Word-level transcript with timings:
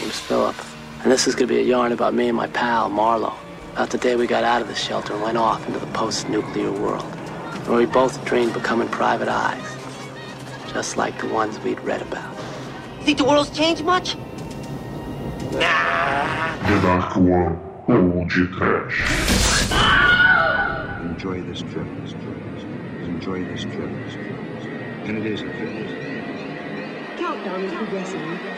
name's 0.00 0.18
Philip. 0.20 0.56
And 1.02 1.12
this 1.12 1.26
is 1.28 1.34
gonna 1.34 1.46
be 1.46 1.58
a 1.58 1.62
yarn 1.62 1.92
about 1.92 2.14
me 2.14 2.28
and 2.28 2.36
my 2.36 2.48
pal, 2.48 2.88
Marlowe. 2.88 3.34
About 3.72 3.90
the 3.90 3.98
day 3.98 4.16
we 4.16 4.26
got 4.26 4.42
out 4.42 4.60
of 4.60 4.68
the 4.68 4.74
shelter 4.74 5.12
and 5.12 5.22
went 5.22 5.38
off 5.38 5.64
into 5.66 5.78
the 5.78 5.86
post-nuclear 5.88 6.72
world. 6.72 7.04
Where 7.66 7.78
we 7.78 7.86
both 7.86 8.24
dreamed 8.24 8.54
becoming 8.54 8.88
private 8.88 9.28
eyes. 9.28 9.76
Just 10.72 10.96
like 10.96 11.18
the 11.20 11.28
ones 11.28 11.60
we'd 11.60 11.80
read 11.80 12.02
about. 12.02 12.34
You 12.98 13.04
think 13.04 13.18
the 13.18 13.24
world's 13.24 13.50
changed 13.50 13.84
much? 13.84 14.16
Nah. 15.52 16.56
The 16.68 16.80
Dark 16.82 17.16
One, 17.16 17.60
Old 17.88 18.30
Trash. 18.30 19.00
Enjoy 21.02 21.40
this 21.42 21.60
trip. 21.60 21.86
Enjoy 23.04 23.44
this 23.44 23.62
trip. 23.62 23.90
And 25.04 25.18
it 25.18 25.26
is 25.26 25.42
a 25.42 25.44
trip. 25.44 27.18
Countdown 27.18 27.62
is 27.62 27.72
progressing. 27.72 28.53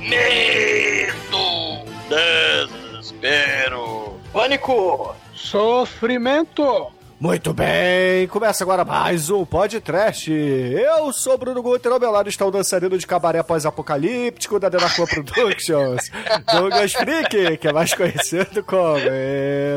Medo! 0.00 1.84
Desespero! 2.08 4.18
Pânico! 4.32 5.14
Sofrimento! 5.34 6.92
Muito 7.20 7.52
bem, 7.52 8.28
começa 8.28 8.62
agora 8.62 8.84
mais 8.84 9.28
um 9.28 9.44
podcast. 9.44 10.30
Eu 10.30 11.12
sou 11.12 11.36
Bruno 11.36 11.60
Guter, 11.60 11.90
ao 11.90 11.98
meu 11.98 12.12
lado 12.12 12.28
está 12.28 12.46
o 12.46 12.50
dançarino 12.50 12.96
de 12.96 13.04
cabaré 13.04 13.42
pós-apocalíptico 13.42 14.60
da 14.60 14.68
Denarcoa 14.68 15.04
Productions, 15.04 16.00
Douglas 16.52 16.92
Freak, 16.92 17.56
que 17.56 17.66
é 17.66 17.72
mais 17.72 17.92
conhecido 17.92 18.62
como 18.62 19.00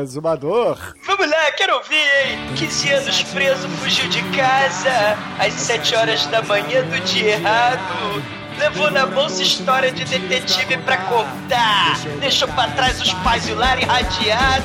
Exumador. 0.02 0.78
Vamos 1.04 1.28
lá, 1.28 1.50
quero 1.56 1.74
ouvir, 1.74 1.96
hein? 1.96 2.38
15 2.54 2.92
anos 2.92 3.22
preso, 3.24 3.68
fugiu 3.70 4.08
de 4.08 4.22
casa 4.36 5.18
às 5.40 5.52
7 5.54 5.96
horas 5.96 6.24
da 6.26 6.42
manhã 6.42 6.84
do 6.84 7.00
dia 7.00 7.32
errado. 7.32 8.22
Levou 8.58 8.90
na 8.90 9.06
bolsa 9.06 9.42
história 9.42 9.90
de 9.90 10.04
detetive 10.04 10.76
pra 10.78 10.96
contar. 10.98 11.98
Deixou 12.20 12.48
pra 12.48 12.68
trás 12.68 13.00
os 13.00 13.12
pais 13.14 13.48
e 13.48 13.52
o 13.52 13.56
lar 13.56 13.80
irradiado. 13.80 14.64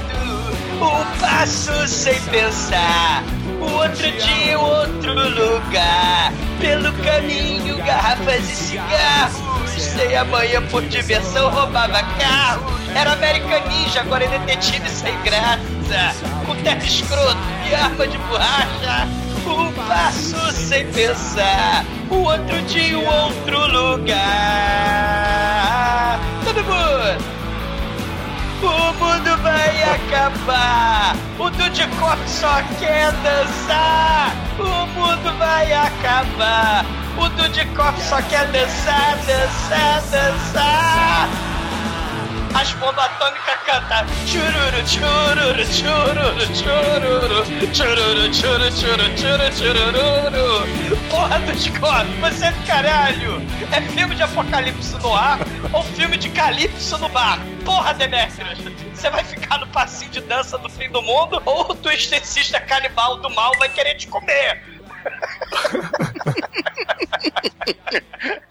Um 0.76 1.20
passo 1.20 1.88
sem 1.88 2.20
pensar. 2.24 3.24
O 3.60 3.72
outro 3.72 4.12
dia, 4.12 4.60
outro 4.60 5.14
lugar. 5.14 6.32
Pelo 6.60 6.94
caminho, 7.04 7.78
garrafas 7.84 8.50
e 8.50 8.56
cigarros. 8.56 9.48
Sem 9.78 10.16
amanhã 10.16 10.62
por 10.68 10.84
diversão, 10.84 11.50
roubava 11.50 12.02
carro. 12.20 12.78
Era 12.96 13.14
American 13.14 13.68
Ninja, 13.68 14.02
agora 14.02 14.26
é 14.26 14.28
detetive 14.28 14.90
sem 14.90 15.16
graça. 15.22 16.16
Com 16.46 16.56
terno 16.58 16.84
escroto 16.84 17.38
e 17.70 17.76
arma 17.76 18.08
de 18.08 18.18
borracha. 18.18 19.27
Um 19.46 19.72
passo 19.74 20.52
sem 20.52 20.92
pensar. 20.92 21.86
O 22.10 22.16
outro 22.16 22.62
dia, 22.64 22.98
outro 22.98 23.68
lugar. 23.72 24.18
Todo 26.44 26.64
mundo! 26.64 27.38
O 28.64 28.94
mundo 28.94 29.38
vai 29.44 29.84
acabar! 29.84 31.16
O 31.38 31.50
Dudikoff 31.50 32.18
só 32.28 32.62
quer 32.80 33.12
dançar! 33.12 34.32
O 34.60 34.88
mundo 34.88 35.38
vai 35.38 35.72
acabar! 35.72 36.84
O 37.18 37.30
Dudikoff 37.30 38.02
só 38.02 38.22
quer 38.24 38.48
dançar, 38.48 39.18
dançar, 39.28 40.02
dançar! 40.10 41.30
as 42.58 42.74
bombas 42.74 43.06
atômicas 43.06 43.56
cantar 43.68 44.08
chururu, 44.26 44.88
chururu, 44.88 45.66
chururu, 45.72 46.56
chururu, 46.56 47.46
chururu, 47.76 48.34
chururu, 48.34 48.72
chururu, 49.16 49.52
chururu. 49.54 50.98
Porra 51.12 51.40
do 51.40 51.56
Scott, 51.56 52.08
você 52.20 52.46
é 52.46 52.52
do 52.52 52.66
caralho! 52.66 53.42
É 53.72 53.82
filme 53.82 54.16
de 54.16 54.24
apocalipse 54.24 54.98
no 54.98 55.14
ar 55.14 55.40
ou 55.72 55.84
filme 55.84 56.18
de 56.18 56.30
calipso 56.30 56.98
no 56.98 57.08
bar? 57.10 57.40
Porra, 57.64 57.94
Demetrius! 57.94 58.58
Você 58.92 59.10
vai 59.12 59.24
ficar 59.24 59.60
no 59.60 59.68
passinho 59.68 60.10
de 60.10 60.22
dança 60.22 60.58
do 60.58 60.68
fim 60.68 60.90
do 60.90 61.04
mundo 61.04 61.40
ou 61.46 61.72
o 61.72 61.76
teu 61.76 61.92
canibal 62.68 63.18
do 63.18 63.30
mal 63.30 63.52
vai 63.60 63.70
querer 63.70 63.94
te 63.96 64.08
comer? 64.08 64.64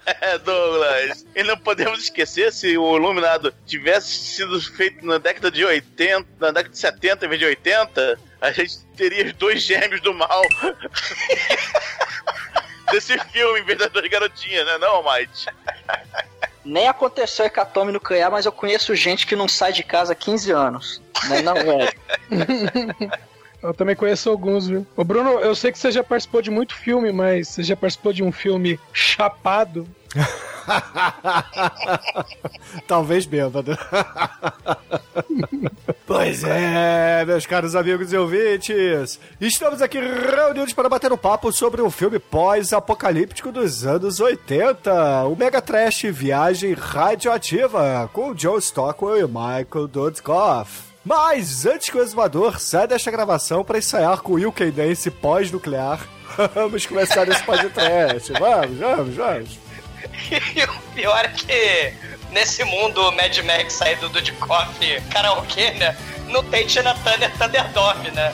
É, 0.05 0.37
Douglas. 0.37 1.25
E 1.35 1.43
não 1.43 1.57
podemos 1.57 2.03
esquecer 2.03 2.51
se 2.51 2.77
o 2.77 2.95
Iluminado 2.95 3.53
tivesse 3.65 4.17
sido 4.17 4.59
feito 4.61 5.05
na 5.05 5.17
década 5.17 5.51
de 5.51 5.65
80, 5.65 6.27
na 6.39 6.51
década 6.51 6.69
de 6.69 6.79
70 6.79 7.25
em 7.25 7.29
vez 7.29 7.39
de 7.39 7.45
80, 7.45 8.19
a 8.41 8.51
gente 8.51 8.79
teria 8.95 9.25
os 9.25 9.33
dois 9.33 9.61
gêmeos 9.61 10.01
do 10.01 10.13
mal. 10.13 10.41
Desse 12.91 13.17
filme, 13.19 13.59
em 13.59 13.63
vez 13.63 13.79
das 13.79 13.91
duas 13.91 14.07
garotinhas, 14.07 14.65
né? 14.65 14.77
Não, 14.77 15.03
Mike? 15.03 15.47
Nem 16.63 16.87
aconteceu 16.87 17.45
hecatombe 17.45 17.91
nuclear, 17.91 18.31
mas 18.31 18.45
eu 18.45 18.51
conheço 18.51 18.95
gente 18.95 19.27
que 19.27 19.35
não 19.35 19.47
sai 19.47 19.73
de 19.73 19.83
casa 19.83 20.13
há 20.13 20.15
15 20.15 20.51
anos. 20.51 21.01
Né, 21.29 21.41
não, 21.41 21.53
velho? 21.53 21.93
Eu 23.67 23.73
também 23.73 23.97
conheço 23.97 24.29
alguns, 24.29 24.67
viu? 24.67 24.87
Ô 24.95 25.03
Bruno, 25.03 25.41
eu 25.41 25.53
sei 25.53 25.73
que 25.73 25.77
você 25.77 25.91
já 25.91 26.01
participou 26.01 26.41
de 26.41 26.49
muito 26.49 26.73
filme, 26.73 27.11
mas 27.11 27.49
você 27.49 27.63
já 27.63 27.75
participou 27.75 28.13
de 28.13 28.23
um 28.23 28.31
filme 28.31 28.79
chapado? 28.93 29.85
Talvez 32.87 33.25
bêbado. 33.25 33.77
pois 36.07 36.45
é, 36.45 37.25
meus 37.25 37.45
caros 37.45 37.75
amigos 37.75 38.13
e 38.13 38.17
ouvintes. 38.17 39.19
Estamos 39.41 39.81
aqui 39.81 39.99
reunidos 39.99 40.71
para 40.71 40.87
bater 40.87 41.11
um 41.11 41.17
papo 41.17 41.51
sobre 41.51 41.81
o 41.81 41.91
filme 41.91 42.19
pós-apocalíptico 42.19 43.51
dos 43.51 43.85
anos 43.85 44.21
80, 44.21 45.25
o 45.25 45.35
Mega 45.35 45.61
Trash 45.61 46.03
Viagem 46.03 46.73
Radioativa, 46.73 48.09
com 48.13 48.33
Joe 48.33 48.61
Stockwell 48.61 49.19
e 49.19 49.27
Michael 49.27 49.89
Dudkoff. 49.89 50.86
Mas 51.07 51.65
antes 51.65 51.89
que 51.89 51.97
o 51.97 52.01
exumador 52.01 52.59
saia 52.59 52.85
desta 52.85 53.09
gravação 53.09 53.63
para 53.63 53.77
ensaiar 53.77 54.19
com 54.19 54.33
o 54.33 54.35
Will 54.35 54.53
Dance 54.75 55.09
pós-nuclear, 55.09 56.05
vamos 56.53 56.85
começar 56.85 57.25
esse 57.29 57.41
podcast. 57.43 58.33
Vamos, 58.37 58.77
vamos, 58.77 59.15
vamos. 59.15 59.59
E 60.29 60.63
o 60.63 60.81
pior 60.93 61.23
é 61.23 61.29
que 61.29 61.93
nesse 62.33 62.61
mundo 62.65 63.09
Mad 63.13 63.37
Max 63.37 63.73
saído 63.75 64.09
do 64.09 64.15
Dudikoff 64.15 65.01
karaokê, 65.09 65.71
né? 65.71 65.95
Não 66.27 66.43
tem 66.43 66.67
Tina 66.67 66.93
Turner 66.95 67.31
Thunderdome, 67.37 68.11
né? 68.11 68.33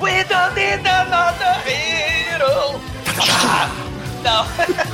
We 0.00 0.24
don't 0.24 0.54
need 0.54 0.88
another 0.88 1.60
hero! 1.68 2.80
Ah, 3.46 3.68
não, 4.24 4.46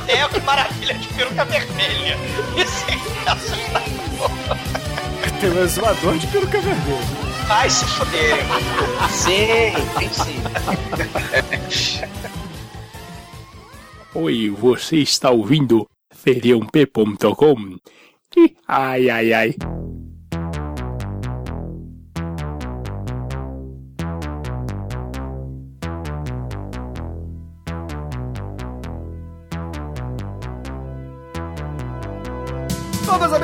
é 0.09 0.27
que 0.27 0.41
maravilha 0.41 0.95
de 0.95 1.07
peruca 1.07 1.45
vermelha. 1.45 2.17
Isso 2.57 2.85
é 2.89 3.31
assustador. 3.31 4.80
Tem 5.39 5.49
um 5.49 5.63
exumador 5.63 6.17
de 6.17 6.27
peruca 6.27 6.59
vermelha. 6.59 6.99
Vai 7.47 7.69
se 7.69 7.85
fuder. 7.85 8.37
Sim, 9.09 9.73
tem 9.99 10.09
sim. 10.09 10.41
Oi, 14.13 14.49
você 14.49 14.97
está 14.97 15.31
ouvindo 15.31 15.87
feriump.com? 16.13 17.77
Ai, 18.67 19.09
ai, 19.09 19.33
ai. 19.33 19.55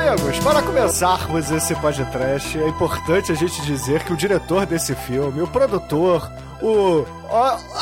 Amigos, 0.08 0.38
para 0.38 0.62
começarmos 0.62 1.50
esse 1.50 1.74
podcast, 1.74 2.58
é 2.58 2.66
importante 2.66 3.30
a 3.30 3.34
gente 3.34 3.60
dizer 3.60 4.04
que 4.04 4.12
o 4.12 4.16
diretor 4.16 4.64
desse 4.64 4.94
filme, 4.94 5.42
o 5.42 5.46
produtor, 5.46 6.30
o. 6.62 7.06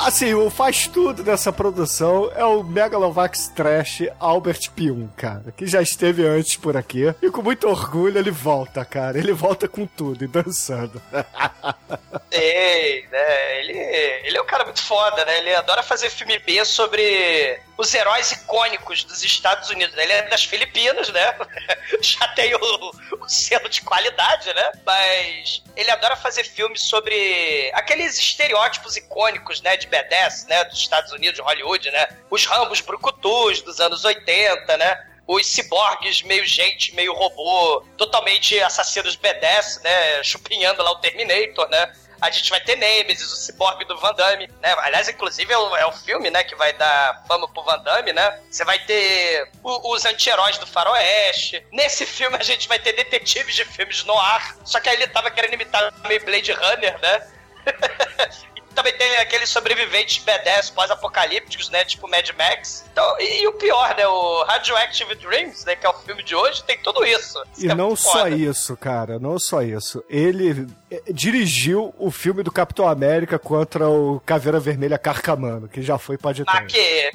assim, 0.04 0.34
o 0.34 0.50
faz 0.50 0.86
tudo 0.86 1.22
dessa 1.22 1.52
produção 1.52 2.30
é 2.34 2.44
o 2.44 2.62
Megalovax 2.62 3.48
Trash 3.48 4.02
Albert 4.18 4.70
Pium, 4.74 5.08
cara, 5.16 5.52
que 5.56 5.66
já 5.66 5.80
esteve 5.80 6.26
antes 6.26 6.56
por 6.56 6.76
aqui. 6.76 7.14
E 7.22 7.30
com 7.30 7.42
muito 7.42 7.68
orgulho 7.68 8.18
ele 8.18 8.30
volta, 8.30 8.84
cara. 8.84 9.18
Ele 9.18 9.32
volta 9.32 9.68
com 9.68 9.86
tudo 9.86 10.24
e 10.24 10.26
dançando. 10.26 11.00
Ei, 12.30 13.06
né? 13.10 13.60
Ele, 13.60 13.72
ele 14.26 14.36
é 14.36 14.42
um 14.42 14.46
cara 14.46 14.64
muito 14.64 14.82
foda, 14.82 15.24
né? 15.24 15.38
Ele 15.38 15.54
adora 15.54 15.82
fazer 15.82 16.10
filme 16.10 16.38
B 16.38 16.64
sobre 16.64 17.60
os 17.78 17.92
heróis 17.94 18.32
icônicos 18.32 19.04
dos 19.04 19.22
Estados 19.22 19.70
Unidos. 19.70 19.94
né? 19.94 20.02
Ele 20.02 20.12
é 20.12 20.22
das 20.22 20.44
Filipinas, 20.44 21.08
né? 21.10 21.34
Já 22.00 22.28
tem 22.28 22.54
o, 22.54 22.92
o 23.20 23.28
selo 23.28 23.68
de 23.68 23.82
qualidade, 23.82 24.52
né? 24.52 24.72
Mas 24.84 25.62
ele 25.74 25.90
adora 25.90 26.16
fazer 26.16 26.44
filmes 26.44 26.82
sobre 26.82 27.70
aqueles 27.74 28.18
estereótipos 28.18 28.65
icônicos, 28.96 29.60
né? 29.62 29.76
De 29.76 29.86
B10, 29.86 30.46
né? 30.48 30.64
Dos 30.64 30.78
Estados 30.78 31.12
Unidos, 31.12 31.36
de 31.36 31.42
Hollywood, 31.42 31.90
né? 31.90 32.08
Os 32.30 32.44
rambos 32.44 32.80
brucutus 32.80 33.62
dos 33.62 33.80
anos 33.80 34.04
80, 34.04 34.76
né? 34.76 35.06
os 35.28 35.44
ciborgues 35.44 36.22
meio 36.22 36.46
gente, 36.46 36.94
meio 36.94 37.12
robô, 37.12 37.84
totalmente 37.96 38.62
assassinos 38.62 39.16
B10, 39.16 39.82
né? 39.82 40.22
Chupinhando 40.22 40.82
lá 40.84 40.92
o 40.92 41.00
Terminator, 41.00 41.68
né? 41.68 41.92
A 42.20 42.30
gente 42.30 42.48
vai 42.48 42.60
ter 42.60 42.76
Nemesis, 42.76 43.30
o 43.32 43.36
Cyborg 43.36 43.84
do 43.86 43.98
Van 43.98 44.14
Damme, 44.14 44.48
né? 44.62 44.74
Aliás, 44.78 45.08
inclusive 45.08 45.52
é 45.52 45.58
o, 45.58 45.76
é 45.76 45.84
o 45.84 45.90
filme, 45.92 46.30
né, 46.30 46.44
que 46.44 46.54
vai 46.54 46.72
dar 46.72 47.24
fama 47.28 47.46
pro 47.48 47.62
Van 47.64 47.78
Damme, 47.80 48.12
né? 48.12 48.40
Você 48.50 48.64
vai 48.64 48.78
ter 48.86 49.50
o- 49.62 49.92
os 49.92 50.04
anti-heróis 50.06 50.56
do 50.58 50.66
Faroeste. 50.66 51.66
Nesse 51.72 52.06
filme 52.06 52.36
a 52.38 52.42
gente 52.42 52.68
vai 52.68 52.78
ter 52.78 52.92
detetives 52.92 53.54
de 53.54 53.64
filmes 53.64 54.04
no 54.04 54.16
ar. 54.18 54.56
Só 54.64 54.78
que 54.80 54.88
aí 54.88 54.94
ele 54.96 55.08
tava 55.08 55.30
querendo 55.30 55.54
imitar 55.54 55.92
meio 56.06 56.24
Blade 56.24 56.52
Runner, 56.52 56.98
né? 57.00 57.28
Também 58.76 58.92
tem 58.92 59.16
aqueles 59.16 59.48
sobreviventes 59.48 60.22
B10 60.24 60.72
pós-apocalípticos, 60.74 61.70
né? 61.70 61.84
Tipo 61.84 62.08
Mad 62.08 62.28
Max. 62.36 62.84
Então, 62.92 63.18
e, 63.18 63.42
e 63.42 63.48
o 63.48 63.54
pior, 63.54 63.96
né? 63.96 64.06
O 64.06 64.44
Radioactive 64.44 65.14
Dreams, 65.14 65.64
né? 65.64 65.74
Que 65.74 65.86
é 65.86 65.88
o 65.88 65.94
filme 65.94 66.22
de 66.22 66.34
hoje, 66.34 66.62
tem 66.62 66.78
tudo 66.82 67.04
isso. 67.04 67.42
E 67.58 67.68
É 67.70 67.74
não 67.74 67.96
só 67.96 68.12
foda. 68.12 68.30
isso, 68.30 68.76
cara, 68.76 69.18
não 69.18 69.38
só 69.38 69.62
isso. 69.62 70.04
Ele 70.10 70.66
eh, 70.90 71.02
dirigiu 71.10 71.94
o 71.98 72.10
filme 72.10 72.42
do 72.42 72.52
Capitão 72.52 72.86
América 72.86 73.38
contra 73.38 73.88
o 73.88 74.20
Caveira 74.26 74.60
Vermelha 74.60 74.98
Carcamano, 74.98 75.68
que 75.68 75.80
já 75.80 75.96
foi 75.96 76.18
pra 76.18 76.32
Mas 76.44 76.72
que? 76.72 77.10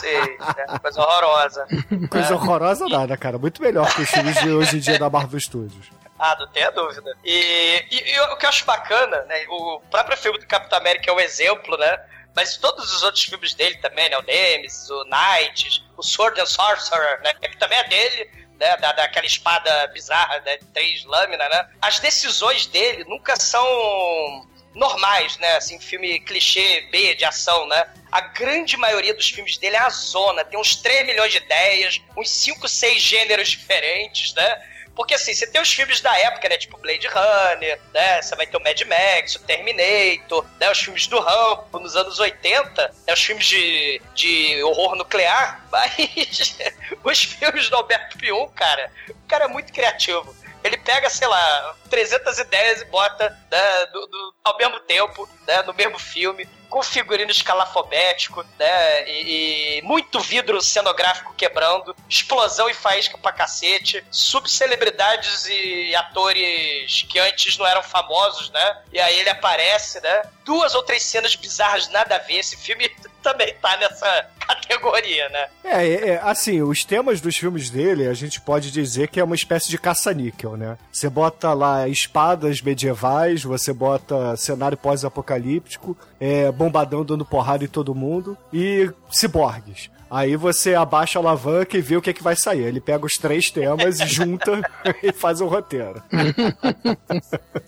Sei, 0.00 0.20
né? 0.20 0.78
coisa 0.82 1.00
horrorosa. 1.00 1.66
Coisa 2.10 2.34
horrorosa 2.34 2.88
nada, 2.88 3.16
cara. 3.16 3.38
Muito 3.38 3.62
melhor 3.62 3.92
que 3.94 4.02
os 4.02 4.10
filmes 4.10 4.34
de 4.40 4.50
hoje 4.50 4.78
em 4.78 4.80
dia 4.80 4.98
da 4.98 5.08
Marvel 5.08 5.38
Studios. 5.38 5.90
Ah, 6.26 6.36
não 6.38 6.48
tenha 6.48 6.70
dúvida. 6.70 7.14
E, 7.22 7.84
e- 7.90 8.12
e 8.14 8.20
o 8.20 8.36
que 8.38 8.46
eu 8.46 8.48
acho 8.48 8.64
bacana, 8.64 9.20
né? 9.24 9.44
O 9.48 9.80
próprio 9.90 10.16
filme 10.16 10.38
do 10.38 10.46
Capitão 10.46 10.78
América 10.78 11.10
é 11.10 11.12
um 11.14 11.20
exemplo, 11.20 11.76
né? 11.76 11.98
Mas 12.34 12.56
todos 12.56 12.94
os 12.94 13.02
outros 13.02 13.24
filmes 13.24 13.52
dele 13.52 13.76
também, 13.76 14.08
né? 14.08 14.16
O 14.16 14.22
Nemesis, 14.22 14.88
o 14.88 15.04
Knight, 15.04 15.84
o 15.98 16.02
Sword 16.02 16.40
and 16.40 16.46
Sorcerer, 16.46 17.20
né? 17.22 17.34
Que 17.34 17.58
também 17.58 17.78
é 17.78 17.84
dele, 17.84 18.30
né? 18.58 18.74
Da, 18.78 18.92
daquela 18.92 19.26
espada 19.26 19.86
bizarra, 19.88 20.40
né? 20.40 20.56
De 20.56 20.64
três 20.68 21.04
lâminas, 21.04 21.50
né? 21.50 21.68
As 21.82 21.98
decisões 22.00 22.64
dele 22.66 23.04
nunca 23.04 23.36
são 23.36 24.48
normais, 24.74 25.36
né? 25.36 25.56
Assim, 25.56 25.78
filme 25.78 26.20
clichê 26.20 26.88
B 26.90 27.14
de 27.16 27.26
ação, 27.26 27.66
né? 27.68 27.86
A 28.10 28.22
grande 28.22 28.78
maioria 28.78 29.12
dos 29.12 29.28
filmes 29.28 29.58
dele 29.58 29.76
é 29.76 29.80
a 29.80 29.90
zona. 29.90 30.42
Tem 30.42 30.58
uns 30.58 30.74
3 30.76 31.04
milhões 31.06 31.32
de 31.32 31.36
ideias, 31.38 32.00
uns 32.16 32.30
5, 32.30 32.66
6 32.66 33.02
gêneros 33.02 33.50
diferentes, 33.50 34.32
né? 34.32 34.70
Porque 34.94 35.14
assim, 35.14 35.34
você 35.34 35.46
tem 35.46 35.60
os 35.60 35.72
filmes 35.72 36.00
da 36.00 36.16
época, 36.18 36.48
né? 36.48 36.56
Tipo 36.56 36.78
Blade 36.78 37.06
Runner, 37.08 37.80
né? 37.92 38.22
Você 38.22 38.36
vai 38.36 38.46
ter 38.46 38.56
o 38.56 38.62
Mad 38.62 38.80
Max, 38.82 39.34
o 39.34 39.40
Terminator, 39.40 40.44
né? 40.60 40.70
Os 40.70 40.78
filmes 40.78 41.06
do 41.08 41.18
Rambo 41.18 41.78
nos 41.80 41.96
anos 41.96 42.18
80, 42.18 42.94
né? 43.06 43.12
Os 43.12 43.22
filmes 43.24 43.46
de, 43.46 44.00
de 44.14 44.62
horror 44.62 44.94
nuclear. 44.94 45.64
Mas 45.70 46.56
os 47.02 47.22
filmes 47.24 47.68
do 47.68 47.76
Alberto 47.76 48.16
Pium, 48.18 48.48
cara, 48.50 48.90
o 49.08 49.26
cara 49.28 49.44
é 49.44 49.48
muito 49.48 49.72
criativo. 49.72 50.34
Ele 50.62 50.78
pega, 50.78 51.10
sei 51.10 51.26
lá, 51.28 51.76
300 51.90 52.38
ideias 52.38 52.80
e 52.80 52.84
bota 52.86 53.28
né, 53.50 53.86
do- 53.92 54.06
do- 54.06 54.34
ao 54.44 54.56
mesmo 54.56 54.80
tempo, 54.80 55.28
né, 55.46 55.60
no 55.62 55.74
mesmo 55.74 55.98
filme, 55.98 56.48
com 56.68 56.82
figurino 56.82 57.30
escalafobético, 57.30 58.44
né, 58.58 59.08
e, 59.08 59.78
e 59.78 59.82
muito 59.82 60.20
vidro 60.20 60.60
cenográfico 60.60 61.34
quebrando, 61.34 61.94
explosão 62.08 62.68
e 62.68 62.74
faísca 62.74 63.16
pra 63.18 63.32
cacete, 63.32 64.04
subcelebridades 64.10 65.46
e 65.46 65.94
atores 65.94 67.06
que 67.08 67.18
antes 67.18 67.56
não 67.58 67.66
eram 67.66 67.82
famosos, 67.82 68.50
né, 68.50 68.78
e 68.92 69.00
aí 69.00 69.18
ele 69.20 69.30
aparece, 69.30 70.00
né, 70.00 70.22
duas 70.44 70.74
ou 70.74 70.82
três 70.82 71.02
cenas 71.02 71.34
bizarras 71.34 71.88
nada 71.88 72.16
a 72.16 72.18
ver, 72.18 72.38
esse 72.38 72.56
filme 72.56 72.90
também 73.22 73.54
tá 73.54 73.76
nessa 73.78 74.28
categoria, 74.46 75.28
né. 75.30 75.48
É, 75.64 75.86
é, 75.86 76.08
é, 76.10 76.20
assim, 76.22 76.62
os 76.62 76.84
temas 76.84 77.20
dos 77.20 77.36
filmes 77.36 77.70
dele, 77.70 78.06
a 78.06 78.14
gente 78.14 78.40
pode 78.40 78.70
dizer 78.70 79.08
que 79.08 79.18
é 79.18 79.24
uma 79.24 79.34
espécie 79.34 79.70
de 79.70 79.78
caça-níquel, 79.78 80.56
né? 80.56 80.76
Você 80.92 81.08
bota 81.08 81.52
lá 81.52 81.88
espadas 81.88 82.60
medievais, 82.60 83.42
você 83.42 83.72
bota 83.72 84.36
cenário 84.36 84.76
pós-apocalíptico, 84.76 85.96
é, 86.24 86.50
bombadão 86.50 87.04
dando 87.04 87.22
porrada 87.22 87.64
em 87.64 87.68
todo 87.68 87.94
mundo 87.94 88.34
e 88.50 88.90
ciborgues. 89.10 89.90
Aí 90.14 90.36
você 90.36 90.74
abaixa 90.76 91.18
a 91.18 91.22
alavanca 91.22 91.76
e 91.76 91.80
vê 91.80 91.96
o 91.96 92.00
que, 92.02 92.10
é 92.10 92.12
que 92.12 92.22
vai 92.22 92.36
sair. 92.36 92.62
Ele 92.62 92.80
pega 92.80 93.04
os 93.04 93.14
três 93.14 93.50
temas 93.50 93.98
e 93.98 94.06
junta 94.06 94.60
e 95.02 95.10
faz 95.12 95.40
um 95.40 95.48
roteiro. 95.48 96.00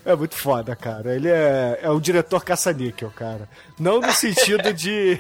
É 0.05 0.15
muito 0.15 0.37
foda, 0.37 0.77
cara. 0.77 1.15
Ele 1.15 1.29
é, 1.29 1.81
é 1.83 1.91
o 1.91 1.99
diretor 2.01 2.45
caça-níquel, 2.45 3.11
cara. 3.11 3.49
Não 3.81 4.01
no 4.01 4.13
sentido 4.13 4.73
de, 4.73 5.19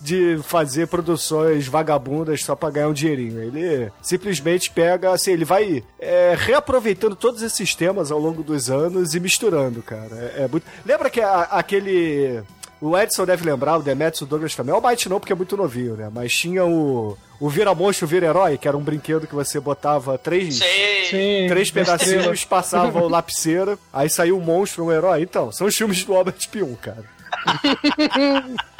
de 0.00 0.38
fazer 0.42 0.86
produções 0.86 1.66
vagabundas 1.66 2.42
só 2.42 2.56
pra 2.56 2.70
ganhar 2.70 2.88
um 2.88 2.92
dinheirinho. 2.94 3.42
Ele 3.42 3.92
simplesmente 4.00 4.70
pega, 4.70 5.12
assim, 5.12 5.32
ele 5.32 5.44
vai 5.44 5.84
é, 6.00 6.34
reaproveitando 6.38 7.14
todos 7.14 7.42
esses 7.42 7.74
temas 7.74 8.10
ao 8.10 8.18
longo 8.18 8.42
dos 8.42 8.70
anos 8.70 9.14
e 9.14 9.20
misturando, 9.20 9.82
cara. 9.82 10.32
É, 10.36 10.44
é 10.44 10.48
muito... 10.48 10.64
Lembra 10.86 11.10
que 11.10 11.20
a- 11.20 11.42
aquele... 11.50 12.42
O 12.80 12.96
Edson 12.96 13.24
deve 13.26 13.44
lembrar, 13.44 13.76
o 13.76 13.82
Demetrius, 13.82 14.20
o 14.22 14.26
Douglas 14.26 14.54
também. 14.54 14.72
É 14.74 14.78
o 14.78 14.80
Might 14.80 15.08
não, 15.08 15.18
porque 15.18 15.32
é 15.32 15.36
muito 15.36 15.56
novinho, 15.56 15.96
né? 15.96 16.08
Mas 16.12 16.32
tinha 16.32 16.64
o... 16.64 17.16
O 17.40 17.48
Vira 17.48 17.74
Monstro, 17.74 18.06
Vira 18.06 18.26
Herói, 18.26 18.58
que 18.58 18.66
era 18.66 18.76
um 18.76 18.82
brinquedo 18.82 19.26
que 19.26 19.34
você 19.34 19.58
botava 19.60 20.16
três... 20.18 20.56
Sim, 20.56 21.46
Três 21.48 21.70
pedacinhos, 21.70 22.44
passava 22.44 23.00
o 23.00 23.06
lapiseira, 23.08 23.78
aí 23.92 24.08
saiu 24.08 24.36
um 24.38 24.40
monstro, 24.40 24.84
um 24.84 24.92
herói. 24.92 25.22
Então, 25.22 25.50
são 25.50 25.66
os 25.66 25.76
filmes 25.76 26.04
do 26.04 26.14
Albert 26.14 26.48
Pium, 26.50 26.74
cara. 26.74 27.04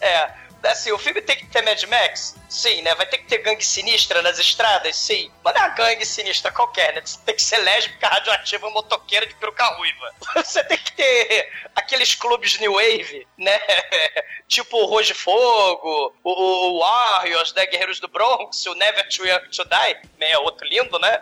É. 0.00 0.43
Assim, 0.70 0.92
o 0.92 0.98
filme 0.98 1.20
tem 1.20 1.36
que 1.36 1.46
ter 1.46 1.62
Mad 1.62 1.82
Max? 1.84 2.36
Sim, 2.48 2.82
né? 2.82 2.94
Vai 2.94 3.06
ter 3.06 3.18
que 3.18 3.26
ter 3.26 3.38
gangue 3.38 3.64
sinistra 3.64 4.22
nas 4.22 4.38
estradas? 4.38 4.96
Sim. 4.96 5.30
Mas 5.42 5.54
não 5.54 5.62
é 5.62 5.66
uma 5.66 5.74
gangue 5.74 6.04
sinistra 6.06 6.50
qualquer, 6.52 6.94
né? 6.94 7.02
Você 7.04 7.18
tem 7.24 7.34
que 7.34 7.42
ser 7.42 7.58
lésbica, 7.58 8.08
radioativa, 8.08 8.70
motoqueira 8.70 9.26
de 9.26 9.34
peruca 9.34 9.64
ruiva. 9.66 10.14
Você 10.44 10.62
tem 10.64 10.78
que 10.78 10.92
ter 10.92 11.52
aqueles 11.74 12.14
clubes 12.14 12.58
New 12.58 12.74
Wave, 12.74 13.26
né? 13.38 13.60
tipo 14.48 14.76
o 14.76 15.02
de 15.02 15.14
Fogo, 15.14 16.14
o, 16.22 16.30
o 16.30 16.80
Warriors, 16.80 17.52
né? 17.54 17.66
Guerreiros 17.66 18.00
do 18.00 18.08
Bronx, 18.08 18.64
o 18.66 18.74
Never 18.74 19.08
Too 19.08 19.26
Young 19.26 19.48
to 19.50 19.64
Die. 19.64 20.08
Também 20.12 20.32
é 20.32 20.38
outro 20.38 20.66
lindo, 20.66 20.98
né? 20.98 21.18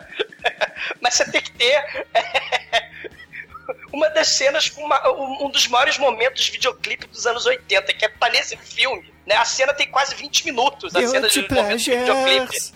Mas 1.01 1.15
você 1.15 1.31
tem 1.31 1.41
que 1.41 1.51
ter 1.51 2.07
uma 3.91 4.09
das 4.09 4.27
cenas 4.29 4.69
com 4.69 4.83
uma- 4.83 5.11
um 5.43 5.49
dos 5.49 5.67
maiores 5.67 5.97
momentos 5.97 6.43
de 6.43 6.51
videoclipe 6.51 7.07
dos 7.07 7.25
anos 7.25 7.45
80, 7.45 7.93
que 7.93 8.05
é 8.05 8.09
tá 8.09 8.29
nesse 8.29 8.57
filme. 8.57 9.12
Né? 9.25 9.35
A 9.35 9.45
cena 9.45 9.73
tem 9.73 9.87
quase 9.89 10.15
20 10.15 10.45
minutos, 10.45 10.95
a 10.95 11.07
cena 11.07 11.27
de, 11.27 11.41
momento 11.49 11.77
de 11.77 11.91
videoclipe. 11.91 12.73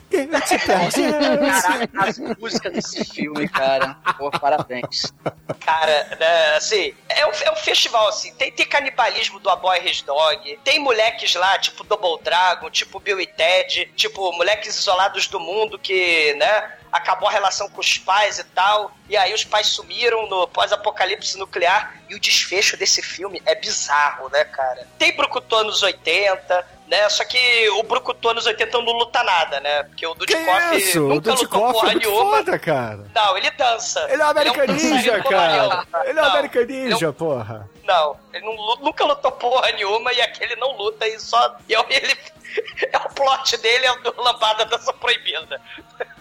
Caraca, 0.65 2.07
as 2.07 2.17
músicas 2.17 2.73
desse 2.73 3.03
filme, 3.03 3.47
cara. 3.49 3.97
Pô, 4.17 4.31
parabéns. 4.31 5.13
Cara, 5.59 6.15
né, 6.19 6.55
assim, 6.55 6.93
é 7.09 7.25
um, 7.25 7.31
é 7.31 7.51
um 7.51 7.55
festival, 7.55 8.07
assim, 8.07 8.33
tem, 8.35 8.51
tem 8.51 8.65
canibalismo 8.65 9.39
do 9.39 9.49
A 9.49 9.55
Boy 9.55 9.85
His 9.85 10.01
Dog, 10.01 10.59
tem 10.63 10.79
moleques 10.79 11.35
lá, 11.35 11.57
tipo 11.59 11.83
Double 11.83 12.23
Dragon, 12.23 12.69
tipo 12.69 12.99
Bill 12.99 13.19
e 13.19 13.27
Ted, 13.27 13.91
tipo 13.95 14.31
moleques 14.31 14.77
isolados 14.77 15.27
do 15.27 15.39
mundo 15.39 15.77
que, 15.77 16.33
né, 16.35 16.76
acabou 16.91 17.27
a 17.29 17.31
relação 17.31 17.69
com 17.69 17.81
os 17.81 17.97
pais 17.97 18.39
e 18.39 18.43
tal, 18.43 18.91
e 19.09 19.15
aí 19.17 19.33
os 19.33 19.43
pais 19.43 19.67
sumiram 19.67 20.27
no 20.27 20.47
pós-apocalipse 20.47 21.37
nuclear, 21.37 21.95
e 22.09 22.15
o 22.15 22.19
desfecho 22.19 22.77
desse 22.77 23.01
filme 23.01 23.41
é 23.45 23.55
bizarro, 23.55 24.29
né, 24.29 24.43
cara? 24.45 24.87
Tem 24.97 25.15
Brucutu 25.15 25.63
nos 25.63 25.83
80, 25.83 26.65
né, 26.87 27.09
só 27.09 27.23
que 27.25 27.69
o 27.71 27.83
Brucutu 27.83 28.33
nos 28.33 28.45
80 28.45 28.77
não 28.81 28.93
luta 28.93 29.21
nada, 29.23 29.59
né, 29.59 29.83
porque 29.83 30.07
o 30.07 30.13
Dudikoff 30.13 30.75
isso? 30.77 30.99
O 30.99 31.09
nunca 31.09 31.31
lutou 31.31 31.35
Dudikoff 31.35 31.73
porra 31.73 31.91
é 31.91 31.95
nenhuma. 31.95 32.37
foda, 32.37 32.59
cara. 32.59 33.05
Não, 33.13 33.37
ele 33.37 33.51
dança. 33.51 34.07
Ele 34.09 34.21
é 34.21 34.25
o 34.25 34.29
American 34.29 34.63
um 34.63 34.67
dançarino 34.67 34.95
Ninja, 34.95 35.17
bobalhão. 35.21 35.69
cara. 35.91 36.09
Ele 36.09 36.19
é 36.19 36.21
o 36.21 36.25
Não, 36.25 36.31
American 36.31 36.61
ele 36.61 36.73
é 36.73 36.77
um- 36.77 36.89
Ninja, 36.89 37.13
porra. 37.13 37.69
Não, 37.83 38.17
ele 38.33 38.45
não 38.45 38.75
nunca 38.81 39.05
lutou 39.05 39.31
porra 39.31 39.71
nenhuma 39.71 40.11
e 40.13 40.21
aquele 40.21 40.55
não 40.57 40.75
luta 40.75 41.07
e 41.07 41.17
só. 41.19 41.55
E 41.69 41.73
ele, 41.73 42.17
é 42.91 42.97
o 42.97 43.09
plot 43.09 43.57
dele, 43.57 43.85
é 43.85 43.91
o 43.91 44.01
do 44.01 44.13
Lambada 44.21 44.65
Dança 44.65 44.93
Proibida. 44.93 45.61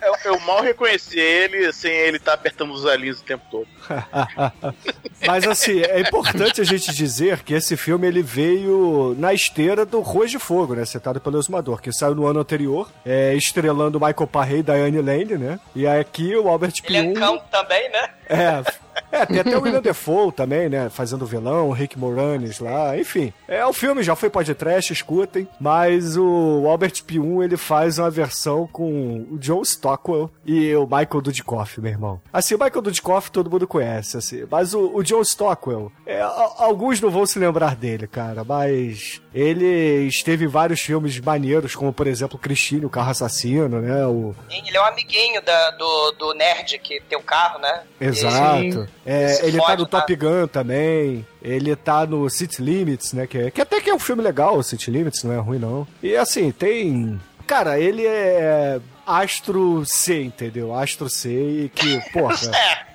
Eu, 0.02 0.14
eu 0.32 0.40
mal 0.40 0.62
reconheci 0.62 1.18
ele 1.18 1.72
sem 1.72 1.92
ele 1.92 2.16
estar 2.16 2.34
apertando 2.34 2.72
os 2.72 2.84
olhinhos 2.84 3.20
o 3.20 3.24
tempo 3.24 3.44
todo. 3.50 3.68
Mas 5.26 5.46
assim, 5.46 5.80
é 5.82 6.00
importante 6.00 6.60
a 6.60 6.64
gente 6.64 6.92
dizer 6.92 7.42
que 7.42 7.54
esse 7.54 7.76
filme 7.76 8.06
ele 8.06 8.22
veio 8.22 9.14
na 9.18 9.32
esteira 9.32 9.86
do 9.86 10.00
Rua 10.00 10.26
de 10.26 10.38
Fogo, 10.38 10.74
né? 10.74 10.84
Citado 10.84 11.20
pelo 11.20 11.38
Exumador, 11.38 11.80
que 11.80 11.92
saiu 11.92 12.14
no 12.14 12.26
ano 12.26 12.40
anterior, 12.40 12.90
é, 13.04 13.34
estrelando 13.34 14.00
Michael 14.00 14.26
Parra 14.26 14.54
e 14.54 14.62
Diane 14.62 15.00
Lane, 15.00 15.38
né? 15.38 15.60
E 15.74 15.86
aqui 15.86 16.36
o 16.36 16.48
Albert 16.48 16.74
Ele 16.84 16.96
é 16.96 17.02
Pium. 17.02 17.14
cão 17.14 17.38
também, 17.50 17.90
né? 17.90 18.10
É, 18.28 18.62
é, 19.10 19.24
tem 19.26 19.40
até 19.40 19.56
o 19.56 19.62
William 19.62 19.80
Defoe 19.82 20.32
também, 20.32 20.68
né? 20.68 20.88
Fazendo 20.90 21.22
o 21.22 21.26
vilão, 21.26 21.68
o 21.68 21.72
Rick 21.72 21.98
Moranis 21.98 22.58
lá, 22.60 22.96
enfim. 22.98 23.32
É, 23.48 23.64
o 23.64 23.72
filme 23.72 24.02
já 24.02 24.14
foi 24.16 24.28
podcast, 24.30 24.92
escutem. 24.92 25.48
Mas 25.60 26.16
o 26.16 26.64
Albert 26.68 27.02
Pium, 27.04 27.42
ele 27.42 27.56
faz 27.56 27.98
uma 27.98 28.10
versão 28.10 28.66
com 28.66 29.26
o 29.30 29.38
John 29.38 29.62
Stockwell 29.62 30.30
e 30.44 30.74
o 30.74 30.84
Michael 30.84 31.20
Dudikoff, 31.22 31.80
meu 31.80 31.90
irmão. 31.92 32.20
Assim, 32.32 32.54
o 32.54 32.58
Michael 32.58 32.82
Dudikoff 32.82 33.30
todo 33.30 33.50
mundo 33.50 33.66
conhece, 33.66 34.16
assim. 34.16 34.44
Mas 34.50 34.74
o, 34.74 34.90
o 34.94 35.02
John 35.02 35.22
Stockwell, 35.22 35.90
é, 36.04 36.20
a- 36.20 36.52
alguns 36.58 37.00
não 37.00 37.10
vão 37.10 37.26
se 37.26 37.38
lembrar 37.38 37.76
dele, 37.76 38.06
cara. 38.06 38.44
Mas 38.44 39.20
ele 39.34 40.06
esteve 40.06 40.44
em 40.44 40.48
vários 40.48 40.80
filmes 40.80 41.18
maneiros, 41.20 41.74
como, 41.74 41.92
por 41.92 42.06
exemplo, 42.06 42.38
Christine, 42.38 42.84
o 42.86 42.90
Carro 42.90 43.10
Assassino, 43.10 43.80
né? 43.80 44.06
O, 44.06 44.34
Ele 44.50 44.76
é 44.76 44.80
um 44.80 44.84
amiguinho 44.86 45.42
da- 45.42 45.70
do, 45.72 46.10
do 46.12 46.34
nerd 46.34 46.78
que 46.78 47.00
tem 47.08 47.18
o 47.18 47.22
carro, 47.22 47.58
né? 47.58 47.82
Exato. 48.00 48.88
É, 49.06 49.46
ele 49.46 49.58
tá 49.58 49.76
no 49.76 49.86
Top 49.86 50.16
Gun 50.16 50.46
também. 50.48 51.24
Ele 51.40 51.76
tá 51.76 52.04
no 52.04 52.28
City 52.28 52.60
Limits, 52.60 53.12
né? 53.12 53.26
Que, 53.26 53.38
é- 53.38 53.50
que 53.50 53.60
até 53.60 53.80
que 53.80 53.88
é 53.88 53.94
um 53.94 53.98
filme 54.00 54.22
legal, 54.22 54.58
o 54.58 54.62
City 54.62 54.90
Limits, 54.90 55.22
não 55.22 55.32
é 55.32 55.38
ruim 55.38 55.58
não. 55.60 55.86
E 56.02 56.16
assim, 56.16 56.50
tem. 56.50 57.20
Cara, 57.46 57.78
ele 57.78 58.04
é 58.04 58.80
Astro 59.06 59.84
C, 59.86 60.22
entendeu? 60.24 60.74
Astro 60.74 61.08
C 61.08 61.30
e 61.30 61.68
que, 61.68 62.00
porra. 62.12 62.34
É, 62.52 62.85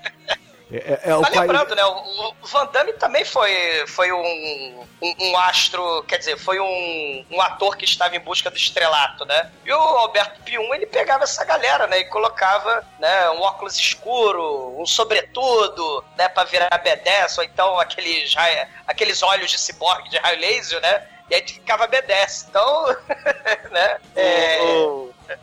é, 0.73 0.99
é 1.11 1.15
o 1.15 1.21
Mas 1.21 1.31
pai- 1.31 1.39
lembrando, 1.41 1.75
né? 1.75 1.83
O, 1.85 2.33
o 2.41 2.47
Van 2.47 2.65
Damme 2.67 2.93
também 2.93 3.25
foi, 3.25 3.85
foi 3.87 4.11
um, 4.11 4.85
um, 5.01 5.15
um 5.19 5.37
astro, 5.37 6.03
quer 6.03 6.17
dizer, 6.17 6.37
foi 6.37 6.59
um, 6.59 7.25
um 7.29 7.41
ator 7.41 7.75
que 7.75 7.85
estava 7.85 8.15
em 8.15 8.19
busca 8.19 8.49
do 8.49 8.57
estrelato, 8.57 9.25
né? 9.25 9.51
E 9.65 9.71
o 9.73 9.77
Alberto 9.77 10.39
Pium, 10.41 10.73
ele 10.73 10.85
pegava 10.85 11.23
essa 11.25 11.43
galera, 11.43 11.87
né? 11.87 11.99
E 11.99 12.05
colocava 12.05 12.85
né, 12.99 13.29
um 13.31 13.41
óculos 13.41 13.77
escuro, 13.77 14.79
um 14.79 14.85
sobretudo, 14.85 16.03
né? 16.17 16.29
Pra 16.29 16.43
virar 16.45 16.69
B10, 16.83 17.37
ou 17.37 17.43
então 17.43 17.79
aqueles, 17.79 18.33
raio- 18.33 18.67
aqueles 18.87 19.21
olhos 19.23 19.51
de 19.51 19.59
ciborgue 19.59 20.09
de 20.09 20.17
raio 20.17 20.39
laser, 20.39 20.79
né? 20.81 21.07
E 21.29 21.35
aí 21.35 21.47
ficava 21.47 21.87
B10. 21.87 22.45
Então, 22.49 22.85
né? 23.71 23.97
É, 24.15 24.59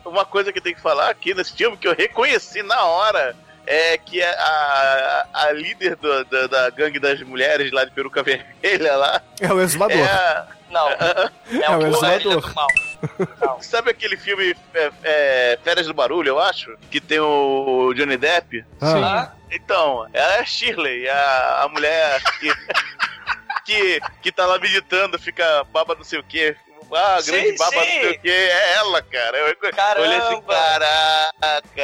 uma 0.05 0.25
coisa 0.25 0.53
que 0.53 0.61
tem 0.61 0.73
que 0.75 0.81
falar 0.81 1.09
aqui 1.09 1.33
nesse 1.33 1.53
filme 1.53 1.77
que 1.77 1.87
eu 1.87 1.95
reconheci 1.95 2.61
na 2.63 2.83
hora 2.85 3.35
é 3.71 3.97
que 3.99 4.21
a, 4.23 5.27
a 5.33 5.51
líder 5.51 5.95
do- 5.95 6.25
da- 6.25 6.47
da 6.47 6.69
gangue 6.71 6.99
das 6.99 7.21
mulheres 7.21 7.71
lá 7.71 7.85
de 7.85 7.91
peruca 7.91 8.21
vermelha 8.23 8.95
lá 8.97 9.21
É 9.39 9.53
o 9.53 9.61
exumador. 9.61 9.95
é 9.97 10.03
a- 10.03 10.47
Não, 10.71 10.89
É 10.89 11.63
é 11.63 11.69
o 11.69 11.77
o 11.79 11.87
exumador. 11.87 12.21
Ilha 12.21 12.37
do 12.41 12.53
Mal. 12.55 12.67
Sabe 13.61 13.91
aquele 13.91 14.17
filme 14.17 14.55
é, 14.73 14.91
é, 15.03 15.59
Férias 15.63 15.85
do 15.87 15.93
Barulho, 15.93 16.29
eu 16.29 16.39
acho? 16.39 16.75
Que 16.91 16.99
tem 16.99 17.19
o 17.19 17.93
Johnny 17.95 18.17
Depp? 18.17 18.65
Ah, 18.81 19.31
Então, 19.51 20.07
ela 20.13 20.33
é 20.35 20.39
a 20.39 20.45
Shirley, 20.45 21.07
a, 21.07 21.61
a 21.63 21.69
mulher 21.69 22.21
que, 22.39 22.51
que, 23.65 23.99
que 24.21 24.31
tá 24.31 24.45
lá 24.45 24.57
meditando, 24.59 25.17
fica 25.19 25.63
baba 25.71 25.95
não 25.95 26.03
sei 26.03 26.19
o 26.19 26.23
quê. 26.23 26.55
Ah, 26.91 27.21
Sim, 27.21 27.31
grande 27.31 27.57
baba 27.57 27.71
sim. 27.71 27.77
não 27.77 27.85
sei 28.01 28.11
o 28.11 28.19
quê. 28.21 28.29
É 28.29 28.73
ela, 28.75 29.01
cara. 29.03 29.37
Eu, 29.37 29.47
eu 29.47 29.55
Caramba. 29.73 30.01
olhei 30.07 30.17
assim, 30.17 30.41
caraca, 30.41 31.33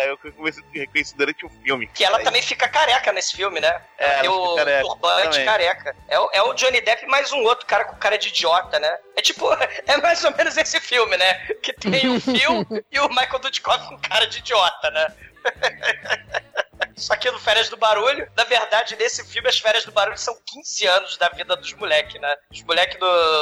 eu 0.07 0.17
comecei 0.33 0.63
a 0.63 0.79
reconhecer 0.79 1.15
durante 1.15 1.45
o 1.45 1.49
filme. 1.63 1.87
Que 1.93 2.03
ela 2.03 2.19
também 2.23 2.41
fica 2.41 2.67
careca 2.67 3.11
nesse 3.11 3.35
filme, 3.35 3.59
né? 3.59 3.81
É, 3.97 4.05
Ela 4.13 4.21
tem 4.21 4.29
o 4.29 4.41
fica 4.49 4.55
careca, 4.65 4.83
turbante 4.87 5.29
também. 5.29 5.45
careca. 5.45 5.95
É, 6.07 6.19
o- 6.19 6.29
é 6.33 6.41
o 6.41 6.53
Johnny 6.53 6.81
Depp 6.81 7.05
mais 7.07 7.31
um 7.31 7.43
outro 7.43 7.65
cara 7.65 7.85
com 7.85 7.95
cara 7.97 8.17
de 8.17 8.29
idiota, 8.29 8.79
né? 8.79 8.97
É 9.15 9.21
tipo, 9.21 9.47
é 9.87 9.97
mais 9.97 10.23
ou 10.23 10.35
menos 10.35 10.57
esse 10.57 10.79
filme, 10.79 11.15
né? 11.17 11.33
Que 11.61 11.73
tem 11.73 12.09
o 12.09 12.19
Phil 12.21 12.65
e 12.91 12.99
o 12.99 13.09
Michael 13.09 13.39
Dudikoff 13.39 13.87
com 13.87 13.97
cara 13.99 14.25
de 14.27 14.39
idiota, 14.39 14.89
né? 14.91 15.07
Só 16.95 17.15
que 17.15 17.29
no 17.29 17.39
Férias 17.39 17.67
do 17.69 17.77
Barulho, 17.77 18.27
na 18.37 18.43
verdade, 18.45 18.95
nesse 18.95 19.23
filme, 19.25 19.49
as 19.49 19.59
Férias 19.59 19.83
do 19.85 19.91
Barulho 19.91 20.17
são 20.17 20.35
15 20.45 20.87
anos 20.87 21.17
da 21.17 21.29
vida 21.29 21.55
dos 21.55 21.73
moleques, 21.73 22.19
né? 22.21 22.35
Os 22.51 22.63
moleques 22.63 22.97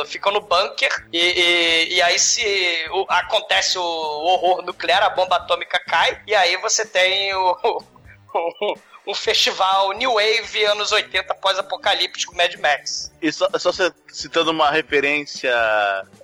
ficam 0.07 0.31
no 0.31 0.41
bunker 0.41 0.89
e, 1.13 1.19
e, 1.19 1.93
e 1.95 2.01
aí 2.01 2.17
se 2.17 2.43
o- 2.91 3.05
acontece 3.09 3.77
o 3.77 3.81
horror 3.83 4.63
nuclear, 4.63 5.03
a 5.03 5.09
bomba 5.09 5.35
atômica 5.37 5.79
cai, 5.87 6.21
e 6.25 6.33
aí 6.33 6.57
você 6.57 6.85
tem 6.85 7.33
o, 7.35 7.57
o- 8.33 8.77
um 9.05 9.13
festival 9.13 9.91
New 9.91 10.13
Wave 10.13 10.65
anos 10.65 10.91
80 10.91 11.35
pós-apocalíptico 11.35 12.35
Mad 12.35 12.55
Max. 12.55 13.11
E 13.21 13.31
só, 13.31 13.47
só 13.59 13.69
citando 14.07 14.49
uma 14.51 14.71
referência, 14.71 15.53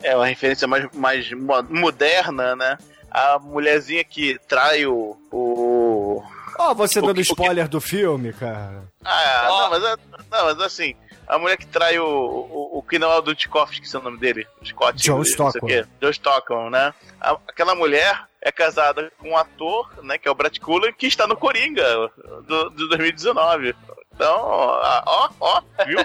é 0.01 0.15
uma 0.15 0.25
referência 0.25 0.67
mais, 0.67 0.87
mais 0.93 1.29
mo- 1.31 1.61
moderna, 1.69 2.55
né? 2.55 2.77
A 3.11 3.37
mulherzinha 3.39 4.03
que 4.03 4.39
trai 4.47 4.85
o. 4.85 5.17
o... 5.31 6.23
Ó, 6.59 6.73
você 6.73 6.99
O 6.99 7.01
dando 7.03 7.15
que- 7.15 7.21
o 7.21 7.23
que- 7.23 7.31
spoiler 7.31 7.67
do 7.69 7.79
filme, 7.79 8.33
cara. 8.33 8.83
Ah, 9.03 9.47
Ó. 9.49 9.61
não, 9.61 9.69
mas, 9.71 9.83
é- 9.83 9.95
não, 10.29 10.45
mas 10.45 10.59
assim, 10.61 10.93
a 11.27 11.37
mulher 11.39 11.55
que 11.57 11.65
trai 11.65 11.97
o, 11.99 12.05
o, 12.05 12.79
o 12.79 12.83
que 12.83 12.99
não 12.99 13.11
é 13.11 13.17
o 13.17 13.21
Dudikoff, 13.21 13.79
que 13.79 13.95
é 13.95 13.99
o 13.99 14.03
nome 14.03 14.17
dele, 14.19 14.45
o 14.61 14.65
Scott. 14.65 14.97
John 15.01 15.21
Stockwell. 15.23 15.85
John 16.01 16.09
Stockwell, 16.11 16.69
né? 16.69 16.93
A- 17.21 17.37
aquela 17.47 17.73
mulher 17.75 18.23
é 18.41 18.51
casada 18.51 19.11
com 19.17 19.29
um 19.31 19.37
ator, 19.37 19.89
né, 20.03 20.17
que 20.17 20.27
é 20.27 20.31
o 20.31 20.35
Brett 20.35 20.59
Cullen, 20.59 20.93
que 20.93 21.07
está 21.07 21.25
no 21.27 21.35
Coringa, 21.37 21.83
do, 22.47 22.69
do 22.69 22.87
2019. 22.89 23.75
Então, 24.19 24.37
ó, 24.37 25.29
ó, 25.39 25.61
viu? 25.85 25.97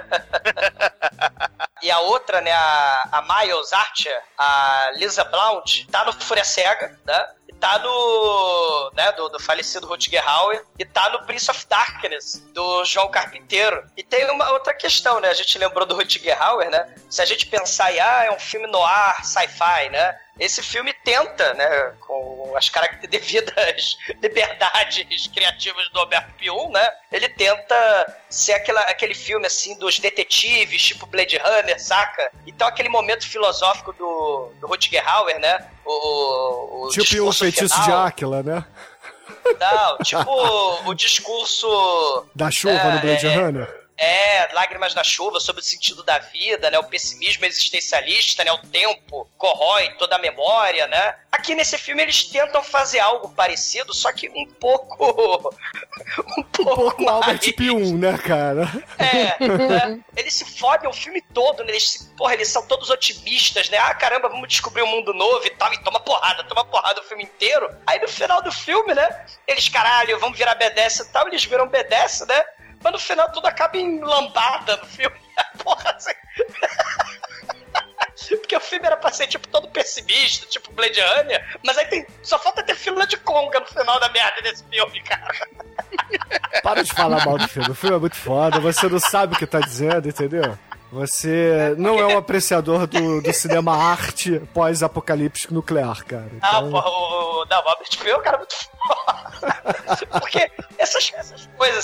E 1.83 1.91
a 1.91 1.99
outra, 1.99 2.41
né, 2.41 2.53
a, 2.53 3.09
a 3.11 3.23
Miles 3.23 3.73
Archer, 3.73 4.23
a 4.39 4.93
Lisa 4.95 5.25
Blount, 5.25 5.85
tá 5.91 6.05
no 6.05 6.13
Fúria 6.13 6.45
Cega, 6.45 6.97
né? 7.05 7.29
E 7.49 7.53
tá 7.55 7.77
no, 7.81 8.93
né, 8.95 9.11
do, 9.13 9.29
do 9.31 9.41
falecido 9.41 9.89
Rutger 9.89 10.27
Hauer, 10.27 10.65
e 10.79 10.85
tá 10.85 11.11
no 11.11 11.27
Prince 11.27 11.51
of 11.51 11.67
Darkness, 11.67 12.41
do 12.55 12.85
João 12.85 13.11
Carpinteiro. 13.11 13.85
E 13.97 14.05
tem 14.05 14.31
uma 14.31 14.49
outra 14.53 14.73
questão, 14.73 15.19
né? 15.19 15.31
A 15.31 15.35
gente 15.35 15.59
lembrou 15.59 15.85
do 15.85 15.97
Rutger 15.97 16.41
Hauer, 16.41 16.71
né? 16.71 16.95
Se 17.11 17.21
a 17.21 17.27
gente 17.27 17.47
pensar 17.47 17.93
em, 17.93 17.99
ah, 17.99 18.27
é 18.27 18.31
um 18.31 18.39
filme 18.39 18.69
noir, 18.69 19.27
sci-fi, 19.27 19.89
né? 19.91 20.17
Esse 20.39 20.63
filme 20.63 20.93
tenta, 21.05 21.55
né, 21.55 21.95
com 22.01 22.55
as 22.57 22.71
devidas 23.09 23.97
liberdades 24.21 25.29
criativas 25.29 25.89
do 25.91 26.01
Alberto 26.01 26.35
Pium, 26.35 26.71
né? 26.71 26.91
Ele 27.13 27.29
tenta 27.29 28.17
ser 28.29 28.53
aquela, 28.55 28.81
aquele 28.83 29.15
filme 29.15 29.47
assim 29.47 29.79
dos 29.79 29.99
detetives, 29.99 30.83
tipo 30.83 31.07
Blade 31.07 31.39
Runner, 31.39 31.81
saca? 31.81 32.33
Então 32.47 32.67
aquele 32.67 32.89
momento 32.89 33.27
filosófico 33.29 33.93
do, 33.93 34.51
do 34.61 34.67
Rutger 34.67 35.09
Hauer, 35.09 35.39
né? 35.39 35.69
O, 35.85 36.87
o 36.87 36.89
tipo 36.89 37.05
discurso 37.05 37.39
feitiço 37.41 37.75
de 37.77 37.83
final. 37.83 38.07
Áquila, 38.07 38.43
né? 38.43 38.65
Não, 39.61 39.99
tipo 39.99 40.91
o 40.91 40.95
discurso 40.95 42.27
Da 42.35 42.51
chuva 42.51 42.75
É, 42.75 42.95
no 42.95 43.01
Blade 43.01 43.27
é, 43.27 43.35
Runner. 43.37 43.84
É, 43.97 44.53
Lágrimas 44.53 44.95
na 44.95 45.05
Chuva, 45.05 45.39
sobre 45.41 45.61
o 45.63 45.65
sentido 45.65 46.03
da 46.03 46.19
vida, 46.19 46.71
né? 46.71 46.79
O 46.79 46.85
pessimismo 46.85 47.45
existencialista, 47.45 48.43
né? 48.45 48.53
O 48.53 48.59
tempo 48.59 49.29
corrói 49.39 49.91
toda 49.99 50.17
a 50.17 50.19
memória, 50.19 50.87
né? 50.87 51.17
Aqui 51.31 51.55
nesse 51.55 51.77
filme 51.79 52.03
eles 52.03 52.25
tentam 52.25 52.63
fazer 52.63 53.01
algo 53.01 53.29
parecido, 53.31 53.93
só 53.95 54.13
que 54.13 54.29
um 54.31 54.47
pouco... 54.47 55.55
um 56.39 56.43
pouco, 56.45 56.75
Pouco 56.75 57.09
Albert 57.09 57.27
mais- 57.27 57.41
P1, 57.41 57.99
né, 57.99 58.19
cara? 58.19 58.63
é, 58.99 59.47
né? 59.49 60.01
Eles 60.17 60.35
se 60.35 60.45
fodem 60.59 60.89
o 60.89 60.93
filme 60.93 61.21
todo, 61.33 61.63
né? 61.65 61.71
Eles, 61.73 61.91
se- 61.91 62.05
porra, 62.17 62.35
eles 62.35 62.49
são 62.49 62.67
todos 62.67 62.89
otimistas, 62.91 63.69
né? 63.69 63.79
Ah, 63.79 63.95
caramba, 63.95 64.29
vamos 64.29 64.49
descobrir 64.49 64.83
um 64.83 64.87
mundo 64.87 65.13
novo 65.13 65.45
e 65.47 65.51
tal. 65.51 65.73
E 65.73 65.83
toma 65.83 65.99
porrada, 66.01 66.45
toma 66.45 66.65
porrada 66.65 67.01
o 67.01 67.05
filme 67.05 67.25
inteiro. 67.25 67.69
Aí 67.87 67.99
no 68.01 68.09
final 68.09 68.41
do 68.43 68.51
filme, 68.53 68.95
né? 68.95 69.27
Eles, 69.47 69.69
caralho, 69.69 70.19
vamos 70.21 70.39
virar 70.39 70.57
B10 70.59 71.01
e 71.01 71.13
tal. 71.13 71.27
Eles 71.29 71.45
viram 71.45 71.69
B10, 71.69 72.27
né? 72.27 72.45
Mas 72.85 72.93
no 72.93 72.99
final 72.99 73.33
tudo 73.33 73.47
acaba 73.47 73.77
em 73.77 73.99
lambada 74.01 74.77
no 74.77 74.87
filme. 74.87 75.17
Porra, 75.65 75.91
assim... 75.97 76.13
Porque 78.29 78.57
o 78.57 78.61
filme 78.61 78.87
era 78.87 78.97
pra 78.97 79.11
ser, 79.13 79.27
tipo, 79.27 79.47
todo 79.49 79.69
pessimista, 79.69 80.47
tipo 80.47 80.73
Blade 80.73 81.01
Runner, 81.01 81.59
mas 81.65 81.77
aí 81.77 81.87
tem, 81.87 82.07
só 82.23 82.39
falta 82.39 82.63
ter 82.63 82.75
fila 82.75 83.07
de 83.07 83.17
conga 83.19 83.61
no 83.61 83.67
final 83.67 83.99
da 84.01 84.09
merda 84.09 84.41
desse 84.41 84.65
filme, 84.65 85.01
cara. 85.03 85.35
Para 86.63 86.83
de 86.83 86.93
falar 86.93 87.25
mal 87.27 87.37
do 87.37 87.49
filme. 87.49 87.71
O 87.71 87.75
filme 87.75 87.97
é 87.97 87.99
muito 87.99 88.17
foda. 88.17 88.61
Você 88.61 88.89
não 88.89 88.99
sabe 89.01 89.35
o 89.35 89.39
que 89.39 89.47
tá 89.47 89.61
dizendo, 89.61 90.09
entendeu? 90.09 90.57
Você 90.93 91.75
não 91.77 91.99
é 91.99 92.07
um 92.07 92.17
apreciador 92.17 92.87
do, 92.87 93.21
do 93.21 93.33
cinema 93.33 93.77
arte 93.77 94.39
pós-apocalíptico 94.55 95.53
nuclear, 95.53 96.05
cara. 96.05 96.31
Ah, 96.41 96.59
Então, 96.59 96.71
porra, 96.71 96.89
o, 96.89 97.41
o 97.41 97.45
da 97.47 97.57
Robert 97.59 97.89
é 98.07 98.17
um 98.17 98.23
cara 98.23 98.39
muito 98.39 98.55
foda. 98.55 100.21
Porque 100.21 100.44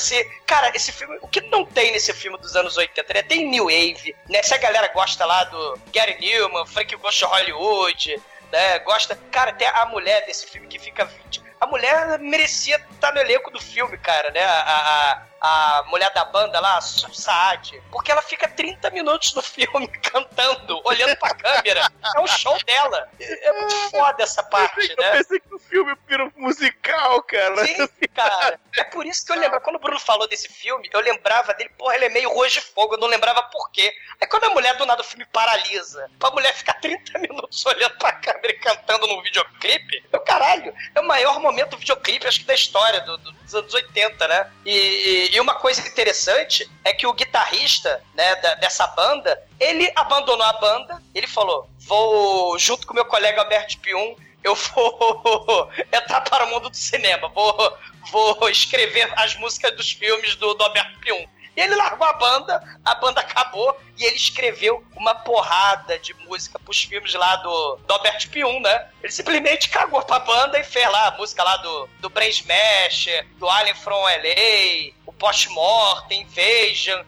assim. 0.00 0.22
Cara, 0.46 0.70
esse 0.74 0.92
filme. 0.92 1.18
O 1.20 1.28
que 1.28 1.40
não 1.42 1.64
tem 1.64 1.92
nesse 1.92 2.12
filme 2.12 2.38
dos 2.38 2.56
anos 2.56 2.76
80, 2.76 3.14
né? 3.14 3.22
Tem 3.22 3.48
New 3.48 3.64
Wave, 3.64 4.14
né? 4.28 4.42
Se 4.42 4.54
a 4.54 4.58
galera 4.58 4.88
gosta 4.88 5.24
lá 5.24 5.44
do 5.44 5.80
Gary 5.92 6.18
Newman, 6.20 6.66
Frank 6.66 6.94
Ghost 6.96 7.24
Hollywood, 7.24 8.20
né? 8.52 8.78
Gosta. 8.80 9.16
Cara, 9.30 9.52
tem 9.52 9.68
a 9.68 9.86
mulher 9.86 10.24
desse 10.26 10.46
filme 10.46 10.66
que 10.66 10.78
fica 10.78 11.04
20. 11.04 11.42
A 11.60 11.66
mulher 11.66 12.18
merecia 12.18 12.76
estar 12.90 13.12
no 13.12 13.20
elenco 13.20 13.50
do 13.50 13.60
filme, 13.60 13.98
cara, 13.98 14.30
né? 14.30 14.42
A, 14.42 14.60
a, 14.60 15.22
a 15.40 15.84
mulher 15.86 16.12
da 16.12 16.24
banda 16.24 16.60
lá, 16.60 16.80
Saad. 16.80 17.80
Porque 17.90 18.10
ela 18.12 18.22
fica 18.22 18.46
30 18.48 18.90
minutos 18.90 19.34
no 19.34 19.42
filme 19.42 19.88
cantando, 20.02 20.80
olhando 20.84 21.16
pra 21.16 21.34
câmera. 21.34 21.90
É 22.16 22.20
um 22.20 22.26
show 22.26 22.56
dela. 22.64 23.08
É 23.18 23.52
muito 23.52 23.74
foda 23.90 24.22
essa 24.22 24.42
parte, 24.42 24.90
Eu 24.90 24.96
né? 25.02 25.10
pensei 25.12 25.40
que 25.40 25.54
o 25.54 25.58
filme 25.58 25.94
vira 26.06 26.24
um 26.24 26.32
musical, 26.36 27.22
cara. 27.22 27.66
Sim, 27.66 27.88
cara. 28.14 28.60
É 28.76 28.84
por 28.84 29.06
isso 29.06 29.24
que 29.24 29.32
eu 29.32 29.36
lembro. 29.36 29.60
Quando 29.60 29.76
o 29.76 29.80
Bruno 29.80 29.98
falou 30.00 30.28
desse 30.28 30.48
filme, 30.48 30.88
eu 30.92 31.00
lembrava 31.00 31.54
dele, 31.54 31.70
porra, 31.78 31.94
ele 31.96 32.06
é 32.06 32.10
meio 32.10 32.30
rojo 32.32 32.54
de 32.54 32.60
fogo, 32.60 32.94
eu 32.94 32.98
não 32.98 33.08
lembrava 33.08 33.42
por 33.44 33.70
quê. 33.70 33.92
Aí 34.20 34.26
quando 34.28 34.44
a 34.44 34.50
mulher 34.50 34.76
do 34.76 34.84
nada 34.86 35.00
o 35.00 35.04
filme 35.04 35.24
paralisa, 35.32 36.10
pra 36.18 36.30
mulher 36.30 36.54
ficar 36.54 36.74
30 36.74 37.18
minutos 37.18 37.64
olhando 37.66 37.96
pra 37.98 38.12
câmera 38.12 38.50
e 38.52 38.58
cantando 38.58 39.06
num 39.06 39.22
videoclipe, 39.22 40.04
eu 40.12 40.20
caralho, 40.20 40.74
é 40.94 41.00
o 41.00 41.06
maior 41.06 41.40
momento 41.40 41.70
do 41.70 41.76
videoclipe, 41.78 42.26
acho 42.26 42.40
que 42.40 42.44
da 42.46 42.54
história 42.54 43.00
do- 43.00 43.16
do- 43.18 43.32
dos 43.32 43.54
anos 43.54 43.72
80, 43.74 44.28
né? 44.28 44.50
E, 44.64 44.70
e- 44.70 45.29
e 45.30 45.40
uma 45.40 45.54
coisa 45.54 45.86
interessante 45.86 46.68
é 46.84 46.92
que 46.92 47.06
o 47.06 47.12
guitarrista, 47.12 48.02
né, 48.14 48.36
da- 48.36 48.54
dessa 48.56 48.86
banda, 48.88 49.40
ele 49.58 49.90
abandonou 49.94 50.44
a 50.44 50.52
banda, 50.54 51.02
ele 51.14 51.26
falou: 51.26 51.68
vou 51.78 52.58
junto 52.58 52.86
com 52.86 52.94
meu 52.94 53.04
colega 53.04 53.40
Alberto 53.40 53.78
Pium 53.78 54.16
eu 54.42 54.54
vou 54.54 55.70
entrar 55.92 56.22
para 56.22 56.46
o 56.46 56.50
mundo 56.50 56.70
do 56.70 56.76
cinema, 56.76 57.28
vou, 57.28 57.78
vou 58.10 58.48
escrever 58.48 59.12
as 59.16 59.34
músicas 59.36 59.76
dos 59.76 59.90
filmes 59.92 60.34
do, 60.36 60.54
do 60.54 60.64
Alberto 60.64 60.98
Pium. 61.00 61.26
E 61.56 61.60
ele 61.60 61.74
largou 61.74 62.06
a 62.06 62.12
banda, 62.12 62.78
a 62.84 62.94
banda 62.94 63.20
acabou 63.20 63.76
e 63.98 64.04
ele 64.04 64.16
escreveu 64.16 64.84
uma 64.96 65.14
porrada 65.14 65.98
de 65.98 66.14
música 66.26 66.58
pros 66.58 66.82
filmes 66.84 67.12
lá 67.14 67.36
do, 67.36 67.76
do 67.76 67.92
Albert 67.92 68.28
Pium, 68.30 68.60
né? 68.60 68.88
Ele 69.02 69.12
simplesmente 69.12 69.68
cagou 69.68 70.02
pra 70.02 70.20
banda 70.20 70.58
e 70.58 70.64
fez 70.64 70.90
lá 70.90 71.08
a 71.08 71.10
música 71.12 71.42
lá 71.42 71.56
do, 71.58 71.88
do 72.00 72.08
Brain 72.08 72.30
Smasher, 72.30 73.26
do 73.38 73.48
Alien 73.48 73.74
from 73.74 74.00
LA, 74.00 74.92
o 75.04 75.12
Post-Mortem, 75.12 76.22
Invasion, 76.22 77.02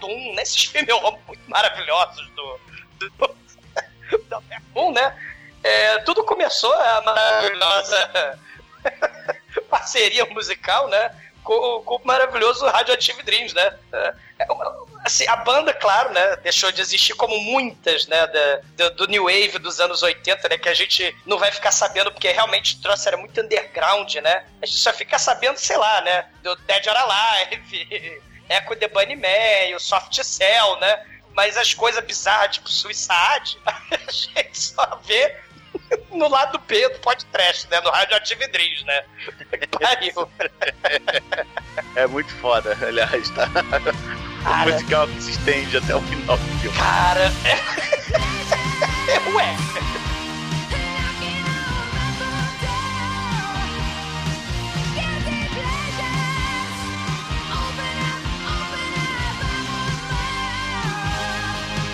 Doom, 0.00 0.34
né? 0.34 0.42
Esses 0.42 0.64
filmes 0.64 0.88
muito 1.26 1.48
maravilhosos 1.48 2.28
do, 2.30 2.60
do, 2.98 3.10
do 3.10 4.34
Albert 4.34 4.62
Pium, 4.72 4.92
né? 4.92 5.16
É, 5.62 5.98
tudo 5.98 6.24
começou 6.24 6.72
a 6.72 7.02
maravilhosa 7.02 8.38
parceria 9.68 10.24
musical, 10.26 10.88
né? 10.88 11.10
Com, 11.46 11.82
com 11.82 11.94
o 11.94 12.00
maravilhoso 12.04 12.66
Radioactive 12.66 13.22
Dreams, 13.22 13.54
né? 13.54 13.72
É, 13.92 14.14
é 14.40 14.46
assim, 15.04 15.26
a 15.28 15.36
banda, 15.36 15.72
claro, 15.72 16.12
né, 16.12 16.36
deixou 16.42 16.72
de 16.72 16.80
existir 16.80 17.14
como 17.14 17.38
muitas, 17.40 18.08
né, 18.08 18.26
da, 18.26 18.60
do, 18.76 18.96
do, 18.96 19.06
New 19.06 19.24
Wave 19.24 19.60
dos 19.60 19.78
anos 19.78 20.02
80, 20.02 20.48
né, 20.48 20.58
que 20.58 20.68
a 20.68 20.74
gente 20.74 21.16
não 21.24 21.38
vai 21.38 21.52
ficar 21.52 21.70
sabendo 21.70 22.10
porque 22.10 22.28
realmente 22.32 22.74
o 22.76 22.82
troço 22.82 23.06
era 23.06 23.16
muito 23.16 23.40
underground, 23.40 24.12
né? 24.16 24.44
A 24.60 24.66
gente 24.66 24.78
só 24.78 24.92
fica 24.92 25.18
sabendo, 25.18 25.58
sei 25.58 25.76
lá, 25.76 26.00
né, 26.00 26.26
do 26.42 26.56
Dead 26.56 26.86
or 26.88 26.96
Alive, 26.96 28.20
Echo 28.50 28.76
the 28.76 28.88
Bunnyman, 28.88 29.74
o 29.76 29.80
Soft 29.80 30.20
Cell, 30.22 30.76
né? 30.80 31.06
Mas 31.32 31.56
as 31.56 31.72
coisas 31.72 32.02
bizarras, 32.04 32.56
tipo 32.56 32.68
Suicide, 32.68 33.58
a 33.66 34.10
gente 34.10 34.58
só 34.58 35.00
vê 35.04 35.36
no 36.12 36.28
lado 36.28 36.58
B 36.66 36.88
do 36.88 36.98
podcast, 37.00 37.68
né? 37.70 37.80
No 37.80 37.90
Radioactive 37.90 38.46
Dreams, 38.48 38.84
né? 38.84 39.04
Pariu. 39.80 40.28
É 41.94 42.06
muito 42.06 42.32
foda, 42.36 42.76
aliás, 42.86 43.30
tá? 43.30 43.48
O 44.44 44.70
musical 44.70 45.08
que 45.08 45.22
se 45.22 45.30
estende 45.32 45.76
até 45.76 45.94
o 45.94 46.00
final 46.02 46.36
do 46.36 46.58
filme. 46.60 46.76
Cara, 46.76 47.32
é... 47.44 49.30
Ué. 49.34 49.56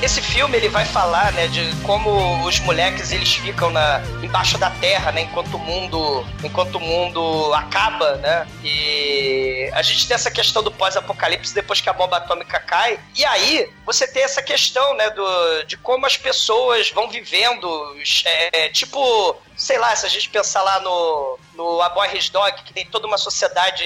Esse 0.02 0.20
filme 0.20 0.56
ele 0.56 0.68
vai 0.68 0.84
falar, 0.84 1.32
né, 1.32 1.46
de 1.46 1.74
como 1.82 2.44
os 2.44 2.58
moleques 2.58 3.12
eles 3.12 3.34
ficam 3.34 3.70
na 3.70 4.02
embaixo 4.20 4.58
da 4.58 4.68
terra, 4.68 5.12
né, 5.12 5.22
enquanto 5.22 5.54
o 5.54 5.58
mundo, 5.60 6.26
enquanto 6.42 6.74
o 6.74 6.80
mundo 6.80 7.54
acaba, 7.54 8.16
né? 8.16 8.44
E 8.64 9.70
a 9.72 9.80
gente 9.80 10.08
tem 10.08 10.16
essa 10.16 10.28
questão 10.30 10.60
do 10.60 10.72
pós-apocalipse 10.72 11.54
depois 11.54 11.80
que 11.80 11.88
a 11.88 11.92
bomba 11.92 12.16
atômica 12.16 12.58
cai. 12.58 12.98
E 13.16 13.24
aí 13.24 13.70
você 13.86 14.06
tem 14.08 14.24
essa 14.24 14.42
questão, 14.42 14.92
né, 14.96 15.08
do 15.10 15.62
de 15.68 15.76
como 15.76 16.04
as 16.04 16.16
pessoas 16.16 16.90
vão 16.90 17.08
vivendo, 17.08 17.96
é, 18.24 18.68
tipo 18.70 19.36
sei 19.56 19.78
lá, 19.78 19.94
se 19.94 20.06
a 20.06 20.08
gente 20.08 20.28
pensar 20.30 20.62
lá 20.62 20.80
no, 20.80 21.38
no 21.54 21.80
A 21.82 21.88
Boy 21.88 22.16
His 22.16 22.28
Dog, 22.28 22.62
que 22.62 22.72
tem 22.72 22.86
toda 22.86 23.06
uma 23.06 23.18
sociedade 23.18 23.84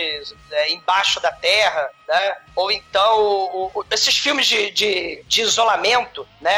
é, 0.50 0.72
embaixo 0.72 1.20
da 1.20 1.32
terra, 1.32 1.90
né? 2.08 2.36
Ou 2.54 2.70
então 2.70 3.20
o, 3.20 3.70
o, 3.74 3.84
esses 3.90 4.16
filmes 4.16 4.46
de, 4.46 4.70
de, 4.70 5.24
de 5.26 5.42
isolamento, 5.42 6.26
né? 6.40 6.56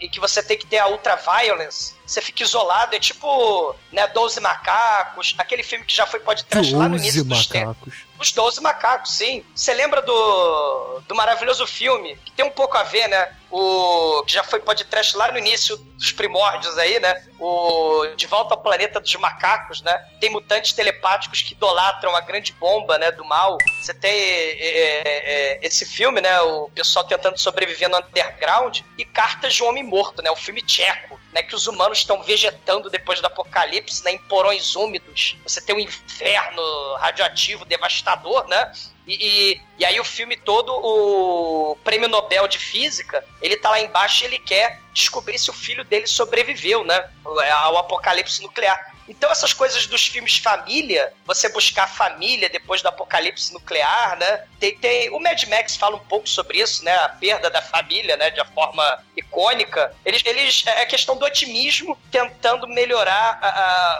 e 0.00 0.08
que 0.08 0.20
você 0.20 0.42
tem 0.42 0.56
que 0.56 0.66
ter 0.66 0.78
a 0.78 0.88
ultraviolence, 0.88 1.94
você 2.06 2.22
fica 2.22 2.44
isolado, 2.44 2.94
é 2.94 3.00
tipo, 3.00 3.74
né, 3.92 4.06
12 4.06 4.40
macacos, 4.40 5.34
aquele 5.36 5.64
filme 5.64 5.84
que 5.84 5.94
já 5.94 6.06
foi 6.06 6.20
podcast 6.20 6.74
lá 6.74 6.88
no 6.88 6.96
início 6.96 7.24
dos 7.24 7.48
macacos. 7.48 7.94
Os 8.18 8.32
12 8.32 8.60
macacos, 8.60 9.12
sim. 9.12 9.44
Você 9.54 9.74
lembra 9.74 10.00
do, 10.00 11.00
do 11.06 11.14
maravilhoso 11.14 11.66
filme, 11.66 12.16
que 12.24 12.30
tem 12.30 12.44
um 12.44 12.50
pouco 12.50 12.76
a 12.78 12.84
ver, 12.84 13.08
né? 13.08 13.34
O 13.58 14.22
que 14.24 14.34
já 14.34 14.44
foi 14.44 14.60
podcast 14.60 15.16
lá 15.16 15.32
no 15.32 15.38
início 15.38 15.78
dos 15.78 16.12
primórdios 16.12 16.76
aí, 16.76 17.00
né? 17.00 17.26
O 17.40 18.04
De 18.14 18.26
Volta 18.26 18.52
ao 18.52 18.60
Planeta 18.60 19.00
dos 19.00 19.14
Macacos, 19.16 19.80
né? 19.80 19.96
Tem 20.20 20.28
mutantes 20.28 20.74
telepáticos 20.74 21.40
que 21.40 21.54
idolatram 21.54 22.14
a 22.14 22.20
grande 22.20 22.52
bomba, 22.52 22.98
né, 22.98 23.10
do 23.10 23.24
mal. 23.24 23.56
Você 23.80 23.94
tem 23.94 24.10
é, 24.12 24.58
é, 24.60 25.02
é, 25.04 25.66
esse 25.66 25.86
filme, 25.86 26.20
né, 26.20 26.38
o 26.42 26.68
pessoal 26.74 27.06
tentando 27.06 27.38
sobreviver 27.38 27.88
no 27.88 27.96
underground 27.96 28.80
e 28.98 29.06
Cartas 29.06 29.54
de 29.54 29.62
um 29.62 29.68
Homem 29.68 29.82
Morto, 29.82 30.20
né, 30.20 30.30
o 30.30 30.36
filme 30.36 30.60
tcheco 30.60 31.18
né, 31.32 31.42
que 31.42 31.54
os 31.54 31.66
humanos 31.66 31.98
estão 31.98 32.22
vegetando 32.22 32.90
depois 32.90 33.20
do 33.20 33.26
apocalipse, 33.26 34.04
né, 34.04 34.12
em 34.12 34.18
porões 34.18 34.74
úmidos. 34.74 35.36
Você 35.44 35.62
tem 35.62 35.74
um 35.74 35.80
inferno 35.80 36.94
radioativo 36.96 37.64
devastador, 37.64 38.46
né? 38.48 38.72
E, 39.06 39.14
e, 39.14 39.60
e, 39.78 39.84
aí 39.84 40.00
o 40.00 40.04
filme 40.04 40.36
todo, 40.36 40.72
o 40.72 41.76
prêmio 41.84 42.08
Nobel 42.08 42.48
de 42.48 42.58
Física, 42.58 43.24
ele 43.40 43.56
tá 43.56 43.70
lá 43.70 43.80
embaixo 43.80 44.24
e 44.24 44.26
ele 44.26 44.38
quer 44.38 44.80
descobrir 44.92 45.38
se 45.38 45.48
o 45.48 45.52
filho 45.52 45.84
dele 45.84 46.08
sobreviveu, 46.08 46.82
né? 46.82 47.08
Ao 47.24 47.76
apocalipse 47.76 48.42
nuclear. 48.42 48.95
Então 49.08 49.30
essas 49.30 49.52
coisas 49.52 49.86
dos 49.86 50.06
filmes 50.06 50.38
família, 50.38 51.12
você 51.24 51.48
buscar 51.48 51.86
família 51.88 52.48
depois 52.48 52.82
do 52.82 52.88
apocalipse 52.88 53.52
nuclear, 53.52 54.18
né? 54.18 54.44
Tem, 54.58 54.76
tem, 54.76 55.10
o 55.10 55.20
Mad 55.20 55.42
Max 55.44 55.76
fala 55.76 55.96
um 55.96 56.00
pouco 56.00 56.28
sobre 56.28 56.58
isso, 56.58 56.84
né? 56.84 56.94
A 56.96 57.08
perda 57.08 57.50
da 57.50 57.62
família, 57.62 58.16
né? 58.16 58.30
De 58.30 58.40
uma 58.40 58.46
forma 58.46 59.04
icônica. 59.16 59.94
Eles, 60.04 60.22
eles 60.24 60.64
é 60.66 60.84
questão 60.86 61.16
do 61.16 61.24
otimismo 61.24 61.96
tentando 62.10 62.66
melhorar 62.68 63.38
a, 63.40 63.48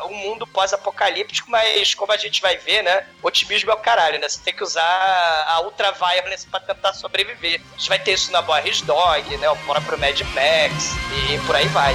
a, 0.00 0.04
o 0.06 0.14
mundo 0.14 0.46
pós-apocalíptico, 0.46 1.50
mas 1.50 1.94
como 1.94 2.12
a 2.12 2.16
gente 2.16 2.40
vai 2.40 2.56
ver, 2.56 2.82
né? 2.82 3.06
Otimismo 3.22 3.70
é 3.70 3.74
o 3.74 3.78
caralho, 3.78 4.18
né? 4.18 4.28
Você 4.28 4.40
tem 4.42 4.54
que 4.54 4.62
usar 4.62 5.44
a 5.46 5.60
ultraviolence 5.60 6.46
para 6.46 6.60
tentar 6.60 6.92
sobreviver. 6.94 7.60
A 7.74 7.78
gente 7.78 7.88
vai 7.88 7.98
ter 7.98 8.12
isso 8.12 8.32
na 8.32 8.42
Boris 8.42 8.80
Dog, 8.80 9.36
né? 9.36 9.48
O 9.50 9.56
próprio 9.58 9.98
Mad 9.98 10.20
Max 10.20 10.92
e 11.12 11.38
por 11.46 11.54
aí 11.54 11.68
vai. 11.68 11.94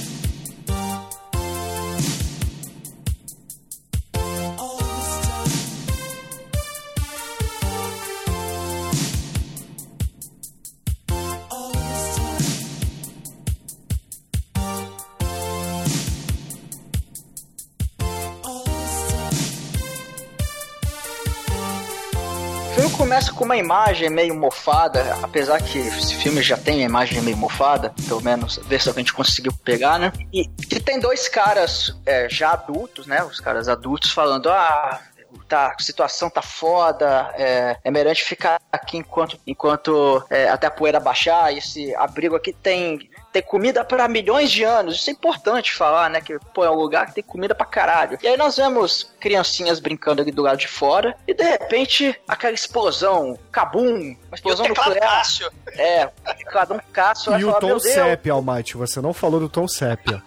Uma 23.51 23.57
imagem 23.57 24.09
meio 24.09 24.33
mofada, 24.33 25.17
apesar 25.21 25.61
que 25.61 25.77
esse 25.77 26.15
filme 26.15 26.41
já 26.41 26.55
tem 26.55 26.83
a 26.83 26.85
imagem 26.85 27.21
meio 27.21 27.35
mofada, 27.35 27.93
pelo 28.07 28.21
menos 28.21 28.57
ver 28.63 28.79
se 28.79 28.89
a 28.89 28.93
gente 28.93 29.11
conseguiu 29.11 29.51
pegar, 29.51 29.99
né? 29.99 30.13
E 30.31 30.45
que 30.47 30.79
tem 30.79 31.01
dois 31.01 31.27
caras 31.27 31.93
é, 32.05 32.29
já 32.29 32.53
adultos, 32.53 33.05
né? 33.05 33.21
Os 33.25 33.41
caras 33.41 33.67
adultos 33.67 34.11
falando, 34.11 34.49
ah, 34.49 35.01
tá, 35.49 35.75
a 35.77 35.83
situação 35.83 36.29
tá 36.29 36.41
foda, 36.41 37.29
é, 37.35 37.75
é 37.83 37.91
melhor 37.91 38.11
a 38.11 38.13
gente 38.13 38.23
ficar 38.23 38.61
aqui 38.71 38.95
enquanto, 38.95 39.37
enquanto 39.45 40.23
é, 40.29 40.47
até 40.47 40.67
a 40.67 40.71
poeira 40.71 41.01
baixar, 41.01 41.53
esse 41.53 41.93
abrigo 41.95 42.37
aqui 42.37 42.53
tem 42.53 43.09
tem 43.31 43.41
comida 43.41 43.83
para 43.83 44.07
milhões 44.07 44.51
de 44.51 44.63
anos. 44.63 44.97
Isso 44.97 45.09
é 45.09 45.13
importante 45.13 45.73
falar, 45.73 46.09
né? 46.09 46.21
Que, 46.21 46.37
pô, 46.53 46.63
é 46.63 46.69
um 46.69 46.75
lugar 46.75 47.07
que 47.07 47.15
tem 47.15 47.23
comida 47.23 47.55
pra 47.55 47.65
caralho. 47.65 48.17
E 48.21 48.27
aí 48.27 48.37
nós 48.37 48.57
vemos 48.57 49.11
criancinhas 49.19 49.79
brincando 49.79 50.21
ali 50.21 50.31
do 50.31 50.41
lado 50.41 50.57
de 50.57 50.67
fora 50.67 51.15
e 51.27 51.33
de 51.33 51.43
repente 51.43 52.19
aquela 52.27 52.53
explosão, 52.53 53.37
cabum, 53.51 54.15
uma 54.27 54.35
explosão 54.35 54.67
nuclear. 54.67 54.99
Cássio. 54.99 55.51
É, 55.77 56.09
cada 56.45 56.75
um 56.75 56.79
Cássio. 56.91 57.37
E 57.39 57.45
o 57.45 57.53
Tom 57.53 57.79
Sépia, 57.79 58.33
Almighty, 58.33 58.75
você 58.75 58.99
não 58.99 59.13
falou 59.13 59.39
do 59.39 59.49
Tom 59.49 59.67
Sépia. 59.67 60.21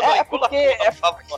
É 0.00 0.24
porque 0.24 0.78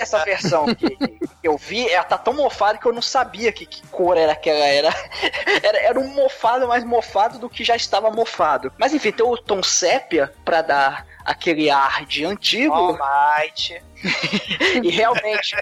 essa 0.01 0.25
versão 0.25 0.67
que, 0.75 0.97
eu 1.43 1.57
vi, 1.57 1.89
ela 1.91 2.05
tá 2.05 2.19
tão 2.19 2.35
mofada 2.35 2.79
que 2.79 2.87
eu 2.87 2.93
não 2.93 3.03
sabia 3.03 3.53
que, 3.53 3.67
que 3.67 3.87
cor 3.89 4.17
era 4.17 4.33
aquela. 4.33 4.65
Era, 4.65 4.95
era, 5.63 5.79
era 5.79 6.01
um 6.01 6.09
mofado 6.09 6.67
mais 6.69 6.85
mofado 6.85 7.39
do 7.39 7.49
que 7.49 7.65
já 7.65 7.77
estava 7.77 8.11
mofado. 8.11 8.73
Mas 8.79 8.93
enfim, 8.93 9.13
tem 9.13 9.27
o 9.27 9.37
tom 9.37 9.63
sépia 9.63 10.33
pra 10.45 10.63
dar 10.63 11.07
aquele 11.25 11.71
ar 11.71 12.05
de 12.05 12.25
antigo. 12.25 12.75
Almighty. 12.75 13.83
e 14.83 14.91
realmente, 14.91 15.57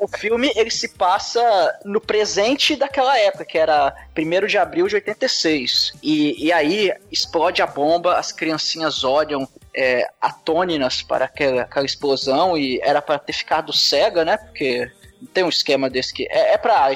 o 0.00 0.08
filme 0.08 0.52
ele 0.56 0.70
se 0.70 0.88
passa 0.88 1.78
no 1.84 2.00
presente 2.00 2.74
daquela 2.74 3.16
época, 3.18 3.44
que 3.44 3.56
era 3.56 3.94
1 4.16 4.46
de 4.46 4.58
abril 4.58 4.88
de 4.88 4.96
86. 4.96 5.92
E, 6.02 6.46
e 6.46 6.52
aí 6.52 6.92
explode 7.10 7.62
a 7.62 7.66
bomba, 7.66 8.16
as 8.16 8.32
criancinhas 8.32 9.04
olham 9.04 9.48
é, 9.74 10.08
atôninas 10.20 11.02
para 11.02 11.24
aquela, 11.24 11.62
aquela 11.62 11.86
explosão 11.86 12.56
e 12.56 12.80
era 12.82 13.02
para 13.02 13.18
ter 13.18 13.32
ficado 13.32 13.72
cega, 13.72 14.24
né? 14.24 14.36
Porque 14.36 14.90
tem 15.32 15.42
um 15.44 15.48
esquema 15.48 15.88
desse 15.90 16.12
que. 16.14 16.26
É, 16.30 16.54
é 16.54 16.58
pra 16.58 16.92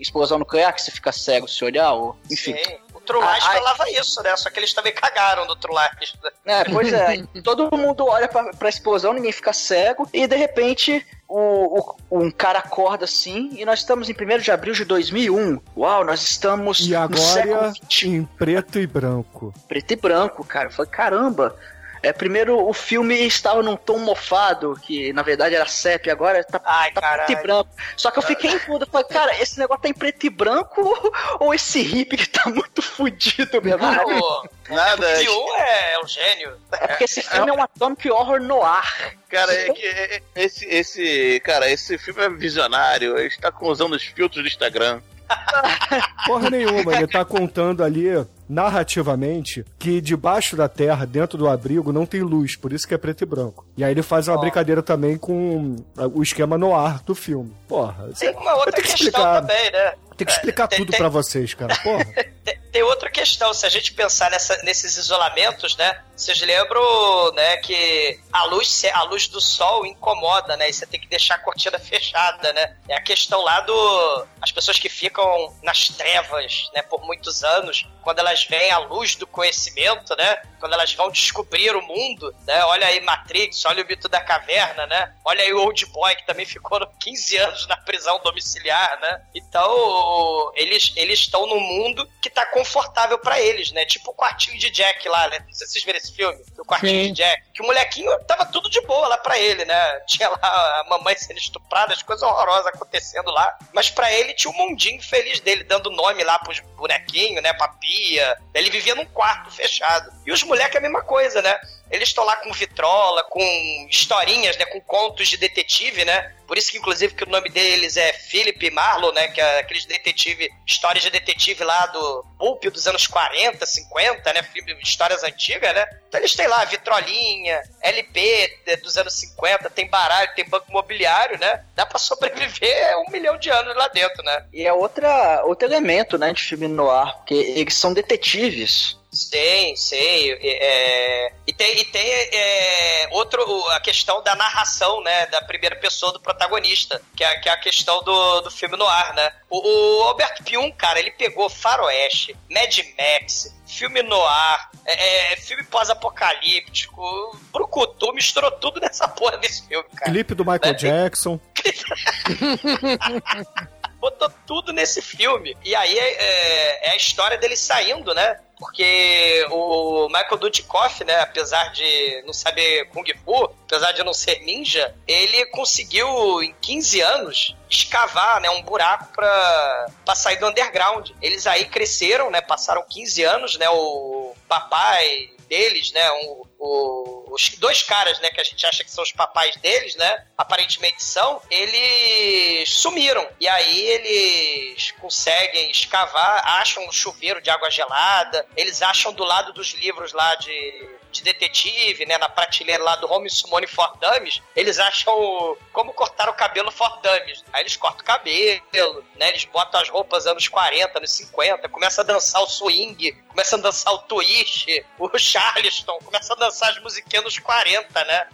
explosão 0.00 0.38
nuclear 0.38 0.72
que 0.74 0.82
você 0.82 0.90
fica 0.90 1.10
cego 1.12 1.48
se 1.48 1.64
olhar, 1.64 1.92
ou, 1.92 2.16
enfim. 2.30 2.54
Sim. 2.56 2.76
Ai. 3.22 3.40
falava 3.40 3.90
isso, 3.90 4.22
né? 4.22 4.36
Só 4.36 4.50
que 4.50 4.60
eles 4.60 4.74
também 4.74 4.92
cagaram 4.92 5.46
no 5.46 5.56
True 5.56 5.74
Lies. 5.74 6.12
É, 6.44 6.62
pois 6.64 6.92
é. 6.92 7.16
Todo 7.42 7.74
mundo 7.74 8.04
olha 8.06 8.28
pra, 8.28 8.50
pra 8.50 8.68
explosão, 8.68 9.14
ninguém 9.14 9.32
fica 9.32 9.50
cego, 9.50 10.06
e 10.12 10.26
de 10.26 10.36
repente 10.36 11.06
o, 11.26 11.80
o- 11.80 11.96
um 12.10 12.30
cara 12.30 12.58
acorda 12.58 13.06
assim, 13.06 13.48
e 13.56 13.64
nós 13.64 13.78
estamos 13.78 14.10
em 14.10 14.12
1 14.12 14.38
de 14.40 14.50
abril 14.50 14.74
de 14.74 14.84
2001. 14.84 15.58
Uau, 15.74 16.04
nós 16.04 16.20
estamos 16.22 16.80
E 16.80 16.90
no 16.90 16.98
agora 16.98 17.18
século 17.18 17.72
em 18.04 18.24
preto 18.24 18.78
e 18.78 18.86
branco. 18.86 19.54
preto 19.66 19.90
e 19.92 19.96
branco, 19.96 20.44
cara. 20.44 20.66
Eu 20.68 20.72
falei, 20.72 20.90
caramba. 20.90 21.56
É, 22.02 22.12
primeiro 22.12 22.66
o 22.66 22.72
filme 22.72 23.14
estava 23.26 23.62
num 23.62 23.76
tom 23.76 23.98
mofado, 23.98 24.78
que 24.82 25.12
na 25.12 25.22
verdade 25.22 25.54
era 25.54 25.66
sépia, 25.66 26.12
agora 26.12 26.42
tá, 26.44 26.60
Ai, 26.64 26.92
tá 26.92 27.00
preto 27.00 27.32
e 27.32 27.42
branco. 27.42 27.70
Só 27.96 28.10
que 28.10 28.18
eu 28.18 28.22
fiquei 28.22 28.50
em 28.50 28.58
dúvida, 28.58 28.86
falei, 28.90 29.06
cara, 29.08 29.40
esse 29.42 29.58
negócio 29.58 29.82
tá 29.82 29.88
em 29.88 29.94
preto 29.94 30.26
e 30.26 30.30
branco 30.30 30.82
ou 31.40 31.52
esse 31.54 31.80
hippie 31.80 32.16
que 32.16 32.28
tá 32.28 32.48
muito 32.50 32.82
fudido 32.82 33.60
mesmo? 33.62 33.78
Pô, 34.18 34.48
Nada. 34.68 35.06
o 35.06 35.56
é, 35.56 35.94
é 35.94 36.00
um 36.02 36.06
gênio. 36.06 36.56
É 36.72 36.86
porque 36.88 37.04
esse 37.04 37.22
filme 37.22 37.50
é 37.50 37.52
um 37.52 37.62
Atomic 37.62 38.10
Horror 38.10 38.40
noir. 38.40 39.16
Cara, 39.28 39.52
é 39.52 39.72
que 39.72 39.86
é- 39.86 40.16
é- 40.16 40.22
esse, 40.36 40.64
esse. 40.66 41.40
Cara, 41.40 41.70
esse 41.70 41.96
filme 41.98 42.22
é 42.22 42.28
visionário. 42.28 43.18
Ele 43.18 43.28
está 43.28 43.52
usando 43.60 43.94
os 43.94 44.04
filtros 44.04 44.42
do 44.42 44.48
Instagram. 44.48 45.00
Porra 46.26 46.50
nenhuma, 46.50 46.94
ele 46.96 47.06
tá 47.06 47.24
contando 47.24 47.82
ali 47.82 48.08
narrativamente 48.48 49.64
que 49.78 50.00
debaixo 50.00 50.56
da 50.56 50.68
terra, 50.68 51.04
dentro 51.04 51.36
do 51.38 51.48
abrigo, 51.48 51.92
não 51.92 52.06
tem 52.06 52.22
luz, 52.22 52.56
por 52.56 52.72
isso 52.72 52.86
que 52.88 52.94
é 52.94 52.98
preto 52.98 53.22
e 53.22 53.26
branco. 53.26 53.66
E 53.76 53.84
aí 53.84 53.92
ele 53.92 54.02
faz 54.02 54.28
uma 54.28 54.38
brincadeira 54.38 54.82
também 54.82 55.16
com 55.18 55.76
o 56.14 56.22
esquema 56.22 56.56
no 56.56 56.74
ar 56.74 57.00
do 57.02 57.14
filme. 57.14 57.52
Porra, 57.68 58.10
Tem 58.18 58.30
uma 58.30 58.54
outra 58.54 58.72
que 58.72 58.82
questão 58.82 58.94
explicar, 59.08 59.40
também, 59.42 59.70
né? 59.72 59.92
tem 60.16 60.26
que 60.26 60.32
explicar 60.32 60.68
Tem- 60.68 60.78
tudo 60.78 60.90
tem- 60.90 60.98
pra 60.98 61.08
vocês, 61.08 61.54
cara. 61.54 61.76
Porra. 61.76 62.04
Tem, 62.72 62.82
outra 62.82 63.10
questão, 63.10 63.52
se 63.54 63.64
a 63.64 63.68
gente 63.68 63.92
pensar 63.94 64.30
nessa- 64.30 64.62
nesses 64.62 64.96
isolamentos, 64.96 65.76
né? 65.76 66.02
Vocês 66.14 66.40
lembram, 66.40 67.32
né, 67.32 67.56
que 67.58 68.18
a 68.32 68.44
luz, 68.44 68.84
a 68.92 69.02
luz 69.04 69.28
do 69.28 69.40
sol 69.40 69.86
incomoda, 69.86 70.56
né? 70.56 70.68
E 70.68 70.72
você 70.72 70.84
tem 70.86 71.00
que 71.00 71.06
deixar 71.06 71.36
a 71.36 71.38
cortina 71.38 71.78
fechada, 71.80 72.52
né? 72.52 72.76
É 72.88 72.94
a 72.96 73.00
questão 73.02 73.42
lá 73.42 73.60
do 73.60 74.26
as 74.42 74.50
pessoas 74.52 74.78
que 74.78 74.88
ficam 74.88 75.54
nas 75.62 75.88
trevas, 75.88 76.68
né, 76.74 76.82
por 76.82 77.00
muitos 77.04 77.42
anos, 77.42 77.86
quando 78.02 78.18
elas 78.20 78.44
veem 78.44 78.70
a 78.70 78.78
luz 78.78 79.14
do 79.16 79.26
conhecimento, 79.26 80.14
né? 80.16 80.42
Quando 80.60 80.72
elas 80.72 80.92
vão 80.94 81.10
descobrir 81.10 81.74
o 81.76 81.82
mundo, 81.82 82.34
né? 82.46 82.64
Olha 82.64 82.86
aí 82.86 83.00
Matrix, 83.00 83.64
olha 83.64 83.82
o 83.84 83.86
mito 83.86 84.08
da 84.08 84.20
caverna, 84.20 84.86
né? 84.86 85.14
Olha 85.24 85.42
aí 85.42 85.52
o 85.52 85.60
Old 85.62 85.86
Boy 85.86 86.14
que 86.16 86.26
também 86.26 86.44
ficou 86.46 86.78
15 87.00 87.36
anos 87.36 87.66
na 87.68 87.76
prisão 87.76 88.20
domiciliar, 88.24 88.98
né? 89.00 89.22
Então, 89.34 90.52
eles 90.54 90.92
eles 90.96 91.20
estão 91.20 91.46
num 91.46 91.60
mundo 91.60 92.08
que 92.20 92.28
tá 92.30 92.44
confortável 92.58 93.18
pra 93.18 93.40
eles, 93.40 93.70
né? 93.72 93.84
Tipo 93.84 94.10
o 94.10 94.14
quartinho 94.14 94.58
de 94.58 94.70
Jack 94.70 95.08
lá, 95.08 95.28
né? 95.28 95.38
Não 95.46 95.52
sei 95.52 95.66
se 95.66 95.72
vocês 95.74 95.84
viram 95.84 95.98
esse 95.98 96.12
filme, 96.12 96.42
o 96.58 96.64
quartinho 96.64 97.04
Sim. 97.04 97.12
de 97.12 97.22
Jack, 97.22 97.42
que 97.54 97.62
o 97.62 97.66
molequinho 97.66 98.18
tava 98.24 98.44
tudo 98.46 98.68
de 98.68 98.80
boa 98.82 99.08
lá 99.08 99.16
pra 99.18 99.38
ele, 99.38 99.64
né? 99.64 100.00
Tinha 100.08 100.28
lá 100.28 100.38
a 100.42 100.86
mamãe 100.88 101.16
sendo 101.16 101.38
estuprada, 101.38 101.92
as 101.92 102.02
coisas 102.02 102.22
horrorosas 102.22 102.66
acontecendo 102.66 103.30
lá, 103.30 103.56
mas 103.72 103.90
pra 103.90 104.12
ele 104.12 104.34
tinha 104.34 104.52
um 104.52 104.56
mundinho 104.56 105.00
feliz 105.02 105.40
dele, 105.40 105.64
dando 105.64 105.90
nome 105.90 106.24
lá 106.24 106.38
pros 106.38 106.60
bonequinhos, 106.76 107.42
né? 107.42 107.52
Pra 107.52 107.68
pia. 107.68 108.38
Ele 108.54 108.70
vivia 108.70 108.94
num 108.94 109.06
quarto 109.06 109.50
fechado. 109.50 110.10
E 110.26 110.32
os 110.32 110.42
moleques 110.42 110.74
é 110.74 110.78
a 110.78 110.82
mesma 110.82 111.02
coisa, 111.02 111.40
né? 111.42 111.58
Eles 111.90 112.08
estão 112.08 112.24
lá 112.24 112.36
com 112.36 112.52
vitrola, 112.52 113.22
com 113.24 113.86
historinhas, 113.88 114.56
né? 114.56 114.66
Com 114.66 114.80
contos 114.80 115.28
de 115.28 115.36
detetive, 115.36 116.04
né? 116.04 116.34
Por 116.46 116.56
isso 116.56 116.70
que, 116.70 116.78
inclusive, 116.78 117.14
que 117.14 117.24
o 117.24 117.28
nome 117.28 117.50
deles 117.50 117.96
é 117.96 118.12
Philip 118.12 118.70
Marlowe, 118.70 119.14
né? 119.14 119.28
Que 119.28 119.40
é 119.40 119.60
aqueles 119.60 119.84
detetive, 119.84 120.50
histórias 120.66 121.04
de 121.04 121.10
detetive 121.10 121.62
lá 121.64 121.86
do 121.86 122.24
Pulp 122.38 122.64
dos 122.64 122.86
anos 122.86 123.06
40, 123.06 123.64
50, 123.64 124.32
né? 124.32 124.40
Histórias 124.82 125.22
antigas, 125.22 125.74
né? 125.74 125.86
Então 126.08 126.20
eles 126.20 126.34
têm 126.34 126.46
lá 126.46 126.64
vitrolinha, 126.64 127.62
LP 127.82 128.78
dos 128.82 128.96
anos 128.96 129.14
50, 129.14 129.68
tem 129.70 129.88
baralho, 129.88 130.34
tem 130.34 130.48
banco 130.48 130.70
imobiliário, 130.70 131.38
né? 131.38 131.64
Dá 131.74 131.84
pra 131.84 131.98
sobreviver 131.98 132.98
um 133.06 133.10
milhão 133.10 133.38
de 133.38 133.50
anos 133.50 133.76
lá 133.76 133.88
dentro, 133.88 134.22
né? 134.22 134.46
E 134.52 134.66
é 134.66 134.72
outra, 134.72 135.44
outro 135.44 135.68
elemento, 135.68 136.16
né, 136.16 136.32
de 136.32 136.42
filme 136.42 136.66
noir, 136.66 137.14
porque 137.16 137.34
eles 137.34 137.74
são 137.74 137.92
detetives. 137.92 138.97
Sim, 139.18 139.74
sim. 139.74 140.30
é, 140.40 141.32
e 141.44 141.52
tem, 141.52 141.80
e 141.80 141.84
tem 141.86 142.08
é, 142.08 143.08
outro, 143.10 143.42
a 143.70 143.80
questão 143.80 144.22
da 144.22 144.36
narração, 144.36 145.02
né? 145.02 145.26
Da 145.26 145.42
primeira 145.42 145.74
pessoa 145.74 146.12
do 146.12 146.20
protagonista, 146.20 147.02
que 147.16 147.24
é, 147.24 147.38
que 147.40 147.48
é 147.48 147.52
a 147.52 147.58
questão 147.58 148.00
do, 148.04 148.42
do 148.42 148.50
filme 148.50 148.76
no 148.76 148.86
ar, 148.86 149.12
né? 149.14 149.32
O, 149.50 149.58
o 149.58 150.02
Albert 150.04 150.44
Pyun, 150.44 150.70
cara, 150.70 151.00
ele 151.00 151.10
pegou 151.10 151.50
Faroeste, 151.50 152.36
Mad 152.48 152.78
Max, 152.96 153.52
filme 153.66 154.02
noir, 154.02 154.68
é, 154.86 155.32
é, 155.32 155.36
filme 155.36 155.64
pós-apocalíptico, 155.64 157.36
Brucutu, 157.52 158.12
misturou 158.12 158.52
tudo 158.52 158.80
nessa 158.80 159.08
porra 159.08 159.36
desse 159.38 159.66
filme, 159.66 159.88
cara. 159.96 160.12
Clipe 160.12 160.34
do 160.34 160.44
Michael 160.44 160.74
Né? 160.74 160.74
Jackson. 160.74 161.40
botou 164.00 164.30
tudo 164.46 164.72
nesse 164.72 165.02
filme. 165.02 165.56
E 165.64 165.74
aí 165.74 165.98
é, 165.98 166.88
é 166.88 166.90
a 166.92 166.96
história 166.96 167.36
dele 167.36 167.56
saindo, 167.56 168.14
né? 168.14 168.38
Porque 168.58 169.46
o 169.50 170.08
Michael 170.08 170.36
Dudikoff, 170.36 171.04
né, 171.04 171.20
apesar 171.20 171.72
de 171.72 172.22
não 172.26 172.32
saber 172.32 172.86
Kung 172.90 173.04
Fu, 173.24 173.44
apesar 173.66 173.92
de 173.92 174.02
não 174.02 174.12
ser 174.12 174.40
ninja, 174.40 174.94
ele 175.06 175.46
conseguiu, 175.46 176.42
em 176.42 176.54
15 176.60 177.00
anos, 177.00 177.56
escavar 177.70 178.40
né, 178.40 178.50
um 178.50 178.62
buraco 178.62 179.12
pra 179.12 180.14
sair 180.14 180.36
do 180.38 180.46
underground. 180.48 181.10
Eles 181.22 181.46
aí 181.46 181.66
cresceram, 181.66 182.30
né? 182.30 182.40
Passaram 182.40 182.82
15 182.88 183.22
anos, 183.22 183.56
né? 183.58 183.68
O 183.70 184.34
papai 184.48 185.30
deles, 185.48 185.92
né? 185.92 186.10
um- 186.12 186.42
o- 186.58 187.24
os 187.30 187.50
dois 187.56 187.82
caras, 187.82 188.18
né, 188.20 188.30
que 188.30 188.40
a 188.40 188.44
gente 188.44 188.66
acha 188.66 188.82
que 188.82 188.90
são 188.90 189.02
os 189.04 189.12
papais 189.12 189.56
deles, 189.58 189.94
né? 189.96 190.24
Aparentemente 190.36 191.02
são, 191.04 191.40
eles 191.50 192.68
sumiram. 192.70 193.26
E 193.40 193.46
aí 193.48 193.78
eles 193.86 194.90
conseguem 195.00 195.70
escavar, 195.70 196.44
acham 196.60 196.84
um 196.86 196.92
chuveiro 196.92 197.40
de 197.40 197.48
água 197.48 197.70
gelada, 197.70 198.44
eles 198.56 198.82
acham 198.82 199.12
do 199.12 199.24
lado 199.24 199.52
dos 199.52 199.74
livros 199.74 200.12
lá 200.12 200.34
de, 200.36 200.88
de 201.12 201.22
detetive, 201.22 202.04
né? 202.06 202.18
Na 202.18 202.28
prateleira 202.28 202.82
lá 202.82 202.96
do 202.96 203.10
Home 203.10 203.30
Sumone 203.30 203.66
for 203.66 203.96
Dummies, 203.98 204.42
eles 204.56 204.78
acham 204.78 205.56
como 205.72 205.92
cortar 205.92 206.28
o 206.28 206.34
cabelo 206.34 206.70
for 206.70 207.00
Dummies. 207.00 207.44
Aí 207.52 207.62
eles 207.62 207.76
cortam 207.76 208.02
o 208.02 208.04
cabelo, 208.04 209.04
né? 209.16 209.28
Eles 209.28 209.44
botam 209.44 209.80
as 209.80 209.88
roupas 209.88 210.26
anos 210.26 210.48
40, 210.48 210.98
anos 210.98 211.12
50, 211.12 211.68
começa 211.68 212.00
a 212.00 212.04
dançar 212.04 212.42
o 212.42 212.46
swing, 212.46 213.12
começa 213.28 213.56
a 213.56 213.60
dançar 213.60 213.92
o 213.92 213.98
twist, 213.98 214.84
o 214.98 215.18
Charleston, 215.18 215.98
começa 216.04 216.32
a 216.32 216.36
dançar 216.36 216.70
as 216.70 216.82
musiquinhas 216.82 217.24
dos 217.24 217.38
40, 217.38 218.04
né? 218.04 218.28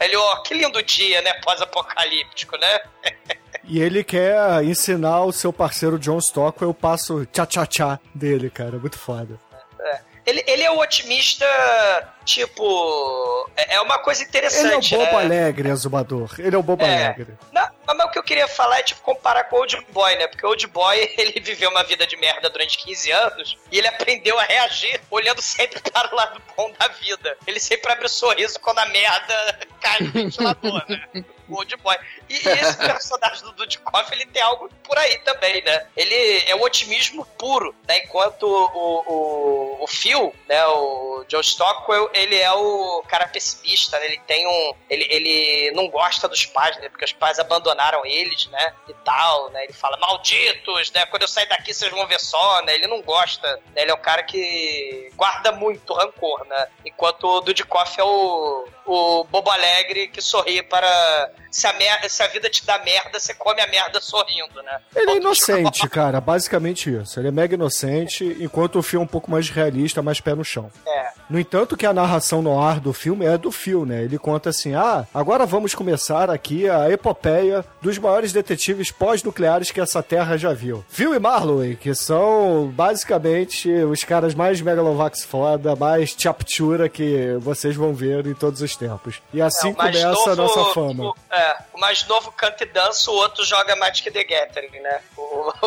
Ele, 0.00 0.16
ó, 0.16 0.36
que 0.42 0.54
lindo 0.54 0.82
dia, 0.82 1.20
né? 1.22 1.34
Pós-apocalíptico, 1.42 2.56
né? 2.56 2.80
E 3.64 3.80
ele 3.80 4.04
quer 4.04 4.64
ensinar 4.64 5.24
o 5.24 5.32
seu 5.32 5.52
parceiro 5.52 5.98
John 5.98 6.20
Stockwell 6.20 6.70
o 6.70 6.74
passo 6.74 7.26
tchá-tchá-tchá 7.26 7.98
dele, 8.14 8.48
cara. 8.48 8.78
Muito 8.78 8.98
foda. 8.98 9.38
Ele, 10.28 10.44
ele 10.46 10.62
é 10.62 10.70
o 10.70 10.78
otimista, 10.78 11.46
tipo. 12.28 13.50
É 13.56 13.76
é 13.76 13.80
uma 13.80 13.98
coisa 13.98 14.22
Ele 14.22 14.26
é 14.26 14.28
o 14.28 14.38
interessante. 14.38 14.96
bobo 14.96 15.12
né? 15.12 15.24
alegre, 15.24 15.70
Azumador. 15.70 16.34
Ele 16.38 16.54
é 16.54 16.58
o 16.58 16.62
bobo 16.62 16.84
É. 16.84 17.06
alegre. 17.06 17.36
Não, 17.52 17.68
mas 17.86 18.06
o 18.06 18.10
que 18.10 18.18
eu 18.18 18.22
queria 18.22 18.46
falar 18.48 18.78
é 18.78 18.82
tipo 18.82 19.00
comparar 19.02 19.44
com 19.44 19.56
o 19.56 19.60
Old 19.60 19.86
Boy, 19.92 20.16
né? 20.16 20.26
Porque 20.26 20.44
o 20.44 20.50
Old 20.50 20.66
Boy, 20.68 20.98
ele 21.16 21.40
viveu 21.40 21.70
uma 21.70 21.82
vida 21.84 22.06
de 22.06 22.16
merda 22.16 22.48
durante 22.50 22.78
15 22.78 23.10
anos 23.10 23.56
e 23.72 23.78
ele 23.78 23.86
aprendeu 23.88 24.38
a 24.38 24.42
reagir 24.44 25.00
olhando 25.10 25.40
sempre 25.42 25.80
para 25.90 26.12
o 26.12 26.16
lado 26.16 26.40
bom 26.56 26.70
da 26.78 26.88
vida. 26.88 27.36
Ele 27.46 27.58
sempre 27.60 27.90
abre 27.92 28.06
o 28.06 28.08
sorriso 28.08 28.58
quando 28.60 28.78
a 28.80 28.86
merda 28.86 29.58
cai 29.80 30.00
no 30.00 30.10
ventilador, 30.10 30.84
né? 30.88 31.24
O 31.48 31.54
Old 31.56 31.76
Boy. 31.78 31.96
E, 32.28 32.34
esse 32.34 32.76
personagem 32.76 33.42
do 33.42 33.52
Dudikoff, 33.52 34.12
ele 34.12 34.26
tem 34.26 34.42
algo 34.42 34.68
por 34.84 34.98
aí 34.98 35.16
também, 35.20 35.62
né? 35.64 35.86
Ele 35.96 36.42
é 36.46 36.54
o 36.54 36.60
otimismo 36.62 37.24
puro, 37.38 37.74
né? 37.86 37.98
Enquanto 38.04 38.42
o, 38.42 39.78
o, 39.78 39.84
o 39.84 39.86
Phil, 39.86 40.34
né? 40.46 40.66
O 40.66 41.24
Joe 41.26 41.42
Stockwell, 41.42 42.10
ele 42.22 42.36
é 42.36 42.52
o 42.52 43.02
cara 43.08 43.26
pessimista, 43.28 43.98
né? 43.98 44.06
Ele 44.06 44.20
tem 44.26 44.46
um... 44.46 44.74
Ele, 44.88 45.06
ele 45.10 45.70
não 45.72 45.88
gosta 45.88 46.28
dos 46.28 46.46
pais, 46.46 46.76
né? 46.78 46.88
Porque 46.88 47.04
os 47.04 47.12
pais 47.12 47.38
abandonaram 47.38 48.04
eles, 48.04 48.46
né? 48.46 48.72
E 48.88 48.94
tal, 49.04 49.50
né? 49.50 49.64
Ele 49.64 49.72
fala, 49.72 49.96
malditos, 49.96 50.90
né? 50.92 51.06
Quando 51.06 51.22
eu 51.22 51.28
sair 51.28 51.48
daqui 51.48 51.72
vocês 51.72 51.90
vão 51.90 52.06
ver 52.06 52.20
só, 52.20 52.62
né? 52.62 52.74
Ele 52.74 52.86
não 52.86 53.02
gosta, 53.02 53.60
né? 53.74 53.82
Ele 53.82 53.90
é 53.90 53.94
um 53.94 54.00
cara 54.00 54.22
que 54.22 55.10
guarda 55.16 55.52
muito 55.52 55.92
rancor, 55.94 56.44
né? 56.46 56.68
Enquanto 56.84 57.24
o 57.24 57.40
Dudikoff 57.40 57.98
é 58.00 58.04
o, 58.04 58.66
o 58.86 59.24
bobo 59.24 59.50
alegre 59.50 60.08
que 60.08 60.20
sorri 60.20 60.62
para 60.62 61.30
Se 61.50 61.66
a, 61.66 61.72
mer 61.74 62.08
se 62.08 62.22
a 62.22 62.26
vida 62.26 62.48
te 62.48 62.64
dá 62.64 62.78
merda, 62.78 63.18
você 63.18 63.34
come 63.34 63.60
a 63.60 63.66
merda 63.66 64.00
sorrindo, 64.00 64.62
né? 64.62 64.80
Ele 64.94 65.10
é 65.12 65.16
inocente, 65.16 65.88
cara, 65.90 66.20
basicamente 66.20 66.94
isso. 66.94 67.18
Ele 67.18 67.28
é 67.28 67.32
mega 67.32 67.54
inocente, 67.54 68.24
enquanto 68.40 68.78
o 68.78 68.82
filme 68.82 69.04
é 69.04 69.06
um 69.06 69.08
pouco 69.08 69.30
mais 69.30 69.48
realista, 69.50 70.02
mais 70.02 70.20
pé 70.20 70.34
no 70.34 70.44
chão. 70.44 70.70
É. 70.86 71.12
No 71.28 71.38
entanto, 71.38 71.76
que 71.76 71.86
a 71.86 71.92
narração 72.00 72.40
no 72.42 72.60
ar 72.60 72.80
do 72.80 72.92
filme 72.92 73.24
é 73.26 73.36
do 73.38 73.50
Phil, 73.50 73.84
né? 73.84 74.02
Ele 74.02 74.18
conta 74.18 74.50
assim: 74.50 74.74
ah, 74.74 75.06
agora 75.12 75.44
vamos 75.46 75.74
começar 75.74 76.30
aqui 76.30 76.68
a 76.68 76.90
epopeia 76.90 77.64
dos 77.82 77.98
maiores 77.98 78.32
detetives 78.32 78.90
pós-nucleares 78.90 79.70
que 79.70 79.80
essa 79.80 80.02
terra 80.02 80.36
já 80.36 80.52
viu. 80.52 80.84
Phil 80.88 81.14
e 81.14 81.18
Marlowe, 81.18 81.76
que 81.76 81.94
são 81.94 82.72
basicamente 82.74 83.70
os 83.70 84.02
caras 84.04 84.34
mais 84.34 84.60
megalovax 84.60 85.24
foda, 85.24 85.74
mais 85.76 86.14
chaptura 86.18 86.88
que 86.88 87.34
vocês 87.40 87.74
vão 87.76 87.94
ver 87.94 88.26
em 88.26 88.34
todos 88.34 88.60
os 88.62 88.76
tempos. 88.76 89.20
E 89.32 89.40
assim 89.42 89.68
É, 89.68 89.72
o 89.72 89.74
começa 89.74 90.32
a 90.32 90.36
novo- 90.36 90.56
nossa 90.56 90.74
fama. 90.74 91.04
O, 91.04 91.14
é, 91.32 91.56
o 91.74 91.80
mais 91.80 92.06
novo 92.06 92.32
canta 92.32 92.64
e 92.64 92.66
dança, 92.66 93.10
o 93.10 93.14
outro 93.14 93.44
joga 93.44 93.74
Magic 93.76 94.10
the 94.10 94.24
Gathering, 94.24 94.80
né? 94.80 95.00
O, 95.16 95.52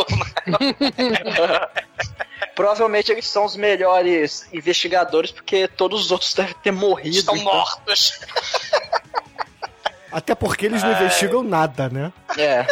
Provavelmente 2.56 3.12
eles 3.12 3.28
são 3.28 3.46
os 3.46 3.56
melhores 3.56 4.48
investigadores, 4.52 5.32
porque 5.32 5.68
todos 5.68 6.06
os 6.06 6.12
outros 6.12 6.34
devem 6.34 6.54
ter 6.62 6.72
morrido. 6.72 7.18
Estão 7.18 7.36
então- 7.36 7.54
mortos. 7.54 8.20
Até 10.12 10.36
porque 10.36 10.66
eles 10.66 10.84
não 10.84 10.90
Ai. 10.90 10.96
investigam 11.04 11.42
nada, 11.42 11.88
né? 11.88 12.12
É. 12.38 12.66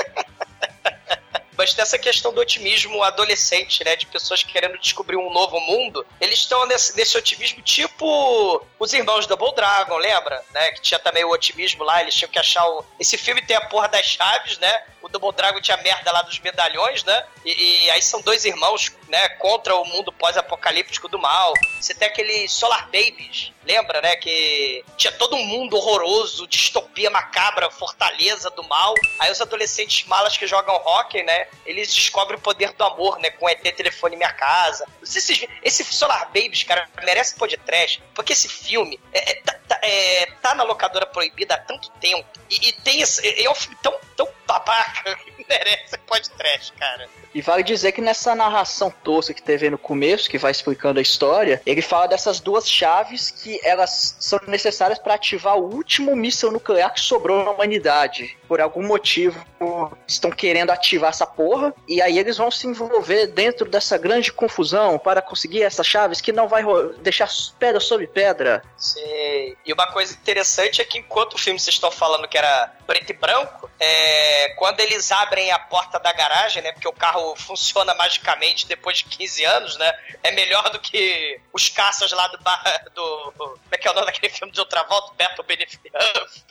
Mas 1.58 1.74
tem 1.74 1.82
essa 1.82 1.98
questão 1.98 2.34
do 2.34 2.39
otimismo 2.39 3.04
adolescente, 3.04 3.84
né? 3.84 3.96
De 3.96 4.06
pessoas 4.06 4.44
querendo 4.44 4.78
descobrir 4.78 5.18
um 5.18 5.30
novo 5.32 5.60
mundo. 5.60 6.06
Eles 6.20 6.39
estão 6.39 6.65
nesse, 6.65 6.96
nesse 6.96 7.18
otimismo 7.18 7.62
tipo 7.62 8.65
os 8.80 8.94
irmãos 8.94 9.28
Double 9.28 9.54
Dragon, 9.54 9.98
lembra? 9.98 10.42
Né? 10.54 10.72
Que 10.72 10.82
tinha 10.82 11.00
também 11.00 11.26
o 11.26 11.30
otimismo 11.32 11.84
lá, 11.84 12.02
eles 12.02 12.15
tinham 12.15 12.32
que 12.32 12.39
achar 12.39 12.65
o... 12.65 12.86
Esse 12.98 13.18
filme 13.18 13.42
tem 13.42 13.58
a 13.58 13.62
porra 13.68 13.89
das 13.89 14.06
chaves, 14.06 14.58
né? 14.60 14.84
O 15.02 15.08
Double 15.08 15.32
Dragon 15.34 15.62
tinha 15.62 15.78
merda 15.78 16.12
lá 16.12 16.22
dos 16.22 16.40
medalhões, 16.40 17.04
né? 17.04 17.26
E, 17.46 17.86
e 17.86 17.90
aí 17.92 18.02
são 18.02 18.22
dois 18.22 18.44
irmãos, 18.46 18.92
né? 19.08 19.30
Contra 19.30 19.76
o 19.76 19.86
mundo 19.86 20.12
pós-apocalíptico 20.12 21.08
do 21.08 21.18
mal. 21.18 21.54
Você 21.80 21.94
tem 21.94 22.08
aquele 22.08 22.48
Solar 22.48 22.86
Babies, 22.86 23.52
lembra, 23.66 24.02
né? 24.02 24.16
Que 24.18 24.84
tinha 24.98 25.12
todo 25.14 25.36
um 25.36 25.44
mundo 25.46 25.78
horroroso, 25.78 26.48
distopia 26.48 27.10
macabra, 27.10 27.70
fortaleza 27.72 28.50
do 28.50 28.64
mal. 28.64 28.94
Aí 29.20 29.32
os 29.32 29.40
adolescentes 29.42 30.06
malas 30.08 30.38
que 30.38 30.46
jogam 30.48 30.76
hockey, 30.76 31.24
né? 31.24 31.48
Eles 31.66 31.94
descobrem 31.94 32.38
o 32.38 32.42
poder 32.42 32.74
do 32.74 32.84
amor, 32.84 33.20
né? 33.20 33.30
Com 33.32 33.48
ET 33.50 33.62
Telefone 33.62 34.16
Minha 34.16 34.34
Casa. 34.34 34.86
Se 35.04 35.22
vocês. 35.22 35.46
Esse 35.64 35.84
Solar 35.86 36.26
Babies, 36.28 36.64
cara, 36.64 36.88
merece 37.04 37.36
pôr 37.36 37.48
de 37.48 37.58
trash, 37.58 38.00
porque 38.14 38.34
esse 38.34 38.48
filme 38.50 39.00
é, 39.14 39.32
é, 39.32 39.36
tá, 39.42 39.54
tá- 39.68 39.80
é, 39.82 40.26
tá 40.42 40.56
na 40.56 40.64
locadora 40.64 41.06
proibida 41.06 41.56
há 41.56 41.58
tanto 41.58 41.90
tempo. 42.02 42.28
E, 42.50 42.70
e 42.70 42.74
tem 42.74 43.02
esse, 43.02 43.26
é, 43.26 43.44
é 43.44 43.50
um 43.50 43.56
filme 43.56 43.78
tão, 43.82 43.94
tão 44.16 44.28
babaca 44.50 45.16
que 45.16 45.46
merece 45.48 46.00
trash, 46.36 46.74
cara. 46.80 47.08
E 47.34 47.42
vale 47.42 47.62
dizer 47.62 47.92
que 47.92 48.02
nessa 48.02 48.34
narração 48.34 48.92
tosca 49.04 49.34
que 49.34 49.44
teve 49.44 49.70
no 49.70 49.78
começo, 49.78 50.30
que 50.30 50.38
vai 50.40 50.50
explicando 50.52 50.98
a 50.98 51.02
história, 51.02 51.62
ele 51.66 51.82
fala 51.82 52.08
dessas 52.08 52.40
duas 52.40 52.68
chaves 52.68 53.30
que 53.30 53.60
elas 53.64 54.16
são 54.20 54.40
necessárias 54.48 54.98
para 54.98 55.14
ativar 55.14 55.58
o 55.58 55.72
último 55.72 56.16
míssil 56.16 56.52
nuclear 56.52 56.92
que 56.92 57.00
sobrou 57.00 57.44
na 57.44 57.52
humanidade. 57.52 58.36
Por 58.48 58.60
algum 58.60 58.86
motivo, 58.86 59.46
estão 60.08 60.32
querendo 60.32 60.72
ativar 60.72 61.12
essa 61.12 61.28
porra, 61.28 61.74
e 61.88 62.02
aí 62.02 62.18
eles 62.18 62.38
vão 62.38 62.50
se 62.50 62.66
envolver 62.66 63.28
dentro 63.28 63.70
dessa 63.70 63.98
grande 63.98 64.34
confusão 64.34 64.98
para 64.98 65.22
conseguir 65.22 65.62
essas 65.62 65.86
chaves 65.86 66.20
que 66.20 66.32
não 66.32 66.48
vai 66.48 66.64
deixar 67.02 67.30
pedra 67.60 67.80
sobre 67.80 68.08
pedra. 68.08 68.64
Sei. 68.76 69.56
E 69.64 69.72
uma 69.72 69.86
coisa 69.92 70.14
interessante 70.14 70.82
é 70.82 70.86
que 70.86 70.98
enquanto 70.98 71.36
o 71.36 71.38
filme 71.38 71.60
vocês 71.60 71.76
estão 71.76 71.92
falando 71.92 72.28
que 72.28 72.38
era 72.38 72.79
preto 72.89 73.12
e 73.12 73.13
branco, 73.13 73.69
é, 73.80 74.49
quando 74.58 74.80
eles 74.80 75.12
abrem 75.12 75.52
a 75.52 75.60
porta 75.60 75.99
da 75.99 76.12
garagem, 76.12 76.63
né? 76.63 76.71
Porque 76.71 76.88
o 76.88 76.91
carro 76.91 77.36
funciona 77.38 77.93
magicamente 77.93 78.65
depois 78.65 78.97
de 78.97 79.04
15 79.06 79.45
anos, 79.45 79.78
né? 79.78 79.93
É 80.23 80.32
melhor 80.32 80.67
do 80.71 80.80
que 80.80 81.39
os 81.54 81.69
caças 81.69 82.12
lá 82.12 82.28
do 82.30 82.39
do. 82.95 83.32
Como 83.38 83.60
é 83.71 83.78
que 83.78 83.88
é 83.88 83.91
o 83.91 83.93
nome 83.93 84.08
daquele 84.08 84.34
filme 84.34 84.52
de 84.52 84.60
outra 84.60 84.82
volta? 84.86 85.13
Beto 85.15 85.43
Benefit, 85.43 85.80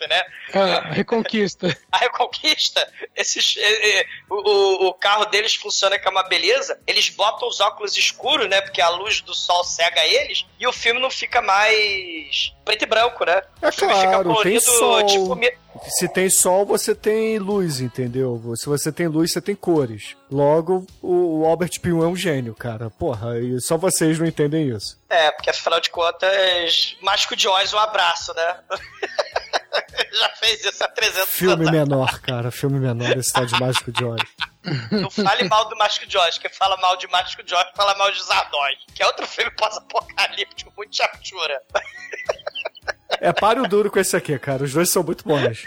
né? 0.09 0.23
Ah, 0.55 0.81
Reconquista. 0.93 1.77
A 1.91 1.99
Reconquista, 1.99 2.93
esses, 3.17 3.57
é, 3.57 4.01
é, 4.01 4.07
o, 4.31 4.37
o- 4.37 4.89
o 4.91 4.95
carro 4.95 5.25
deles 5.25 5.57
funciona 5.57 5.99
que 5.99 6.07
é 6.07 6.11
uma 6.11 6.23
beleza. 6.23 6.81
Eles 6.87 7.09
botam 7.09 7.49
os 7.49 7.59
óculos 7.61 7.97
escuros, 7.97 8.49
né? 8.49 8.61
Porque 8.61 8.81
a 8.81 8.89
luz 8.91 9.21
do 9.23 9.35
sol 9.35 9.65
cega 9.65 10.07
eles. 10.07 10.47
E 10.61 10.67
o 10.69 10.73
filme 10.73 11.01
não 11.01 11.11
fica 11.11 11.43
mais 11.43 12.53
preto 12.69 12.83
e 12.83 12.87
branco, 12.87 13.25
né? 13.25 13.41
É 13.63 13.69
o 13.69 13.73
filme 13.73 13.95
fica 13.95 14.07
claro, 14.09 14.25
tem 14.25 14.33
colorido, 14.35 14.61
sol. 14.61 15.07
tipo. 15.07 15.35
me- 15.35 15.53
Se 15.97 16.07
tem 16.09 16.29
sol, 16.29 16.67
você 16.67 16.95
tem 16.95 17.39
luz, 17.39 17.81
entendeu? 17.81 18.43
Se 18.57 18.67
você 18.67 18.93
tem 18.93 19.07
luz, 19.07 19.33
você 19.33 19.41
tem 19.41 19.55
cores. 19.55 20.17
Logo, 20.31 20.87
o 21.01 21.47
Albert 21.47 21.81
Pio 21.81 22.03
é 22.03 22.07
um 22.07 22.17
gênio, 22.17 22.55
cara. 22.55 22.91
Porra, 22.91 23.39
e 23.39 23.59
só 23.61 23.77
vocês 23.79 24.19
não 24.19 24.27
entendem 24.27 24.69
isso. 24.69 24.99
É, 25.09 25.31
porque 25.31 25.49
afinal 25.51 25.81
de 25.81 25.89
contas, 25.91 26.97
Mágico 27.01 27.35
de 27.35 27.49
Oz, 27.49 27.73
um 27.73 27.79
abraço, 27.79 28.35
né? 28.35 28.57
Já 30.13 30.29
fez 30.31 30.65
isso 30.65 30.83
há 30.85 30.89
300 30.89 31.29
Filme 31.29 31.55
anos. 31.67 31.71
menor, 31.71 32.21
cara. 32.21 32.51
Filme 32.51 32.79
menor, 32.79 33.17
esse 33.17 33.33
tal 33.33 33.47
de 33.47 33.59
Mágico 33.61 33.91
de 33.93 34.05
Oz. 34.05 34.21
Não 34.91 35.11
fale 35.11 35.45
mal 35.49 35.69
do 35.69 35.77
Mágico 35.77 36.07
de 36.07 36.19
Oz. 36.19 36.39
Quem 36.39 36.51
fala 36.51 36.77
mal 36.79 36.97
de 36.97 37.07
Mágico 37.09 37.43
de 37.43 37.55
Oz 37.55 37.67
fala 37.77 37.95
mal 37.97 38.11
de 38.11 38.23
Zardoz, 38.23 38.75
que 38.95 39.03
é 39.03 39.07
outro 39.07 39.27
filme 39.27 39.51
pós-apocalíptico, 39.53 40.73
muito 40.77 40.95
chaptura. 40.97 41.61
É 43.21 43.33
páreo 43.33 43.67
duro 43.69 43.91
com 43.91 43.99
esse 43.99 44.17
aqui, 44.17 44.39
cara. 44.39 44.65
Os 44.65 44.73
dois 44.73 44.91
são 44.91 45.03
muito 45.03 45.25
bons. 45.25 45.65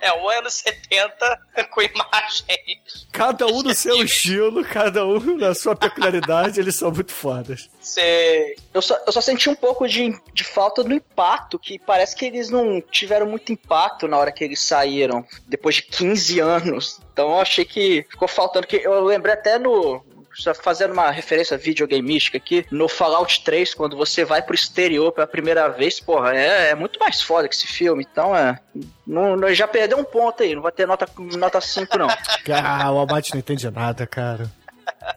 É, 0.00 0.10
um 0.14 0.30
anos 0.30 0.54
70 0.54 1.40
com 1.70 1.82
imagens. 1.82 3.06
Cada 3.12 3.46
um 3.46 3.62
no 3.62 3.74
seu 3.74 3.96
estilo, 4.02 4.64
cada 4.64 5.04
um 5.04 5.36
na 5.36 5.54
sua 5.54 5.76
peculiaridade, 5.76 6.58
eles 6.58 6.76
são 6.76 6.90
muito 6.90 7.12
fodas. 7.12 7.68
Sei. 7.82 8.56
Eu 8.72 8.80
só, 8.80 8.98
eu 9.06 9.12
só 9.12 9.20
senti 9.20 9.50
um 9.50 9.54
pouco 9.54 9.86
de, 9.86 10.18
de 10.32 10.42
falta 10.42 10.82
do 10.82 10.94
impacto, 10.94 11.58
que 11.58 11.78
parece 11.78 12.16
que 12.16 12.24
eles 12.24 12.48
não 12.48 12.80
tiveram 12.80 13.26
muito 13.26 13.52
impacto 13.52 14.08
na 14.08 14.16
hora 14.16 14.32
que 14.32 14.42
eles 14.42 14.60
saíram, 14.60 15.22
depois 15.46 15.74
de 15.76 15.82
15 15.82 16.40
anos. 16.40 16.98
Então 17.12 17.32
eu 17.32 17.40
achei 17.40 17.66
que 17.66 18.06
ficou 18.08 18.26
faltando, 18.26 18.66
que 18.66 18.76
eu 18.76 19.04
lembrei 19.04 19.34
até 19.34 19.58
no... 19.58 20.02
Só 20.40 20.54
fazendo 20.54 20.92
uma 20.92 21.10
referência 21.10 21.56
videogameística 21.56 22.36
aqui, 22.38 22.66
no 22.70 22.88
Fallout 22.88 23.42
3, 23.44 23.74
quando 23.74 23.96
você 23.96 24.24
vai 24.24 24.42
pro 24.42 24.54
exterior 24.54 25.12
pela 25.12 25.26
primeira 25.26 25.68
vez, 25.68 26.00
porra, 26.00 26.34
é, 26.34 26.70
é 26.70 26.74
muito 26.74 26.98
mais 26.98 27.20
foda 27.20 27.48
que 27.48 27.54
esse 27.54 27.66
filme. 27.66 28.06
Então, 28.10 28.34
é. 28.36 28.58
Não, 29.06 29.36
não- 29.36 29.52
já 29.54 29.66
perdeu 29.68 29.98
um 29.98 30.04
ponto 30.04 30.42
aí, 30.42 30.54
não 30.54 30.62
vai 30.62 30.72
ter 30.72 30.86
nota, 30.86 31.06
nota 31.18 31.60
5, 31.60 31.98
não. 31.98 32.08
Ah, 32.62 32.90
o 32.90 33.00
Abate 33.00 33.32
não 33.32 33.38
entende 33.40 33.70
nada, 33.70 34.06
cara. 34.06 34.50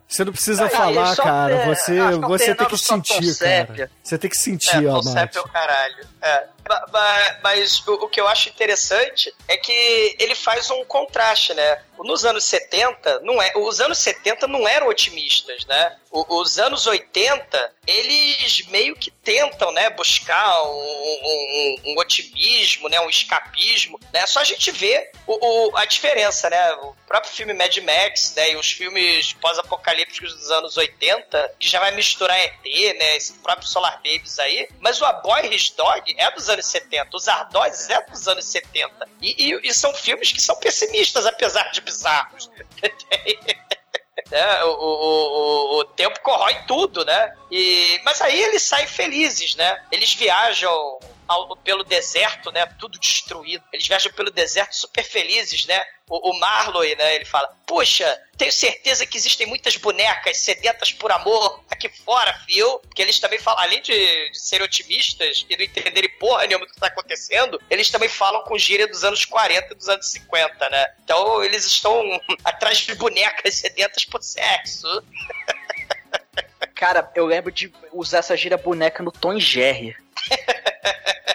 Você 0.08 0.24
não 0.24 0.32
precisa 0.32 0.66
Ah, 0.66 0.70
falar, 0.70 1.16
cara. 1.16 1.66
Você, 1.66 2.00
você 2.22 2.54
tem 2.56 2.68
que 2.68 2.78
sentir, 2.78 3.38
cara. 3.40 3.92
Você 4.04 4.18
tem 4.18 4.30
que 4.30 4.38
É, 4.38 4.40
sentir, 4.40 4.76
Abate. 4.88 4.94
concept 5.06 5.38
é 5.38 5.42
o 5.42 5.48
caralho. 5.50 6.08
É. 6.22 6.44
Ba- 6.92 7.40
Mas 7.44 7.86
o, 7.88 7.94
o 7.94 8.08
que 8.08 8.22
eu 8.22 8.28
acho 8.28 8.50
interessante 8.50 9.34
é 9.48 9.58
que 9.58 10.16
ele 10.20 10.36
faz 10.36 10.70
um 10.70 10.86
contraste, 10.86 11.54
né? 11.54 11.78
Nos 12.00 12.26
anos 12.26 12.44
70, 12.46 13.20
não 13.22 13.42
é, 13.42 13.54
os 13.56 13.80
anos 13.80 13.98
70 14.00 14.48
não 14.48 14.68
eram 14.68 14.88
otimistas, 14.88 15.66
né? 15.66 15.98
Os 16.12 16.60
anos 16.60 16.86
80, 16.86 17.74
eles 17.88 18.66
meio 18.68 18.96
que 18.96 19.10
tentam, 19.10 19.72
né, 19.72 19.90
buscar 19.90 20.62
um, 20.64 20.70
um- 20.70 21.76
um 21.88 21.98
otimismo, 21.98 22.88
né, 22.90 23.00
um 23.02 23.10
escapismo, 23.10 24.00
né? 24.12 24.26
Só 24.28 24.40
a 24.42 24.44
gente 24.44 24.70
vê 24.72 25.10
o, 25.26 25.70
o- 25.72 25.78
a 25.78 25.86
diferença, 25.86 26.50
né? 26.50 26.74
O 26.76 26.94
próprio 27.08 27.32
filme 27.32 27.54
Mad 27.54 27.76
Max, 27.78 28.34
né, 28.36 28.52
e 28.52 28.56
os 28.56 28.72
filmes 28.72 29.34
pós-apocalípticos 29.34 30.34
dos 30.34 30.52
anos 30.52 30.78
80, 30.78 31.56
que 31.60 31.68
já 31.70 31.80
vai 31.80 31.92
misturar 31.92 32.38
ET, 32.40 32.64
né, 32.98 33.18
esse 33.18 33.34
próprio 33.34 33.68
Solar 33.68 33.98
Babies 33.98 34.38
aí, 34.40 34.68
mas 34.80 35.00
o 35.02 35.06
A 35.06 35.14
Boy 35.14 35.54
His 35.54 35.70
Dog 35.72 36.14
é 36.18 36.30
dos 36.32 36.50
anos 36.50 36.66
70, 36.66 37.10
os 37.16 37.28
Ardós 37.28 37.90
é 37.90 38.02
dos 38.06 38.28
anos 38.28 38.46
70, 38.46 39.08
e, 39.22 39.52
e- 39.52 39.60
e 39.70 39.74
são 39.74 39.94
filmes 39.94 40.32
que 40.32 40.42
são 40.42 40.56
pessimistas, 40.58 41.26
apesar 41.26 41.70
de 41.72 41.82
bizarros. 41.84 42.50
né? 44.32 44.64
O, 44.64 44.70
o, 44.70 45.78
o, 45.78 45.80
o 45.80 45.86
tempo 45.86 46.20
corrói 46.22 46.56
tudo, 46.68 47.06
né? 47.06 47.34
E, 47.52 48.02
mas 48.04 48.22
aí 48.22 48.42
eles 48.42 48.64
saem 48.64 48.88
felizes, 48.88 49.56
né? 49.56 49.84
Eles 49.92 50.14
viajam 50.16 51.00
ao- 51.28 51.56
pelo 51.58 51.84
deserto, 51.84 52.52
né? 52.52 52.66
Tudo 52.80 53.00
destruído. 53.00 53.64
Eles 53.72 53.88
viajam 53.88 54.12
pelo 54.14 54.30
deserto 54.32 54.74
super 54.76 55.04
felizes, 55.04 55.66
né? 55.66 55.84
O, 56.10 56.32
o 56.32 56.40
Marlowe, 56.40 56.96
né? 56.96 57.16
Ele 57.16 57.26
fala: 57.26 57.48
Poxa, 57.66 58.22
tenho 58.38 58.52
certeza 58.52 59.06
que 59.06 59.18
existem 59.18 59.48
muitas 59.48 59.76
bonecas 59.78 60.38
sedentas 60.38 60.92
por 60.92 61.12
amor 61.12 61.64
aqui 61.70 61.90
fora, 61.90 62.34
fio. 62.46 62.80
Porque 62.80 63.02
eles 63.02 63.20
também 63.20 63.40
falam, 63.40 63.62
além 63.64 63.82
de, 63.82 64.30
de 64.30 64.40
serem 64.40 64.66
otimistas 64.66 65.46
e 65.50 65.56
não 65.56 65.64
entenderem 65.64 66.10
porra 66.20 66.46
nenhuma 66.46 66.66
do 66.66 66.74
que 66.74 66.80
tá 66.80 66.88
acontecendo, 66.88 67.62
eles 67.70 67.90
também 67.90 68.10
falam 68.10 68.44
com 68.44 68.58
gíria 68.58 68.88
dos 68.88 69.04
anos 69.04 69.26
40 69.26 69.74
e 69.74 69.76
dos 69.76 69.90
anos 69.90 70.08
50, 70.12 70.70
né? 70.70 70.94
Então 71.04 71.44
eles 71.44 71.66
estão 71.66 72.02
atrás 72.44 72.80
de 72.80 72.94
bonecas 72.96 73.56
sedentas 73.56 74.06
por 74.06 74.22
sexo. 74.22 74.88
Cara, 76.76 77.10
eu 77.16 77.26
lembro 77.26 77.52
de 77.52 77.72
usar 77.92 78.20
essa 78.20 78.36
gira 78.36 78.58
boneca 78.58 79.02
no 79.02 79.12
Tom 79.12 79.40
Jerry. 79.40 79.96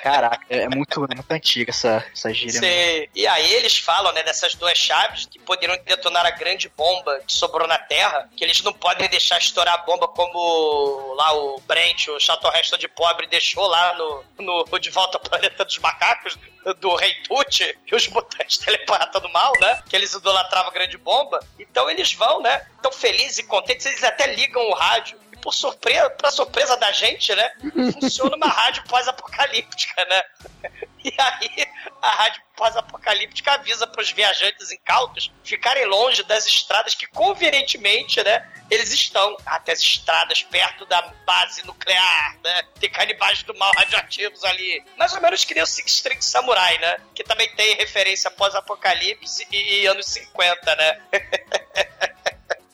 Caraca, 0.03 0.45
é 0.49 0.69
muito, 0.69 1.05
é 1.05 1.15
muito 1.15 1.31
antiga 1.31 1.71
essa, 1.71 2.05
essa 2.13 2.33
gíria. 2.33 2.61
Sim. 2.61 3.09
E 3.15 3.27
aí 3.27 3.53
eles 3.55 3.77
falam, 3.79 4.13
né, 4.13 4.23
dessas 4.23 4.55
duas 4.55 4.79
chaves 4.79 5.27
que 5.27 5.39
poderiam 5.39 5.79
detonar 5.85 6.25
a 6.25 6.31
grande 6.31 6.69
bomba 6.71 7.21
que 7.27 7.33
sobrou 7.33 7.69
na 7.69 7.79
Terra, 7.79 8.29
que 8.37 8.43
eles 8.43 8.63
não 8.63 8.73
podem 8.73 9.09
deixar 9.09 9.39
estourar 9.39 9.75
a 9.75 9.79
bomba 9.79 10.09
como 10.09 11.15
lá 11.15 11.35
o 11.35 11.61
Brent, 11.67 12.09
o 12.09 12.19
Chato 12.19 12.49
Resto 12.49 12.79
de 12.79 12.89
Pobre, 12.89 13.27
deixou 13.27 13.67
lá 13.67 13.95
no, 13.95 14.25
no 14.39 14.79
De 14.79 14.91
Volta 14.91 15.19
ao 15.19 15.23
Planeta 15.23 15.65
dos 15.65 15.79
Macacos, 15.79 16.39
do 16.81 16.95
Rei 16.95 17.15
Tut 17.23 17.79
e 17.87 17.95
os 17.95 18.09
mutantes 18.09 18.59
telepata 18.65 19.21
do 19.21 19.29
mal, 19.31 19.53
né? 19.61 19.83
Que 19.89 19.97
eles 19.97 20.13
idolatravam 20.13 20.71
a 20.71 20.75
grande 20.75 20.99
bomba. 20.99 21.41
Então 21.59 21.89
eles 21.91 22.13
vão, 22.13 22.41
né? 22.41 22.67
Tão 22.83 22.93
felizes 22.93 23.39
e 23.39 23.43
contentes, 23.45 23.87
eles 23.87 24.03
até 24.03 24.35
ligam 24.35 24.63
o 24.69 24.75
rádio 24.75 25.19
por 25.41 25.53
surpresa, 25.53 26.11
pra 26.11 26.31
surpresa 26.31 26.77
da 26.77 26.93
gente, 26.93 27.35
né? 27.35 27.51
Funciona 28.01 28.37
uma 28.37 28.49
rádio 28.49 28.85
pós-apocalíptica, 28.89 30.05
né? 30.05 30.23
E 31.05 31.15
aí 31.17 31.69
a 32.03 32.11
rádio 32.11 32.43
pós-apocalíptica 32.57 33.53
avisa 33.53 33.87
para 33.87 34.03
os 34.03 34.11
viajantes 34.11 34.73
incautos 34.73 35.33
ficarem 35.45 35.87
longe 35.87 36.25
das 36.25 36.45
estradas 36.45 36.95
que 36.97 37.07
convenientemente, 37.07 38.23
né? 38.23 38.45
Eles 38.69 38.93
estão 38.93 39.37
até 39.47 39.73
as 39.73 39.79
estradas 39.79 40.43
perto 40.43 40.85
da 40.87 41.01
base 41.25 41.65
nuclear, 41.65 42.37
né? 42.43 42.63
Tem 42.81 42.91
canibais 42.91 43.45
do 43.45 43.57
mal 43.57 43.73
radioativos 43.77 44.43
ali. 44.45 44.85
Mais 44.97 45.13
ou 45.15 45.21
menos 45.21 45.45
que 45.45 45.55
nem 45.55 45.63
o 45.63 45.67
Six 45.67 45.93
String 45.93 46.21
Samurai, 46.21 46.77
né? 46.79 46.97
Que 47.15 47.23
também 47.23 47.49
tem 47.55 47.77
referência 47.77 48.29
pós-apocalipse 48.33 49.47
e, 49.53 49.83
e 49.83 49.87
anos 49.87 50.07
50, 50.07 50.77
né? 50.77 51.01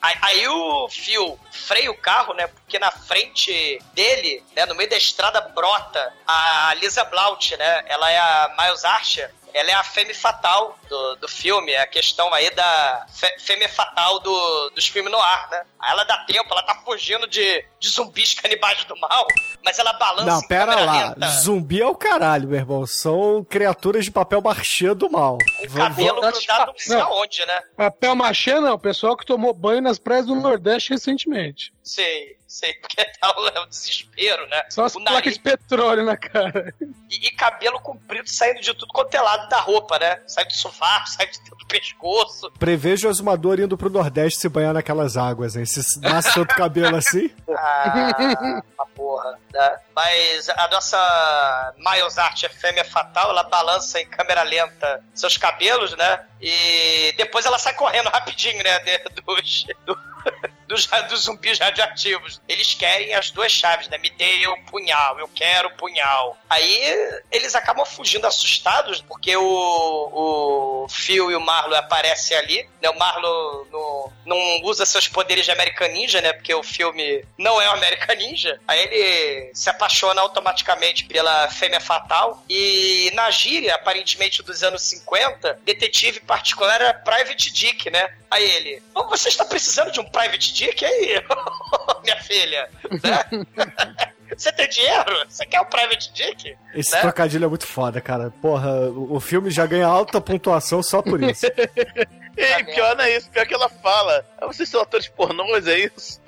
Aí, 0.05 0.15
aí, 0.21 0.47
o 0.47 0.87
Phil 0.87 1.39
freia 1.51 1.89
o 1.89 1.97
carro, 1.97 2.35
né? 2.35 2.45
Porque 2.45 2.77
na 2.77 2.91
frente 2.91 3.81
dele, 3.93 4.43
né, 4.55 4.63
no 4.67 4.75
meio 4.75 4.87
da 4.87 4.97
estrada, 4.97 5.41
brota 5.41 6.13
a 6.27 6.75
Lisa 6.75 7.03
Blaut, 7.05 7.57
né? 7.57 7.83
Ela 7.87 8.11
é 8.11 8.19
a 8.19 8.55
Miles 8.55 8.85
Archer. 8.85 9.33
Ela 9.55 9.71
é 9.71 9.73
a 9.73 9.83
fêmea 9.85 10.13
fatal 10.13 10.77
do, 10.89 11.15
do 11.15 11.27
filme, 11.29 11.71
é 11.71 11.79
a 11.79 11.87
questão 11.87 12.33
aí 12.33 12.49
da 12.51 13.05
fêmea 13.39 13.69
fatal 13.69 14.19
do, 14.19 14.69
dos 14.71 14.85
filmes 14.85 15.09
no 15.09 15.17
ar, 15.17 15.49
né? 15.49 15.63
Aí 15.79 15.91
ela 15.91 16.03
dá 16.03 16.17
tempo, 16.25 16.49
ela 16.51 16.61
tá 16.61 16.75
fugindo 16.83 17.25
de, 17.25 17.63
de 17.79 17.87
zumbis 17.89 18.33
canibais 18.39 18.83
do 18.83 18.97
mal, 18.99 19.25
mas 19.63 19.79
ela 19.79 19.93
balança 19.93 20.25
Não, 20.25 20.41
pera 20.45 20.75
lá. 20.75 20.91
lenta. 21.07 21.27
Zumbi 21.29 21.81
é 21.81 21.87
o 21.87 21.95
caralho, 21.95 22.49
meu 22.49 22.59
irmão. 22.59 22.85
São 22.85 23.45
criaturas 23.45 24.03
de 24.03 24.11
papel 24.11 24.41
marchê 24.41 24.93
do 24.93 25.09
mal. 25.09 25.37
O 25.63 25.73
cabelo 25.73 26.19
grudado 26.19 26.71
não 26.73 26.77
sei 26.77 26.99
aonde, 26.99 27.45
né? 27.45 27.61
Papel 27.77 28.13
machê 28.13 28.59
não, 28.59 28.73
o 28.73 28.79
pessoal 28.79 29.15
que 29.15 29.25
tomou 29.25 29.53
banho 29.53 29.81
nas 29.81 29.97
praias 29.97 30.25
do 30.25 30.35
Nordeste 30.35 30.89
recentemente. 30.89 31.73
Sei, 31.81 32.35
sei, 32.55 32.73
porque 32.75 33.03
tá 33.19 33.33
o, 33.37 33.63
o 33.63 33.65
desespero, 33.67 34.47
né? 34.47 34.63
Só 34.69 34.85
as 34.85 34.95
o 34.95 35.03
placas 35.03 35.33
de 35.33 35.39
petróleo 35.39 36.03
na 36.05 36.15
cara. 36.15 36.73
E, 37.09 37.27
e 37.27 37.31
cabelo 37.31 37.79
comprido 37.79 38.29
saindo 38.29 38.61
de 38.61 38.73
tudo 38.73 38.87
quanto 38.93 39.13
é 39.13 39.21
lado 39.21 39.49
da 39.49 39.59
roupa, 39.59 39.99
né? 39.99 40.21
Sai 40.27 40.45
do 40.45 40.53
sofá, 40.53 41.03
sai 41.07 41.27
de 41.27 41.37
dentro 41.39 41.55
do 41.57 41.65
pescoço. 41.67 42.51
Prevejo 42.57 43.07
o 43.07 43.11
exumador 43.11 43.59
indo 43.59 43.77
pro 43.77 43.89
Nordeste 43.89 44.39
se 44.39 44.49
banhar 44.49 44.73
naquelas 44.73 45.17
águas, 45.17 45.55
hein? 45.55 45.65
Se 45.65 45.81
nasce 46.01 46.33
tanto 46.33 46.53
cabelo 46.55 46.95
assim. 46.95 47.29
Ah, 47.49 48.61
uma 48.77 48.85
porra. 48.95 49.37
Né? 49.53 49.77
Mas 49.95 50.49
a 50.49 50.67
nossa 50.69 51.73
Miles 51.77 52.17
Art 52.17 52.43
é 52.43 52.49
fêmea 52.49 52.85
fatal, 52.85 53.29
ela 53.31 53.43
balança 53.43 53.99
em 53.99 54.07
câmera 54.07 54.43
lenta 54.43 55.03
seus 55.13 55.37
cabelos, 55.37 55.95
né? 55.97 56.25
E 56.41 57.13
depois 57.17 57.45
ela 57.45 57.57
sai 57.57 57.73
correndo 57.73 58.09
rapidinho, 58.09 58.63
né? 58.63 58.79
Dos, 59.25 59.65
do- 59.85 59.97
dos, 60.67 60.89
zumbis 61.21 61.59
radioativos. 61.59 62.41
Eles 62.47 62.73
querem 62.73 63.13
as 63.13 63.31
duas 63.31 63.51
chaves, 63.51 63.87
né? 63.87 63.97
Me 63.97 64.09
dê 64.09 64.47
o 64.47 64.57
punhal, 64.65 65.19
eu 65.19 65.27
quero 65.29 65.69
o 65.69 65.75
punhal. 65.75 66.37
Aí 66.49 67.21
eles 67.31 67.55
acabam 67.55 67.85
fugindo 67.85 68.25
assustados, 68.27 69.01
porque 69.01 69.35
o, 69.35 69.43
o 69.43 70.87
Phil 70.89 71.31
e 71.31 71.35
o 71.35 71.39
Marlo 71.41 71.75
aparecem 71.75 72.37
ali, 72.37 72.67
né? 72.81 72.89
O 72.89 72.97
Marlo 72.97 73.67
no- 73.71 74.11
não 74.25 74.61
usa 74.63 74.85
seus 74.85 75.07
poderes 75.07 75.45
de 75.45 75.51
American 75.51 75.87
Ninja, 75.89 76.21
né? 76.21 76.33
Porque 76.33 76.53
o 76.53 76.63
filme 76.63 77.23
não 77.37 77.61
é 77.61 77.69
o 77.69 77.73
American 77.73 78.15
Ninja. 78.15 78.59
Aí 78.67 78.79
ele 78.79 79.51
se 79.53 79.69
apaixona 79.69 80.21
automaticamente 80.21 81.05
pela 81.05 81.49
fêmea 81.49 81.79
fatal. 81.79 82.43
E 82.49 83.11
na 83.13 83.29
gíria, 83.31 83.75
aparentemente 83.75 84.41
dos 84.43 84.63
anos 84.63 84.81
50, 84.83 85.59
detetive 85.63 86.19
particular 86.21 86.75
era 86.81 86.93
Private 86.93 87.51
Dick, 87.51 87.89
né? 87.89 88.13
Aí 88.29 88.43
ele, 88.43 88.83
"Ô, 88.93 89.03
você 89.05 89.29
está 89.29 89.45
precisando 89.45 89.91
de 89.91 89.99
um 89.99 90.03
Private 90.05 90.53
Dick 90.55 90.85
aí, 90.85 91.21
minha 92.03 92.15
filha? 92.23 92.69
Né? 93.03 93.45
Você 94.35 94.51
tem 94.53 94.67
dinheiro? 94.69 95.23
Você 95.29 95.45
quer 95.45 95.61
um 95.61 95.65
Private 95.65 96.11
Dick? 96.13 96.57
Esse 96.73 96.93
Né? 96.93 97.01
trocadilho 97.01 97.45
é 97.45 97.47
muito 97.47 97.67
foda, 97.67 98.01
cara. 98.01 98.31
Porra, 98.41 98.71
o 98.89 99.15
o 99.15 99.19
filme 99.19 99.51
já 99.51 99.65
ganha 99.65 99.85
alta 99.85 100.19
pontuação 100.19 100.81
só 100.81 101.01
por 101.01 101.21
isso. 101.21 101.45
Ei, 102.35 102.63
pior 102.65 102.95
não 102.97 103.03
é 103.05 103.15
isso, 103.15 103.29
pior 103.29 103.45
que 103.45 103.53
ela 103.53 103.69
fala. 103.69 104.25
Ah, 104.37 104.47
vocês 104.47 104.67
são 104.67 104.81
atores 104.81 105.07
pornôs, 105.07 105.67
é 105.67 105.77
isso? 105.79 106.19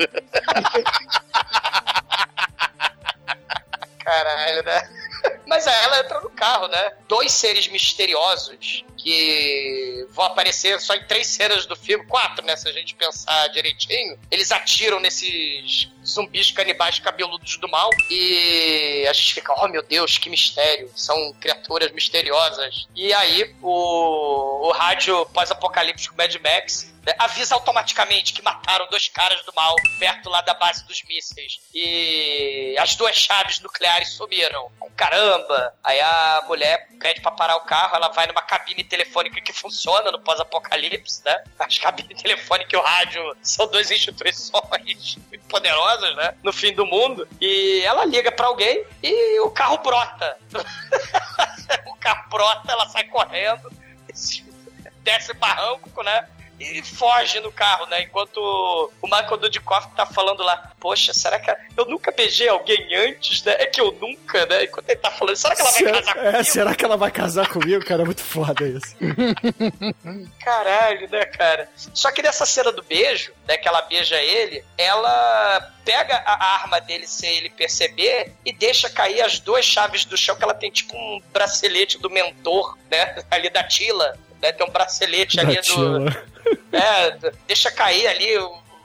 Caralho, 4.08 4.64
né? 4.64 4.90
Mas 5.46 5.68
aí 5.68 5.84
ela 5.84 6.00
entra 6.00 6.22
no 6.22 6.30
carro, 6.30 6.70
né? 6.70 6.94
Dois 7.10 7.30
seres 7.34 7.68
misteriosos 7.68 8.86
que 8.96 10.08
vão 10.12 10.24
aparecer 10.24 10.80
só 10.80 10.96
em 10.96 11.04
três 11.04 11.28
cenas 11.28 11.66
do 11.66 11.76
filme, 11.76 12.06
quatro, 12.06 12.46
né? 12.46 12.56
Se 12.56 12.70
a 12.70 12.72
gente 12.72 12.96
pensar 12.96 13.50
direitinho. 13.50 14.18
Eles 14.32 14.50
atiram 14.54 15.02
nesses 15.02 15.90
zumbis 16.08 16.52
canibais 16.52 17.00
cabeludos 17.00 17.58
do 17.58 17.68
mal 17.68 17.90
e 18.10 19.06
a 19.08 19.14
gente 19.14 19.34
fica, 19.34 19.54
oh 19.58 19.68
meu 19.68 19.84
Deus, 19.84 20.18
que 20.18 20.30
mistério. 20.30 20.90
São 20.96 21.34
criaturas 21.40 21.92
misteriosas. 21.92 22.88
E 22.96 23.14
aí 23.14 23.56
o, 23.62 24.68
o 24.68 24.72
rádio 24.72 25.26
pós-apocalíptico 25.28 26.16
Mad 26.18 26.34
Max 26.36 26.94
né, 27.08 27.14
avisa 27.18 27.56
automaticamente 27.56 28.34
que 28.34 28.42
mataram 28.42 28.86
dois 28.90 29.08
caras 29.08 29.42
do 29.46 29.54
mal 29.56 29.74
perto 29.98 30.30
lá 30.30 30.42
da 30.42 30.54
base 30.54 30.86
dos 30.86 31.02
mísseis. 31.04 31.60
E 31.74 32.76
as 32.78 32.96
duas 32.96 33.16
chaves 33.16 33.62
nucleares 33.62 34.10
sumiram. 34.10 34.70
Caramba! 34.98 35.74
Aí 35.84 36.00
a 36.02 36.44
mulher 36.48 36.90
pede 37.00 37.22
pra 37.22 37.32
parar 37.32 37.56
o 37.56 37.62
carro, 37.62 37.96
ela 37.96 38.10
vai 38.10 38.28
numa 38.28 38.42
cabine 38.42 38.84
telefônica 38.84 39.40
que 39.40 39.54
funciona 39.54 40.12
no 40.12 40.20
pós-apocalipse, 40.20 41.24
né? 41.24 41.44
As 41.60 41.78
cabines 41.78 42.22
telefônicas 42.22 42.74
e 42.74 42.76
o 42.76 42.82
rádio 42.82 43.38
são 43.42 43.68
duas 43.68 43.90
instituições 43.90 45.18
muito 45.30 45.46
poderosas, 45.48 45.97
né? 46.16 46.34
No 46.44 46.54
fim 46.54 46.74
do 46.74 46.86
mundo. 46.86 47.28
E 47.40 47.82
ela 47.84 48.06
liga 48.06 48.32
pra 48.32 48.48
alguém 48.48 48.86
e 49.02 49.40
o 49.42 49.50
carro 49.50 49.78
brota. 49.80 50.38
o 51.86 51.96
carro 51.96 52.30
brota, 52.30 52.72
ela 52.72 52.88
sai 52.90 53.04
correndo, 53.06 53.72
desce 55.04 55.34
barranco, 55.34 56.04
né? 56.04 56.28
E 56.60 56.82
foge 56.82 57.40
no 57.40 57.52
carro, 57.52 57.86
né? 57.88 58.02
Enquanto 58.02 58.38
o 58.38 59.08
Michael 59.08 59.38
Dudikoff 59.38 59.90
tá 59.96 60.06
falando 60.06 60.42
lá, 60.42 60.72
poxa, 60.80 61.14
será 61.14 61.40
que 61.40 61.56
eu 61.76 61.86
nunca 61.86 62.12
beijei 62.12 62.50
alguém 62.50 62.96
antes, 62.96 63.44
né? 63.44 63.56
É 63.60 63.66
que 63.68 63.80
eu 63.80 63.92
nunca, 63.92 64.46
né? 64.48 64.64
Enquanto 64.64 64.90
ele 64.90 65.00
tá 65.00 65.12
falando, 65.12 65.36
será 65.36 65.56
que 65.56 65.62
ela 65.62 65.72
vai 65.72 65.80
será, 65.80 66.02
casar 66.02 66.18
é, 66.18 66.32
comigo? 66.32 66.44
será 66.46 66.76
que 66.76 66.86
ela 66.86 66.98
vai 66.98 67.12
casar 67.12 67.48
comigo? 67.50 67.86
Cara, 67.86 68.02
é 68.02 68.06
muito 68.06 68.24
foda 68.24 68.68
isso. 68.68 68.96
Caralho, 70.44 71.08
né, 71.10 71.26
cara? 71.26 71.70
Só 71.76 72.12
que 72.12 72.24
nessa 72.24 72.46
cena 72.46 72.72
do 72.72 72.82
beijo, 72.82 73.32
né, 73.48 73.58
que 73.58 73.68
ela 73.68 73.82
beija 73.84 74.20
ele, 74.20 74.64
ela 74.78 75.74
pega 75.86 76.18
a 76.26 76.54
arma 76.56 76.82
dele 76.82 77.08
sem 77.08 77.38
ele 77.38 77.50
perceber 77.50 78.34
e 78.44 78.52
deixa 78.52 78.90
cair 78.90 79.22
as 79.22 79.40
duas 79.40 79.64
chaves 79.64 80.06
do 80.06 80.18
chão, 80.18 80.36
que 80.36 80.44
ela 80.44 80.54
tem 80.54 80.72
tipo 80.72 80.98
um 80.98 81.22
bracelete 81.32 81.98
do 82.00 82.10
mentor, 82.10 82.78
né? 82.90 83.24
Ali 83.30 83.50
da 83.50 83.64
Tila. 83.64 84.18
Né, 84.42 84.52
tem 84.52 84.66
um 84.68 84.70
bracelete 84.72 85.40
ali 85.40 85.56
Da 85.56 85.62
do. 85.62 85.66
Tila. 85.68 86.28
É, 86.72 87.12
d- 87.12 87.32
deixa 87.46 87.70
cair 87.72 88.08
ali 88.08 88.34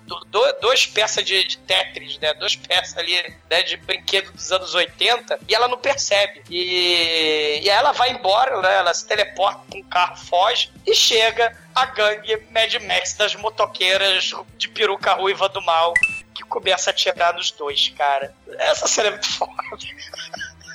do- 0.03 0.25
do- 0.27 0.53
duas 0.61 0.85
peças 0.85 1.25
de, 1.25 1.47
de 1.47 1.59
Tetris, 1.59 2.19
né? 2.19 2.35
Duas 2.35 2.57
peças 2.57 2.97
ali 2.99 3.15
né, 3.49 3.63
de 3.63 3.77
brinquedo 3.77 4.33
dos 4.33 4.51
anos 4.51 4.75
80 4.75 5.39
e 5.49 5.55
ela 5.55 5.69
não 5.69 5.79
percebe. 5.79 6.43
E, 6.51 7.61
e 7.63 7.71
aí 7.71 7.77
ela 7.77 7.93
vai 7.93 8.11
embora, 8.11 8.61
né? 8.61 8.77
Ela 8.79 8.93
se 8.95 9.07
teleporta 9.07 9.61
com 9.71 9.79
o 9.79 9.85
carro, 9.85 10.17
foge 10.17 10.73
e 10.87 10.93
chega 10.95 11.57
a 11.75 11.87
gangue 11.87 12.37
Mad 12.51 12.75
Max 12.83 13.15
das 13.15 13.35
motoqueiras 13.37 14.33
de 14.57 14.69
peruca 14.69 15.13
ruiva 15.15 15.49
do 15.49 15.63
mal 15.63 15.95
que 16.35 16.43
começa 16.45 16.91
a 16.91 16.93
atirar 16.93 17.35
nos 17.35 17.51
dois, 17.53 17.91
cara. 17.91 18.35
Essa 18.59 18.89
cena 18.89 19.09
é 19.09 19.11
muito 19.13 19.29
foda. 19.39 19.53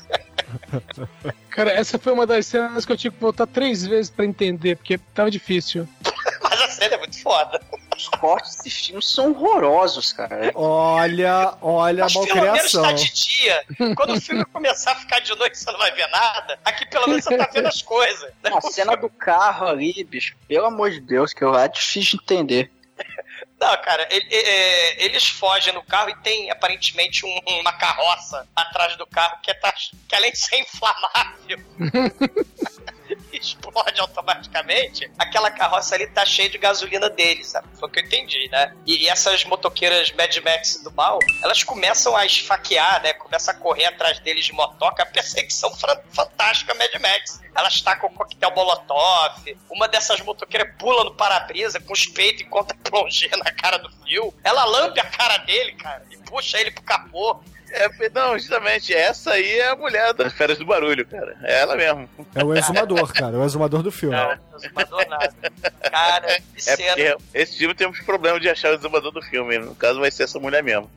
Cara, 1.50 1.72
essa 1.72 1.98
foi 1.98 2.14
uma 2.14 2.26
das 2.26 2.46
cenas 2.46 2.86
que 2.86 2.92
eu 2.92 2.98
tive 2.98 3.16
que 3.16 3.22
voltar 3.22 3.48
três 3.48 3.86
vezes 3.86 4.10
pra 4.10 4.26
entender, 4.26 4.78
porque 4.78 4.98
tava 5.14 5.30
difícil. 5.32 5.88
Mas 6.42 6.62
a 6.62 6.68
cena 6.70 6.96
é 6.96 6.98
muito 6.98 7.22
foda. 7.22 7.60
Os 7.96 8.08
cortes 8.10 8.58
desses 8.58 8.86
filmes 8.86 9.10
são 9.10 9.32
horrorosos, 9.32 10.14
cara. 10.14 10.52
Olha, 10.54 11.56
olha 11.62 12.04
Mas 12.04 12.16
a 12.16 12.20
pelo 12.22 12.36
menos 12.36 12.46
malcriação. 12.46 12.84
tá 12.84 12.92
de 12.92 13.12
dia. 13.12 13.64
Quando 13.96 14.14
o 14.14 14.22
filme 14.22 14.46
começar 14.46 14.92
a 14.92 14.96
ficar 14.96 15.20
de 15.20 15.36
noite, 15.36 15.58
você 15.58 15.72
não 15.72 15.80
vai 15.80 15.92
ver 15.92 16.08
nada. 16.10 16.60
Aqui 16.64 16.86
pelo 16.86 17.08
menos 17.08 17.26
você 17.26 17.36
tá 17.36 17.50
vendo 17.52 17.68
as 17.68 17.82
coisas. 17.82 18.32
A 18.44 18.62
cena 18.62 18.96
do 18.96 19.10
carro 19.10 19.68
ali, 19.68 20.04
bicho, 20.04 20.36
pelo 20.48 20.68
amor 20.68 20.92
de 20.92 21.02
Deus, 21.02 21.34
que 21.34 21.44
eu 21.44 21.58
é 21.58 21.68
difícil 21.68 22.20
de 22.20 22.24
entender. 22.24 22.72
Não, 23.60 23.76
cara, 23.82 24.08
ele- 24.12 24.28
é, 24.36 25.04
eles 25.04 25.28
fogem 25.28 25.74
no 25.74 25.82
carro 25.84 26.10
e 26.12 26.16
tem 26.18 26.52
aparentemente 26.52 27.26
um- 27.26 27.60
uma 27.60 27.74
carroça 27.74 28.48
atrás 28.56 28.96
do 28.98 29.08
carro 29.08 29.40
que, 29.42 29.50
é, 29.50 29.56
que 30.08 30.16
além 30.16 30.32
de 30.32 30.38
ser 30.38 30.58
inflamável, 30.60 31.58
explode 33.38 34.00
automaticamente. 34.00 35.10
Aquela 35.18 35.52
carroça 35.52 35.96
ali 35.96 36.08
tá 36.08 36.26
cheia 36.26 36.50
de 36.50 36.58
gasolina 36.58 37.10
deles, 37.10 37.48
sabe? 37.48 37.68
Foi 37.78 37.90
o 37.90 37.92
que 37.92 38.00
eu 38.00 38.04
entendi, 38.04 38.50
né? 38.52 38.74
E, 38.86 39.04
e 39.04 39.10
essas 39.10 39.44
motoqueiras 39.46 40.12
Mad 40.12 40.36
Max 40.38 40.82
do 40.84 40.92
mal, 40.92 41.20
elas 41.44 41.64
começam 41.64 42.16
a 42.16 42.26
esfaquear, 42.26 43.02
né? 43.02 43.14
Começam 43.14 43.54
a 43.54 43.58
correr 43.58 43.86
atrás 43.86 44.20
deles 44.20 44.46
de 44.46 44.54
motoca, 44.54 45.04
a 45.04 45.06
perseguição 45.06 45.72
fantástica 46.12 46.74
Mad 46.74 46.94
Max. 47.02 47.42
Elas 47.56 47.82
tacam 47.82 48.10
coquetel 48.14 48.54
molotov, 48.54 49.58
uma 49.70 49.88
dessas 49.88 50.22
motoqueiras 50.22 50.76
pula 50.78 51.04
no 51.04 51.16
para-brisa 51.16 51.80
com 51.80 51.94
os 51.94 52.06
peitos 52.06 52.42
e 52.42 52.46
conta 52.46 52.76
plongê 52.88 53.30
na 53.36 53.52
cara 53.52 53.78
do 53.78 53.90
fio. 54.04 54.34
Ela 54.44 54.64
lambe 54.66 55.00
a 55.00 55.06
cara 55.06 55.38
dele, 55.38 55.74
cara, 55.74 56.06
e 56.12 56.18
puxa 56.18 56.60
ele 56.60 56.72
pro 56.72 56.84
capô. 56.84 57.40
É, 57.72 58.10
não, 58.10 58.38
justamente, 58.38 58.94
essa 58.94 59.32
aí 59.34 59.60
é 59.60 59.70
a 59.70 59.76
mulher 59.76 60.14
das 60.14 60.34
férias 60.34 60.58
do 60.58 60.66
barulho, 60.66 61.06
cara. 61.06 61.38
É 61.44 61.60
ela 61.62 61.76
mesmo. 61.76 62.10
É 62.34 62.44
o 62.44 62.56
exumador, 62.56 63.14
cara. 63.14 63.36
É 63.36 63.40
o 63.40 63.46
exumador 63.46 63.84
do 63.84 63.92
filme. 63.92 64.16
Não, 64.16 64.38
exumador 64.56 65.06
nada. 65.08 65.34
Cara, 65.90 66.28
que 66.28 66.58
É 66.70 66.76
cena. 66.76 66.88
porque 66.96 67.18
esse 67.34 67.58
filme 67.58 67.76
temos 67.76 68.00
problema 68.02 68.40
de 68.40 68.50
achar 68.50 68.72
o 68.72 68.76
exumador 68.76 69.12
do 69.12 69.22
filme. 69.22 69.58
No 69.60 69.76
caso, 69.76 70.00
vai 70.00 70.12
ser 70.12 70.24
essa 70.24 70.40
mulher 70.40 70.64
mesmo. 70.64 70.90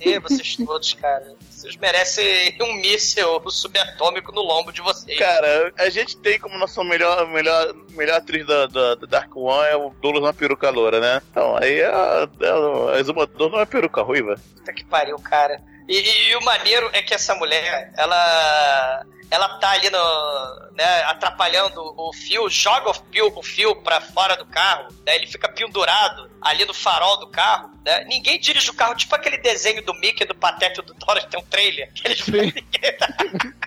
E 0.00 0.18
vocês 0.18 0.56
todos, 0.56 0.94
cara. 0.94 1.34
Vocês 1.50 1.76
merecem 1.76 2.56
um 2.60 2.74
míssil 2.74 3.40
subatômico 3.50 4.32
no 4.32 4.42
lombo 4.42 4.72
de 4.72 4.80
vocês. 4.80 5.16
Cara, 5.18 5.72
a 5.78 5.88
gente 5.90 6.16
tem 6.16 6.38
como 6.38 6.58
nossa 6.58 6.82
melhor, 6.82 7.28
melhor, 7.28 7.74
melhor 7.90 8.16
atriz 8.16 8.44
da, 8.46 8.66
da, 8.66 8.94
da 8.96 9.06
Dark 9.06 9.36
One 9.36 9.68
é 9.68 9.76
o 9.76 9.90
Douglas 9.90 10.24
na 10.24 10.32
peruca 10.32 10.70
loura, 10.70 10.98
né? 11.00 11.22
Então, 11.30 11.56
aí 11.56 11.80
é, 11.80 12.28
é, 12.40 12.54
o 12.54 12.94
exumador 12.96 13.50
não 13.50 13.60
é 13.60 13.66
peruca 13.66 14.02
ruiva. 14.02 14.36
Puta 14.56 14.72
que 14.72 14.84
pariu, 14.84 15.16
cara. 15.18 15.60
E, 15.92 15.98
e- 15.98 16.28
e 16.30 16.36
o 16.36 16.42
maneiro 16.42 16.88
é 16.92 17.02
que 17.02 17.12
essa 17.14 17.34
mulher, 17.34 17.92
ela. 17.96 19.04
Ela 19.30 19.48
tá 19.58 19.70
ali 19.70 19.88
no. 19.90 20.72
Né, 20.72 21.02
atrapalhando 21.04 21.80
o 21.82 22.12
fio, 22.14 22.48
joga 22.48 22.90
o 22.90 22.94
fio, 22.94 23.32
o 23.36 23.42
fio 23.42 23.76
pra 23.76 24.00
fora 24.00 24.36
do 24.36 24.46
carro, 24.46 24.88
né, 25.06 25.14
ele 25.16 25.26
fica 25.26 25.46
pendurado 25.50 26.30
ali 26.40 26.64
no 26.64 26.72
farol 26.72 27.18
do 27.18 27.28
carro, 27.28 27.70
né? 27.84 28.04
Ninguém 28.06 28.38
dirige 28.40 28.70
o 28.70 28.74
carro, 28.74 28.94
tipo 28.94 29.14
aquele 29.14 29.36
desenho 29.36 29.82
do 29.84 29.92
Mickey, 29.94 30.24
do 30.24 30.34
Patete 30.34 30.80
e 30.80 30.82
do 30.82 30.94
Dora, 30.94 31.20
que 31.20 31.28
tem 31.30 31.38
um 31.40 31.44
trailer. 31.44 31.92
Que 31.92 32.08
eles 32.08 32.22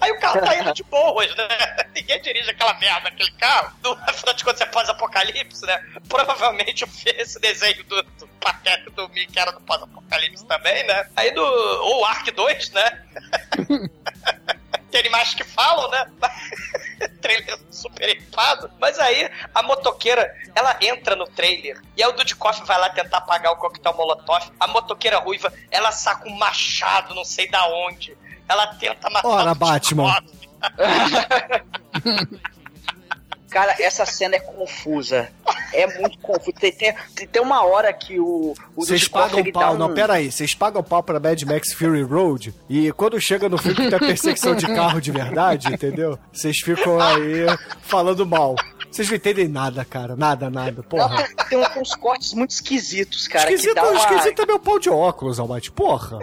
Aí 0.00 0.10
o 0.12 0.20
carro 0.20 0.40
tá 0.40 0.56
indo 0.56 0.72
de 0.72 0.82
boas, 0.84 1.34
né? 1.36 1.48
Ninguém 1.94 2.20
dirige 2.22 2.50
aquela 2.50 2.74
merda, 2.74 3.08
aquele 3.08 3.30
carro. 3.32 3.72
No, 3.82 3.92
afinal 4.06 4.34
de 4.34 4.44
contas, 4.44 4.60
é 4.60 4.66
pós-apocalipse, 4.66 5.64
né? 5.66 5.78
Provavelmente 6.08 6.84
esse 7.06 7.40
desenho 7.40 7.84
do, 7.84 8.02
do 8.02 8.28
Pateta 8.40 8.90
do 8.90 9.08
Mickey 9.10 9.38
era 9.38 9.52
do 9.52 9.60
pós-apocalipse 9.60 10.46
também, 10.46 10.84
né? 10.86 11.08
Aí 11.16 11.30
no. 11.32 11.42
Ou 11.42 12.04
Ark 12.04 12.30
2, 12.30 12.70
né? 12.70 13.02
Tem 14.90 15.00
animais 15.00 15.34
que 15.34 15.44
falam, 15.44 15.90
né? 15.90 16.06
trailer 17.20 17.58
super 17.70 18.08
equipado. 18.08 18.70
Mas 18.80 18.98
aí 18.98 19.30
a 19.54 19.62
motoqueira, 19.62 20.34
ela 20.54 20.76
entra 20.80 21.14
no 21.14 21.26
trailer 21.26 21.80
e 21.96 22.02
aí 22.02 22.08
o 22.08 22.12
Dudikoff 22.12 22.64
vai 22.64 22.78
lá 22.78 22.90
tentar 22.90 23.18
apagar 23.18 23.52
o 23.52 23.56
coquetel 23.56 23.94
molotov. 23.94 24.50
A 24.58 24.66
motoqueira 24.66 25.18
ruiva, 25.18 25.52
ela 25.70 25.92
saca 25.92 26.28
um 26.28 26.36
machado, 26.36 27.14
não 27.14 27.24
sei 27.24 27.48
da 27.48 27.66
onde. 27.68 28.16
Ela 28.48 28.66
tenta 28.68 29.10
matar 29.10 29.28
Ora, 29.28 29.52
o. 29.52 29.54
Batman. 29.54 30.16
Cara, 33.50 33.74
essa 33.80 34.04
cena 34.04 34.36
é 34.36 34.40
confusa. 34.40 35.30
É 35.72 35.98
muito 35.98 36.18
confusa. 36.18 36.52
Tem, 36.60 36.70
tem, 36.70 36.94
tem 37.26 37.40
uma 37.42 37.64
hora 37.64 37.90
que 37.94 38.20
o. 38.20 38.52
o 38.76 38.84
Vocês 38.84 39.08
pagam 39.08 39.42
dá 39.42 39.50
pau, 39.52 39.74
um- 39.74 39.78
não, 39.78 39.94
pera 39.94 40.14
aí, 40.14 40.30
vocês 40.30 40.54
pagam 40.54 40.82
pau 40.82 41.02
pra 41.02 41.18
Mad 41.18 41.42
Max 41.44 41.72
Fury 41.72 42.02
Road 42.02 42.54
e 42.68 42.92
quando 42.92 43.18
chega 43.18 43.48
no 43.48 43.56
filme 43.56 43.76
que 43.76 43.86
tem 43.88 43.94
a 43.94 43.98
perseguição 43.98 44.54
de 44.54 44.66
carro 44.66 45.00
de 45.00 45.10
verdade, 45.10 45.72
entendeu? 45.72 46.18
Vocês 46.30 46.58
ficam 46.58 47.00
aí 47.00 47.46
falando 47.80 48.26
mal. 48.26 48.54
Vocês 48.90 49.08
não 49.08 49.16
entendem 49.16 49.48
nada, 49.48 49.82
cara, 49.84 50.14
nada, 50.14 50.50
nada, 50.50 50.72
Não, 50.76 50.82
porra. 50.84 51.16
tem, 51.26 51.36
tem 51.48 51.58
uns- 51.58 51.76
uns 51.76 51.94
cortes 51.94 52.34
muito 52.34 52.50
esquisitos, 52.50 53.26
cara. 53.28 53.50
esquisito, 53.50 53.74
que 53.74 53.80
dá 53.80 53.88
uma... 53.90 53.98
esquisito 53.98 54.42
é 54.42 54.46
meu 54.46 54.58
pau 54.58 54.78
de 54.78 54.90
óculos, 54.90 55.40
Almighty, 55.40 55.70
porra. 55.72 56.18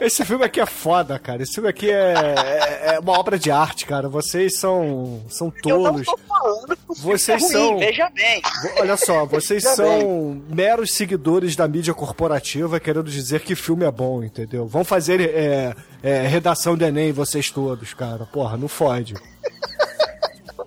Esse 0.00 0.24
filme 0.24 0.44
aqui 0.44 0.60
é 0.60 0.66
foda, 0.66 1.18
cara. 1.18 1.42
Esse 1.42 1.54
filme 1.54 1.68
aqui 1.68 1.90
é, 1.90 2.14
é- 2.14 2.94
é 2.94 2.98
uma 3.00 3.18
obra 3.18 3.38
de 3.38 3.50
arte, 3.50 3.84
cara. 3.86 4.08
Vocês 4.08 4.58
são, 4.58 5.22
são 5.28 5.52
Eu 5.64 5.78
não 5.78 5.84
tolos. 5.84 6.06
tô 6.06 6.18
falando 6.26 6.76
que 6.76 7.00
Vocês 7.02 7.28
é 7.42 7.46
ruim, 7.46 7.52
são- 7.52 7.78
veja 7.78 8.10
bem. 8.10 8.42
Olha 8.78 8.96
só, 8.96 9.26
vocês 9.26 9.62
Veja 9.62 9.76
são 9.76 10.42
meros 10.48 10.94
seguidores 10.94 11.54
da 11.54 11.68
mídia 11.68 11.92
corporativa 11.92 12.80
querendo 12.80 13.10
dizer 13.10 13.40
que 13.40 13.54
filme 13.54 13.84
é 13.84 13.90
bom, 13.90 14.22
entendeu? 14.24 14.66
Vão 14.66 14.84
fazer 14.84 15.20
é, 15.20 15.74
é, 16.02 16.26
redação 16.26 16.76
do 16.76 16.84
Enem, 16.84 17.12
vocês 17.12 17.50
todos, 17.50 17.92
cara. 17.94 18.24
Porra, 18.26 18.56
não 18.56 18.68
fode. 18.68 19.14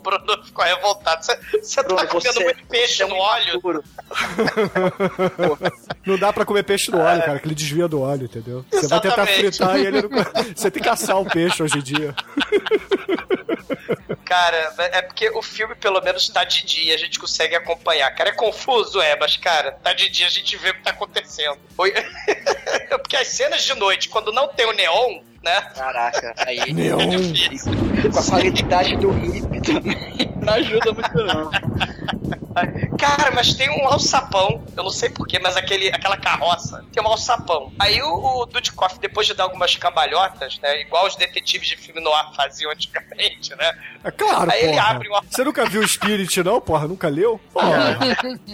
O 0.03 0.05
Bruno 0.17 0.43
ficou 0.43 0.65
revoltado. 0.65 1.23
Você, 1.23 1.37
você 1.61 1.83
tá 1.83 2.07
comendo 2.07 2.33
você- 2.33 2.43
muito 2.43 2.65
peixe 2.65 3.03
é 3.03 3.05
no 3.05 3.15
óleo. 3.15 3.61
Não 6.05 6.17
dá 6.17 6.33
pra 6.33 6.45
comer 6.45 6.63
peixe 6.63 6.91
no 6.91 6.99
óleo, 6.99 7.23
cara, 7.23 7.39
que 7.39 7.47
ele 7.47 7.55
desvia 7.55 7.87
do 7.87 8.01
óleo, 8.01 8.25
entendeu? 8.25 8.65
Você 8.69 8.87
vai 8.87 8.99
tentar 8.99 9.25
fritar 9.25 9.79
e 9.79 9.85
ele 9.85 10.01
não... 10.01 10.09
Você 10.53 10.69
tem 10.69 10.83
que 10.83 10.89
assar 10.89 11.17
o 11.19 11.25
peixe 11.25 11.63
hoje 11.63 11.77
em 11.77 11.81
dia. 11.81 12.13
Cara, 14.25 14.73
é 14.91 15.01
porque 15.01 15.29
o 15.29 15.41
filme 15.41 15.75
pelo 15.75 16.01
menos 16.01 16.27
tá 16.27 16.43
de 16.43 16.65
dia, 16.65 16.95
a 16.95 16.97
gente 16.97 17.19
consegue 17.19 17.55
acompanhar. 17.55 18.09
Cara, 18.15 18.29
é 18.29 18.33
confuso, 18.33 18.99
é, 18.99 19.15
mas, 19.15 19.37
cara, 19.37 19.73
tá 19.73 19.93
de 19.93 20.09
dia, 20.09 20.25
a 20.25 20.29
gente 20.29 20.57
vê 20.57 20.71
o 20.71 20.73
que 20.73 20.81
tá 20.81 20.89
acontecendo. 20.89 21.57
Porque 22.89 23.15
as 23.15 23.27
cenas 23.27 23.63
de 23.63 23.75
noite, 23.75 24.09
quando 24.09 24.31
não 24.31 24.47
tem 24.47 24.65
o 24.65 24.71
neon, 24.73 25.19
né? 25.43 25.61
Caraca, 25.75 26.33
aí. 26.37 26.73
Neon. 26.73 27.01
É 27.01 27.17
difícil. 27.17 27.73
Com 28.11 28.19
a 28.19 28.23
qualidade 28.23 28.95
do 28.97 29.11
hip 29.11 29.61
também. 29.61 30.33
Não 30.41 30.53
ajuda 30.53 30.93
muito, 30.93 31.23
não. 31.23 31.51
Cara, 32.99 33.31
mas 33.31 33.53
tem 33.55 33.69
um 33.69 33.87
alçapão, 33.87 34.63
eu 34.77 34.83
não 34.83 34.91
sei 34.91 35.09
porquê, 35.09 35.39
mas 35.39 35.57
aquele, 35.57 35.87
aquela 35.89 36.15
carroça 36.17 36.85
tem 36.93 37.01
um 37.03 37.07
alçapão. 37.07 37.73
Aí 37.79 37.99
o, 38.01 38.41
o 38.41 38.45
Dudikoff, 38.45 38.99
depois 38.99 39.25
de 39.25 39.33
dar 39.33 39.45
algumas 39.45 39.75
cambalhotas, 39.75 40.59
né? 40.59 40.81
Igual 40.81 41.07
os 41.07 41.15
detetives 41.15 41.67
de 41.67 41.75
filme 41.77 41.99
no 41.99 42.13
ar 42.13 42.31
faziam 42.35 42.71
antigamente, 42.71 43.55
né? 43.55 43.71
É 44.03 44.11
claro, 44.11 44.51
Aí 44.51 44.63
ele 44.65 44.73
porra. 44.73 44.89
abre 44.89 45.09
o 45.09 45.21
Você 45.29 45.43
nunca 45.43 45.65
viu 45.65 45.87
Spirit, 45.87 46.43
não, 46.43 46.61
porra? 46.61 46.87
Nunca 46.87 47.07
leu? 47.09 47.39
Porra. 47.51 47.97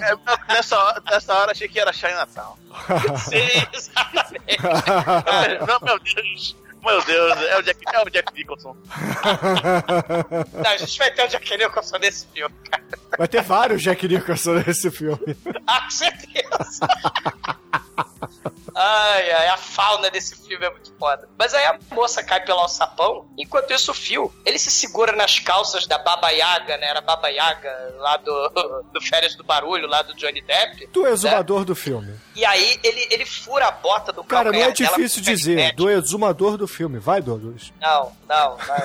É, 0.02 0.54
nessa, 0.54 0.78
hora, 0.78 1.02
nessa 1.12 1.34
hora 1.34 1.52
achei 1.52 1.68
que 1.68 1.80
era 1.80 1.92
Chinatown. 1.92 2.56
Sim, 3.20 3.68
exatamente. 3.74 4.60
Não, 5.68 5.80
meu 5.82 6.00
Deus. 6.00 6.56
Meu 6.84 7.04
Deus, 7.04 7.38
é 7.42 7.58
o 7.58 7.62
Jack, 7.62 7.80
é 7.94 8.02
o 8.02 8.10
Jack 8.10 8.34
Nicholson. 8.34 8.76
Não, 10.64 10.70
a 10.72 10.78
gente 10.78 10.98
vai 10.98 11.12
ter 11.12 11.26
o 11.26 11.28
Jack 11.28 11.58
Nicholson 11.58 11.98
nesse 11.98 12.28
filme, 12.28 12.56
cara. 12.70 12.84
Vai 13.18 13.28
ter 13.28 13.42
vários 13.42 13.82
Jack 13.82 14.08
Nicholson 14.08 14.54
nesse 14.66 14.90
filme. 14.90 15.38
Ah, 15.68 15.82
com 15.82 15.90
certeza. 15.90 16.88
Ai, 18.82 19.30
ai, 19.32 19.48
a 19.50 19.58
fauna 19.58 20.10
desse 20.10 20.36
filme 20.48 20.66
é 20.66 20.70
muito 20.70 20.94
foda. 20.98 21.28
Mas 21.38 21.54
aí 21.54 21.66
a 21.66 21.78
moça 21.92 22.24
cai 22.24 22.40
pelo 22.46 22.60
alçapão, 22.60 23.28
enquanto 23.38 23.72
isso 23.74 23.92
o 23.92 23.94
fio, 23.94 24.34
ele 24.46 24.58
se 24.58 24.72
segura 24.72 25.12
nas 25.12 25.38
calças 25.38 25.86
da 25.86 25.98
Baba 25.98 26.30
Yaga, 26.30 26.78
né? 26.78 26.88
Era 26.88 27.02
Baba 27.02 27.28
Yaga 27.28 27.94
lá 27.98 28.16
do, 28.16 28.50
do 28.94 29.02
Férias 29.02 29.36
do 29.36 29.44
Barulho, 29.44 29.86
lá 29.86 30.02
do 30.02 30.16
Johnny 30.16 30.40
Depp. 30.42 30.88
Do 30.94 31.06
exumador 31.06 31.66
do 31.66 31.76
filme. 31.76 32.18
E 32.34 32.46
aí 32.46 32.80
ele, 32.82 33.06
ele 33.12 33.26
fura 33.26 33.68
a 33.68 33.72
bota 33.72 34.14
do 34.14 34.24
Cara, 34.24 34.50
não 34.50 34.60
é 34.62 34.72
difícil 34.72 35.22
dizer. 35.22 35.74
Do 35.74 35.90
exumador 35.90 36.56
do 36.56 36.66
filme. 36.68 37.00
Vai, 37.00 37.22
Douglas. 37.22 37.74
Não, 37.82 38.14
não, 38.30 38.56
vai. 38.56 38.80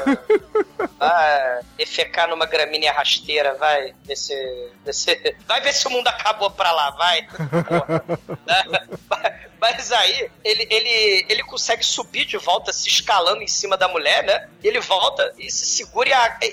vai 0.98 1.60
defecar 1.76 2.28
numa 2.28 2.46
gramínea 2.46 2.92
rasteira, 2.92 3.54
vai 3.54 3.94
ver 4.02 4.16
se, 4.16 4.34
ver 4.84 4.92
se- 4.92 5.36
Vai 5.46 5.60
ver 5.60 5.72
se 5.72 5.86
o 5.86 5.90
mundo 5.90 6.08
acabou 6.08 6.50
pra 6.50 6.72
lá, 6.72 6.90
vai. 6.90 7.28
Porra. 9.08 9.53
Mas 9.72 9.90
aí, 9.92 10.30
ele, 10.44 10.66
ele, 10.70 11.26
ele 11.28 11.42
consegue 11.42 11.84
subir 11.84 12.26
de 12.26 12.36
volta, 12.36 12.72
se 12.72 12.86
escalando 12.88 13.42
em 13.42 13.46
cima 13.46 13.76
da 13.76 13.88
mulher, 13.88 14.22
né? 14.24 14.46
Ele 14.62 14.78
volta 14.80 15.32
e 15.38 15.50
se 15.50 15.64
segura 15.66 16.08
e, 16.08 16.12
a- 16.12 16.38
e- 16.42 16.46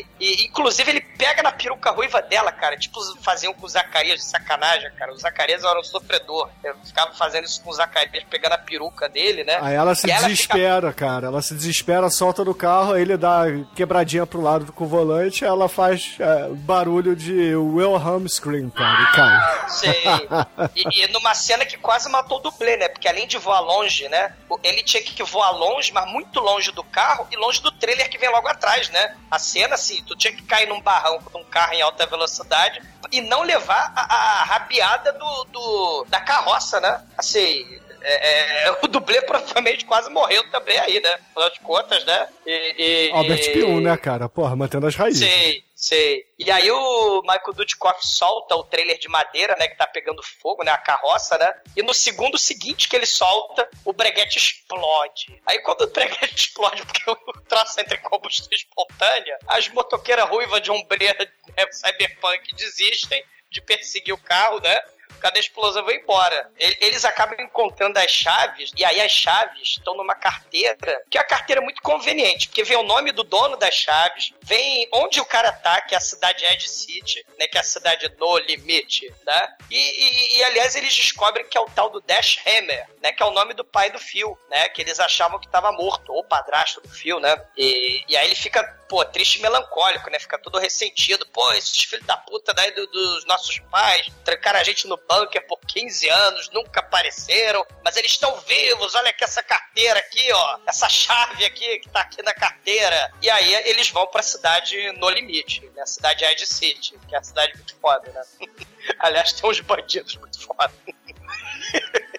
e- 0.00 0.06
e- 0.20 0.44
inclusive, 0.44 0.90
ele 0.90 1.00
pega 1.00 1.42
na 1.42 1.52
peruca 1.52 1.90
ruiva 1.90 2.20
dela, 2.20 2.52
cara. 2.52 2.76
Tipo, 2.76 3.00
faziam 3.22 3.54
com 3.54 3.64
o 3.66 3.68
Zacarias 3.68 4.20
de 4.20 4.26
sacanagem, 4.26 4.90
cara. 4.98 5.12
O 5.12 5.16
Zacarias 5.18 5.64
era 5.64 5.78
um 5.80 5.84
sofredor. 5.84 6.48
Eu 6.62 6.74
ficava 6.84 7.12
fazendo 7.14 7.44
isso 7.44 7.62
com 7.62 7.70
o 7.70 7.72
Zacarias, 7.74 8.24
pegando 8.30 8.52
a 8.52 8.58
peruca 8.58 9.08
dele, 9.08 9.44
né? 9.44 9.58
Aí 9.62 9.74
ela 9.74 9.94
se 9.94 10.06
ela 10.10 10.18
fica 10.20 10.28
desespera, 10.30 10.92
cara. 10.92 11.26
Ela 11.28 11.40
se 11.42 11.54
desespera, 11.54 12.10
solta 12.10 12.44
no 12.44 12.54
carro, 12.54 12.92
aí 12.94 13.02
ele 13.02 13.16
dá 13.16 13.44
quebradinha 13.74 14.26
pro 14.26 14.40
lado 14.40 14.72
com 14.72 14.84
o 14.84 14.86
volante, 14.88 15.44
ela 15.44 15.68
faz 15.68 16.16
é, 16.18 16.48
barulho 16.50 17.16
de 17.16 17.54
Wilhelm 17.56 18.26
Scream, 18.28 18.70
cara, 18.70 19.02
e 19.02 19.16
cai. 19.16 19.68
Sei. 19.70 20.02
E, 20.74 21.04
e 21.04 21.08
numa 21.08 21.34
cena 21.34 21.64
que 21.64 21.76
quase 21.76 22.01
quase 22.02 22.08
matou 22.08 22.38
o 22.38 22.40
dublê, 22.40 22.76
né? 22.76 22.88
Porque 22.88 23.08
além 23.08 23.26
de 23.26 23.38
voar 23.38 23.60
longe, 23.60 24.08
né? 24.08 24.34
Ele 24.62 24.82
tinha 24.82 25.02
que 25.02 25.22
voar 25.22 25.50
longe, 25.50 25.92
mas 25.92 26.10
muito 26.10 26.40
longe 26.40 26.72
do 26.72 26.82
carro 26.82 27.26
e 27.30 27.36
longe 27.36 27.62
do 27.62 27.70
trailer 27.70 28.08
que 28.08 28.18
vem 28.18 28.30
logo 28.30 28.48
atrás, 28.48 28.88
né? 28.90 29.16
A 29.30 29.38
cena, 29.38 29.74
assim, 29.74 30.02
tu 30.04 30.16
tinha 30.16 30.32
que 30.32 30.42
cair 30.42 30.68
num 30.68 30.80
barranco 30.80 31.30
com 31.30 31.40
um 31.40 31.44
carro 31.44 31.74
em 31.74 31.82
alta 31.82 32.06
velocidade 32.06 32.80
e 33.10 33.20
não 33.20 33.42
levar 33.42 33.92
a, 33.94 34.40
a 34.40 34.44
rabiada 34.44 35.12
do, 35.12 35.44
do, 35.44 36.06
da 36.08 36.20
carroça, 36.20 36.80
né? 36.80 37.02
Assim, 37.16 37.66
é, 38.02 38.66
é, 38.66 38.78
o 38.82 38.88
dublê 38.88 39.22
provavelmente 39.22 39.84
quase 39.84 40.10
morreu 40.10 40.48
também 40.50 40.78
aí, 40.78 41.00
né? 41.00 41.18
Afinal 41.30 41.50
de 41.50 41.60
contas, 41.60 42.04
né? 42.04 42.28
E, 42.46 42.74
e, 42.78 43.12
Albert 43.12 43.52
Pion, 43.52 43.80
né, 43.80 43.96
cara? 43.96 44.28
Porra, 44.28 44.56
mantendo 44.56 44.86
as 44.86 44.96
raízes. 44.96 45.28
Sei, 45.28 45.62
sei. 45.82 46.24
E 46.38 46.50
aí 46.50 46.70
o 46.70 47.22
Michael 47.22 47.52
Dudikoff 47.54 48.06
solta 48.06 48.54
o 48.54 48.62
trailer 48.62 48.98
de 48.98 49.08
madeira, 49.08 49.56
né? 49.56 49.66
Que 49.66 49.76
tá 49.76 49.86
pegando 49.86 50.22
fogo, 50.22 50.62
né? 50.62 50.70
A 50.70 50.78
carroça, 50.78 51.36
né? 51.36 51.52
E 51.76 51.82
no 51.82 51.92
segundo 51.92 52.38
seguinte 52.38 52.88
que 52.88 52.94
ele 52.94 53.06
solta, 53.06 53.68
o 53.84 53.92
breguete 53.92 54.38
explode. 54.38 55.40
Aí 55.44 55.58
quando 55.60 55.82
o 55.82 55.90
breguete 55.92 56.34
explode, 56.34 56.86
porque 56.86 57.10
o 57.10 57.16
troço 57.48 57.80
entra 57.80 57.96
em 57.96 58.02
combustão 58.02 58.48
espontânea, 58.52 59.38
as 59.48 59.68
motoqueiras 59.68 60.28
ruivas 60.28 60.62
de 60.62 60.70
ombreira 60.70 61.28
né, 61.56 61.66
cyberpunk 61.72 62.54
desistem 62.54 63.24
de 63.50 63.60
perseguir 63.60 64.14
o 64.14 64.18
carro, 64.18 64.60
né? 64.60 64.80
Cada 65.22 65.38
explosão 65.38 65.84
vai 65.84 65.94
embora. 65.94 66.50
Eles 66.58 67.04
acabam 67.04 67.40
encontrando 67.40 67.98
as 67.98 68.10
chaves, 68.10 68.72
e 68.76 68.84
aí 68.84 69.00
as 69.00 69.12
chaves 69.12 69.62
estão 69.62 69.96
numa 69.96 70.16
carteira, 70.16 71.02
que 71.08 71.16
é 71.16 71.20
uma 71.20 71.26
carteira 71.26 71.60
muito 71.60 71.80
conveniente, 71.80 72.48
porque 72.48 72.64
vem 72.64 72.76
o 72.76 72.82
nome 72.82 73.12
do 73.12 73.22
dono 73.22 73.56
das 73.56 73.74
chaves, 73.74 74.34
vem 74.42 74.88
onde 74.92 75.20
o 75.20 75.24
cara 75.24 75.52
tá, 75.52 75.80
que 75.80 75.94
é 75.94 75.98
a 75.98 76.00
cidade 76.00 76.44
Ed 76.44 76.68
City, 76.68 77.24
né, 77.38 77.46
que 77.46 77.56
é 77.56 77.60
a 77.60 77.64
cidade 77.64 78.12
no 78.18 78.38
limite, 78.38 79.14
né? 79.24 79.48
E, 79.70 79.76
e, 79.76 80.38
e, 80.38 80.44
aliás, 80.44 80.74
eles 80.74 80.94
descobrem 80.94 81.46
que 81.48 81.56
é 81.56 81.60
o 81.60 81.66
tal 81.66 81.88
do 81.88 82.00
Dash 82.00 82.40
Hammer, 82.44 82.86
né, 83.00 83.12
que 83.12 83.22
é 83.22 83.26
o 83.26 83.30
nome 83.30 83.54
do 83.54 83.64
pai 83.64 83.90
do 83.90 83.98
Phil, 83.98 84.36
né, 84.50 84.68
que 84.70 84.82
eles 84.82 84.98
achavam 84.98 85.38
que 85.38 85.46
estava 85.46 85.70
morto, 85.70 86.12
ou 86.12 86.24
padrasto 86.24 86.80
do 86.80 86.88
Phil, 86.88 87.20
né? 87.20 87.40
E, 87.56 88.04
e 88.08 88.16
aí 88.16 88.26
ele 88.26 88.34
fica, 88.34 88.62
pô, 88.92 89.02
triste 89.06 89.38
e 89.38 89.42
melancólico, 89.42 90.10
né? 90.10 90.18
Fica 90.18 90.38
todo 90.38 90.58
ressentido. 90.58 91.26
Pô, 91.28 91.50
esses 91.54 91.82
filhos 91.84 92.04
da 92.04 92.14
puta 92.14 92.52
daí 92.52 92.72
do, 92.72 92.86
dos 92.88 93.24
nossos 93.24 93.58
pais 93.70 94.06
trancaram 94.22 94.60
a 94.60 94.62
gente 94.62 94.86
no 94.86 94.98
bunker 94.98 95.46
por 95.46 95.58
15 95.60 96.10
anos, 96.10 96.50
nunca 96.50 96.80
apareceram, 96.80 97.66
mas 97.82 97.96
eles 97.96 98.10
estão 98.10 98.38
vivos. 98.40 98.94
Olha 98.94 99.08
aqui 99.08 99.24
essa 99.24 99.42
carteira 99.42 99.98
aqui, 99.98 100.30
ó. 100.30 100.58
Essa 100.66 100.90
chave 100.90 101.42
aqui 101.42 101.78
que 101.78 101.88
tá 101.88 102.00
aqui 102.00 102.22
na 102.22 102.34
carteira. 102.34 103.14
E 103.22 103.30
aí 103.30 103.54
eles 103.70 103.88
vão 103.88 104.06
pra 104.08 104.20
cidade 104.20 104.76
no 104.98 105.08
limite, 105.08 105.62
né? 105.74 105.80
A 105.80 105.86
cidade 105.86 106.22
Ed 106.26 106.46
City, 106.46 106.98
que 107.08 107.14
é 107.14 107.18
a 107.18 107.22
cidade 107.22 107.54
muito 107.56 107.74
foda, 107.76 108.12
né? 108.12 108.22
Aliás, 109.00 109.32
tem 109.32 109.48
uns 109.48 109.60
bandidos 109.60 110.16
muito 110.16 110.38
foda. 110.38 110.70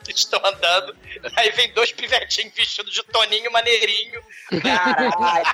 Eles 0.08 0.20
estão 0.20 0.44
andando, 0.44 0.98
aí 1.36 1.52
vem 1.52 1.72
dois 1.72 1.92
pivetinhos 1.92 2.54
vestidos 2.54 2.92
de 2.92 3.04
toninho 3.04 3.52
maneirinho. 3.52 4.22
Caralho. 4.62 5.46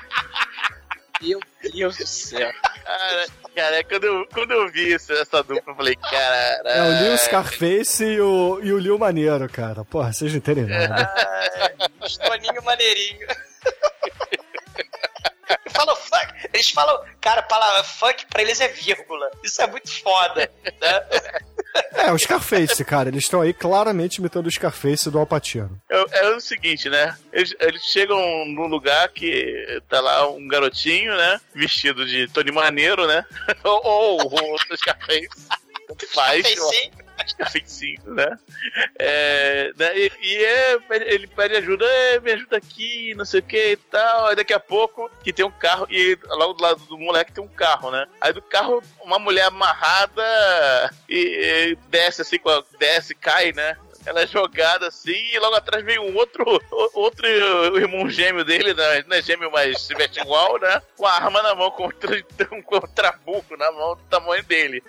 Meu 1.20 1.40
Deus 1.72 1.96
do 1.96 2.06
céu. 2.06 2.50
Cara, 2.84 3.26
cara 3.54 3.84
quando, 3.84 4.04
eu, 4.04 4.26
quando 4.32 4.50
eu 4.52 4.70
vi 4.70 4.94
essa, 4.94 5.12
essa 5.14 5.42
dupla, 5.42 5.72
eu 5.72 5.74
falei, 5.74 5.96
cara. 5.96 6.62
É 6.64 6.82
o 6.82 7.02
Lil 7.04 7.18
Scarface 7.18 8.04
e 8.04 8.20
o, 8.20 8.60
e 8.62 8.72
o 8.72 8.78
Lil 8.78 8.98
Maneiro, 8.98 9.48
cara. 9.48 9.84
Porra, 9.84 10.12
vocês 10.12 10.30
não 10.32 10.38
entendem 10.38 10.66
nada. 10.66 11.12
Os 12.02 12.16
toninho 12.16 12.62
maneirinho. 12.64 13.26
falam 15.70 15.96
funk. 15.96 16.48
Eles 16.52 16.70
falam, 16.70 17.04
cara, 17.20 17.40
a 17.40 17.44
palavra 17.44 17.84
funk 17.84 18.26
pra 18.26 18.42
eles 18.42 18.60
é 18.60 18.68
vírgula. 18.68 19.30
Isso 19.42 19.60
é 19.62 19.66
muito 19.66 19.90
foda, 20.00 20.50
né? 20.80 21.04
É, 21.94 22.12
o 22.12 22.18
Scarface, 22.18 22.84
cara. 22.84 23.08
Eles 23.08 23.24
estão 23.24 23.40
aí 23.40 23.52
claramente 23.52 24.16
imitando 24.16 24.46
o 24.46 24.50
Scarface 24.50 25.10
do 25.10 25.18
Alpatino. 25.18 25.80
É, 25.88 26.20
é, 26.20 26.30
o 26.30 26.40
seguinte, 26.40 26.88
né? 26.88 27.16
Eles, 27.32 27.54
eles, 27.60 27.82
chegam 27.84 28.18
num 28.46 28.66
lugar 28.66 29.08
que 29.10 29.80
tá 29.88 30.00
lá 30.00 30.28
um 30.28 30.46
garotinho, 30.48 31.16
né? 31.16 31.40
Vestido 31.54 32.06
de 32.06 32.28
Tony 32.28 32.50
Maneiro, 32.50 33.06
né? 33.06 33.24
ou, 33.64 33.80
ou 33.84 34.54
o 34.54 34.76
Scarface. 34.76 35.28
Faz. 36.12 36.46
Scarface, 37.28 37.98
né? 38.04 38.38
É, 38.98 39.72
né? 39.76 39.98
E, 39.98 40.12
e 40.22 40.44
é, 40.44 40.78
ele 41.06 41.26
pede 41.26 41.56
ajuda, 41.56 41.86
me 42.22 42.32
ajuda 42.32 42.56
aqui, 42.56 43.14
não 43.14 43.24
sei 43.24 43.40
o 43.40 43.42
que 43.42 43.72
e 43.72 43.76
tal. 43.76 44.26
Aí 44.26 44.36
daqui 44.36 44.52
a 44.52 44.60
pouco, 44.60 45.10
que 45.22 45.32
tem 45.32 45.44
um 45.44 45.50
carro, 45.50 45.86
e 45.90 46.18
lá 46.24 46.46
do 46.46 46.62
lado 46.62 46.80
do 46.84 46.98
moleque 46.98 47.32
tem 47.32 47.42
um 47.42 47.48
carro, 47.48 47.90
né? 47.90 48.06
Aí 48.20 48.32
do 48.32 48.42
carro, 48.42 48.82
uma 49.02 49.18
mulher 49.18 49.46
amarrada 49.46 50.22
e, 51.08 51.72
e 51.72 51.78
desce 51.88 52.22
assim, 52.22 52.38
desce, 52.78 53.14
cai, 53.14 53.52
né? 53.52 53.76
Ela 54.06 54.22
é 54.22 54.26
jogada 54.26 54.88
assim, 54.88 55.12
e 55.32 55.38
logo 55.38 55.54
atrás 55.56 55.84
vem 55.84 55.98
um 55.98 56.16
outro, 56.16 56.44
outro 56.94 57.26
irmão 57.76 58.08
gêmeo 58.08 58.44
dele, 58.44 58.74
né? 58.74 59.04
não 59.06 59.16
é 59.16 59.22
gêmeo, 59.22 59.50
mas 59.52 59.82
se 59.82 59.94
veste 59.94 60.20
igual, 60.20 60.58
né? 60.58 60.80
Com 60.96 61.06
a 61.06 61.12
arma 61.12 61.42
na 61.42 61.54
mão, 61.54 61.70
com, 61.70 61.90
com 62.64 62.76
um 62.76 62.94
trabuco 62.94 63.56
na 63.56 63.70
mão 63.72 63.96
do 63.96 64.02
tamanho 64.04 64.42
dele. 64.44 64.82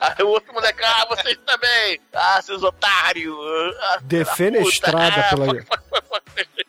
Aí 0.00 0.24
o 0.24 0.28
outro 0.28 0.52
moleque, 0.52 0.82
ah, 0.84 1.06
vocês 1.08 1.38
também! 1.46 2.00
Ah, 2.12 2.40
seus 2.42 2.62
otários! 2.62 3.36
Ah, 3.80 3.98
Defenestrada 4.02 5.20
ah, 5.20 5.30
pela. 5.30 5.46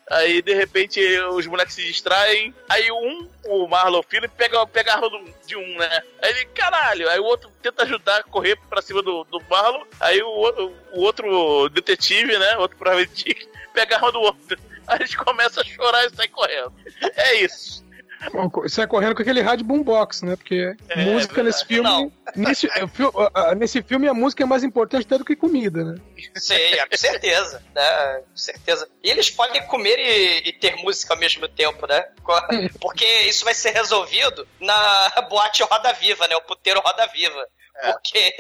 Aí, 0.10 0.42
de 0.42 0.54
repente, 0.54 1.02
os 1.32 1.46
moleques 1.48 1.76
se 1.76 1.84
distraem. 1.84 2.54
Aí 2.70 2.90
um, 2.92 3.28
o 3.46 3.68
Marlon 3.68 4.02
Filho, 4.04 4.30
pega, 4.30 4.66
pega 4.68 4.94
a 4.94 4.96
arma 4.96 5.10
de 5.46 5.56
um, 5.56 5.78
né? 5.78 6.02
Aí 6.22 6.32
ele, 6.32 6.46
caralho. 6.46 7.10
Aí 7.10 7.20
o 7.20 7.26
outro 7.26 7.52
tenta 7.62 7.84
ajudar 7.84 8.18
a 8.18 8.24
correr 8.24 8.58
pra 8.70 8.82
cima 8.82 9.02
do, 9.02 9.26
do 9.26 9.42
Marlon. 9.50 9.84
Aí 10.00 10.22
o, 10.22 10.74
o 10.94 11.02
outro 11.02 11.68
detetive, 11.70 12.38
né? 12.38 12.58
Outro 12.58 12.78
private 12.78 13.50
pega 13.74 13.96
a 13.96 13.98
arma 13.98 14.12
do 14.12 14.22
outro. 14.22 14.58
Aí 14.88 15.00
eles 15.00 15.14
começam 15.16 15.62
a 15.62 15.66
chorar 15.66 16.06
e 16.06 16.16
saem 16.16 16.30
correndo. 16.30 16.74
É 17.16 17.36
isso. 17.42 17.86
Sai 18.68 18.88
correndo 18.88 19.16
com 19.16 19.22
aquele 19.22 19.42
rádio 19.42 19.66
boombox, 19.66 20.22
né? 20.24 20.36
Porque 20.36 20.76
é, 20.90 21.06
música 21.06 21.42
é 21.42 21.44
nesse 21.44 21.66
filme. 21.66 22.12
Nesse, 22.36 22.70
nesse 23.56 23.82
filme 23.82 24.08
a 24.08 24.14
música 24.14 24.44
é 24.44 24.46
mais 24.46 24.64
importante 24.64 25.08
do 25.08 25.24
que 25.24 25.36
comida, 25.36 25.84
né? 25.84 25.96
Sim, 26.36 26.56
é, 26.56 26.86
com 26.86 26.98
certeza. 26.98 27.64
Né? 27.74 28.22
Com 28.30 28.38
certeza. 28.38 28.90
E 29.04 29.10
eles 29.10 29.30
podem 29.30 29.66
comer 29.68 29.98
e, 30.00 30.50
e, 30.50 30.54
ter 30.54 30.76
música 30.78 31.14
ao 31.14 31.20
mesmo 31.20 31.48
tempo, 31.48 31.86
né? 31.88 32.06
Porque 32.82 33.06
isso 33.22 33.46
vai 33.46 33.54
ser 33.54 33.72
resolvido 33.72 34.48
na 34.60 35.10
boate 35.30 35.64
Roda 35.64 35.94
Viva, 35.94 36.28
né? 36.28 36.36
O 36.36 36.42
puteiro 36.42 36.82
Roda 36.82 37.08
Viva. 37.08 37.48
É. 37.80 37.92
Porque 37.92 38.34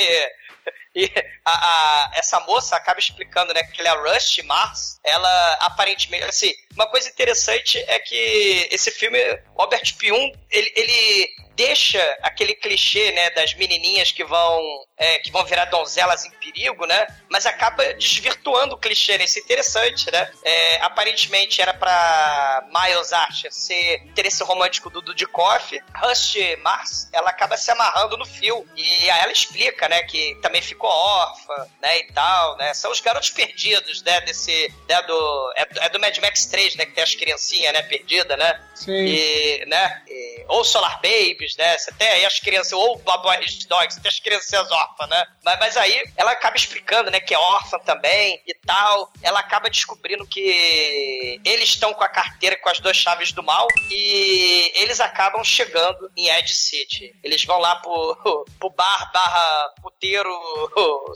e 0.97 1.11
a, 1.45 1.51
a, 1.51 2.11
essa 2.15 2.39
moça 2.39 2.75
acaba 2.75 2.99
explicando, 2.99 3.53
né, 3.53 3.61
que 3.61 3.79
ela 3.79 3.89
é 3.89 4.13
Rush 4.13 4.39
Mars. 4.43 4.99
Ela 5.03 5.53
aparentemente, 5.61 6.25
assim, 6.25 6.51
uma 6.73 6.87
coisa 6.87 7.07
interessante 7.07 7.77
é 7.87 7.99
que 7.99 8.67
esse 8.71 8.89
filme, 8.89 9.19
Robert 9.55 9.95
Pium, 9.95 10.31
ele, 10.49 10.73
ele 10.75 11.29
deixa 11.57 11.99
aquele 12.23 12.55
clichê, 12.55 13.11
né, 13.11 13.29
das 13.29 13.53
menininhas 13.53 14.11
que 14.11 14.23
vão 14.23 14.87
é, 14.97 15.19
que 15.19 15.31
vão 15.31 15.45
virar 15.45 15.65
donzelas 15.65 16.25
em 16.25 16.31
perigo, 16.31 16.85
né? 16.87 17.05
Mas 17.29 17.45
acaba 17.45 17.93
desvirtuando 17.93 18.73
o 18.73 18.77
clichê, 18.77 19.17
né? 19.17 19.25
Isso 19.25 19.37
é 19.37 19.41
interessante, 19.41 20.11
né? 20.11 20.31
É, 20.43 20.81
aparentemente 20.81 21.61
era 21.61 21.73
para 21.73 22.67
Miles 22.73 23.13
Archer 23.13 23.51
ser 23.53 24.01
interesse 24.05 24.43
romântico 24.43 24.89
do 24.89 25.01
Dudikoff. 25.01 25.79
Rush 25.95 26.37
Mars, 26.63 27.09
ela 27.13 27.29
acaba 27.29 27.57
se 27.57 27.69
amarrando 27.69 28.17
no 28.17 28.25
fio. 28.25 28.67
E 28.75 29.09
aí 29.11 29.21
ela 29.21 29.31
explica, 29.31 29.87
né, 29.87 30.01
que 30.03 30.35
também 30.41 30.61
ficou 30.61 30.86
órfã, 30.87 31.67
né, 31.81 31.99
e 31.99 32.11
tal, 32.11 32.57
né? 32.57 32.73
São 32.73 32.91
os 32.91 32.99
garotos 32.99 33.29
perdidos, 33.29 34.01
né, 34.03 34.21
desse, 34.21 34.73
né, 34.87 35.01
do, 35.03 35.53
é, 35.55 35.67
é 35.85 35.89
do 35.89 35.99
Mad 35.99 36.17
Max 36.19 36.45
3, 36.45 36.75
né, 36.75 36.85
que 36.85 36.93
tem 36.93 37.03
as 37.03 37.15
criancinhas, 37.15 37.73
né, 37.73 37.81
perdidas, 37.83 38.37
né? 38.37 38.61
Sim. 38.75 39.05
E, 39.05 39.65
né, 39.67 40.03
e, 40.07 40.45
ou 40.47 40.63
Solar 40.63 41.01
Babies, 41.01 41.55
né? 41.57 41.77
Você 41.77 41.91
tem 41.93 42.07
aí 42.07 42.25
as 42.25 42.39
crianças, 42.39 42.73
ou 42.73 42.97
Boy 42.99 43.37
Dogs, 43.67 43.95
você 43.95 44.01
tem 44.01 44.09
as 44.09 44.19
crianças 44.19 44.71
órfãs, 44.71 45.09
né? 45.09 45.27
Mas, 45.43 45.59
mas 45.59 45.77
aí 45.77 46.03
ela 46.15 46.31
acaba 46.31 46.55
explicando, 46.55 47.11
né, 47.11 47.19
que 47.19 47.33
é 47.33 47.37
órfã 47.37 47.79
também 47.79 48.41
e 48.45 48.53
tal. 48.53 49.11
Ela 49.21 49.39
acaba 49.39 49.69
descobrindo 49.69 50.25
que 50.25 51.39
eles 51.43 51.69
estão 51.69 51.93
com 51.93 52.03
a 52.03 52.09
carteira 52.09 52.57
com 52.57 52.69
as 52.69 52.79
duas 52.79 52.95
chaves 52.95 53.31
do 53.31 53.43
mal 53.43 53.67
e 53.89 54.71
eles 54.75 54.99
acabam 54.99 55.43
chegando 55.43 56.09
em 56.15 56.29
Ed 56.29 56.53
City. 56.53 57.15
Eles 57.23 57.43
vão 57.43 57.59
lá 57.59 57.75
pro, 57.77 58.45
pro 58.59 58.69
bar 58.69 59.11
barra 59.11 59.73
puteiro 59.81 60.31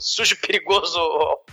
sujo 0.00 0.36
perigoso 0.40 0.98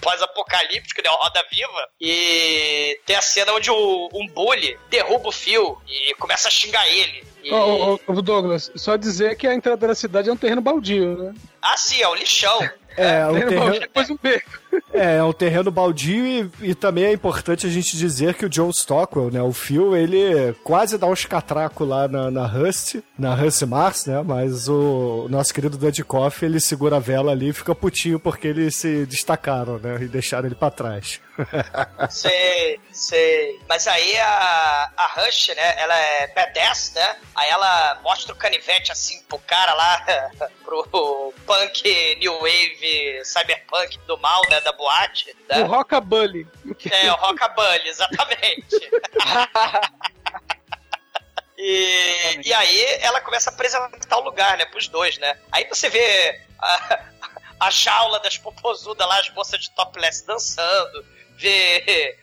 pós-apocalíptico, 0.01 1.01
né? 1.01 1.10
Roda 1.10 1.43
Viva. 1.51 1.88
E 1.99 2.99
tem 3.05 3.16
a 3.16 3.22
cena 3.22 3.53
onde 3.53 3.70
o, 3.70 4.10
um 4.14 4.28
bully 4.28 4.78
derruba 4.89 5.30
o 5.30 5.32
fio 5.32 5.78
e 5.88 6.14
começa 6.16 6.47
a 6.47 6.51
xingar 6.51 6.88
ele. 6.88 7.24
E... 7.43 7.51
Ô, 7.51 7.93
ô, 7.93 7.99
ô, 8.07 8.22
Douglas, 8.22 8.72
só 8.76 8.95
dizer 8.95 9.38
que 9.38 9.47
a 9.47 9.53
entrada 9.53 9.88
da 9.88 9.95
cidade 9.95 10.30
é 10.30 10.34
um 10.34 10.38
terreno 10.38 10.62
baldio, 10.62 11.18
né? 11.18 11.34
Ah, 11.62 11.78
sim, 11.78 12.01
é 12.01 12.07
um 12.07 12.16
lixão. 12.16 12.60
É, 12.97 13.26
o 13.28 13.34
terreno... 13.34 13.60
Baldio, 13.60 13.80
depois 13.82 14.10
um 14.10 14.18
beco. 14.22 14.60
É, 14.93 15.17
é 15.17 15.24
um 15.24 15.34
terreno 15.34 15.72
baldio 15.72 16.26
e, 16.26 16.51
e, 16.61 16.76
também 16.76 17.05
é 17.05 17.13
importante 17.13 17.65
a 17.65 17.70
gente 17.70 17.97
dizer 17.97 18.34
que 18.36 18.45
o 18.45 18.49
John 18.49 18.70
Stockwell, 18.72 19.32
né, 19.32 19.41
o 19.41 19.51
Phil, 19.51 19.95
ele 19.95 20.53
quase 20.63 20.97
dá 20.97 21.07
uns 21.07 21.26
catracos 21.26 21.88
lá 21.88 22.07
na, 22.07 22.30
na 22.30 22.45
Rust, 22.45 22.97
na 23.17 23.34
Rust 23.34 23.61
Mars, 23.63 24.05
né, 24.05 24.22
mas 24.24 24.67
o, 24.67 25.28
nosso 25.30 25.53
querido 25.53 25.78
Dudikoff, 25.78 26.43
ele 26.43 26.59
segura 26.59 26.97
a 26.97 26.99
vela 26.99 27.32
ali 27.32 27.49
e 27.49 27.53
fica 27.53 27.74
putinho 27.74 28.20
porque 28.20 28.47
eles 28.47 28.76
se 28.76 29.05
destacaram, 29.05 29.80
né, 29.80 29.97
e 30.01 30.07
deixaram 30.07 30.47
ele 30.47 30.55
para 30.55 30.72
trás. 30.72 31.20
sei, 32.09 32.80
sei. 32.91 33.59
Mas 33.67 33.88
aí 33.88 34.17
a, 34.17 34.91
a 34.97 35.07
Rush, 35.15 35.49
né, 35.49 35.82
ela 35.82 35.97
é 35.97 36.28
badass, 36.28 36.93
né, 36.95 37.15
aí 37.36 37.49
ela 37.49 37.99
mostra 38.03 38.34
o 38.34 38.38
canivete 38.38 38.91
assim 38.91 39.22
pro 39.28 39.39
cara 39.39 39.74
lá, 39.74 40.05
pro 40.63 41.34
punk 41.45 42.17
new 42.20 42.34
wave 42.39 43.22
cyberpunk 43.24 43.97
do 44.07 44.17
mal, 44.17 44.41
né, 44.49 44.59
da 44.62 44.72
boate. 44.72 45.36
Né? 45.47 45.64
O 45.64 45.68
Rockabilly. 45.68 46.47
É, 46.91 47.12
o 47.12 47.16
Rockabilly, 47.16 47.89
exatamente. 47.89 48.76
E, 51.62 52.39
e 52.45 52.53
aí 52.53 52.86
ela 53.01 53.20
começa 53.20 53.49
a 53.49 53.53
apresentar 53.53 54.18
o 54.18 54.22
lugar, 54.22 54.57
né, 54.57 54.64
pros 54.64 54.88
dois, 54.88 55.18
né? 55.18 55.38
Aí 55.51 55.68
você 55.68 55.89
vê 55.89 56.41
a, 56.57 57.05
a 57.60 57.70
jaula 57.70 58.18
das 58.22 58.38
popozudas 58.38 59.05
lá, 59.05 59.20
as 59.20 59.30
moças 59.32 59.60
de 59.60 59.70
topless 59.72 60.26
dançando, 60.26 61.05
vê 61.36 62.18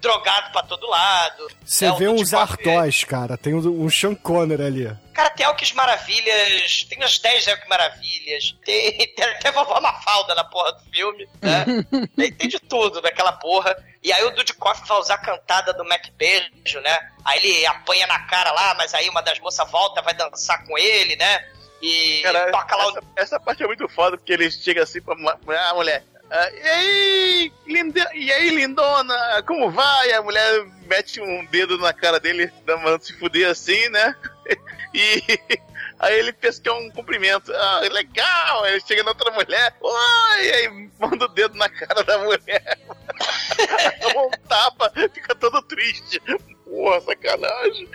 drogado 0.00 0.50
pra 0.52 0.62
todo 0.62 0.88
lado. 0.88 1.48
Você 1.64 1.86
é, 1.86 1.92
vê 1.92 2.08
uns 2.08 2.34
Artós, 2.34 3.04
cara. 3.04 3.36
Tem 3.36 3.54
um, 3.54 3.84
um 3.84 3.90
Sean 3.90 4.14
Conner 4.14 4.60
ali. 4.60 4.90
Cara, 5.12 5.30
tem 5.30 5.44
Elks 5.44 5.72
Maravilhas, 5.72 6.84
tem 6.88 6.98
umas 6.98 7.18
10 7.18 7.46
Elks 7.48 7.68
Maravilhas, 7.68 8.56
tem, 8.64 8.96
tem 9.14 9.24
até 9.24 9.52
vovó 9.52 9.80
Mafalda 9.80 10.34
na 10.34 10.44
porra 10.44 10.72
do 10.72 10.80
filme, 10.90 11.28
né? 11.42 11.64
tem, 12.16 12.32
tem, 12.32 12.48
de 12.48 12.58
tudo 12.58 13.02
naquela 13.02 13.32
porra. 13.32 13.76
E 14.02 14.12
aí 14.12 14.24
o 14.24 14.30
Dudikoff 14.30 14.86
vai 14.88 14.98
usar 14.98 15.14
a 15.14 15.18
cantada 15.18 15.74
do 15.74 15.84
Mac 15.84 16.06
Beijo, 16.16 16.80
né? 16.80 16.98
Aí 17.24 17.38
ele 17.38 17.66
apanha 17.66 18.06
na 18.06 18.20
cara 18.26 18.50
lá, 18.52 18.74
mas 18.74 18.94
aí 18.94 19.08
uma 19.08 19.20
das 19.20 19.38
moças 19.40 19.70
volta, 19.70 20.00
vai 20.00 20.14
dançar 20.14 20.64
com 20.64 20.78
ele, 20.78 21.16
né? 21.16 21.44
E 21.82 22.20
Cara, 22.22 22.50
toca 22.52 22.76
lá 22.76 22.84
essa, 22.84 23.00
o... 23.00 23.04
essa 23.16 23.40
parte 23.40 23.62
é 23.62 23.66
muito 23.66 23.88
foda, 23.88 24.16
porque 24.16 24.32
ele 24.32 24.50
chega 24.50 24.82
assim 24.82 25.00
pra 25.00 25.14
ah, 25.14 25.74
mulher, 25.74 26.02
e 26.30 26.68
aí, 26.68 27.52
linda, 27.66 28.10
e 28.14 28.32
aí, 28.32 28.50
lindona, 28.50 29.42
como 29.46 29.70
vai? 29.70 30.12
A 30.12 30.22
mulher 30.22 30.64
mete 30.86 31.20
um 31.20 31.44
dedo 31.46 31.76
na 31.78 31.92
cara 31.92 32.20
dele, 32.20 32.52
mandando 32.66 33.04
se 33.04 33.12
fuder 33.12 33.48
assim, 33.48 33.88
né? 33.88 34.14
E 34.92 35.22
aí 36.00 36.18
ele 36.18 36.32
pensa 36.32 36.60
que 36.60 36.68
é 36.68 36.72
um 36.72 36.90
cumprimento. 36.90 37.52
Ah, 37.54 37.80
legal! 37.92 38.64
Aí 38.64 38.80
chega 38.80 39.04
na 39.04 39.10
outra 39.10 39.30
mulher, 39.30 39.72
oi! 39.80 40.52
Aí 40.52 40.90
manda 40.98 41.26
o 41.26 41.28
dedo 41.28 41.56
na 41.56 41.68
cara 41.68 42.02
da 42.02 42.18
mulher. 42.18 42.78
Toma 44.02 44.22
um 44.22 44.30
tapa, 44.48 44.92
fica 45.14 45.32
todo 45.36 45.62
triste. 45.62 46.20
Porra, 46.64 47.00
sacanagem. 47.02 47.88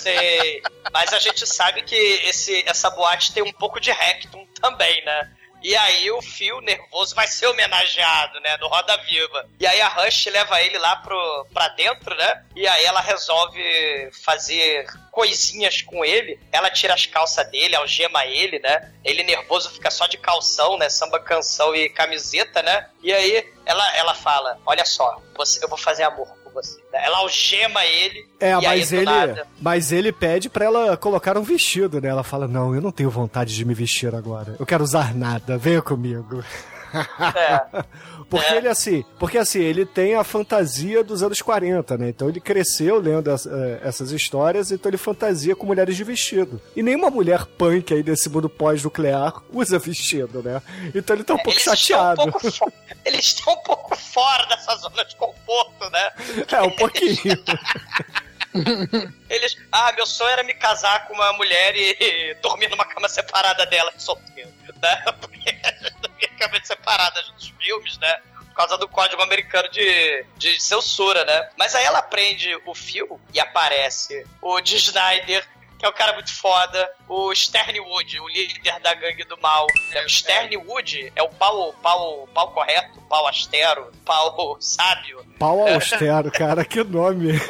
Sei. 0.00 0.62
Mas 0.92 1.12
a 1.12 1.18
gente 1.18 1.46
sabe 1.46 1.82
que 1.82 1.96
esse, 1.96 2.62
essa 2.68 2.90
boate 2.90 3.32
tem 3.32 3.42
um 3.42 3.52
pouco 3.52 3.80
de 3.80 3.90
rectum 3.90 4.46
também, 4.60 5.04
né? 5.04 5.32
E 5.68 5.76
aí 5.76 6.10
o 6.10 6.22
Phil, 6.22 6.62
nervoso, 6.62 7.14
vai 7.14 7.26
ser 7.26 7.46
homenageado, 7.46 8.40
né? 8.40 8.56
No 8.56 8.68
Roda 8.68 8.96
Viva. 9.02 9.46
E 9.60 9.66
aí 9.66 9.78
a 9.82 9.88
Rush 9.88 10.24
leva 10.32 10.62
ele 10.62 10.78
lá 10.78 10.96
pro, 10.96 11.46
pra 11.52 11.68
dentro, 11.68 12.16
né? 12.16 12.42
E 12.56 12.66
aí 12.66 12.86
ela 12.86 13.02
resolve 13.02 14.10
fazer 14.24 14.86
coisinhas 15.10 15.82
com 15.82 16.02
ele. 16.02 16.40
Ela 16.50 16.70
tira 16.70 16.94
as 16.94 17.04
calças 17.04 17.46
dele, 17.50 17.76
algema 17.76 18.24
ele, 18.24 18.58
né? 18.60 18.94
Ele 19.04 19.22
nervoso 19.22 19.68
fica 19.68 19.90
só 19.90 20.06
de 20.06 20.16
calção, 20.16 20.78
né? 20.78 20.88
Samba 20.88 21.20
canção 21.20 21.76
e 21.76 21.90
camiseta, 21.90 22.62
né? 22.62 22.88
E 23.02 23.12
aí 23.12 23.52
ela, 23.66 23.94
ela 23.94 24.14
fala: 24.14 24.58
Olha 24.64 24.86
só, 24.86 25.20
você, 25.36 25.62
eu 25.62 25.68
vou 25.68 25.76
fazer 25.76 26.04
amor 26.04 26.37
você. 26.52 26.78
Né? 26.92 27.04
Ela 27.04 27.18
algema 27.18 27.84
ele. 27.84 28.26
É, 28.40 28.54
mas 28.54 28.92
ele, 28.92 29.04
nada... 29.04 29.46
mas 29.60 29.92
ele 29.92 30.12
pede 30.12 30.48
para 30.48 30.64
ela 30.64 30.96
colocar 30.96 31.36
um 31.36 31.42
vestido, 31.42 32.00
né? 32.00 32.08
Ela 32.08 32.24
fala: 32.24 32.48
Não, 32.48 32.74
eu 32.74 32.80
não 32.80 32.90
tenho 32.90 33.10
vontade 33.10 33.54
de 33.54 33.64
me 33.64 33.74
vestir 33.74 34.14
agora. 34.14 34.56
Eu 34.58 34.66
quero 34.66 34.82
usar 34.82 35.14
nada. 35.14 35.58
Venha 35.58 35.82
comigo. 35.82 36.44
É. 36.92 37.84
porque 38.28 38.52
é. 38.52 38.56
ele 38.58 38.68
assim, 38.68 39.04
porque 39.18 39.38
assim, 39.38 39.60
ele 39.60 39.86
tem 39.86 40.14
a 40.14 40.22
fantasia 40.22 41.02
dos 41.02 41.22
anos 41.22 41.40
40, 41.40 41.96
né? 41.96 42.08
Então 42.10 42.28
ele 42.28 42.40
cresceu 42.40 42.98
lendo 42.98 43.30
as, 43.30 43.46
uh, 43.46 43.78
essas 43.82 44.12
histórias, 44.12 44.70
então 44.70 44.90
ele 44.90 44.98
fantasia 44.98 45.56
com 45.56 45.66
mulheres 45.66 45.96
de 45.96 46.04
vestido. 46.04 46.60
E 46.76 46.82
nenhuma 46.82 47.10
mulher 47.10 47.46
punk 47.46 47.94
aí 47.94 48.02
desse 48.02 48.28
mundo 48.28 48.48
pós-nuclear 48.48 49.42
usa 49.52 49.78
vestido, 49.78 50.42
né? 50.42 50.60
Então 50.94 51.16
ele 51.16 51.24
tá 51.24 51.34
um 51.34 51.38
é, 51.38 51.42
pouco 51.42 51.60
chateado. 51.60 52.22
Um 52.22 52.30
pouco 52.30 52.72
eles 53.04 53.24
estão 53.24 53.52
um 53.52 53.62
pouco 53.62 53.96
fora 53.96 54.46
dessa 54.46 54.76
zona 54.76 55.04
de 55.04 55.16
conforto, 55.16 55.90
né? 55.90 56.10
É, 56.58 56.62
um 56.62 56.70
pouquinho. 56.70 57.16
Eles, 59.28 59.56
ah, 59.70 59.92
meu 59.92 60.06
sonho 60.06 60.30
era 60.30 60.42
me 60.42 60.54
casar 60.54 61.06
com 61.06 61.14
uma 61.14 61.32
mulher 61.34 61.74
e, 61.76 62.34
dormir 62.42 62.68
numa 62.68 62.84
cama 62.84 63.08
separada 63.08 63.66
dela, 63.66 63.92
solteiro, 63.98 64.52
né? 64.82 65.04
Porque 65.20 66.28
cama 66.38 66.60
separada 66.62 67.20
dos 67.34 67.48
filmes, 67.60 67.98
né? 67.98 68.20
Por 68.48 68.54
causa 68.54 68.78
do 68.78 68.88
código 68.88 69.22
americano 69.22 69.68
de, 69.70 70.24
de 70.36 70.60
censura, 70.60 71.24
né? 71.24 71.50
Mas 71.56 71.74
aí 71.74 71.84
ela 71.84 72.02
prende 72.02 72.48
o 72.66 72.74
fio 72.74 73.20
e 73.32 73.40
aparece 73.40 74.26
o 74.40 74.60
de 74.60 74.76
Snyder 74.76 75.46
que 75.78 75.86
é 75.86 75.88
o 75.88 75.92
cara 75.92 76.12
muito 76.14 76.34
foda. 76.34 76.90
O 77.08 77.32
Sternwood, 77.34 78.20
o 78.20 78.28
líder 78.28 78.80
da 78.80 78.94
gangue 78.94 79.24
do 79.24 79.40
mal. 79.40 79.66
É, 79.92 80.04
o 80.04 80.08
Sternwood 80.08 81.12
é 81.14 81.22
o 81.22 81.28
pau, 81.28 81.72
pau, 81.82 82.28
pau 82.34 82.50
correto, 82.50 83.00
pau 83.02 83.26
astero, 83.28 83.90
pau 84.04 84.56
sábio. 84.60 85.24
Pau 85.38 85.66
austero, 85.66 86.30
cara, 86.32 86.64
que 86.64 86.82
nome. 86.82 87.32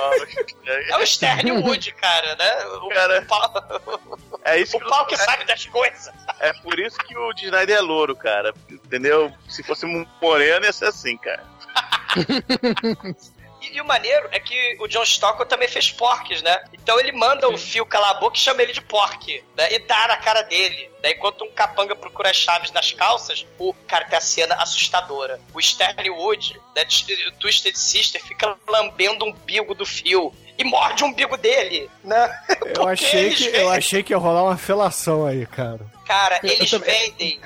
É 0.68 0.98
o 0.98 1.06
Sternwood, 1.06 1.92
cara, 1.92 2.36
né? 2.36 2.66
O, 2.82 2.88
cara, 2.90 3.20
o 3.22 3.26
pau, 3.26 4.10
é 4.44 4.58
isso 4.60 4.76
o 4.76 4.80
pau 4.80 5.06
que, 5.06 5.16
que 5.16 5.22
sabe 5.22 5.44
das 5.46 5.64
coisas. 5.64 6.12
É 6.40 6.52
por 6.52 6.78
isso 6.78 6.98
que 6.98 7.16
o 7.16 7.32
Snyder 7.32 7.78
é 7.78 7.80
louro, 7.80 8.14
cara. 8.14 8.52
Entendeu? 8.70 9.32
Se 9.48 9.62
fosse 9.62 9.86
moreno, 10.20 10.66
ia 10.66 10.72
ser 10.72 10.86
assim, 10.86 11.16
cara. 11.16 11.42
E, 13.70 13.76
e, 13.76 13.80
o 13.80 13.84
maneiro 13.84 14.28
é 14.30 14.40
que 14.40 14.76
o 14.80 14.86
John 14.86 15.04
Stockwell 15.04 15.48
também 15.48 15.68
fez 15.68 15.90
porques, 15.90 16.42
né? 16.42 16.62
Então 16.72 16.98
ele 16.98 17.12
manda 17.12 17.46
Sim. 17.46 17.54
o 17.54 17.58
fio 17.58 17.86
calar 17.86 18.10
a 18.10 18.14
boca 18.14 18.36
e 18.36 18.40
chama 18.40 18.62
ele 18.62 18.72
de 18.72 18.80
porque, 18.80 19.42
né? 19.56 19.72
E 19.72 19.78
dá 19.80 20.08
na 20.08 20.16
cara 20.16 20.42
dele. 20.42 20.90
Daí, 21.00 21.12
enquanto 21.12 21.44
um 21.44 21.50
capanga 21.50 21.94
procura 21.94 22.30
as 22.30 22.36
chaves 22.36 22.72
nas 22.72 22.92
calças, 22.92 23.46
o 23.58 23.72
cara 23.86 24.04
tem 24.04 24.18
a 24.18 24.20
cena 24.20 24.54
assustadora. 24.56 25.40
O 25.54 25.60
Sterling 25.60 26.10
Wood, 26.10 26.60
né, 26.74 26.84
o 27.28 27.32
Twisted 27.32 27.76
Sister, 27.76 28.22
fica 28.22 28.56
lambendo 28.68 29.24
um 29.24 29.28
umbigo 29.28 29.74
do 29.74 29.86
fio 29.86 30.34
e 30.58 30.64
morde 30.64 31.04
o 31.04 31.06
umbigo 31.06 31.36
dele, 31.36 31.88
né? 32.02 32.36
Eu 32.76 32.88
achei, 32.88 33.30
que, 33.34 33.44
vendem... 33.44 33.60
eu 33.60 33.70
achei 33.70 34.02
que 34.02 34.12
ia 34.12 34.18
rolar 34.18 34.42
uma 34.42 34.56
felação 34.56 35.24
aí, 35.24 35.46
cara. 35.46 35.80
Cara, 36.04 36.40
eles 36.42 36.70
vendem. 36.70 37.40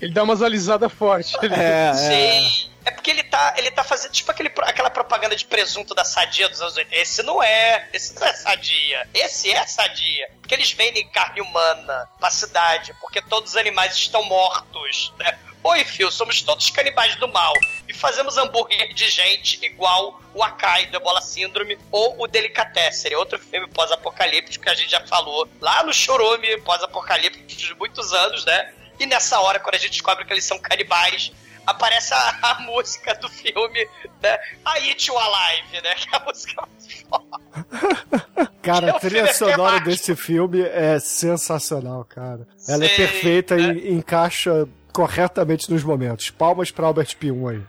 Ele 0.00 0.12
dá 0.12 0.22
umas 0.22 0.42
alisadas 0.42 0.92
fortes. 0.92 1.34
É, 1.42 1.90
é. 1.90 1.94
Sim. 1.94 2.68
É 2.68 2.71
porque 2.90 3.10
ele 3.10 3.22
tá, 3.22 3.54
ele 3.56 3.70
tá 3.70 3.84
fazendo 3.84 4.12
tipo 4.12 4.30
aquele, 4.30 4.52
aquela 4.62 4.90
propaganda 4.90 5.36
de 5.36 5.44
presunto 5.44 5.94
da 5.94 6.04
sadia 6.04 6.48
dos 6.48 6.60
anos 6.60 6.76
80. 6.76 6.96
Esse 6.96 7.22
não 7.22 7.42
é. 7.42 7.88
Esse 7.92 8.14
não 8.18 8.26
é 8.26 8.32
sadia. 8.32 9.08
Esse 9.14 9.50
é 9.52 9.66
sadia. 9.66 10.30
Porque 10.40 10.54
eles 10.54 10.72
vendem 10.72 11.06
carne 11.08 11.40
humana 11.40 12.08
pra 12.18 12.30
cidade. 12.30 12.94
Porque 13.00 13.22
todos 13.22 13.52
os 13.52 13.56
animais 13.56 13.94
estão 13.94 14.24
mortos, 14.24 15.12
né? 15.18 15.38
Oi, 15.64 15.84
Phil, 15.84 16.10
somos 16.10 16.42
todos 16.42 16.70
canibais 16.70 17.14
do 17.16 17.28
mal 17.28 17.54
e 17.88 17.94
fazemos 17.94 18.36
hambúrguer 18.36 18.92
de 18.94 19.08
gente 19.08 19.64
igual 19.64 20.20
o 20.34 20.42
Akai 20.42 20.86
do 20.86 20.96
Ebola 20.96 21.20
Síndrome 21.20 21.78
ou 21.88 22.20
o 22.20 22.26
Delicatessen, 22.26 23.14
outro 23.14 23.38
filme 23.38 23.68
pós-apocalíptico 23.68 24.64
que 24.64 24.70
a 24.70 24.74
gente 24.74 24.90
já 24.90 25.06
falou 25.06 25.48
lá 25.60 25.84
no 25.84 25.94
Chorume 25.94 26.60
pós-apocalíptico 26.62 27.46
de 27.46 27.74
muitos 27.76 28.12
anos, 28.12 28.44
né? 28.44 28.74
E 28.98 29.06
nessa 29.06 29.40
hora, 29.40 29.60
quando 29.60 29.76
a 29.76 29.78
gente 29.78 29.92
descobre 29.92 30.24
que 30.24 30.32
eles 30.32 30.44
são 30.44 30.58
canibais, 30.58 31.30
aparece 31.66 32.12
a, 32.14 32.38
a, 32.42 32.60
música 32.62 33.14
do 33.14 33.28
filme, 33.28 33.88
né? 34.22 34.38
A 34.64 34.74
It 34.74 35.08
You 35.08 35.18
Alive, 35.18 35.80
né? 35.82 35.94
Que 35.94 36.14
é 36.14 36.18
a 36.18 36.24
música 36.24 36.62
mais 36.66 37.02
foda. 37.02 38.50
Cara, 38.62 38.90
a 38.90 39.00
trilha 39.00 39.22
é 39.22 39.32
sonora 39.32 39.80
desse 39.80 40.14
filme 40.14 40.62
é 40.62 41.00
sensacional, 41.00 42.04
cara. 42.04 42.46
Ela 42.68 42.84
é 42.84 42.88
Sei, 42.88 42.94
é 42.94 43.08
perfeita 43.08 43.56
né? 43.56 43.74
e 43.74 43.92
encaixa 43.92 44.68
corretamente 44.92 45.68
nos 45.68 45.82
momentos. 45.82 46.30
Palmas 46.30 46.70
pra 46.70 46.86
Albert 46.86 47.16
P1 47.16 47.50
aí. 47.50 47.62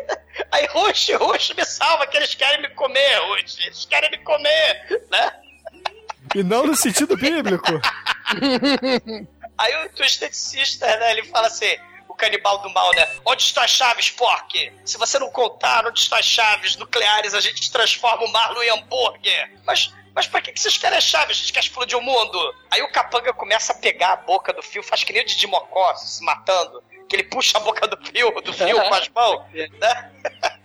Aí, 0.50 0.66
Rush, 0.66 1.10
Rush, 1.10 1.54
me 1.56 1.64
salva 1.64 2.08
que 2.08 2.16
eles 2.16 2.34
querem 2.34 2.62
me 2.62 2.68
comer, 2.70 3.18
Rush. 3.18 3.58
Eles 3.60 3.84
querem 3.84 4.10
me 4.10 4.18
comer, 4.18 5.04
né? 5.08 5.32
E 6.34 6.42
não 6.42 6.66
no 6.66 6.74
sentido 6.74 7.16
bíblico. 7.16 7.80
Aí 9.56 9.86
o 9.86 9.90
Twisted 9.90 10.32
Sister, 10.32 10.98
né, 10.98 11.12
ele 11.12 11.24
fala 11.24 11.46
assim, 11.46 11.76
canibal 12.20 12.58
do 12.58 12.70
mal, 12.70 12.90
né? 12.94 13.08
Onde 13.24 13.42
estão 13.42 13.62
as 13.62 13.70
chaves, 13.70 14.10
porque? 14.10 14.72
Se 14.84 14.98
você 14.98 15.18
não 15.18 15.30
contar 15.30 15.86
onde 15.86 15.98
estão 15.98 16.18
as 16.18 16.26
chaves 16.26 16.76
nucleares, 16.76 17.34
a 17.34 17.40
gente 17.40 17.72
transforma 17.72 18.24
o 18.24 18.32
Marlon 18.32 18.62
em 18.62 18.70
hambúrguer. 18.70 19.58
Mas 19.64 19.92
mas 20.14 20.26
pra 20.26 20.40
que 20.40 20.54
vocês 20.54 20.76
querem 20.76 20.98
as 20.98 21.04
chaves? 21.04 21.36
A 21.36 21.40
gente 21.40 21.52
quer 21.52 21.60
explodir 21.60 21.96
o 21.96 22.02
mundo. 22.02 22.54
Aí 22.70 22.82
o 22.82 22.90
capanga 22.90 23.32
começa 23.32 23.72
a 23.72 23.76
pegar 23.76 24.12
a 24.12 24.16
boca 24.16 24.52
do 24.52 24.62
fio, 24.62 24.82
faz 24.82 25.04
que 25.04 25.12
nem 25.12 25.22
o 25.22 25.24
Didi 25.24 25.46
Mocó 25.46 25.94
se 25.94 26.22
matando. 26.24 26.82
que 27.08 27.16
ele 27.16 27.24
puxa 27.24 27.58
a 27.58 27.60
boca 27.60 27.86
do 27.86 27.96
fio, 28.04 28.30
do 28.40 28.52
fio 28.52 28.76
com 28.76 28.94
as 28.94 29.08
mãos, 29.08 29.44
né? 29.52 30.12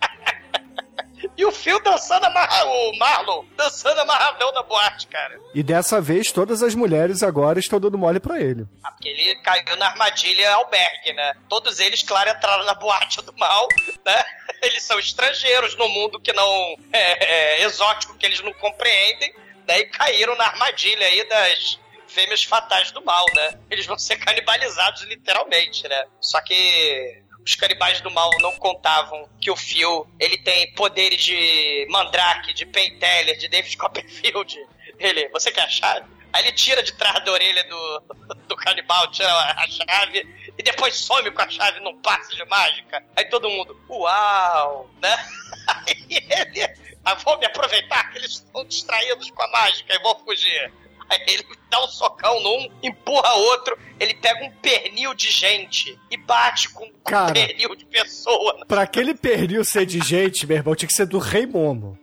E 1.36 1.44
o 1.44 1.52
Phil 1.52 1.80
dançando 1.82 2.24
amarra... 2.24 2.64
o 2.64 2.96
Marlon 2.98 3.44
dançando 3.56 4.00
amarradão 4.00 4.52
na 4.52 4.62
boate, 4.62 5.06
cara. 5.06 5.38
E 5.54 5.62
dessa 5.62 6.00
vez 6.00 6.32
todas 6.32 6.62
as 6.62 6.74
mulheres 6.74 7.22
agora 7.22 7.58
estão 7.58 7.78
dando 7.78 7.98
mole 7.98 8.20
pra 8.20 8.40
ele. 8.40 8.66
Ah, 8.82 8.90
porque 8.90 9.08
ele 9.08 9.36
caiu 9.36 9.76
na 9.76 9.86
armadilha 9.86 10.54
albergue, 10.54 11.12
né? 11.12 11.34
Todos 11.48 11.78
eles, 11.80 12.02
claro, 12.02 12.30
entraram 12.30 12.64
na 12.64 12.74
boate 12.74 13.22
do 13.22 13.32
mal, 13.36 13.68
né? 14.04 14.24
Eles 14.62 14.84
são 14.84 14.98
estrangeiros 14.98 15.76
no 15.76 15.86
mundo 15.88 16.18
que 16.18 16.32
não 16.32 16.76
é, 16.92 17.58
é 17.58 17.64
exótico, 17.64 18.16
que 18.16 18.24
eles 18.24 18.40
não 18.40 18.52
compreendem, 18.54 19.34
né? 19.68 19.80
E 19.80 19.86
caíram 19.86 20.34
na 20.34 20.44
armadilha 20.46 21.06
aí 21.06 21.28
das 21.28 21.78
fêmeas 22.08 22.42
fatais 22.42 22.90
do 22.90 23.04
mal, 23.04 23.26
né? 23.34 23.58
Eles 23.70 23.84
vão 23.84 23.98
ser 23.98 24.16
canibalizados 24.16 25.02
literalmente, 25.02 25.86
né? 25.86 26.06
Só 26.20 26.40
que 26.40 27.22
os 27.46 27.54
canibais 27.54 28.00
do 28.00 28.10
mal 28.10 28.28
não 28.40 28.50
contavam 28.56 29.28
que 29.40 29.52
o 29.52 29.56
Phil 29.56 30.04
ele 30.18 30.36
tem 30.38 30.72
poderes 30.72 31.22
de 31.22 31.86
Mandrake, 31.88 32.52
de 32.52 32.66
Penteller, 32.66 33.38
de 33.38 33.46
David 33.46 33.76
Copperfield. 33.78 34.58
Ele, 34.98 35.28
você 35.28 35.52
quer 35.52 35.62
a 35.62 35.68
chave? 35.68 36.06
Aí 36.32 36.42
ele 36.42 36.52
tira 36.52 36.82
de 36.82 36.92
trás 36.92 37.24
da 37.24 37.30
orelha 37.30 37.62
do, 37.64 38.00
do 38.48 38.56
canibal, 38.56 39.10
tira 39.12 39.32
a 39.32 39.66
chave 39.68 40.26
e 40.58 40.62
depois 40.62 40.96
some 40.96 41.30
com 41.30 41.42
a 41.42 41.48
chave 41.48 41.78
num 41.80 41.96
passe 42.00 42.34
de 42.34 42.44
mágica. 42.46 43.02
Aí 43.14 43.24
todo 43.26 43.48
mundo, 43.48 43.80
uau, 43.88 44.90
né? 45.00 45.16
Aí 45.86 46.06
ele, 46.10 46.68
ah, 47.04 47.14
vou 47.14 47.38
me 47.38 47.46
aproveitar 47.46 48.10
que 48.10 48.18
eles 48.18 48.32
estão 48.32 48.64
distraídos 48.64 49.30
com 49.30 49.42
a 49.44 49.48
mágica 49.48 49.94
e 49.94 50.02
vou 50.02 50.18
fugir. 50.18 50.72
Aí 51.10 51.18
ele 51.28 51.44
dá 51.70 51.84
um 51.84 51.88
socão 51.88 52.42
num, 52.42 52.68
empurra 52.82 53.32
outro, 53.34 53.76
ele 54.00 54.14
pega 54.14 54.44
um 54.44 54.50
pernil 54.60 55.14
de 55.14 55.30
gente 55.30 55.98
e 56.10 56.16
bate 56.16 56.68
com 56.70 56.90
Cara, 57.04 57.30
um 57.30 57.32
pernil 57.34 57.74
de 57.76 57.84
pessoa. 57.86 58.64
Pra 58.68 58.82
aquele 58.82 59.14
pernil 59.14 59.64
ser 59.64 59.86
de 59.86 59.98
gente, 60.00 60.46
meu 60.46 60.56
irmão, 60.56 60.74
tinha 60.74 60.86
que 60.88 60.94
ser 60.94 61.06
do 61.06 61.18
Rei 61.18 61.46
Momo. 61.46 61.98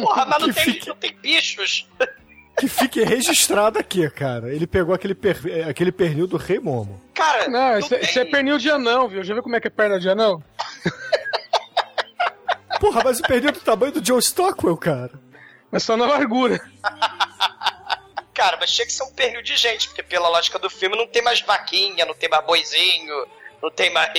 Porra, 0.00 0.24
mas 0.26 0.42
não 0.42 0.52
tem, 0.52 0.64
fique- 0.64 0.88
não 0.88 0.96
tem 0.96 1.14
bichos. 1.16 1.88
Que 2.58 2.68
fique 2.68 3.02
registrado 3.02 3.78
aqui, 3.78 4.08
cara. 4.10 4.54
Ele 4.54 4.66
pegou 4.66 4.94
aquele, 4.94 5.14
per- 5.14 5.66
aquele 5.66 5.90
pernil 5.90 6.26
do 6.26 6.36
Rei 6.36 6.60
Momo. 6.60 7.02
Cara, 7.14 7.48
Não, 7.48 7.78
isso, 7.78 7.94
é- 7.94 8.00
isso 8.02 8.18
é 8.18 8.26
pernil 8.26 8.58
de 8.58 8.70
anão, 8.70 9.08
viu? 9.08 9.24
Já 9.24 9.32
viu 9.32 9.42
como 9.42 9.56
é 9.56 9.60
que 9.60 9.68
é 9.68 9.70
perna 9.70 9.98
de 9.98 10.06
anão? 10.10 10.44
Porra, 12.78 13.02
mas 13.04 13.20
o 13.20 13.22
pernil 13.22 13.48
é 13.48 13.52
do 13.52 13.60
tamanho 13.60 13.92
do 13.92 14.04
Joe 14.04 14.20
Stockwell, 14.20 14.76
cara. 14.76 15.12
Mas 15.70 15.82
só 15.82 15.96
na 15.96 16.06
largura. 16.06 16.60
Cara, 18.42 18.56
mas 18.60 18.72
tinha 18.72 18.84
que 18.84 18.92
ser 18.92 19.04
um 19.04 19.12
pernil 19.12 19.40
de 19.40 19.56
gente, 19.56 19.86
porque 19.86 20.02
pela 20.02 20.28
lógica 20.28 20.58
do 20.58 20.68
filme 20.68 20.96
não 20.96 21.06
tem 21.06 21.22
mais 21.22 21.40
vaquinha, 21.40 22.04
não 22.04 22.12
tem 22.12 22.28
mais 22.28 22.44
boizinho, 22.44 23.14
não 23.62 23.70
tem 23.70 23.88
mais. 23.92 24.10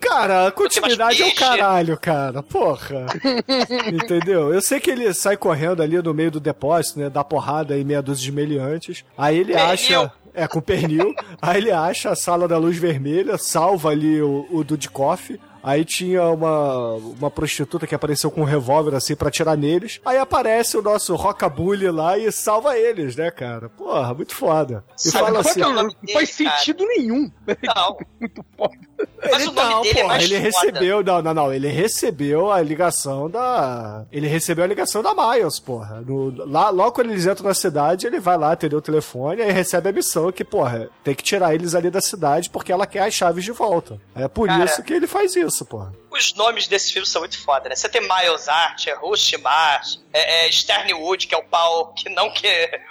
Cara, 0.00 0.46
a 0.46 0.50
continuidade 0.50 1.22
é 1.22 1.26
o 1.26 1.34
caralho, 1.34 1.98
cara. 1.98 2.42
Porra. 2.42 3.04
Entendeu? 3.92 4.54
Eu 4.54 4.62
sei 4.62 4.80
que 4.80 4.90
ele 4.90 5.12
sai 5.12 5.36
correndo 5.36 5.82
ali 5.82 6.00
no 6.00 6.14
meio 6.14 6.30
do 6.30 6.40
depósito, 6.40 6.98
né? 6.98 7.10
Dá 7.10 7.22
porrada 7.22 7.76
em 7.76 7.84
meia 7.84 8.00
dúzia 8.00 8.24
de 8.24 8.32
meliantes. 8.32 9.04
Aí 9.18 9.38
ele 9.38 9.52
Pernil. 9.52 9.70
acha. 9.70 10.12
É, 10.34 10.48
com 10.48 10.62
pernil. 10.62 11.14
aí 11.42 11.58
ele 11.58 11.70
acha 11.70 12.08
a 12.08 12.16
sala 12.16 12.48
da 12.48 12.56
luz 12.56 12.78
vermelha, 12.78 13.36
salva 13.36 13.90
ali 13.90 14.22
o, 14.22 14.46
o 14.50 14.64
Dudikoff. 14.64 15.38
Aí 15.62 15.84
tinha 15.84 16.24
uma, 16.28 16.94
uma 16.94 17.30
prostituta 17.30 17.86
que 17.86 17.94
apareceu 17.94 18.30
com 18.30 18.40
um 18.40 18.44
revólver 18.44 18.94
assim 18.96 19.14
pra 19.14 19.28
atirar 19.28 19.56
neles. 19.56 20.00
Aí 20.04 20.18
aparece 20.18 20.76
o 20.76 20.82
nosso 20.82 21.14
rockabilly 21.14 21.90
lá 21.90 22.18
e 22.18 22.30
salva 22.32 22.76
eles, 22.76 23.16
né, 23.16 23.30
cara? 23.30 23.68
Porra, 23.68 24.12
muito 24.14 24.34
foda. 24.34 24.84
E 24.98 25.08
Sabe 25.10 25.26
fala 25.26 25.40
assim. 25.40 25.60
é 25.62 25.64
Não 25.64 25.90
faz 26.12 26.30
sentido 26.30 26.84
nenhum. 26.86 27.30
Não. 27.74 27.96
Muito 28.22 28.44
foda. 28.56 28.72
Mas 29.20 29.42
ele 29.42 29.50
o 29.50 29.52
nome 29.52 29.70
não, 29.70 29.82
dele 29.82 29.90
é 29.90 30.02
porra, 30.02 30.06
mais 30.08 30.24
ele 30.24 30.34
foda. 30.36 30.44
recebeu, 30.44 31.02
não, 31.02 31.22
não, 31.22 31.34
não, 31.34 31.52
ele 31.52 31.66
recebeu 31.68 32.52
a 32.52 32.62
ligação 32.62 33.28
da, 33.28 34.04
ele 34.12 34.28
recebeu 34.28 34.62
a 34.64 34.66
ligação 34.68 35.02
da 35.02 35.12
Miles, 35.12 35.58
porra. 35.58 36.00
No- 36.06 36.32
lá, 36.46 36.70
logo 36.70 36.92
quando 36.92 37.10
eles 37.10 37.26
entram 37.26 37.46
na 37.48 37.54
cidade, 37.54 38.06
ele 38.06 38.20
vai 38.20 38.36
lá 38.38 38.52
atender 38.52 38.76
o 38.76 38.80
telefone 38.80 39.42
e 39.42 39.50
recebe 39.50 39.88
a 39.88 39.92
missão 39.92 40.30
que, 40.30 40.44
porra, 40.44 40.88
tem 41.02 41.16
que 41.16 41.22
tirar 41.24 41.52
eles 41.52 41.74
ali 41.74 41.90
da 41.90 42.00
cidade 42.00 42.48
porque 42.48 42.70
ela 42.70 42.86
quer 42.86 43.00
as 43.02 43.12
chaves 43.14 43.44
de 43.44 43.50
volta. 43.50 44.00
É 44.14 44.28
por 44.28 44.46
Cara. 44.46 44.64
isso 44.64 44.82
que 44.84 44.92
ele 44.92 45.08
faz 45.08 45.34
isso, 45.34 45.51
porra. 45.64 45.92
Os 46.10 46.34
nomes 46.34 46.66
desse 46.66 46.92
filme 46.92 47.06
são 47.06 47.20
muito 47.20 47.38
foda, 47.42 47.68
né? 47.68 47.74
Você 47.74 47.88
tem 47.88 48.00
Miles 48.00 48.48
Archer, 48.48 48.98
Rush 49.00 49.32
Marsh, 49.38 50.00
é, 50.12 50.46
é, 50.46 50.52
Sternwood, 50.52 51.26
que 51.26 51.34
é 51.34 51.38
o 51.38 51.44
pau 51.44 51.92
que 51.94 52.08
não 52.08 52.30
que. 52.30 52.48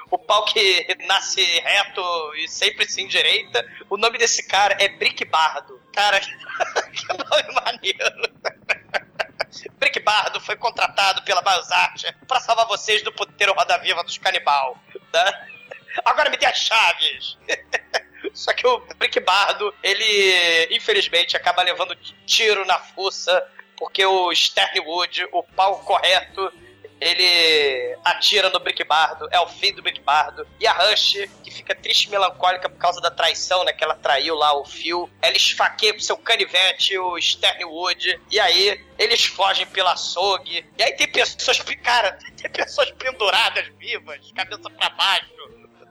O 0.09 0.17
pau 0.17 0.45
que 0.45 0.97
nasce 1.07 1.41
reto 1.41 2.01
e 2.35 2.47
sempre 2.47 2.89
se 2.89 3.01
endireita. 3.01 3.65
O 3.89 3.97
nome 3.97 4.17
desse 4.17 4.47
cara 4.47 4.75
é 4.79 4.89
Brick 4.89 5.25
Bardo. 5.25 5.81
Cara, 5.93 6.19
que 6.21 7.07
nome 7.07 7.53
maneiro. 7.65 8.31
Brick 9.79 9.99
Bardo 9.99 10.39
foi 10.39 10.55
contratado 10.55 11.23
pela 11.23 11.41
Miles 11.41 11.71
Archer 11.71 12.15
pra 12.27 12.39
salvar 12.39 12.67
vocês 12.67 13.01
do 13.01 13.11
puteiro 13.11 13.53
roda-viva 13.53 14.03
dos 14.03 14.17
canibal. 14.17 14.77
Né? 15.13 15.47
Agora 16.05 16.29
me 16.29 16.37
dê 16.37 16.45
as 16.45 16.57
chaves! 16.57 17.37
Só 18.33 18.53
que 18.53 18.65
o 18.65 18.79
Brick 18.97 19.19
Bardo, 19.19 19.73
ele 19.83 20.75
infelizmente 20.75 21.35
acaba 21.35 21.61
levando 21.61 21.95
tiro 22.25 22.65
na 22.65 22.79
fuça, 22.79 23.43
porque 23.77 24.05
o 24.05 24.33
Sternwood, 24.33 25.27
o 25.31 25.43
pau 25.43 25.79
correto, 25.79 26.51
ele 27.01 27.97
atira 28.05 28.51
no 28.51 28.59
Brick 28.59 28.83
Bardo, 28.83 29.27
é 29.31 29.39
o 29.39 29.47
fim 29.47 29.73
do 29.73 29.81
Brick 29.81 29.99
Bardo. 30.01 30.47
E 30.59 30.67
a 30.67 30.71
Rush, 30.71 31.27
que 31.43 31.49
fica 31.49 31.73
triste 31.73 32.05
e 32.05 32.09
melancólica 32.11 32.69
por 32.69 32.77
causa 32.77 33.01
da 33.01 33.09
traição, 33.09 33.63
né? 33.63 33.73
Que 33.73 33.83
ela 33.83 33.95
traiu 33.95 34.35
lá 34.35 34.53
o 34.53 34.63
Phil. 34.63 35.09
Ela 35.19 35.35
esfaqueia 35.35 35.93
com 35.93 35.99
seu 35.99 36.15
canivete 36.15 36.95
o 36.99 37.19
Sternwood. 37.19 38.21
E 38.29 38.39
aí, 38.39 38.79
eles 38.99 39.25
fogem 39.25 39.65
pela 39.65 39.93
açougue. 39.93 40.63
E 40.77 40.83
aí 40.83 40.93
tem 40.93 41.11
pessoas, 41.11 41.59
cara, 41.83 42.19
tem 42.37 42.51
pessoas 42.51 42.91
penduradas 42.91 43.65
vivas, 43.79 44.19
cabeça 44.35 44.69
pra 44.69 44.89
baixo, 44.91 45.33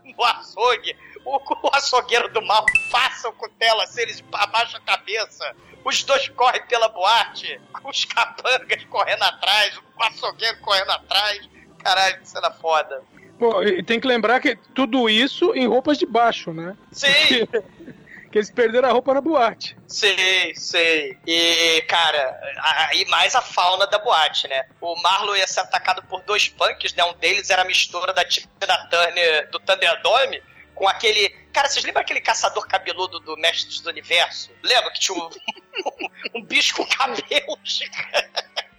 no 0.05 0.25
açougue. 0.25 0.97
O, 1.25 1.41
açougueiro 1.73 2.29
do 2.33 2.43
mal 2.43 2.65
passa 2.91 3.29
o 3.29 3.33
cutelo 3.33 3.81
assim, 3.81 4.03
eles 4.03 4.25
abaixam 4.33 4.81
a 4.81 4.85
cabeça. 4.85 5.55
Os 5.85 6.03
dois 6.03 6.29
correm 6.29 6.65
pela 6.67 6.89
boate, 6.89 7.61
com 7.73 7.89
os 7.89 8.05
capangas 8.05 8.85
correndo 8.85 9.23
atrás, 9.23 9.77
o 9.77 10.03
açougueiro 10.03 10.59
correndo 10.61 10.91
atrás. 10.91 11.49
Caralho, 11.79 12.21
que 12.21 12.29
cena 12.29 12.51
foda. 12.51 13.03
Pô, 13.39 13.63
e 13.63 13.83
tem 13.83 13.99
que 13.99 14.07
lembrar 14.07 14.39
que 14.41 14.57
tudo 14.75 15.09
isso 15.09 15.55
em 15.55 15.67
roupas 15.67 15.97
de 15.97 16.05
baixo, 16.05 16.53
né? 16.53 16.77
Sim! 16.93 17.09
que 18.31 18.39
eles 18.39 18.51
perderam 18.51 18.89
a 18.89 18.93
roupa 18.93 19.13
na 19.13 19.21
boate. 19.21 19.77
Sei, 19.89 20.55
sei. 20.55 21.19
E, 21.27 21.83
cara, 21.89 22.39
aí 22.89 23.05
mais 23.07 23.35
a 23.35 23.41
fauna 23.41 23.87
da 23.87 23.99
boate, 23.99 24.47
né? 24.47 24.67
O 24.81 24.95
Marlon 25.03 25.35
ia 25.35 25.47
ser 25.47 25.61
atacado 25.61 26.03
por 26.03 26.23
dois 26.23 26.49
punks, 26.49 26.95
né? 26.95 27.03
Um 27.05 27.15
deles 27.15 27.51
era 27.51 27.63
a 27.63 27.65
mistura 27.65 28.13
da 28.13 28.25
Tina 28.25 28.47
Turner 28.89 29.51
do 29.51 29.59
Thunderdome 29.59 30.41
com 30.81 30.89
aquele. 30.89 31.29
Cara, 31.53 31.69
vocês 31.69 31.85
lembram 31.85 32.01
aquele 32.01 32.23
caçador 32.23 32.67
cabeludo 32.67 33.21
do 33.21 33.37
Mestres 33.37 33.81
do 33.81 33.91
Universo? 33.91 34.51
Lembra 34.63 34.91
que 34.93 35.01
tinha 35.01 35.19
um, 35.19 35.29
um 36.37 36.43
bicho 36.43 36.75
com 36.75 36.87
cabelos? 36.87 37.83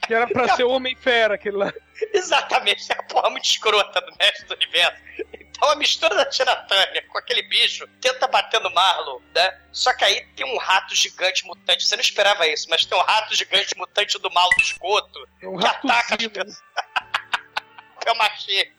Que 0.08 0.12
era 0.16 0.26
pra 0.26 0.56
ser 0.56 0.64
o 0.64 0.72
Homem-Fera, 0.72 1.36
aquele 1.36 1.58
lá. 1.58 1.72
Exatamente, 2.12 2.91
é 2.91 2.95
a 2.95 3.04
porra 3.04 3.30
muito 3.30 3.45
escrota 3.45 4.02
do 4.02 4.18
Mestre 4.18 4.47
do 4.47 4.56
Universo. 4.56 4.99
Então 5.32 5.70
a 5.70 5.76
mistura 5.76 6.16
da 6.16 6.26
Tina 6.26 6.56
Turner 6.56 7.08
com 7.08 7.20
aquele 7.20 7.43
bicho 7.43 7.88
tenta 8.02 8.28
bater 8.28 8.60
no 8.62 8.74
Marlon, 8.74 9.20
né? 9.36 9.62
Só 9.72 9.93
que 9.93 10.04
aí 10.04 10.26
tem 10.36 10.43
um 10.43 10.58
rato 10.58 10.95
gigante 10.95 11.45
mutante. 11.45 11.84
Você 11.86 11.95
não 11.95 12.02
esperava 12.02 12.47
isso, 12.47 12.66
mas 12.68 12.84
tem 12.84 12.97
um 12.97 13.04
rato 13.04 13.36
gigante 13.36 13.78
mutante 13.78 14.18
do 14.18 14.32
mal 14.32 14.49
do 14.49 14.64
esgoto 14.64 15.30
um 15.43 15.56
que 15.56 15.68
ataca 15.68 16.16
as 16.16 16.28
pessoas. 16.28 16.64
É 18.04 18.12
uma 18.14 18.24
machê. 18.24 18.72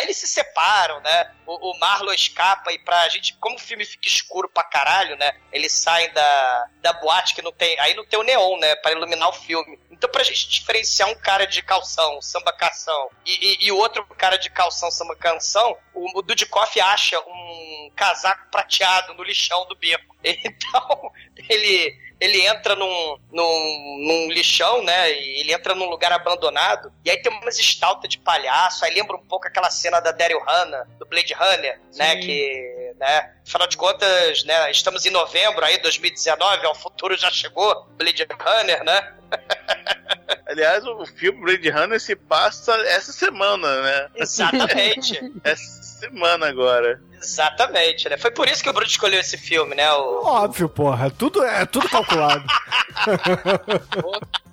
Aí 0.00 0.06
eles 0.06 0.16
se 0.16 0.26
separam, 0.26 0.98
né? 1.00 1.30
O, 1.46 1.72
o 1.72 1.78
Marlon 1.78 2.12
escapa 2.14 2.72
e 2.72 2.78
pra 2.78 3.06
gente, 3.10 3.34
como 3.34 3.56
o 3.56 3.58
filme 3.58 3.84
fica 3.84 4.08
escuro 4.08 4.48
pra 4.48 4.62
caralho, 4.62 5.14
né? 5.16 5.36
Eles 5.52 5.72
saem 5.72 6.10
da, 6.12 6.66
da 6.80 6.92
boate 6.94 7.34
que 7.34 7.42
não 7.42 7.52
tem. 7.52 7.78
Aí 7.80 7.92
não 7.94 8.04
tem 8.06 8.18
o 8.18 8.22
neon, 8.22 8.58
né? 8.58 8.74
Pra 8.76 8.92
iluminar 8.92 9.28
o 9.28 9.34
filme. 9.34 9.78
Então, 9.90 10.08
pra 10.08 10.22
gente 10.22 10.48
diferenciar 10.48 11.10
um 11.10 11.14
cara 11.14 11.46
de 11.46 11.60
calção, 11.60 12.22
samba 12.22 12.50
canção, 12.54 13.10
e, 13.26 13.64
e, 13.64 13.66
e 13.66 13.72
outro 13.72 14.06
cara 14.16 14.38
de 14.38 14.48
calção, 14.48 14.90
samba 14.90 15.14
canção, 15.14 15.76
o, 15.92 16.18
o 16.18 16.22
Dudikoff 16.22 16.80
acha 16.80 17.20
um 17.20 17.92
casaco 17.94 18.50
prateado 18.50 19.12
no 19.12 19.22
lixão 19.22 19.66
do 19.66 19.76
beco. 19.76 20.16
Então, 20.44 21.12
ele, 21.48 21.96
ele 22.20 22.46
entra 22.46 22.76
num, 22.76 23.18
num, 23.32 23.98
num 24.06 24.30
lixão, 24.30 24.82
né? 24.82 25.12
E 25.12 25.40
ele 25.40 25.52
entra 25.52 25.74
num 25.74 25.88
lugar 25.88 26.12
abandonado. 26.12 26.92
E 27.04 27.10
aí 27.10 27.16
tem 27.16 27.32
umas 27.32 27.58
estaltas 27.58 28.08
de 28.08 28.18
palhaço. 28.18 28.84
Aí 28.84 28.94
lembra 28.94 29.16
um 29.16 29.24
pouco 29.24 29.46
aquela 29.46 29.70
cena 29.70 30.00
da 30.00 30.12
Daryl 30.12 30.42
Hannah, 30.46 30.86
do 30.98 31.06
Blade 31.06 31.34
Runner, 31.34 31.80
né? 31.96 32.16
Que, 32.16 32.89
né? 33.00 33.32
Afinal 33.48 33.66
de 33.66 33.78
contas, 33.78 34.44
né? 34.44 34.70
Estamos 34.70 35.06
em 35.06 35.10
novembro 35.10 35.64
aí, 35.64 35.78
2019, 35.78 36.66
ó, 36.66 36.72
o 36.72 36.74
futuro 36.74 37.16
já 37.16 37.30
chegou. 37.30 37.88
Blade 37.96 38.26
Runner, 38.30 38.84
né? 38.84 39.14
Aliás, 40.46 40.84
o 40.84 41.06
filme 41.06 41.40
Blade 41.40 41.70
Runner 41.70 41.98
se 41.98 42.14
passa 42.14 42.74
essa 42.88 43.12
semana, 43.12 43.80
né? 43.80 44.08
Exatamente. 44.16 45.18
essa 45.42 45.82
semana 45.82 46.48
agora. 46.48 47.00
Exatamente, 47.14 48.08
né? 48.08 48.18
Foi 48.18 48.30
por 48.30 48.46
isso 48.48 48.62
que 48.62 48.68
o 48.68 48.72
Bruno 48.72 48.86
escolheu 48.86 49.20
esse 49.20 49.38
filme, 49.38 49.74
né? 49.74 49.90
O... 49.92 50.26
Óbvio, 50.26 50.68
porra. 50.68 51.10
Tudo, 51.10 51.42
é 51.42 51.64
tudo 51.64 51.88
calculado. 51.88 52.44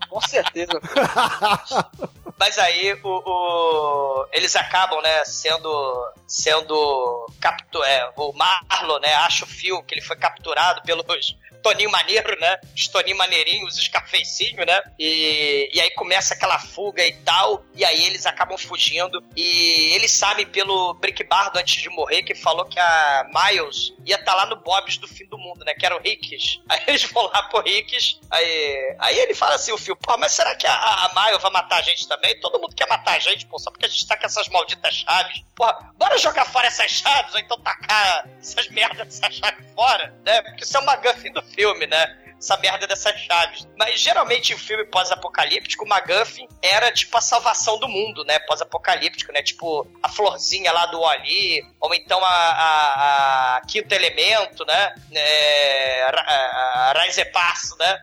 Com 0.10 0.22
certeza. 0.22 0.72
Mas 2.38 2.58
aí 2.58 2.94
o, 3.04 3.08
o, 3.08 4.28
eles 4.32 4.56
acabam, 4.56 5.02
né, 5.02 5.26
sendo 5.26 6.14
sendo 6.28 7.26
captu 7.40 7.84
é, 7.84 8.12
o 8.16 8.34
Marlon, 8.34 9.00
né, 9.00 9.14
acha 9.16 9.46
o 9.46 9.48
fio 9.48 9.82
que 9.84 9.96
ele 9.96 10.02
foi 10.02 10.18
capturado 10.18 10.82
pelos 10.84 11.06
Toninho 11.68 11.92
Maneiro, 11.92 12.40
né? 12.40 12.58
Os 12.76 12.88
Toninho 12.88 13.18
Maneirinhos, 13.18 13.78
os 13.78 13.88
cafecinhos, 13.88 14.66
né? 14.66 14.82
E, 14.98 15.70
e 15.74 15.82
aí 15.82 15.90
começa 15.92 16.34
aquela 16.34 16.58
fuga 16.60 17.06
e 17.06 17.14
tal, 17.24 17.64
e 17.76 17.84
aí 17.84 18.06
eles 18.06 18.26
acabam 18.26 18.58
fugindo. 18.58 19.24
E 19.36 19.94
eles 19.94 20.12
sabem 20.12 20.46
pelo 20.46 20.94
Brick 20.96 21.24
Bardo 21.26 21.58
antes 21.58 21.82
de 21.82 21.90
morrer 21.90 22.24
que 22.24 22.34
falou 22.36 22.66
que 22.66 22.80
a 22.80 23.30
Miles 23.34 23.94
ia 24.06 24.16
estar 24.16 24.32
tá 24.32 24.36
lá 24.36 24.46
no 24.46 24.56
Bob's 24.58 24.98
do 24.98 25.08
fim 25.08 25.26
do 25.26 25.38
mundo, 25.38 25.66
né? 25.66 25.74
Que 25.74 25.86
era 25.86 25.96
o 25.96 26.02
Ricks. 26.02 26.60
Aí 26.70 26.82
eles 26.88 27.04
vão 27.04 27.24
lá 27.24 27.44
pro 27.44 27.62
Ricks, 27.62 28.20
aí, 28.30 28.96
aí 29.00 29.20
ele 29.20 29.34
fala 29.34 29.56
assim: 29.56 29.72
o 29.72 29.78
Fio, 29.78 29.96
pô, 29.96 30.18
mas 30.18 30.32
será 30.32 30.56
que 30.56 30.68
a, 30.68 30.74
a 30.74 31.12
Miles 31.14 31.42
vai 31.42 31.52
matar 31.52 31.78
a 31.78 31.82
gente 31.82 32.08
também? 32.08 32.27
Todo 32.36 32.60
mundo 32.60 32.76
quer 32.76 32.88
matar 32.88 33.16
a 33.16 33.20
gente, 33.20 33.46
pô, 33.46 33.58
só 33.60 33.72
porque 33.72 33.86
a 33.86 33.90
gente 33.90 34.08
tá 34.08 34.18
com 34.18 34.26
essas 34.26 34.48
malditas 34.50 34.96
chaves. 34.96 35.44
Porra, 35.56 35.92
bora 35.98 36.18
jogar 36.18 36.46
fora 36.46 36.68
essas 36.68 36.92
chaves, 36.92 37.34
ou 37.34 37.40
então 37.40 37.60
tacar 37.60 38.28
essas 38.40 38.68
merdas 38.70 39.08
dessas 39.08 39.36
chaves 39.36 39.66
fora, 39.74 40.14
né? 40.26 40.42
Porque 40.42 40.64
isso 40.64 40.78
é 40.78 40.80
uma 40.80 40.96
guffin 40.96 41.32
do 41.32 41.42
filme, 41.42 41.88
né? 41.88 42.27
Essa 42.40 42.58
merda 42.58 42.88
dessas 42.88 43.20
chaves. 43.22 43.68
Mas 43.78 44.00
geralmente 44.00 44.54
em 44.54 44.58
filme 44.58 44.86
pós-apocalíptico, 44.86 45.86
o 45.86 45.88
McGuffin 45.88 46.48
era 46.62 46.92
tipo 46.92 47.18
a 47.18 47.22
salvação 47.22 47.80
do 47.80 47.88
mundo, 47.88 48.24
né? 48.24 48.40
Pós-apocalíptico, 48.40 49.32
né? 49.32 49.42
Tipo 49.42 49.88
a 50.02 50.10
florzinha 50.10 50.72
lá 50.72 50.86
do 50.88 51.02
Oli, 51.02 51.64
ou 51.80 51.94
então 51.94 52.24
a, 52.24 52.30
a, 52.30 53.58
a 53.58 53.62
Quinto 53.62 53.94
Elemento, 53.94 54.66
né? 54.66 54.96
É, 55.14 56.04
a, 56.04 56.92
a 56.92 57.04
Rise 57.04 57.26
Passo, 57.26 57.76
né? 57.78 58.00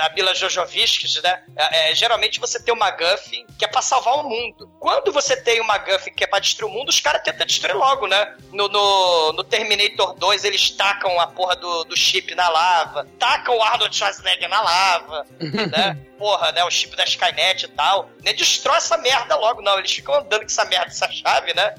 A 0.00 0.10
Mila 0.10 0.34
Jojovic, 0.34 0.76
né? 1.22 1.42
É, 1.56 1.90
é, 1.90 1.94
geralmente 1.94 2.40
você 2.40 2.62
tem 2.62 2.74
o 2.74 2.76
McGuffin 2.76 3.46
que 3.58 3.64
é 3.64 3.68
pra 3.68 3.82
salvar 3.82 4.14
o 4.16 4.28
mundo. 4.28 4.70
Quando 4.78 5.12
você 5.12 5.36
tem 5.36 5.60
o 5.60 5.64
McGuffin 5.64 6.12
que 6.12 6.24
é 6.24 6.26
pra 6.26 6.38
destruir 6.38 6.70
o 6.70 6.74
mundo, 6.74 6.88
os 6.88 7.00
caras 7.00 7.22
tentam 7.22 7.46
destruir 7.46 7.74
logo, 7.74 8.06
né? 8.06 8.36
No, 8.52 8.68
no, 8.68 9.32
no, 9.32 9.44
Terminator 9.44 10.14
2, 10.14 10.44
eles 10.44 10.70
tacam 10.70 11.18
a 11.20 11.26
porra 11.26 11.56
do, 11.56 11.84
do 11.84 11.96
chip 11.96 12.34
na 12.34 12.48
lava, 12.48 13.06
tacam 13.18 13.56
o 13.56 13.62
Arnold 13.66 13.94
Schwarzenegger 13.94 14.48
na 14.48 14.60
lava, 14.60 15.26
né? 15.40 15.98
Porra, 16.18 16.52
né? 16.52 16.64
O 16.64 16.70
chip 16.70 16.96
da 16.96 17.04
Skynet 17.04 17.64
e 17.64 17.68
tal. 17.68 18.10
Nem 18.22 18.34
destrói 18.34 18.76
essa 18.76 18.96
merda 18.96 19.36
logo, 19.36 19.62
não. 19.62 19.78
Eles 19.78 19.92
ficam 19.92 20.14
andando 20.14 20.40
com 20.40 20.46
essa 20.46 20.64
merda, 20.64 20.86
essa 20.86 21.10
chave, 21.10 21.54
né? 21.54 21.74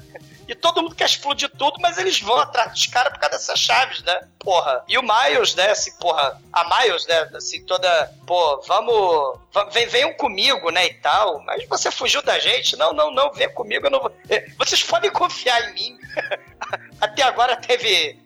E 0.48 0.54
todo 0.54 0.82
mundo 0.82 0.94
quer 0.94 1.04
explodir 1.04 1.50
tudo, 1.58 1.78
mas 1.78 1.98
eles 1.98 2.20
vão 2.22 2.38
atrás 2.38 2.72
dos 2.72 2.86
caras 2.86 3.12
por 3.12 3.18
causa 3.18 3.36
dessas 3.36 3.60
chaves, 3.60 4.02
né? 4.02 4.18
Porra. 4.38 4.82
E 4.88 4.96
o 4.96 5.02
Miles, 5.02 5.54
né? 5.54 5.70
Assim, 5.70 5.92
porra, 5.98 6.40
a 6.50 6.80
Miles, 6.80 7.06
né? 7.06 7.28
Assim, 7.34 7.62
toda. 7.66 8.10
Pô, 8.26 8.62
vamos. 8.66 9.38
Vem, 9.72 9.86
venham 9.86 10.14
comigo, 10.14 10.70
né? 10.70 10.86
E 10.86 10.94
tal. 10.94 11.42
Mas 11.44 11.68
você 11.68 11.90
fugiu 11.90 12.22
da 12.22 12.38
gente? 12.38 12.76
Não, 12.76 12.94
não, 12.94 13.10
não. 13.10 13.30
Vem 13.34 13.52
comigo, 13.52 13.86
eu 13.86 13.90
não 13.90 14.00
vou. 14.00 14.16
É, 14.30 14.46
vocês 14.56 14.82
podem 14.82 15.10
confiar 15.10 15.68
em 15.68 15.74
mim. 15.74 15.98
Até 16.98 17.22
agora 17.24 17.54
teve 17.54 18.18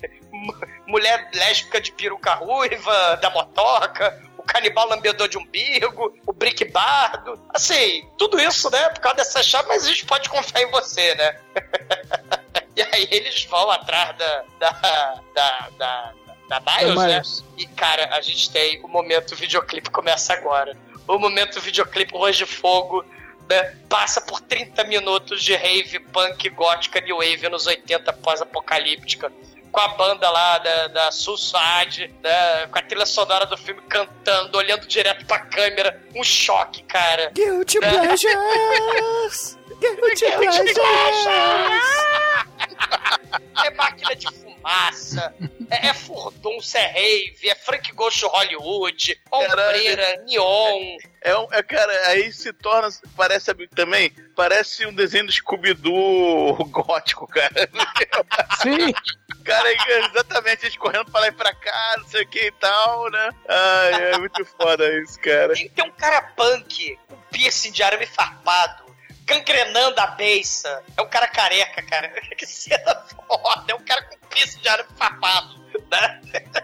mulher 0.92 1.30
lésbica 1.32 1.80
de 1.80 1.90
peruca 1.90 2.34
ruiva, 2.34 3.16
da 3.16 3.30
motoca, 3.30 4.22
o 4.36 4.42
canibal 4.42 4.86
lambedor 4.88 5.26
de 5.26 5.38
umbigo, 5.38 6.14
o 6.26 6.32
brick 6.34 6.66
bardo. 6.66 7.40
Assim, 7.48 8.06
tudo 8.18 8.38
isso, 8.38 8.70
né? 8.70 8.90
Por 8.90 9.00
causa 9.00 9.16
dessa 9.16 9.42
chave, 9.42 9.68
mas 9.68 9.86
a 9.86 9.88
gente 9.88 10.04
pode 10.04 10.28
confiar 10.28 10.62
em 10.62 10.70
você, 10.70 11.14
né? 11.14 11.40
e 12.76 12.82
aí 12.82 13.08
eles 13.10 13.42
vão 13.44 13.70
atrás 13.70 14.16
da. 14.18 14.44
da. 14.58 15.20
da. 15.34 15.68
da, 15.78 16.12
da 16.48 16.60
Miles, 16.60 17.40
né? 17.40 17.48
E, 17.56 17.66
cara, 17.66 18.14
a 18.14 18.20
gente 18.20 18.50
tem 18.50 18.78
o 18.84 18.88
momento 18.88 19.34
videoclipe 19.34 19.88
começa 19.88 20.34
agora. 20.34 20.76
O 21.08 21.18
momento 21.18 21.58
videoclipe 21.58 22.12
Rose 22.12 22.36
de 22.36 22.44
Fogo 22.44 23.02
né, 23.48 23.74
passa 23.88 24.20
por 24.20 24.38
30 24.42 24.84
minutos 24.84 25.42
de 25.42 25.54
rave, 25.56 25.98
punk, 25.98 26.50
gótica, 26.50 27.00
new 27.00 27.16
wave 27.16 27.48
nos 27.48 27.66
80 27.66 28.12
pós-apocalíptica 28.14 29.32
com 29.72 29.80
a 29.80 29.88
banda 29.88 30.30
lá 30.30 30.58
da, 30.58 30.88
da 30.88 31.10
Suicide, 31.10 32.14
né, 32.22 32.66
com 32.66 32.78
a 32.78 32.82
trilha 32.82 33.06
sonora 33.06 33.46
do 33.46 33.56
filme 33.56 33.80
cantando, 33.88 34.58
olhando 34.58 34.86
direto 34.86 35.24
pra 35.24 35.38
câmera. 35.40 35.98
Um 36.14 36.22
choque, 36.22 36.82
cara. 36.82 37.30
Guilty 37.32 37.80
né? 37.80 37.90
Pleasures! 37.90 39.58
Guilty, 39.80 40.26
Guilty 40.26 40.74
Pleasures! 40.74 41.84
é 43.64 43.70
máquina 43.70 44.14
de 44.14 44.26
fumaça, 44.62 45.34
é, 45.70 45.88
é 45.88 45.94
furdunço, 45.94 46.76
é 46.76 46.86
rave, 46.86 47.48
é 47.48 47.54
Frank 47.54 47.92
Ghost 47.92 48.24
Hollywood, 48.24 49.20
ombreira, 49.30 50.22
neon. 50.26 50.96
É, 51.20 51.36
um, 51.36 51.46
é, 51.50 51.62
cara, 51.62 52.08
aí 52.08 52.32
se 52.32 52.52
torna, 52.52 52.88
parece 53.16 53.52
também, 53.74 54.12
parece 54.36 54.86
um 54.86 54.92
desenho 54.92 55.26
do 55.26 55.32
Scooby-Doo 55.32 56.64
gótico, 56.70 57.26
cara. 57.26 57.68
Sim. 58.60 58.92
Cara, 59.44 59.68
exatamente, 59.72 60.64
eles 60.64 60.76
correndo 60.76 61.10
pra 61.10 61.20
lá 61.20 61.28
e 61.28 61.32
pra 61.32 61.54
cá, 61.54 61.94
não 61.98 62.06
sei 62.06 62.22
o 62.22 62.28
que 62.28 62.46
e 62.46 62.52
tal, 62.52 63.10
né? 63.10 63.30
Ai, 63.48 64.12
é 64.12 64.18
muito 64.18 64.44
foda 64.44 64.88
isso, 65.00 65.18
cara. 65.20 65.54
Tem, 65.54 65.68
tem 65.68 65.84
um 65.84 65.90
cara 65.92 66.22
punk, 66.22 66.98
um 67.10 67.16
piercing 67.30 67.72
de 67.72 67.82
arame 67.82 68.06
farpado, 68.06 68.84
cancrenando 69.26 70.00
a 70.00 70.06
beiça. 70.08 70.82
É 70.96 71.02
um 71.02 71.08
cara 71.08 71.28
careca, 71.28 71.82
cara. 71.82 72.08
Que 72.36 72.46
cena 72.46 73.04
foda. 73.26 73.64
É 73.68 73.74
um 73.74 73.84
cara 73.84 74.02
com 74.04 74.16
piercing 74.28 74.60
de 74.60 74.68
arame 74.68 74.88
farpado, 74.96 75.60
né? 75.90 76.20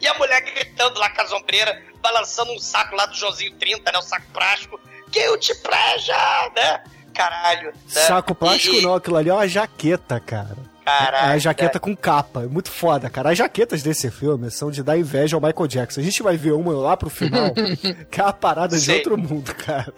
E 0.00 0.06
a 0.06 0.14
mulher 0.14 0.40
gritando 0.40 0.98
lá 0.98 1.10
com 1.10 1.20
a 1.20 1.26
sombreira, 1.26 1.80
balançando 2.00 2.52
um 2.52 2.58
saco 2.58 2.96
lá 2.96 3.06
do 3.06 3.14
Joãozinho 3.14 3.54
30, 3.58 3.92
né? 3.92 3.98
O 3.98 4.02
saco 4.02 4.26
prático. 4.32 4.80
Guilty 5.10 5.54
pleasure, 5.56 6.52
né? 6.56 6.82
Caralho. 7.14 7.72
Né? 7.72 7.72
Saco 7.86 8.34
plástico 8.34 8.74
e... 8.76 8.80
não, 8.80 8.94
aquilo 8.94 9.16
ali 9.16 9.28
é 9.28 9.34
uma 9.34 9.46
jaqueta, 9.46 10.18
cara. 10.18 10.56
Caralho. 10.84 11.32
É 11.32 11.34
a 11.34 11.38
jaqueta 11.38 11.78
com 11.78 11.96
capa. 11.96 12.42
É 12.42 12.46
muito 12.46 12.70
foda, 12.70 13.08
cara. 13.08 13.30
As 13.30 13.38
jaquetas 13.38 13.82
desse 13.82 14.10
filme 14.10 14.50
são 14.50 14.70
de 14.70 14.82
dar 14.82 14.98
inveja 14.98 15.36
ao 15.36 15.40
Michael 15.40 15.68
Jackson. 15.68 16.00
A 16.00 16.04
gente 16.04 16.22
vai 16.22 16.36
ver 16.36 16.52
uma 16.52 16.72
lá 16.72 16.96
pro 16.96 17.08
final, 17.08 17.52
que 18.10 18.20
é 18.20 18.24
uma 18.24 18.32
parada 18.32 18.76
Sim. 18.76 18.84
de 18.84 18.92
outro 18.98 19.18
mundo, 19.18 19.54
cara. 19.54 19.94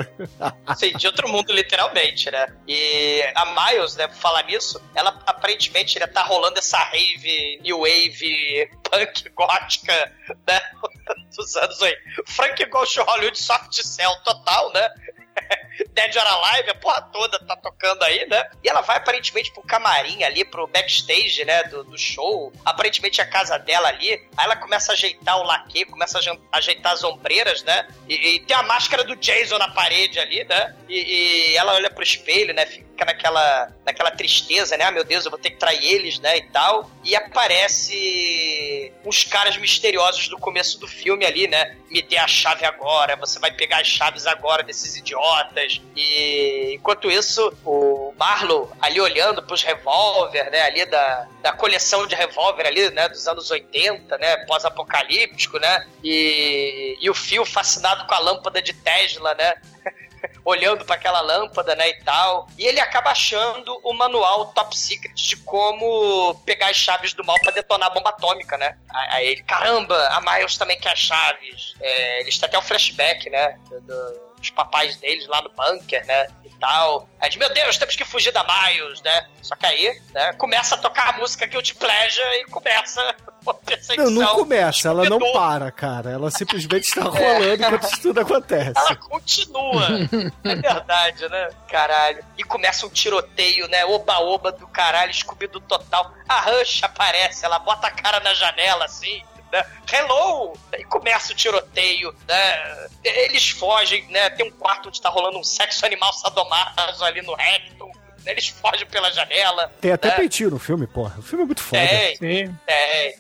Sim, 0.77 0.93
de 0.93 1.07
outro 1.07 1.29
mundo, 1.29 1.53
literalmente, 1.53 2.31
né? 2.31 2.47
E 2.69 3.23
a 3.35 3.47
Miles, 3.47 3.97
né, 3.97 4.07
por 4.09 4.17
falar 4.17 4.45
nisso, 4.45 4.81
ela 4.95 5.19
aparentemente 5.27 5.99
né, 5.99 6.07
tá 6.07 6.23
rolando 6.23 6.59
essa 6.59 6.79
rave, 6.79 7.61
new 7.63 7.81
wave, 7.81 8.69
punk 8.91 9.29
gótica, 9.31 10.13
né? 10.47 10.61
Dos 11.37 11.57
anos 11.57 11.83
aí. 11.83 11.97
Frank 12.27 12.65
Ghost 12.67 12.99
Hollywood 13.01 13.39
soft 13.39 13.75
cell 13.83 14.15
total, 14.25 14.73
né? 14.73 14.89
Dead 15.93 16.17
or 16.17 16.27
Alive, 16.27 16.71
a 16.71 16.75
porra 16.75 17.03
toda 17.13 17.39
tá 17.39 17.57
tocando 17.57 18.03
aí, 18.03 18.27
né? 18.27 18.49
E 18.63 18.69
ela 18.69 18.81
vai 18.81 18.97
aparentemente 18.97 19.53
pro 19.53 19.63
camarim 19.63 20.23
ali, 20.23 20.45
pro 20.45 20.67
backstage, 20.67 21.45
né, 21.45 21.65
do, 21.65 21.85
do 21.85 21.99
show. 21.99 22.53
Aparentemente 22.65 23.21
a 23.21 23.27
casa 23.27 23.59
dela 23.59 23.89
ali. 23.89 24.13
Aí 24.37 24.45
ela 24.45 24.57
começa 24.57 24.93
a 24.93 24.95
ajeitar 24.95 25.39
o 25.39 25.45
laque, 25.45 25.85
começa 25.87 26.19
a 26.19 26.57
ajeitar 26.59 26.93
as 26.93 27.05
ombreiras, 27.05 27.63
né? 27.63 27.89
E, 28.09 28.35
e, 28.35 28.41
tem 28.41 28.57
a 28.57 28.63
máscara 28.63 29.05
do 29.05 29.17
Jason 29.17 29.59
na 29.59 29.69
parede 29.69 30.19
ali, 30.19 30.45
né? 30.45 30.75
E, 30.89 31.53
e 31.53 31.57
ela 31.57 31.75
olha 31.75 31.91
pro 31.91 32.03
espelho, 32.03 32.55
né? 32.55 32.67
Fica 32.67 33.05
naquela, 33.05 33.73
naquela 33.85 34.11
tristeza, 34.11 34.77
né? 34.77 34.85
Ah, 34.85 34.93
meu 34.93 35.05
Deus, 35.05 35.25
eu 35.25 35.31
vou 35.31 35.41
ter 35.41 35.51
que 35.51 35.57
trair 35.57 35.85
eles, 35.85 36.19
né? 36.19 36.37
E 36.37 36.43
tal. 36.51 36.91
E 37.03 37.17
aparece 37.17 38.93
uns 39.05 39.25
caras 39.25 39.57
misteriosos 39.57 40.29
do 40.29 40.39
começo 40.39 40.79
do 40.79 40.87
filme 40.87 41.25
ali, 41.25 41.47
né? 41.47 41.77
Me 41.91 42.03
dê 42.03 42.17
a 42.17 42.27
chave 42.27 42.65
agora, 42.65 43.17
você 43.17 43.39
vai 43.39 43.51
pegar 43.51 43.81
as 43.81 43.87
chaves 43.87 44.27
agora 44.27 44.63
desses 44.63 44.97
idiotas. 44.97 45.64
E 45.97 46.75
enquanto 46.75 47.11
isso, 47.11 47.53
o 47.65 48.13
Marlow 48.19 48.71
ali 48.81 49.01
olhando 49.01 49.43
pros 49.43 49.63
revólver, 49.63 50.51
né? 50.51 50.63
Ali 50.63 50.85
da, 50.87 51.27
da 51.43 51.53
coleção 51.53 52.07
de 52.07 52.15
revólver 52.15 52.67
ali, 52.67 52.91
né? 52.91 53.09
Dos 53.09 53.27
anos 53.27 53.51
80, 53.51 54.19
né? 54.19 54.37
Pós-apocalíptico, 54.47 55.59
né? 55.59 55.87
E, 56.03 56.97
e 57.01 57.11
o 57.11 57.15
fio 57.15 57.45
fascinado 57.45 58.07
com 58.07 58.15
a 58.15 58.19
lâmpada 58.19 58.61
de 58.61 58.73
Tesla, 58.73 59.35
né? 59.35 59.55
olhando 60.45 60.85
para 60.85 60.95
aquela 60.95 61.21
lâmpada, 61.21 61.75
né, 61.75 61.89
e 61.89 62.03
tal. 62.03 62.49
E 62.59 62.67
ele 62.67 62.81
acaba 62.81 63.11
achando 63.11 63.79
o 63.83 63.93
manual 63.93 64.47
top 64.53 64.77
secret 64.77 65.15
de 65.15 65.37
como 65.39 66.35
pegar 66.47 66.69
as 66.69 66.77
chaves 66.77 67.13
do 67.13 67.25
mal 67.25 67.37
para 67.41 67.53
detonar 67.53 67.89
a 67.89 67.95
bomba 67.95 68.11
atômica, 68.11 68.57
né? 68.57 68.77
Aí 69.11 69.29
ele, 69.29 69.43
caramba, 69.43 69.97
a 70.09 70.21
Miles 70.21 70.57
também 70.57 70.79
quer 70.79 70.93
as 70.93 70.99
chaves. 70.99 71.75
É, 71.81 72.21
eles 72.21 72.39
têm 72.39 72.47
até 72.47 72.57
o 72.57 72.61
um 72.61 72.65
flashback, 72.65 73.29
né, 73.31 73.59
do, 73.71 74.25
os 74.45 74.51
papais 74.51 74.97
deles 74.97 75.27
lá 75.27 75.43
no 75.43 75.51
bunker, 75.51 76.07
né? 76.07 76.27
E 76.45 76.51
tal. 76.61 77.09
Aí 77.21 77.29
diz, 77.29 77.39
meu 77.39 77.53
Deus, 77.53 77.79
temos 77.79 77.97
que 77.97 78.05
fugir 78.05 78.33
da 78.33 78.45
Miles, 78.45 79.01
né? 79.03 79.27
Só 79.43 79.57
que 79.57 79.67
aí, 79.67 80.01
né, 80.13 80.33
começa 80.35 80.75
a 80.75 80.79
tocar 80.79 81.15
a 81.15 81.19
música 81.19 81.47
Guilty 81.47 81.75
Pleasure 81.75 82.41
e 82.41 82.45
começa 82.47 83.01
a 83.47 83.55
perseguição. 83.55 84.11
Não, 84.11 84.23
não 84.23 84.35
começa, 84.35 84.89
ela 84.89 85.09
não 85.09 85.19
para, 85.33 85.71
cara. 85.71 86.11
Ela 86.11 86.31
simplesmente 86.31 86.85
está 86.85 87.03
rolando 87.09 87.55
enquanto 87.55 87.85
isso 87.85 88.03
tudo 88.03 88.21
acontece. 88.21 88.73
Ela 88.77 88.97
continua. 88.97 89.89
é 90.45 90.55
verdade, 90.55 91.29
né? 91.29 91.51
Caralho. 91.69 92.25
E 92.37 92.45
começa 92.45 92.87
um 92.87 92.91
tiroteio, 92.91 93.67
né? 93.69 93.85
Oba-oba 93.87 94.53
do 94.53 94.67
caralho, 94.69 95.13
scooby 95.13 95.47
do 95.47 95.61
total. 95.61 96.13
A 96.29 96.41
Rush 96.41 96.83
aparece, 96.83 97.45
ela 97.45 97.59
bota 97.59 97.87
a 97.87 97.91
cara 97.91 98.21
na 98.21 98.35
janela, 98.35 98.85
assim. 98.85 99.23
Né? 99.55 99.65
Hello! 99.93 100.53
E 100.77 100.83
começa 100.83 101.33
o 101.33 101.37
tiroteio, 101.37 102.13
né? 102.27 102.89
Eles 103.05 103.51
fogem, 103.51 104.05
né? 104.09 104.29
Tem 104.31 104.45
um 104.45 104.51
quarto 104.51 104.89
onde 104.89 105.01
tá 105.01 105.09
rolando 105.09 105.39
um 105.39 105.45
sexo 105.45 105.87
animal 105.87 106.13
sadomaso 106.13 107.05
ali 107.05 107.23
no 107.23 107.35
rectum. 107.35 107.89
Eles 108.27 108.49
fogem 108.49 108.85
pela 108.87 109.13
janela. 109.13 109.73
Tem 109.81 109.93
até 109.93 110.09
né? 110.09 110.17
peitinho 110.17 110.51
no 110.51 110.59
filme, 110.59 110.89
porra. 110.89 111.15
O 111.21 111.23
filme 111.23 111.45
é 111.45 111.47
muito 111.47 111.63
foda. 111.63 111.87
Tem, 111.87 112.17
tem, 112.19 112.59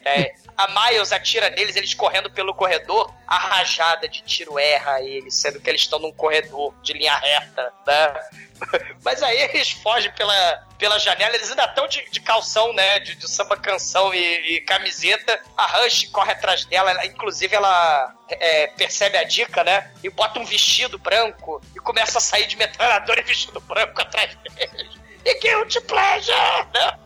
tem. 0.02 0.34
A 0.56 0.68
Miles 0.68 1.12
atira 1.12 1.50
neles, 1.50 1.74
eles 1.76 1.94
correndo 1.94 2.30
pelo 2.30 2.54
corredor, 2.54 3.12
a 3.26 3.36
rajada 3.36 4.08
de 4.08 4.22
tiro 4.22 4.58
erra 4.58 5.00
eles, 5.00 5.34
sendo 5.34 5.60
que 5.60 5.68
eles 5.68 5.80
estão 5.80 5.98
num 5.98 6.12
corredor 6.12 6.74
de 6.82 6.92
linha 6.92 7.14
reta, 7.16 7.72
né? 7.86 8.14
Mas 9.04 9.22
aí 9.22 9.36
eles 9.52 9.72
fogem 9.72 10.12
pela, 10.12 10.66
pela 10.78 10.98
janela, 10.98 11.34
eles 11.34 11.50
ainda 11.50 11.64
estão 11.64 11.88
de, 11.88 12.08
de 12.08 12.20
calção, 12.20 12.72
né? 12.72 13.00
De, 13.00 13.16
de 13.16 13.28
samba 13.28 13.56
canção 13.56 14.14
e, 14.14 14.56
e, 14.56 14.60
camiseta. 14.60 15.40
A 15.56 15.66
Rush 15.78 16.08
corre 16.10 16.32
atrás 16.32 16.64
dela, 16.66 16.90
ela, 16.90 17.04
inclusive 17.04 17.54
ela 17.54 18.14
é, 18.30 18.68
percebe 18.68 19.18
a 19.18 19.24
dica, 19.24 19.64
né? 19.64 19.90
E 20.02 20.10
bota 20.10 20.38
um 20.38 20.44
vestido 20.44 20.98
branco 20.98 21.60
e 21.74 21.80
começa 21.80 22.18
a 22.18 22.20
sair 22.20 22.46
de 22.46 22.56
metralhadora 22.56 23.20
e 23.20 23.24
vestido 23.24 23.60
branco 23.60 24.00
atrás 24.02 24.36
deles. 24.36 24.94
E 25.24 25.34
Guilty 25.40 25.80
Pleasure! 25.80 26.66
Né? 26.72 26.98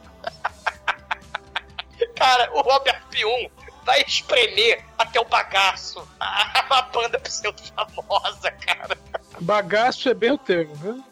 Cara, 2.18 2.50
o 2.52 2.60
Robert 2.62 3.00
P1 3.12 3.50
vai 3.84 4.02
espremer 4.02 4.84
até 4.98 5.20
o 5.20 5.24
bagaço. 5.24 6.06
A, 6.18 6.60
a 6.78 6.82
banda 6.82 7.18
pseudo 7.20 7.62
famosa, 7.74 8.50
cara. 8.50 8.98
Bagaço 9.40 10.08
é 10.08 10.14
bem 10.14 10.32
o 10.32 10.38
termo, 10.38 10.74
viu? 10.74 11.04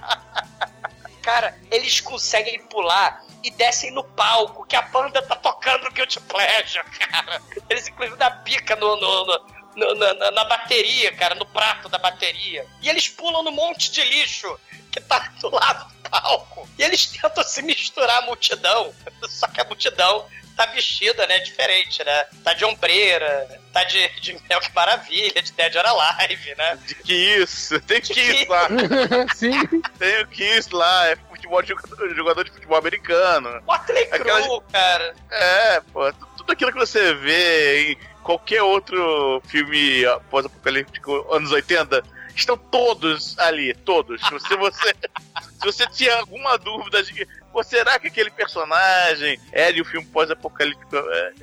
cara, 1.22 1.58
eles 1.70 2.00
conseguem 2.00 2.62
pular 2.66 3.24
e 3.42 3.50
descem 3.50 3.90
no 3.90 4.04
palco 4.04 4.66
que 4.66 4.76
a 4.76 4.82
banda 4.82 5.22
tá 5.22 5.34
tocando 5.34 5.90
Guilty 5.92 6.20
Pleasure, 6.20 6.84
cara. 6.98 7.40
Eles 7.70 7.88
inclusive 7.88 8.16
dá 8.18 8.30
bica 8.30 8.76
no, 8.76 8.96
no, 8.96 9.26
no, 9.26 9.46
no 9.76 9.94
na, 9.94 10.30
na, 10.30 10.44
bateria, 10.44 11.12
cara, 11.12 11.34
no 11.34 11.46
prato 11.46 11.88
da 11.88 11.98
bateria. 11.98 12.66
E 12.82 12.88
eles 12.88 13.08
pulam 13.08 13.42
no 13.42 13.52
monte 13.52 13.90
de 13.92 14.02
lixo 14.02 14.58
que 14.90 15.00
tá 15.00 15.30
do 15.40 15.50
lado 15.50 15.86
do 15.88 16.10
palco. 16.10 16.68
E 16.78 16.82
eles 16.82 17.06
tentam 17.06 17.44
se 17.44 17.62
misturar 17.62 18.22
à 18.22 18.22
multidão. 18.22 18.92
Só 19.28 19.46
que 19.48 19.60
a 19.60 19.64
multidão 19.64 20.26
tá 20.56 20.64
vestida, 20.66 21.26
né, 21.26 21.38
diferente, 21.40 22.02
né? 22.02 22.24
Tá 22.42 22.54
de 22.54 22.64
ombreira, 22.64 23.60
tá 23.72 23.84
de, 23.84 24.08
de 24.20 24.32
Mel 24.48 24.58
que 24.58 24.74
Maravilha, 24.74 25.42
de 25.42 25.52
Dead 25.52 25.76
or 25.76 25.84
Alive, 25.84 26.54
né? 26.56 26.78
De 26.86 26.94
que 26.94 27.12
isso? 27.12 27.78
Tem 27.82 28.00
que 28.00 28.18
isso 28.18 28.50
lá. 28.50 28.68
Sim. 29.36 29.52
Tem 29.98 30.22
o 30.22 30.28
que 30.28 30.42
isso 30.42 30.74
lá, 30.74 31.08
é 31.08 31.16
futebol 31.28 31.60
de 31.60 31.68
jogador, 31.68 32.14
jogador 32.14 32.44
de 32.44 32.50
futebol 32.52 32.78
americano. 32.78 33.62
Motley 33.66 34.08
Aquela... 34.10 34.42
Crue, 34.42 34.60
cara. 34.72 35.14
É, 35.30 35.80
pô, 35.92 36.10
tudo 36.38 36.52
aquilo 36.52 36.72
que 36.72 36.78
você 36.78 37.14
vê 37.14 37.92
em 37.92 37.98
qualquer 38.26 38.60
outro 38.60 39.40
filme 39.46 40.02
pós-apocalíptico 40.28 41.32
anos 41.32 41.52
80 41.52 42.02
estão 42.34 42.58
todos 42.58 43.38
ali, 43.38 43.72
todos. 43.72 44.20
Se 44.20 44.56
você, 44.56 44.94
se 45.54 45.64
você 45.64 45.86
tinha 45.86 46.16
alguma 46.16 46.58
dúvida 46.58 47.04
de 47.04 47.14
que, 47.14 47.26
pô, 47.52 47.62
será 47.62 48.00
que 48.00 48.08
aquele 48.08 48.30
personagem 48.30 49.38
é 49.52 49.70
de 49.70 49.80
um 49.80 49.84
filme 49.84 50.04
pós-apocalíptico? 50.08 50.96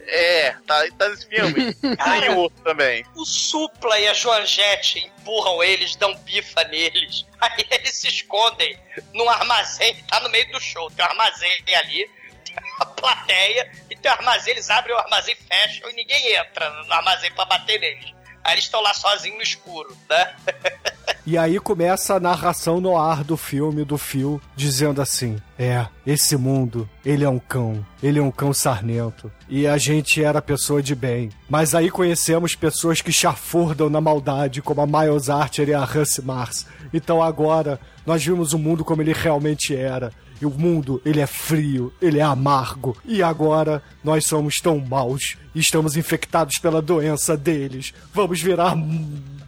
É, 0.05 0.55
tá, 0.67 0.83
tá 0.97 1.07
nesse 1.07 1.25
filme. 1.25 1.73
Tem 2.19 2.35
outro 2.35 2.61
também. 2.63 3.05
O 3.15 3.25
Supla 3.25 3.97
e 3.99 4.07
a 4.09 4.13
Joanjete 4.13 5.09
empurram 5.19 5.63
eles, 5.63 5.95
dão 5.95 6.13
bifa 6.17 6.65
neles. 6.65 7.25
Aí 7.39 7.65
eles 7.71 7.95
se 7.95 8.09
escondem 8.09 8.77
num 9.13 9.29
armazém 9.29 9.95
tá 10.09 10.19
no 10.19 10.29
meio 10.29 10.51
do 10.51 10.59
show. 10.59 10.91
Tem 10.91 11.05
um 11.05 11.09
armazém 11.09 11.51
ali 11.75 12.09
a 12.79 12.85
plateia 12.85 13.71
e 13.89 13.95
tem 13.95 14.11
um 14.11 14.15
armazém, 14.15 14.53
eles 14.53 14.69
abrem 14.69 14.95
o 14.95 14.99
armazém, 14.99 15.35
fecham 15.35 15.89
e 15.89 15.93
ninguém 15.93 16.35
entra 16.35 16.69
no 16.69 16.93
armazém 16.93 17.31
pra 17.31 17.45
bater 17.45 17.79
neles. 17.79 18.13
Aí 18.43 18.55
eles 18.55 18.65
estão 18.65 18.81
lá 18.81 18.93
sozinhos 18.93 19.37
no 19.37 19.43
escuro, 19.43 19.95
né? 20.09 20.35
E 21.25 21.37
aí 21.37 21.57
começa 21.57 22.15
a 22.15 22.19
narração 22.19 22.81
no 22.81 22.97
ar 22.97 23.23
do 23.23 23.37
filme, 23.37 23.85
do 23.85 23.97
fio, 23.97 24.41
dizendo 24.57 25.01
assim: 25.01 25.41
É, 25.57 25.87
esse 26.05 26.35
mundo, 26.35 26.89
ele 27.05 27.23
é 27.23 27.29
um 27.29 27.39
cão, 27.39 27.85
ele 28.01 28.19
é 28.19 28.21
um 28.21 28.29
cão 28.29 28.53
sarnento. 28.53 29.31
E 29.47 29.65
a 29.65 29.77
gente 29.77 30.21
era 30.21 30.41
pessoa 30.41 30.83
de 30.83 30.93
bem. 30.93 31.29
Mas 31.49 31.73
aí 31.73 31.89
conhecemos 31.89 32.55
pessoas 32.55 32.99
que 32.99 33.13
chafurdam 33.13 33.89
na 33.89 34.01
maldade, 34.01 34.61
como 34.61 34.81
a 34.81 34.85
Miles 34.85 35.29
Archer 35.29 35.69
e 35.69 35.73
a 35.73 35.85
Russ 35.85 36.19
Mars. 36.19 36.67
Então 36.93 37.23
agora 37.23 37.79
nós 38.05 38.21
vimos 38.21 38.51
o 38.51 38.59
mundo 38.59 38.83
como 38.83 39.01
ele 39.01 39.13
realmente 39.13 39.73
era. 39.73 40.11
E 40.41 40.45
o 40.45 40.49
mundo, 40.49 41.01
ele 41.05 41.21
é 41.21 41.27
frio, 41.27 41.93
ele 42.01 42.19
é 42.19 42.23
amargo. 42.23 42.97
E 43.05 43.23
agora 43.23 43.81
nós 44.03 44.25
somos 44.25 44.55
tão 44.61 44.79
maus 44.79 45.37
e 45.55 45.59
estamos 45.59 45.95
infectados 45.95 46.57
pela 46.57 46.81
doença 46.81 47.37
deles. 47.37 47.93
Vamos 48.13 48.41
virar 48.41 48.75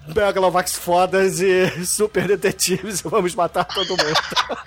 Megalovax 0.07 0.75
fodas 0.75 1.39
e 1.39 1.69
super 1.85 2.27
detetives 2.27 2.99
e 2.99 3.03
vamos 3.07 3.33
matar 3.33 3.65
todo 3.65 3.89
mundo. 3.89 4.13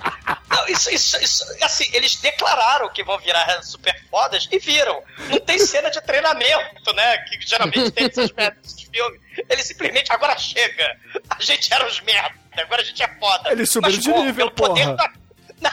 Não, 0.51 0.67
isso, 0.67 0.91
isso, 0.91 1.17
isso, 1.23 1.45
assim, 1.63 1.85
eles 1.93 2.17
declararam 2.17 2.89
que 2.91 3.05
vão 3.05 3.19
virar 3.19 3.63
super 3.63 3.95
fodas 4.11 4.49
e 4.51 4.59
viram. 4.59 5.03
Não 5.29 5.39
tem 5.41 5.59
cena 5.59 5.91
de 5.91 6.01
treinamento, 6.01 6.93
né? 6.95 7.19
Que 7.19 7.39
geralmente 7.47 7.91
tem 7.91 8.07
esses 8.07 8.33
métodos 8.33 8.75
de 8.75 8.87
filme. 8.87 9.21
Eles 9.49 9.67
simplesmente, 9.67 10.11
agora 10.11 10.37
chega. 10.39 10.97
A 11.31 11.41
gente 11.41 11.73
era 11.73 11.87
os 11.87 12.01
merda, 12.01 12.35
agora 12.57 12.81
a 12.83 12.85
gente 12.85 13.03
é 13.03 13.09
foda. 13.19 13.53
Eles 13.53 13.71
subiram 13.71 13.95
Mas, 13.95 14.03
de 14.03 14.11
pô, 14.11 14.23
nível, 14.25 14.51
porra. 14.51 14.95
Da... 14.95 15.73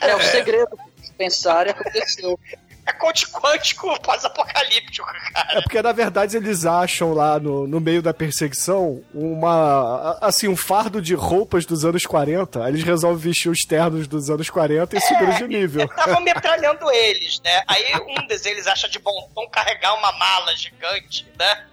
É, 0.00 0.14
o 0.14 0.22
segredo 0.22 0.76
pensar 1.16 1.68
aconteceu. 1.68 2.38
É 2.86 2.92
coach 2.92 3.26
quântico 3.28 3.98
pós-apocalíptico, 4.02 5.06
cara. 5.32 5.58
É 5.58 5.62
porque, 5.62 5.80
na 5.80 5.92
verdade, 5.92 6.36
eles 6.36 6.66
acham 6.66 7.14
lá 7.14 7.40
no, 7.40 7.66
no 7.66 7.80
meio 7.80 8.02
da 8.02 8.12
perseguição 8.12 9.02
uma. 9.14 10.18
Assim, 10.20 10.48
um 10.48 10.56
fardo 10.56 11.00
de 11.00 11.14
roupas 11.14 11.64
dos 11.64 11.82
anos 11.86 12.04
40. 12.04 12.62
Aí 12.62 12.72
eles 12.72 12.82
resolvem 12.82 13.22
vestir 13.22 13.48
os 13.48 13.62
ternos 13.62 14.06
dos 14.06 14.28
anos 14.28 14.50
40 14.50 14.94
e 14.94 14.98
é, 14.98 15.00
subiram 15.00 15.34
de 15.34 15.48
nível. 15.48 15.86
Estavam 15.86 16.20
metralhando 16.22 16.90
eles, 16.90 17.40
né? 17.42 17.62
Aí 17.66 17.84
um 18.06 18.26
deles 18.26 18.66
acha 18.66 18.86
de 18.86 18.98
bom 18.98 19.30
tom 19.34 19.48
carregar 19.48 19.94
uma 19.94 20.12
mala 20.12 20.54
gigante, 20.54 21.26
né? 21.38 21.64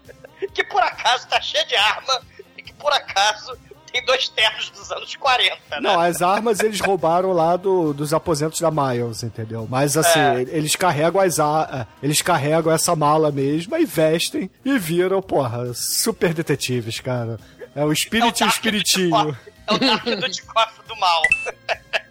Que 0.53 0.63
por 0.63 0.81
acaso 0.81 1.27
tá 1.27 1.41
cheia 1.41 1.65
de 1.65 1.75
arma 1.75 2.21
e 2.57 2.63
que 2.63 2.73
por 2.73 2.91
acaso 2.93 3.57
tem 3.91 4.03
dois 4.05 4.27
ternos 4.29 4.69
dos 4.69 4.91
anos 4.91 5.15
40, 5.15 5.55
né? 5.69 5.79
Não, 5.81 5.99
as 5.99 6.21
armas 6.21 6.59
eles 6.59 6.79
roubaram 6.79 7.31
lá 7.31 7.57
do, 7.57 7.93
dos 7.93 8.13
aposentos 8.13 8.59
da 8.59 8.71
Miles, 8.71 9.23
entendeu? 9.23 9.67
Mas 9.69 9.97
assim, 9.97 10.19
é. 10.19 10.45
eles 10.49 10.75
carregam 10.75 11.21
as 11.21 11.39
ar... 11.39 11.87
Eles 12.01 12.21
carregam 12.21 12.71
essa 12.71 12.95
mala 12.95 13.31
mesmo 13.31 13.75
e 13.77 13.85
vestem 13.85 14.49
e 14.63 14.77
viram, 14.79 15.21
porra, 15.21 15.73
super 15.73 16.33
detetives, 16.33 16.99
cara. 16.99 17.39
É 17.75 17.83
o 17.85 17.91
espírito 17.91 18.43
é 18.43 18.45
o 18.45 18.47
e 18.47 18.49
o 18.49 18.49
espiritinho. 18.49 19.37
É 19.67 19.73
o 19.73 19.77
Dark 19.77 20.03
do 20.03 20.29
Dikoff 20.29 20.73
do 20.87 20.95
mal. 20.97 21.21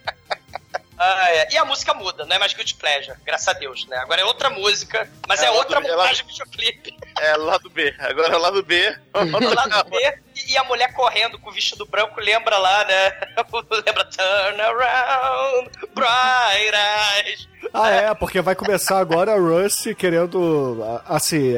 Ah, 1.03 1.31
é. 1.31 1.55
E 1.55 1.57
a 1.57 1.65
música 1.65 1.95
muda, 1.95 2.27
não 2.27 2.37
é 2.37 2.39
mais 2.39 2.53
Guilty 2.53 2.75
Pleasure, 2.75 3.17
graças 3.25 3.49
a 3.49 3.55
Deus, 3.55 3.87
né? 3.87 3.97
Agora 3.97 4.21
é 4.21 4.25
outra 4.27 4.51
música, 4.51 5.11
mas 5.27 5.43
é, 5.43 5.47
é 5.47 5.51
outra 5.51 5.81
montagem 5.81 6.27
do 6.27 6.29
videoclipe. 6.31 6.95
É 7.19 7.37
lado 7.39 7.71
B, 7.71 7.95
agora 7.99 8.35
é 8.35 8.37
lado 8.37 8.63
B. 8.63 8.99
lado 9.15 9.89
B, 9.89 10.19
e 10.47 10.59
a 10.59 10.65
mulher 10.65 10.93
correndo 10.93 11.39
com 11.39 11.49
o 11.49 11.53
vestido 11.55 11.87
branco 11.87 12.21
lembra 12.21 12.59
lá, 12.59 12.85
né? 12.85 13.13
lembra 13.87 14.05
Turn 14.05 14.61
Around, 14.61 15.71
Bright 15.95 16.77
Eyes. 17.25 17.49
Ah, 17.73 17.89
é, 17.89 18.15
porque 18.15 18.43
vai 18.43 18.55
começar 18.55 18.99
agora 18.99 19.33
a 19.33 19.39
Rusty 19.39 19.95
querendo, 19.95 20.83
assim, 21.07 21.55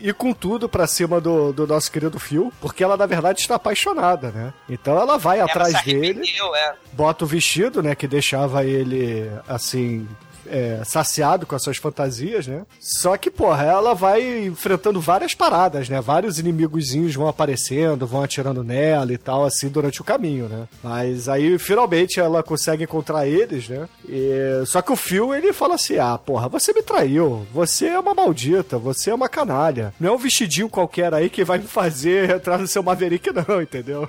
ir 0.00 0.14
com 0.14 0.32
tudo 0.32 0.68
pra 0.68 0.86
cima 0.86 1.20
do, 1.20 1.52
do 1.52 1.66
nosso 1.66 1.90
querido 1.90 2.18
Phil, 2.18 2.52
porque 2.60 2.82
ela, 2.82 2.96
na 2.96 3.06
verdade, 3.06 3.40
está 3.40 3.56
apaixonada, 3.56 4.30
né? 4.30 4.52
Então 4.68 4.98
ela 4.98 5.18
vai 5.18 5.38
ela 5.38 5.48
atrás 5.48 5.82
dele, 5.82 6.22
é. 6.54 6.74
bota 6.92 7.24
o 7.24 7.26
vestido, 7.26 7.82
né, 7.82 7.94
que 7.94 8.06
deixava 8.06 8.64
ele, 8.64 9.30
assim, 9.48 10.06
é, 10.50 10.82
saciado 10.84 11.46
com 11.46 11.54
as 11.54 11.62
suas 11.62 11.76
fantasias, 11.76 12.46
né? 12.46 12.64
Só 12.80 13.16
que, 13.16 13.30
porra, 13.30 13.64
ela 13.64 13.94
vai 13.94 14.46
enfrentando 14.46 15.00
várias 15.00 15.34
paradas, 15.34 15.88
né? 15.88 16.00
Vários 16.00 16.38
inimigozinhos 16.38 17.14
vão 17.14 17.28
aparecendo, 17.28 18.06
vão 18.06 18.22
atirando 18.22 18.64
nela 18.64 19.12
e 19.12 19.18
tal, 19.18 19.44
assim, 19.44 19.68
durante 19.68 20.00
o 20.00 20.04
caminho, 20.04 20.48
né? 20.48 20.68
Mas 20.82 21.28
aí, 21.28 21.58
finalmente, 21.58 22.20
ela 22.20 22.42
consegue 22.42 22.84
encontrar 22.84 23.26
eles, 23.26 23.68
né? 23.68 23.88
E... 24.08 24.64
Só 24.66 24.82
que 24.82 24.92
o 24.92 24.96
Phil, 24.96 25.34
ele 25.34 25.52
fala 25.52 25.74
assim, 25.74 25.98
ah, 25.98 26.18
porra, 26.18 26.48
você 26.48 26.72
me 26.72 26.82
traiu, 26.82 27.46
você 27.52 27.86
é 27.88 27.98
uma 27.98 28.14
maldita, 28.14 28.78
você 28.78 29.10
é 29.10 29.14
uma 29.14 29.28
canalha. 29.28 29.92
Não 29.98 30.10
é 30.10 30.12
um 30.12 30.18
vestidinho 30.18 30.68
qualquer 30.68 31.12
aí 31.14 31.28
que 31.28 31.44
vai 31.44 31.58
me 31.58 31.66
fazer 31.66 32.30
entrar 32.30 32.58
no 32.58 32.66
seu 32.66 32.82
Maverick, 32.82 33.30
não, 33.32 33.60
entendeu? 33.62 34.08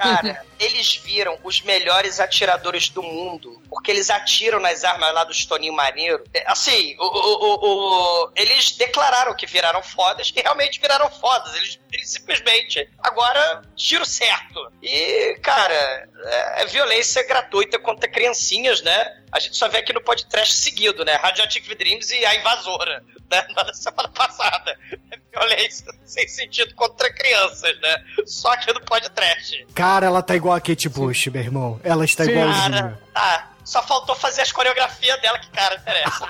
Cara, 0.00 0.42
eles 0.58 0.96
viram 1.04 1.36
os 1.44 1.62
melhores 1.62 2.20
atiradores 2.20 2.88
do 2.88 3.02
mundo, 3.02 3.60
porque 3.68 3.90
eles 3.90 4.10
atiram 4.10 4.60
nas 4.60 4.84
armas 4.84 5.07
lá 5.12 5.24
do 5.24 5.32
Toninho 5.46 5.72
Maneiro. 5.72 6.22
É, 6.32 6.44
assim, 6.50 6.96
o, 6.98 7.04
o, 7.04 8.24
o, 8.24 8.32
eles 8.36 8.72
declararam 8.72 9.34
que 9.34 9.46
viraram 9.46 9.82
fodas 9.82 10.32
e 10.34 10.40
realmente 10.40 10.80
viraram 10.80 11.10
fodas. 11.10 11.54
Eles, 11.56 11.78
eles 11.92 12.10
simplesmente. 12.10 12.88
Agora, 12.98 13.62
tiro 13.76 14.04
certo. 14.04 14.72
E, 14.82 15.38
cara, 15.42 16.08
é, 16.24 16.62
é 16.62 16.66
violência 16.66 17.26
gratuita 17.26 17.78
contra 17.78 18.10
criancinhas, 18.10 18.82
né? 18.82 19.16
A 19.30 19.38
gente 19.38 19.56
só 19.56 19.68
vê 19.68 19.78
aqui 19.78 19.92
no 19.92 20.00
podcast 20.00 20.54
seguido, 20.54 21.04
né? 21.04 21.14
Radioactive 21.16 21.74
Dreams 21.74 22.10
e 22.10 22.24
a 22.24 22.34
invasora, 22.36 23.02
né? 23.30 23.46
Na 23.54 23.74
semana 23.74 24.08
passada. 24.08 24.78
É 25.10 25.18
violência 25.38 25.86
sem 26.04 26.26
sentido 26.26 26.74
contra 26.74 27.12
crianças, 27.12 27.78
né? 27.80 28.04
Só 28.26 28.56
que 28.56 28.72
no 28.72 28.80
podcast. 28.80 29.66
Cara, 29.74 30.06
ela 30.06 30.22
tá 30.22 30.34
igual 30.34 30.54
a 30.54 30.60
Kate 30.60 30.88
Bush, 30.88 31.26
meu 31.26 31.42
irmão. 31.42 31.80
Ela 31.84 32.04
está 32.04 32.24
Sim. 32.24 32.30
igualzinha. 32.30 32.70
Cara, 32.70 33.00
tá. 33.12 33.57
Só 33.68 33.82
faltou 33.82 34.14
fazer 34.14 34.40
as 34.40 34.50
coreografias 34.50 35.20
dela 35.20 35.38
que, 35.38 35.50
cara, 35.50 35.74
interessa. 35.74 36.26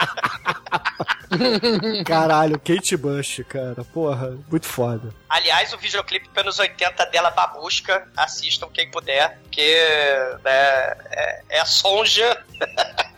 Caralho, 2.04 2.58
Kate 2.58 2.96
Bush, 2.96 3.44
cara. 3.48 3.84
Porra, 3.84 4.36
muito 4.50 4.66
foda. 4.66 5.14
Aliás, 5.28 5.72
o 5.72 5.78
videoclipe 5.78 6.28
anos 6.34 6.58
80 6.58 7.06
dela, 7.06 7.30
Babusca, 7.30 8.08
assistam 8.16 8.68
quem 8.74 8.90
puder, 8.90 9.38
porque 9.44 9.72
né, 10.44 10.96
é, 11.12 11.42
é 11.50 11.60
a 11.60 11.64
Sonja. 11.64 12.44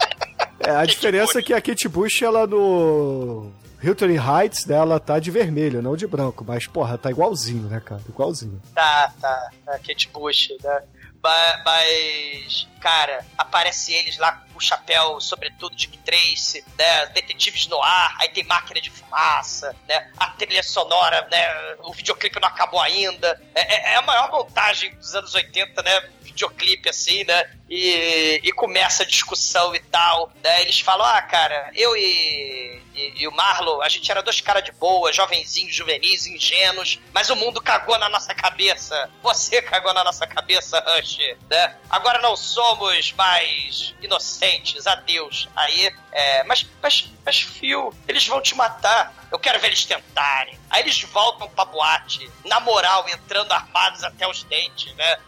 É, 0.62 0.72
a 0.72 0.84
diferença 0.84 1.38
é 1.38 1.42
que 1.42 1.54
a 1.54 1.60
Kate 1.60 1.88
Bush, 1.88 2.20
ela 2.20 2.46
no 2.46 3.50
Hilton 3.82 4.08
Heights 4.08 4.66
dela 4.66 5.00
tá 5.00 5.18
de 5.18 5.30
vermelho, 5.30 5.80
não 5.80 5.96
de 5.96 6.06
branco. 6.06 6.44
Mas, 6.46 6.66
porra, 6.66 6.98
tá 6.98 7.10
igualzinho, 7.10 7.66
né, 7.66 7.80
cara? 7.80 8.02
Igualzinho. 8.06 8.60
Tá, 8.74 9.10
tá. 9.18 9.50
A 9.66 9.78
Kate 9.78 10.10
Bush, 10.12 10.50
né? 10.62 10.82
Mas, 11.22 12.66
cara, 12.80 13.26
aparece 13.36 13.92
eles 13.92 14.16
lá 14.16 14.32
com 14.32 14.58
o 14.58 14.60
chapéu, 14.60 15.20
sobretudo 15.20 15.76
de 15.76 15.88
Trace, 15.98 16.64
né? 16.78 17.06
Detetives 17.06 17.66
no 17.66 17.80
ar, 17.82 18.16
aí 18.18 18.28
tem 18.30 18.42
máquina 18.44 18.80
de 18.80 18.90
fumaça, 18.90 19.76
né? 19.86 20.10
A 20.16 20.28
trilha 20.28 20.62
sonora, 20.62 21.28
né? 21.30 21.76
O 21.80 21.92
videoclipe 21.92 22.40
não 22.40 22.48
acabou 22.48 22.80
ainda. 22.80 23.40
É, 23.54 23.92
é 23.92 23.96
a 23.96 24.02
maior 24.02 24.30
montagem 24.30 24.94
dos 24.94 25.14
anos 25.14 25.34
80, 25.34 25.82
né? 25.82 26.10
Videoclipe 26.30 26.88
assim, 26.88 27.24
né? 27.24 27.50
E, 27.68 28.40
e 28.42 28.52
começa 28.52 29.02
a 29.02 29.06
discussão 29.06 29.74
e 29.74 29.80
tal, 29.80 30.32
né? 30.42 30.62
Eles 30.62 30.80
falam, 30.80 31.06
ah, 31.06 31.22
cara, 31.22 31.70
eu 31.74 31.96
e, 31.96 32.80
e, 32.94 33.22
e 33.22 33.28
o 33.28 33.32
Marlon, 33.32 33.80
a 33.80 33.88
gente 33.88 34.10
era 34.10 34.22
dois 34.22 34.40
caras 34.40 34.64
de 34.64 34.72
boa, 34.72 35.12
jovenzinhos, 35.12 35.74
juvenis, 35.74 36.26
ingênuos, 36.26 36.98
mas 37.12 37.30
o 37.30 37.36
mundo 37.36 37.60
cagou 37.60 37.98
na 37.98 38.08
nossa 38.08 38.34
cabeça. 38.34 39.10
Você 39.22 39.62
cagou 39.62 39.94
na 39.94 40.04
nossa 40.04 40.26
cabeça, 40.26 40.82
Rush, 40.86 41.18
né? 41.48 41.76
Agora 41.88 42.20
não 42.20 42.36
somos 42.36 43.12
mais 43.12 43.94
inocentes, 44.02 44.86
adeus. 44.86 45.48
Aí, 45.56 45.92
é, 46.12 46.44
mas, 46.44 46.66
mas, 46.82 47.08
mas, 47.24 47.40
Phil, 47.40 47.94
eles 48.06 48.26
vão 48.26 48.40
te 48.40 48.54
matar. 48.54 49.14
Eu 49.30 49.38
quero 49.38 49.60
ver 49.60 49.68
eles 49.68 49.84
tentarem. 49.84 50.58
Aí 50.68 50.82
eles 50.82 51.00
voltam 51.02 51.48
pra 51.48 51.64
boate, 51.64 52.30
na 52.44 52.60
moral, 52.60 53.08
entrando 53.08 53.52
armados 53.52 54.02
até 54.04 54.26
os 54.26 54.42
dentes, 54.44 54.94
né? 54.94 55.18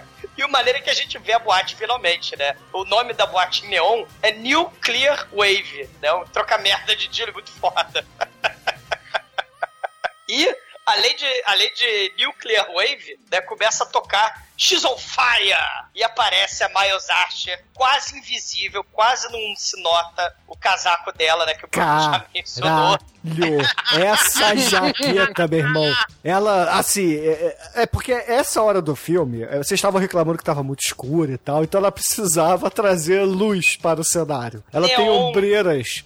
E 0.36 0.44
o 0.44 0.48
maneiro 0.48 0.78
é 0.78 0.82
que 0.82 0.90
a 0.90 0.94
gente 0.94 1.18
vê 1.18 1.32
a 1.32 1.38
boate 1.38 1.76
finalmente, 1.76 2.36
né? 2.36 2.56
O 2.72 2.84
nome 2.84 3.12
da 3.12 3.26
boate 3.26 3.66
neon 3.66 4.06
é 4.22 4.32
Nuclear 4.32 5.28
Wave, 5.32 5.88
né? 6.00 6.12
Um 6.14 6.24
troca-merda 6.24 6.96
de 6.96 7.08
tiro 7.08 7.32
muito 7.32 7.50
foda. 7.50 8.04
e, 10.28 10.54
além 10.84 11.16
de, 11.16 11.42
além 11.46 11.72
de 11.74 12.12
Nuclear 12.18 12.66
Wave, 12.72 13.18
né, 13.30 13.40
começa 13.42 13.84
a 13.84 13.86
tocar 13.86 14.46
X 14.56 14.84
on 14.84 14.96
Fire! 14.96 15.54
E 15.94 16.02
aparece 16.02 16.64
a 16.64 16.68
Miles 16.68 17.08
Archer, 17.10 17.64
quase 17.74 18.16
invisível, 18.16 18.84
quase 18.92 19.30
não 19.30 19.56
se 19.56 19.80
nota 19.82 20.34
o 20.46 20.56
casaco 20.56 21.12
dela, 21.12 21.44
né? 21.46 21.54
Que 21.54 21.64
o 21.64 21.68
Bruno 21.68 21.86
já 21.86 22.26
mencionou. 22.34 22.98
Essa 24.00 24.54
jaqueta, 24.56 25.46
meu 25.48 25.60
irmão. 25.60 25.94
Ela, 26.22 26.78
assim, 26.78 27.14
é, 27.16 27.56
é, 27.74 27.86
porque 27.86 28.12
essa 28.12 28.62
hora 28.62 28.80
do 28.80 28.96
filme, 28.96 29.42
é, 29.42 29.58
vocês 29.58 29.72
estavam 29.72 30.00
reclamando 30.00 30.38
que 30.38 30.42
estava 30.42 30.62
muito 30.62 30.80
escuro 30.80 31.32
e 31.32 31.38
tal, 31.38 31.64
então 31.64 31.78
ela 31.78 31.92
precisava 31.92 32.70
trazer 32.70 33.22
luz 33.24 33.76
para 33.76 34.00
o 34.00 34.04
cenário. 34.04 34.62
Ela 34.72 34.86
Neon. 34.86 34.96
tem 34.96 35.10
ombreiras 35.10 36.04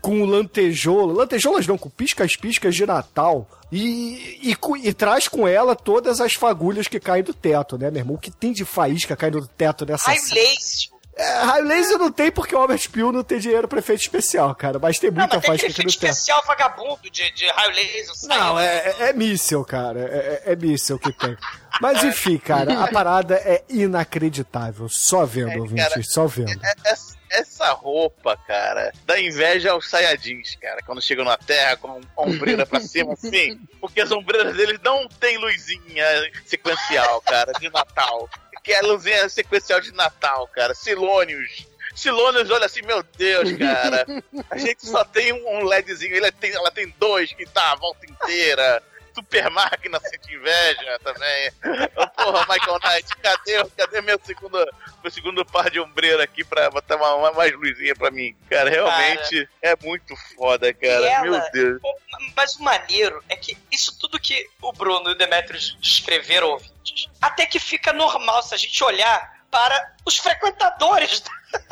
com 0.00 0.24
lantejoulas, 0.24 1.16
lantejoulas 1.16 1.66
não, 1.66 1.76
com 1.76 1.90
piscas-piscas 1.90 2.74
de 2.74 2.86
Natal. 2.86 3.48
E, 3.70 4.52
e, 4.52 4.56
e, 4.88 4.92
traz 4.92 5.26
com 5.26 5.46
ela 5.46 5.74
todas 5.74 6.20
as 6.20 6.34
fagulhas 6.34 6.86
que 6.86 7.00
caem 7.00 7.24
do 7.24 7.34
teto, 7.34 7.76
né, 7.76 7.90
meu 7.90 8.00
irmão? 8.00 8.14
O 8.14 8.18
que 8.18 8.30
tem 8.30 8.52
de 8.52 8.64
faísca 8.64 9.16
caindo 9.16 9.40
do 9.40 9.48
teto 9.48 9.84
nessa 9.84 10.06
Raio 10.06 10.22
laser. 10.22 10.96
É, 11.18 11.38
raio 11.44 11.64
laser 11.64 11.98
não 11.98 12.12
tem 12.12 12.30
porque 12.30 12.54
o 12.54 12.58
Albert 12.58 12.90
Peel 12.90 13.10
não 13.10 13.24
tem 13.24 13.38
dinheiro 13.38 13.66
pra 13.66 13.78
efeito 13.78 14.02
especial, 14.02 14.54
cara. 14.54 14.78
Mas 14.78 14.98
tem 14.98 15.10
muita 15.10 15.34
não, 15.34 15.36
mas 15.36 15.46
faísca 15.46 15.68
aqui 15.68 15.78
no 15.78 15.90
teto. 15.90 16.04
especial 16.04 16.44
vagabundo 16.46 17.10
de, 17.10 17.30
de 17.32 17.46
raio 17.48 17.74
laser. 17.74 18.28
Não, 18.28 18.60
é, 18.60 18.76
é, 18.76 18.96
é 19.08 19.12
míssel, 19.12 19.64
cara. 19.64 20.00
É, 20.00 20.42
é, 20.44 20.52
é 20.52 20.56
míssel 20.56 20.98
que 20.98 21.12
tem. 21.12 21.36
Mas 21.80 22.04
enfim, 22.04 22.38
cara, 22.38 22.84
a 22.84 22.88
parada 22.88 23.34
é 23.34 23.64
inacreditável. 23.68 24.88
Só 24.88 25.24
vendo, 25.24 25.50
é, 25.50 25.58
ouvinte, 25.58 25.88
cara, 25.88 26.02
só 26.02 26.26
vendo. 26.26 26.60
É, 26.62 26.74
é, 26.92 26.94
essa 27.30 27.72
roupa, 27.72 28.36
cara, 28.36 28.92
dá 29.04 29.20
inveja 29.20 29.72
aos 29.72 29.88
Saiyajins, 29.88 30.56
cara, 30.56 30.82
quando 30.82 31.02
chegam 31.02 31.24
na 31.24 31.36
Terra 31.36 31.76
com 31.76 32.00
a 32.16 32.22
ombreira 32.22 32.66
pra 32.66 32.80
cima, 32.80 33.12
assim, 33.14 33.58
porque 33.80 34.00
as 34.00 34.10
ombreiras 34.10 34.56
deles 34.56 34.78
não 34.82 35.08
tem 35.08 35.36
luzinha 35.38 36.06
sequencial, 36.44 37.20
cara, 37.22 37.52
de 37.52 37.70
Natal. 37.70 38.28
Que 38.62 38.72
é 38.72 38.80
a 38.80 38.82
luzinha 38.82 39.28
sequencial 39.28 39.80
de 39.80 39.92
Natal, 39.92 40.48
cara. 40.48 40.74
Silônios. 40.74 41.68
Silônios, 41.94 42.50
olha 42.50 42.66
assim, 42.66 42.82
meu 42.82 43.00
Deus, 43.16 43.52
cara. 43.52 44.04
A 44.50 44.58
gente 44.58 44.84
só 44.84 45.04
tem 45.04 45.32
um 45.32 45.64
LEDzinho, 45.64 46.16
ele 46.16 46.32
tem, 46.32 46.50
ela 46.50 46.70
tem 46.70 46.92
dois 46.98 47.32
que 47.32 47.46
tá 47.46 47.72
a 47.72 47.76
volta 47.76 48.04
inteira 48.04 48.82
super 49.16 49.50
máquina 49.50 49.98
sente 50.00 50.34
inveja 50.34 50.98
também. 51.02 51.50
Porra, 52.14 52.46
Michael 52.46 52.78
Knight, 52.84 53.16
cadê, 53.16 53.64
cadê 53.76 54.00
meu 54.02 54.20
segundo, 54.22 54.58
meu 55.02 55.10
segundo 55.10 55.42
par 55.46 55.70
de 55.70 55.80
ombreira 55.80 56.22
aqui 56.22 56.44
pra 56.44 56.70
botar 56.70 56.96
uma, 56.96 57.14
uma 57.14 57.32
mais 57.32 57.50
luzinha 57.52 57.96
pra 57.96 58.10
mim? 58.10 58.36
Cara, 58.50 58.68
realmente 58.68 59.46
cara, 59.46 59.48
é 59.62 59.74
muito 59.86 60.14
foda, 60.36 60.74
cara. 60.74 61.06
Ela, 61.06 61.22
meu 61.22 61.50
Deus. 61.50 61.80
Mas 62.36 62.56
o 62.56 62.62
maneiro 62.62 63.24
é 63.28 63.36
que 63.36 63.56
isso 63.70 63.98
tudo 63.98 64.20
que 64.20 64.46
o 64.60 64.70
Bruno 64.72 65.08
e 65.08 65.12
o 65.12 65.16
Demetrius 65.16 65.78
descreveram, 65.80 66.50
ouvintes, 66.50 67.08
até 67.20 67.46
que 67.46 67.58
fica 67.58 67.94
normal 67.94 68.42
se 68.42 68.54
a 68.54 68.58
gente 68.58 68.84
olhar 68.84 69.34
para 69.50 69.96
os 70.04 70.18
frequentadores 70.18 71.20
da... 71.20 71.30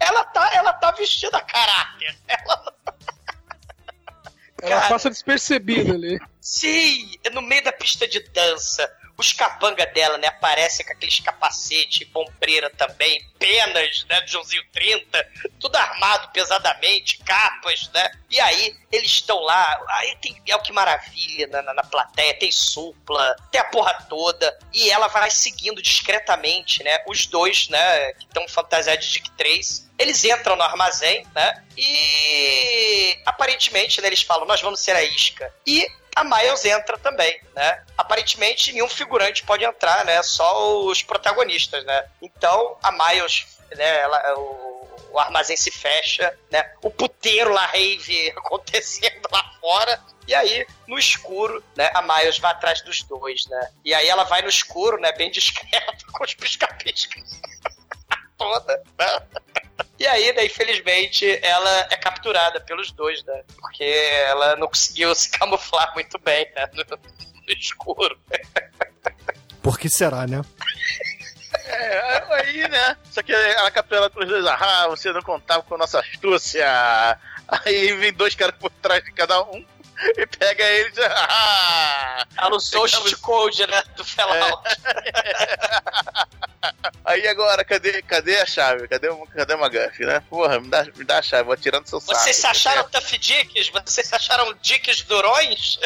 ela 0.00 0.24
tá, 0.24 0.50
ela 0.52 0.72
tá 0.74 0.90
vestida 0.90 1.38
a 1.38 1.42
caráter. 1.42 2.14
Ela 2.28 2.74
ela 4.62 4.76
Cara, 4.76 4.88
passa 4.88 5.10
despercebida 5.10 5.94
ali. 5.94 6.18
Sim, 6.40 7.10
no 7.32 7.42
meio 7.42 7.62
da 7.62 7.72
pista 7.72 8.06
de 8.06 8.20
dança. 8.30 8.90
Os 9.18 9.32
capanga 9.32 9.84
dela, 9.86 10.16
né, 10.16 10.28
aparecem 10.28 10.86
com 10.86 10.92
aqueles 10.92 11.18
capacete, 11.18 12.04
bombeira 12.04 12.70
também, 12.70 13.20
penas, 13.36 14.06
né, 14.08 14.24
Joãozinho 14.26 14.62
30, 14.72 15.28
tudo 15.58 15.74
armado 15.74 16.28
pesadamente, 16.32 17.18
capas, 17.18 17.90
né? 17.92 18.12
E 18.30 18.38
aí, 18.38 18.76
eles 18.92 19.10
estão 19.10 19.40
lá, 19.40 19.84
aí 19.88 20.16
tem 20.22 20.40
é 20.46 20.54
o 20.54 20.62
que 20.62 20.72
maravilha 20.72 21.48
na, 21.48 21.62
na, 21.62 21.74
na, 21.74 21.82
plateia, 21.82 22.38
tem 22.38 22.52
supla, 22.52 23.34
tem 23.50 23.60
a 23.60 23.64
porra 23.64 23.92
toda, 24.08 24.56
e 24.72 24.88
ela 24.88 25.08
vai 25.08 25.30
seguindo 25.32 25.82
discretamente, 25.82 26.84
né, 26.84 27.02
os 27.08 27.26
dois, 27.26 27.68
né, 27.68 28.12
que 28.12 28.24
estão 28.24 28.46
fantasiados 28.46 29.04
de 29.04 29.14
Dick 29.14 29.30
3, 29.32 29.88
eles 29.98 30.22
entram 30.22 30.54
no 30.54 30.62
armazém, 30.62 31.26
né? 31.34 31.64
E 31.76 33.18
aparentemente, 33.26 34.00
né, 34.00 34.06
eles 34.06 34.22
falam: 34.22 34.46
Nós 34.46 34.60
vamos 34.60 34.78
ser 34.78 34.94
a 34.94 35.02
isca. 35.02 35.52
E 35.66 35.88
a 36.18 36.24
Miles 36.24 36.64
entra 36.64 36.98
também, 36.98 37.40
né? 37.54 37.84
Aparentemente, 37.96 38.72
nenhum 38.72 38.88
figurante 38.88 39.44
pode 39.44 39.64
entrar, 39.64 40.04
né? 40.04 40.20
Só 40.22 40.82
os 40.84 41.02
protagonistas, 41.02 41.84
né? 41.84 42.06
Então, 42.20 42.76
a 42.82 42.90
Miles, 42.90 43.46
né? 43.76 44.00
Ela, 44.00 44.34
o, 44.36 45.08
o 45.12 45.18
armazém 45.18 45.56
se 45.56 45.70
fecha, 45.70 46.36
né? 46.50 46.72
O 46.82 46.90
puteiro 46.90 47.52
lá, 47.52 47.66
rave, 47.66 48.30
acontecendo 48.36 49.28
lá 49.30 49.52
fora. 49.60 50.00
E 50.26 50.34
aí, 50.34 50.66
no 50.86 50.98
escuro, 50.98 51.64
né, 51.74 51.90
a 51.94 52.02
Miles 52.02 52.38
vai 52.38 52.50
atrás 52.50 52.82
dos 52.82 53.02
dois, 53.04 53.46
né? 53.46 53.70
E 53.84 53.94
aí 53.94 54.08
ela 54.08 54.24
vai 54.24 54.42
no 54.42 54.48
escuro, 54.48 55.00
né, 55.00 55.12
bem 55.12 55.30
discreta, 55.32 55.96
com 56.12 56.24
os 56.24 56.34
pisca-piscas. 56.34 57.40
toda, 58.36 58.82
né? 58.98 59.22
E 59.98 60.06
aí, 60.06 60.32
né, 60.32 60.46
infelizmente, 60.46 61.26
ela 61.42 61.88
é 61.90 61.96
capturada 61.96 62.60
pelos 62.60 62.92
dois, 62.92 63.22
né? 63.24 63.42
Porque 63.60 63.84
ela 64.26 64.56
não 64.56 64.68
conseguiu 64.68 65.12
se 65.16 65.30
camuflar 65.30 65.92
muito 65.94 66.18
bem, 66.18 66.50
né? 66.54 66.68
No, 66.72 66.84
no 66.84 67.52
escuro. 67.52 68.18
Por 69.62 69.78
que 69.78 69.88
será, 69.88 70.26
né? 70.26 70.40
É, 71.66 72.34
aí, 72.34 72.68
né? 72.68 72.96
Só 73.10 73.22
que 73.22 73.32
ela 73.32 73.70
captura 73.70 74.08
pelos 74.08 74.28
dois. 74.28 74.46
Ah, 74.46 74.86
você 74.88 75.12
não 75.12 75.20
contava 75.20 75.62
com 75.62 75.74
a 75.74 75.78
nossa 75.78 75.98
astúcia. 75.98 76.66
Aí 77.48 77.92
vem 77.94 78.12
dois 78.12 78.34
caras 78.34 78.54
por 78.58 78.70
trás 78.70 79.02
de 79.02 79.12
cada 79.12 79.42
um 79.42 79.64
e 80.16 80.26
pega 80.26 80.64
eles. 80.64 80.98
Ah, 80.98 82.26
ela 82.36 82.56
usou 82.56 82.84
o 82.84 82.88
cheat 82.88 83.16
code, 83.16 83.66
né? 83.66 83.82
Do 83.96 84.04
Fallout. 84.04 84.62
É. 85.04 86.28
Aí 87.04 87.26
agora, 87.26 87.64
cadê, 87.64 88.02
cadê 88.02 88.38
a 88.38 88.46
chave? 88.46 88.86
Cadê, 88.86 89.08
cadê 89.34 89.54
uma 89.54 89.66
McGuff, 89.66 90.04
né? 90.04 90.20
Porra, 90.28 90.60
me 90.60 90.68
dá, 90.68 90.84
me 90.94 91.04
dá 91.04 91.18
a 91.18 91.22
chave, 91.22 91.44
vou 91.44 91.56
tirando 91.56 91.86
seu 91.86 92.00
saco. 92.00 92.18
Vocês 92.18 92.36
se 92.36 92.46
acharam 92.46 92.88
Tough 92.88 93.18
Dicks? 93.18 93.70
Vocês 93.70 94.06
se 94.06 94.14
acharam 94.14 94.54
Dicks 94.60 95.02
durões? 95.02 95.78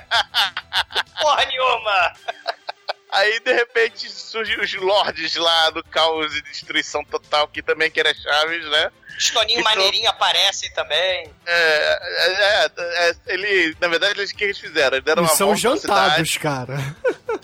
Porra 1.20 1.44
nenhuma! 1.44 2.12
Aí, 3.12 3.40
de 3.40 3.52
repente, 3.52 4.08
surgem 4.10 4.60
os 4.60 4.72
lords 4.74 5.36
lá 5.36 5.70
do 5.70 5.82
caos 5.84 6.34
e 6.36 6.42
destruição 6.42 7.04
total, 7.04 7.48
que 7.48 7.62
também 7.62 7.90
querem 7.90 8.14
chaves, 8.14 8.64
né? 8.70 8.90
Os 9.18 9.30
Toninho 9.30 9.60
então, 9.60 9.74
Maneirinho 9.74 10.08
aparecem 10.08 10.72
também. 10.72 11.30
É, 11.44 11.52
é, 11.52 12.70
é, 12.76 13.14
ele, 13.26 13.76
na 13.80 13.88
verdade, 13.88 14.18
eles, 14.18 14.30
o 14.30 14.36
que 14.36 14.44
eles 14.44 14.58
fizeram? 14.58 14.96
Eles 14.96 15.04
deram 15.04 15.22
Eles 15.22 15.32
uma 15.32 15.36
são 15.36 15.48
volta 15.48 15.60
jantados, 15.60 16.34
na 16.34 16.40
cara. 16.40 16.96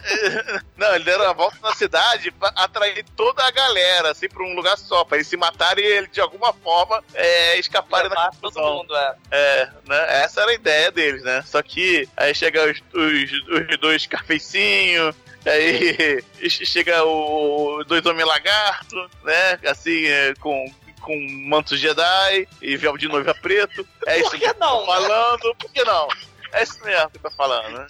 Não, 0.76 0.94
eles 0.94 1.04
deram 1.04 1.24
uma 1.24 1.34
volta 1.34 1.58
na 1.60 1.74
cidade 1.74 2.30
pra 2.30 2.48
atrair 2.56 3.04
toda 3.16 3.42
a 3.44 3.50
galera, 3.50 4.12
assim, 4.12 4.28
pra 4.28 4.42
um 4.42 4.54
lugar 4.54 4.78
só, 4.78 5.04
pra 5.04 5.18
eles 5.18 5.26
se 5.26 5.36
matarem 5.36 5.84
e 5.84 5.88
ele, 5.88 6.06
de 6.06 6.20
alguma 6.20 6.52
forma, 6.52 7.02
é, 7.12 7.58
escaparem 7.58 8.08
da 8.08 8.30
confusão. 8.30 8.62
Todo 8.62 8.76
mundo, 8.78 8.96
é. 8.96 9.16
É, 9.30 9.68
né? 9.86 10.22
Essa 10.22 10.42
era 10.42 10.52
a 10.52 10.54
ideia 10.54 10.90
deles, 10.90 11.22
né? 11.22 11.42
Só 11.46 11.60
que 11.60 12.08
aí 12.16 12.34
chega 12.34 12.64
os, 12.64 12.80
os, 12.94 13.68
os 13.70 13.78
dois 13.78 14.06
carfeicinhos, 14.06 15.14
aí 15.46 16.22
chega 16.48 17.04
o 17.04 17.82
dois 17.84 18.04
homens 18.06 18.26
lagarto, 18.26 18.96
né? 19.24 19.58
Assim, 19.68 20.06
é, 20.06 20.34
com 20.40 20.64
com 21.00 21.16
manto 21.48 21.76
Jedi 21.76 22.48
e 22.60 22.76
véu 22.76 22.96
de 22.98 23.06
noiva 23.06 23.32
preto. 23.34 23.86
É 24.06 24.18
isso 24.18 24.30
Por 24.30 24.40
que 24.40 24.52
que 24.52 24.58
não? 24.58 24.80
eu 24.80 24.86
tô 24.86 24.86
falando. 24.86 25.54
Por 25.56 25.70
que 25.72 25.84
não? 25.84 26.08
É 26.52 26.62
isso 26.64 26.84
mesmo 26.84 27.10
que 27.10 27.16
eu 27.18 27.22
tô 27.22 27.30
falando, 27.30 27.78
né? 27.78 27.86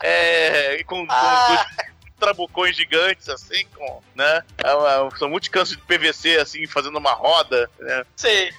é, 0.00 0.82
com, 0.84 1.06
com 1.06 1.12
Ah. 1.12 1.46
dois 1.48 1.88
trabucões 2.18 2.76
gigantes, 2.76 3.28
assim, 3.28 3.64
com, 3.76 4.02
né? 4.14 4.42
É 4.58 5.18
São 5.18 5.28
muitos 5.28 5.48
cantos 5.48 5.70
de 5.70 5.78
PVC, 5.78 6.36
assim, 6.38 6.66
fazendo 6.66 6.98
uma 6.98 7.12
roda, 7.12 7.70
né? 7.78 8.04
Sim. 8.16 8.50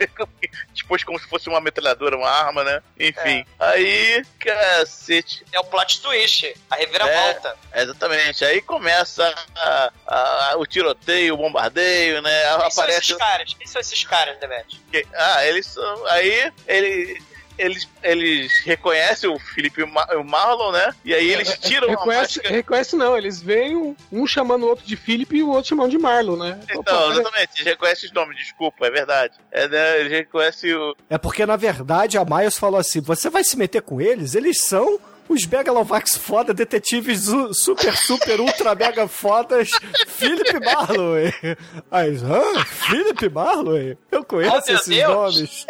Depois 0.76 1.04
como 1.06 1.20
se 1.20 1.28
fosse 1.28 1.50
uma 1.50 1.62
metralhadora, 1.62 2.18
uma 2.18 2.30
arma, 2.30 2.64
né? 2.64 2.82
Enfim. 3.00 3.46
Aí, 3.60 4.24
cacete. 4.40 5.44
É 5.52 5.60
o 5.60 5.64
plot 5.64 6.02
twist, 6.02 6.54
a 6.70 6.76
reviravolta. 6.76 7.56
É, 7.72 7.84
exatamente. 7.84 8.44
Aí 8.46 8.62
começa 8.62 9.24
a- 9.56 9.92
a- 10.08 10.54
o 10.58 10.66
tiroteio, 10.66 11.34
o 11.34 11.38
bombardeio, 11.38 12.22
né? 12.22 12.42
Quem 12.60 12.72
são 12.72 12.84
Aparece. 12.84 13.00
esses 13.12 13.18
caras? 13.18 13.54
Quem 13.54 13.68
são 13.68 13.82
esses 13.82 14.04
caras, 14.04 14.38
Demet? 14.40 14.82
Ah, 15.16 15.46
eles 15.46 15.66
são. 15.66 16.06
Aí 16.08 16.52
ele, 16.68 17.22
eles, 17.60 17.88
eles 18.02 18.60
reconhecem 18.66 19.30
o 19.30 19.38
Felipe 19.38 19.82
e 19.82 19.84
o 19.84 19.88
Ma- 19.88 20.08
o 20.16 20.24
Marlon, 20.24 20.72
né? 20.72 20.94
E 21.06 21.14
aí 21.14 21.30
eles 21.32 21.58
tiram 21.60 21.88
a 21.88 21.92
Reconhece, 21.92 22.38
máscara. 22.38 22.56
reconhece 22.56 22.96
não, 22.96 23.18
eles 23.18 23.42
veem 23.42 23.76
um, 23.76 23.96
um 24.12 24.26
chamando 24.26 24.64
o 24.64 24.68
outro 24.70 24.86
de 24.86 24.96
Felipe 24.96 25.38
e 25.38 25.44
o 25.44 25.50
outro 25.50 25.70
chamando 25.70 25.92
de 25.92 25.98
Marlon, 25.98 26.38
né? 26.38 26.60
Então, 26.74 27.12
exatamente, 27.12 27.50
eles 27.56 27.66
reconhecem 27.66 28.08
os 28.08 28.14
nomes, 28.14 28.38
desculpa, 28.38 28.88
é 28.88 28.90
verdade. 28.90 29.34
É, 29.52 29.68
né, 29.68 30.00
eles 30.00 30.12
reconhecem 30.12 30.74
o. 30.74 30.96
É 31.10 31.18
porque, 31.18 31.46
na 31.46 31.56
verdade, 31.56 32.18
a 32.18 32.26
Miles 32.26 32.58
falou 32.58 32.80
assim: 32.80 33.02
você 33.02 33.30
vai 33.30 33.44
se 33.44 33.58
meter 33.58 33.82
com 33.82 34.00
eles? 34.02 34.34
Eles 34.36 34.62
são 34.62 35.00
os 35.30 35.46
Megalovax 35.46 36.18
foda, 36.18 36.54
detetives 36.54 37.28
super, 37.54 37.96
super, 37.96 38.42
ultra 38.42 38.74
mega 38.76 39.08
fodas, 39.08 39.70
Philip 40.08 40.60
Marlowe. 40.66 41.32
Aí, 41.92 42.18
hã? 42.18 42.66
Philip 42.66 43.30
Marlowe? 43.30 43.98
Eu 44.12 44.26
conheço 44.26 44.56
Oh, 44.56 44.60
esses 44.74 44.88
Deus. 44.88 45.14
nomes. 45.14 45.66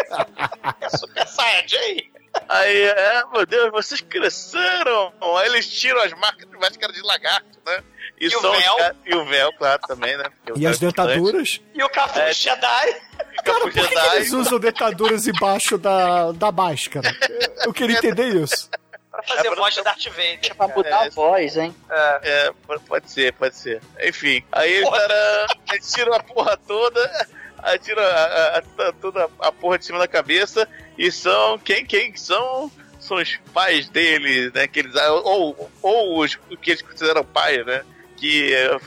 É 0.81 0.90
Super 0.90 1.27
Saiyajin? 1.27 2.10
Aí, 2.48 2.81
é, 2.84 3.23
meu 3.34 3.45
Deus, 3.45 3.72
vocês 3.72 4.02
cresceram! 4.02 5.11
Aí 5.38 5.49
eles 5.49 5.68
tiram 5.68 5.99
as 6.02 6.14
marcas 6.14 6.48
de 6.49 6.57
máscara 6.57 6.94
de 6.94 7.02
lagarto, 7.02 7.60
né? 7.65 7.84
E 8.22 8.27
o 8.27 8.31
são 8.31 8.52
os 8.52 8.57
véu. 8.64 8.76
E 9.06 9.15
o 9.15 9.26
véu, 9.26 9.52
claro, 9.53 9.81
também, 9.88 10.15
né? 10.18 10.26
O 10.52 10.57
E 10.60 10.65
as 10.68 10.76
é 10.76 10.80
gigante. 10.80 10.95
dentaduras? 10.95 11.61
E 11.73 11.84
o 11.84 11.90
Cafu 11.90 12.19
É. 12.19 12.34
Jedi? 12.34 12.95
Pro 13.44 13.53
Por 13.61 13.72
que, 13.72 13.81
que 13.81 13.88
Jedi. 13.88 14.15
eles 14.18 14.31
usam 14.34 14.60
dentaduras 14.60 15.27
embaixo 15.27 15.77
da, 15.77 16.31
da 16.34 16.52
máscara? 16.52 17.10
Eu 17.65 17.73
queria 17.73 17.98
entender 17.98 18.27
isso. 18.36 18.69
Pra 19.26 19.36
fazer 19.36 19.56
voz 19.56 19.74
de 19.74 19.84
Darth 19.84 20.06
Vader. 20.08 20.56
Pra 20.56 20.68
mudar 20.68 20.90
É, 20.90 21.08
a 21.08 21.10
voz, 21.10 21.58
hein? 21.58 21.76
É, 21.90 22.52
p- 22.68 22.80
pode 22.88 23.12
ser, 23.12 23.34
pode 23.34 23.56
ser. 23.56 23.82
Enfim, 24.04 24.44
aí 24.52 24.84
tiram 25.94 26.14
a 26.14 26.24
porra 26.24 26.58
toda, 26.58 27.28
aí 27.60 27.78
tiram 27.80 28.04
a, 28.04 28.58
a- 28.58 28.94
toda 29.02 29.30
a 29.40 29.52
porra 29.52 29.78
de 29.80 29.86
cima 29.86 30.00
da 30.00 30.08
cabeça 30.08 30.68
e 30.98 31.12
são. 31.12 31.58
Quem, 31.60 31.86
quem 31.86 32.16
são? 32.16 32.72
São 33.00 33.16
os 33.18 33.38
pais 33.54 33.88
deles, 33.90 34.52
né? 34.52 34.68
Que 34.68 34.80
eles, 34.80 34.94
ou, 35.24 35.72
ou 35.82 36.20
os 36.20 36.36
que 36.62 36.72
eles 36.72 36.82
consideram 36.82 37.24
pais, 37.24 37.66
né? 37.66 37.84
Que 38.18 38.54
é, 38.54 38.78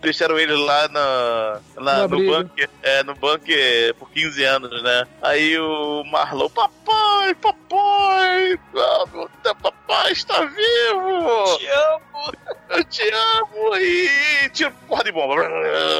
deixaram 0.00 0.38
eles 0.38 0.58
lá 0.58 0.88
na, 0.88 1.60
No 1.76 1.84
na, 1.84 2.08
no, 2.08 2.18
bunker, 2.18 2.70
é, 2.82 3.02
no 3.02 3.14
bunker 3.14 3.94
por 3.94 4.10
15 4.10 4.44
anos, 4.44 4.82
né? 4.82 5.06
Aí 5.22 5.58
o 5.58 6.04
Marlon, 6.04 6.48
papai, 6.50 7.34
papai, 7.34 8.58
ah, 8.76 9.54
papai 9.54 10.12
está 10.12 10.44
vivo! 10.44 11.58
Te 11.58 11.66
amo. 11.66 12.32
Eu 12.70 12.84
te 12.84 13.08
amo! 13.08 13.76
E 13.76 14.50
tira 14.50 14.70
porra 14.86 15.04
de 15.04 15.12
bomba. 15.12 15.34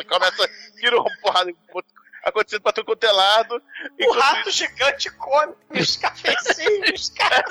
Começa, 0.09 0.51
tira 0.79 1.01
uma 1.01 1.11
porra 1.23 1.45
de 1.47 1.57
bomba. 1.73 1.85
Acontecendo 2.29 2.63
pra 2.63 2.73
tudo 2.73 2.85
quanto 2.87 3.05
é 3.05 3.13
lado. 3.13 3.63
O 4.01 4.13
rato 4.13 4.51
gigante 4.51 5.11
come 5.11 5.55
os 5.71 5.97
cafezinhos, 5.97 7.11
cara. 7.17 7.45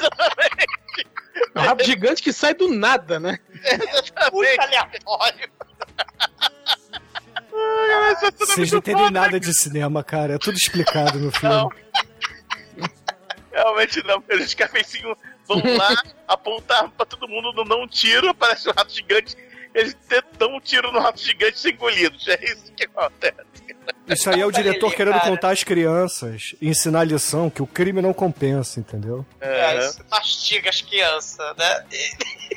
É 1.55 1.59
um 1.59 1.63
rato 1.63 1.83
gigante 1.83 2.21
que 2.21 2.31
sai 2.33 2.53
do 2.53 2.69
nada, 2.73 3.19
né? 3.19 3.39
Muito 4.31 4.61
aleatório. 4.61 5.49
Ai, 7.53 8.13
isso 8.13 8.25
é 8.25 8.31
tudo 8.31 8.45
Vocês 8.47 8.71
não 8.71 8.79
entendem 8.79 9.03
foda. 9.05 9.19
nada 9.19 9.39
de 9.39 9.53
cinema, 9.53 10.03
cara. 10.03 10.35
É 10.35 10.37
tudo 10.37 10.55
explicado 10.57 11.19
no 11.19 11.31
filme. 11.31 11.55
Não. 11.55 11.69
Realmente 13.51 14.03
não, 14.05 14.21
porque 14.21 14.43
os 14.43 14.53
cafezinhos 14.53 15.17
vão 15.47 15.61
lá 15.75 15.95
apontar 16.27 16.89
pra 16.91 17.05
todo 17.05 17.27
mundo, 17.27 17.51
não 17.53 17.63
dão 17.63 17.81
um 17.81 17.87
tiro, 17.87 18.29
aparece 18.29 18.69
um 18.69 18.73
rato 18.73 18.93
gigante, 18.93 19.35
eles 19.77 19.95
dão 20.39 20.55
um 20.55 20.59
tiro 20.59 20.91
no 20.91 20.99
rato 20.99 21.21
gigante 21.21 21.59
sem 21.59 21.73
engolidos. 21.73 22.27
É 22.27 22.43
isso 22.43 22.73
que 22.75 22.85
acontece. 22.85 23.35
Isso 24.07 24.29
aí 24.29 24.41
é 24.41 24.45
o 24.45 24.51
diretor 24.51 24.87
Ele, 24.87 24.95
querendo 24.95 25.19
cara. 25.19 25.29
contar 25.29 25.51
às 25.51 25.63
crianças 25.63 26.55
e 26.59 26.67
ensinar 26.67 27.01
a 27.01 27.03
lição 27.03 27.49
que 27.49 27.61
o 27.61 27.67
crime 27.67 28.01
não 28.01 28.13
compensa, 28.13 28.79
entendeu? 28.79 29.25
É, 29.39 29.77
isso 29.77 30.03
mastiga 30.09 30.69
as 30.69 30.81
crianças, 30.81 31.55
né? 31.57 31.85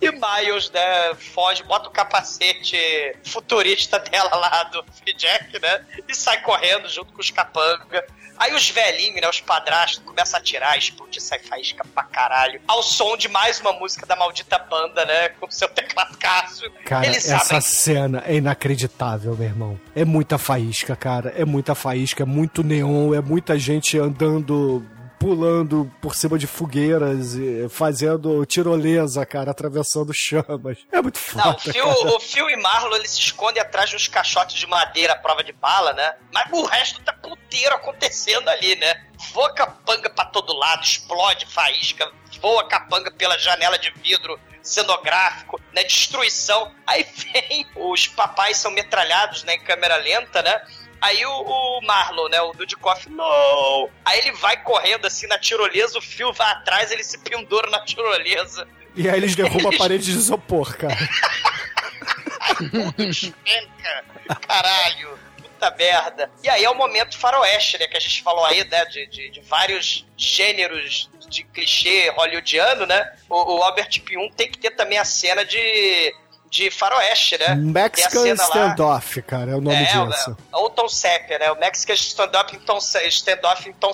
E, 0.00 0.10
Miles, 0.10 0.70
né, 0.70 1.14
foge, 1.14 1.62
bota 1.64 1.88
o 1.88 1.92
capacete 1.92 2.76
futurista 3.24 3.98
dela 3.98 4.34
lá 4.34 4.64
do 4.64 4.84
Jack, 5.16 5.60
né? 5.60 5.84
E 6.08 6.14
sai 6.14 6.40
correndo 6.40 6.88
junto 6.88 7.12
com 7.12 7.20
os 7.20 7.30
capanga. 7.30 8.04
Aí 8.38 8.54
os 8.54 8.70
velhinhos, 8.70 9.20
né, 9.20 9.28
os 9.28 9.40
padrastos, 9.42 10.02
começam 10.02 10.38
a 10.38 10.40
atirar, 10.40 10.78
explodir, 10.78 11.20
sai 11.20 11.38
faísca 11.40 11.84
pra 11.94 12.04
caralho. 12.04 12.58
Ao 12.66 12.82
som 12.82 13.14
de 13.14 13.28
mais 13.28 13.60
uma 13.60 13.74
música 13.74 14.06
da 14.06 14.16
maldita 14.16 14.58
banda, 14.58 15.04
né? 15.04 15.28
Com 15.28 15.50
seu 15.50 15.68
teclado 15.68 16.16
Cássio. 16.16 16.72
Cara, 16.86 17.06
Eles 17.06 17.28
essa 17.28 17.44
sabem 17.44 17.60
cena 17.60 18.22
é 18.26 18.36
inacreditável, 18.36 19.36
meu 19.36 19.46
irmão. 19.46 19.80
É 19.94 20.06
muita 20.06 20.38
faísca, 20.38 20.96
cara. 20.96 21.34
É 21.36 21.44
muita 21.44 21.74
faísca, 21.74 22.22
é 22.22 22.26
muito 22.26 22.62
neon, 22.62 23.14
é 23.14 23.20
muita 23.20 23.58
gente 23.58 23.98
andando, 23.98 24.82
pulando 25.20 25.92
por 26.00 26.16
cima 26.16 26.38
de 26.38 26.46
fogueiras, 26.46 27.34
fazendo 27.68 28.44
tirolesa, 28.46 29.26
cara, 29.26 29.50
atravessando 29.50 30.14
chamas. 30.14 30.78
É 30.90 31.02
muito 31.02 31.18
foda. 31.18 31.44
Não, 31.44 31.54
o 31.54 31.58
Phil, 31.58 31.84
cara. 31.84 32.16
o 32.16 32.20
Phil 32.20 32.50
e 32.50 32.56
Marlo 32.56 32.96
eles 32.96 33.10
se 33.10 33.20
escondem 33.20 33.60
atrás 33.60 33.90
de 33.90 33.96
uns 33.96 34.08
caixotes 34.08 34.56
de 34.56 34.66
madeira 34.66 35.12
à 35.12 35.16
prova 35.16 35.44
de 35.44 35.52
bala, 35.52 35.92
né? 35.92 36.14
Mas 36.32 36.50
o 36.50 36.64
resto 36.64 37.02
tá 37.02 37.12
puteiro 37.12 37.74
acontecendo 37.74 38.48
ali, 38.48 38.74
né? 38.76 39.04
Voa 39.34 39.52
capanga 39.52 40.08
pra 40.08 40.24
todo 40.24 40.56
lado, 40.56 40.82
explode 40.82 41.44
faísca, 41.44 42.10
voa 42.40 42.66
capanga 42.66 43.10
pela 43.10 43.38
janela 43.38 43.78
de 43.78 43.92
vidro 44.02 44.40
cenográfico, 44.62 45.60
né? 45.74 45.84
Destruição. 45.84 46.74
Aí 46.86 47.04
vem, 47.14 47.66
os 47.76 48.08
papais 48.08 48.56
são 48.56 48.70
metralhados, 48.70 49.44
né? 49.44 49.56
Em 49.56 49.60
câmera 49.60 49.96
lenta, 49.96 50.40
né? 50.40 50.62
Aí 51.00 51.24
o, 51.24 51.30
o 51.30 51.80
Marlon, 51.82 52.28
né, 52.28 52.40
o 52.42 52.52
Dudikoff, 52.52 53.08
não! 53.08 53.88
Aí 54.04 54.18
ele 54.18 54.32
vai 54.32 54.62
correndo 54.62 55.06
assim 55.06 55.26
na 55.26 55.38
tirolesa, 55.38 55.98
o 55.98 56.02
fio 56.02 56.32
vai 56.32 56.50
atrás, 56.52 56.90
ele 56.90 57.02
se 57.02 57.18
pendura 57.18 57.70
na 57.70 57.80
tirolesa. 57.84 58.68
E 58.94 59.08
aí 59.08 59.16
eles 59.16 59.34
derrubam 59.34 59.72
a 59.72 59.78
parede 59.78 60.04
de 60.04 60.10
isopor, 60.12 60.76
cara. 60.76 60.96
tudo. 62.56 63.34
Caralho. 64.46 65.18
Puta 65.36 65.70
merda. 65.76 66.30
E 66.42 66.48
aí 66.48 66.64
é 66.64 66.70
o 66.70 66.74
momento 66.74 67.18
faroeste, 67.18 67.78
né? 67.78 67.86
Que 67.86 67.96
a 67.96 68.00
gente 68.00 68.22
falou 68.22 68.44
aí, 68.44 68.64
né? 68.64 68.84
De, 68.86 69.06
de, 69.06 69.30
de 69.30 69.40
vários 69.40 70.06
gêneros 70.16 71.10
de 71.28 71.44
clichê 71.44 72.10
hollywoodiano, 72.10 72.86
né? 72.86 73.12
O, 73.28 73.58
o 73.58 73.62
Albert 73.62 74.00
Pium 74.02 74.28
tem 74.30 74.50
que 74.50 74.58
ter 74.58 74.70
também 74.70 74.98
a 74.98 75.04
cena 75.04 75.44
de 75.44 76.14
de 76.50 76.70
faroeste, 76.70 77.38
né? 77.38 77.54
Mexican 77.54 78.26
Standoff, 78.34 79.22
cara, 79.22 79.52
é 79.52 79.54
o 79.54 79.60
nome 79.60 79.76
é, 79.76 79.84
disso. 79.84 80.36
É, 80.52 80.56
ou 80.56 80.68
Tom 80.68 80.88
Sépia, 80.88 81.38
né? 81.38 81.50
O 81.52 81.58
Mexican 81.58 81.94
Standoff 81.94 82.56
em 82.56 82.58
Tom, 82.58 82.78
standoff 82.78 83.68
em 83.68 83.72
Tom 83.72 83.92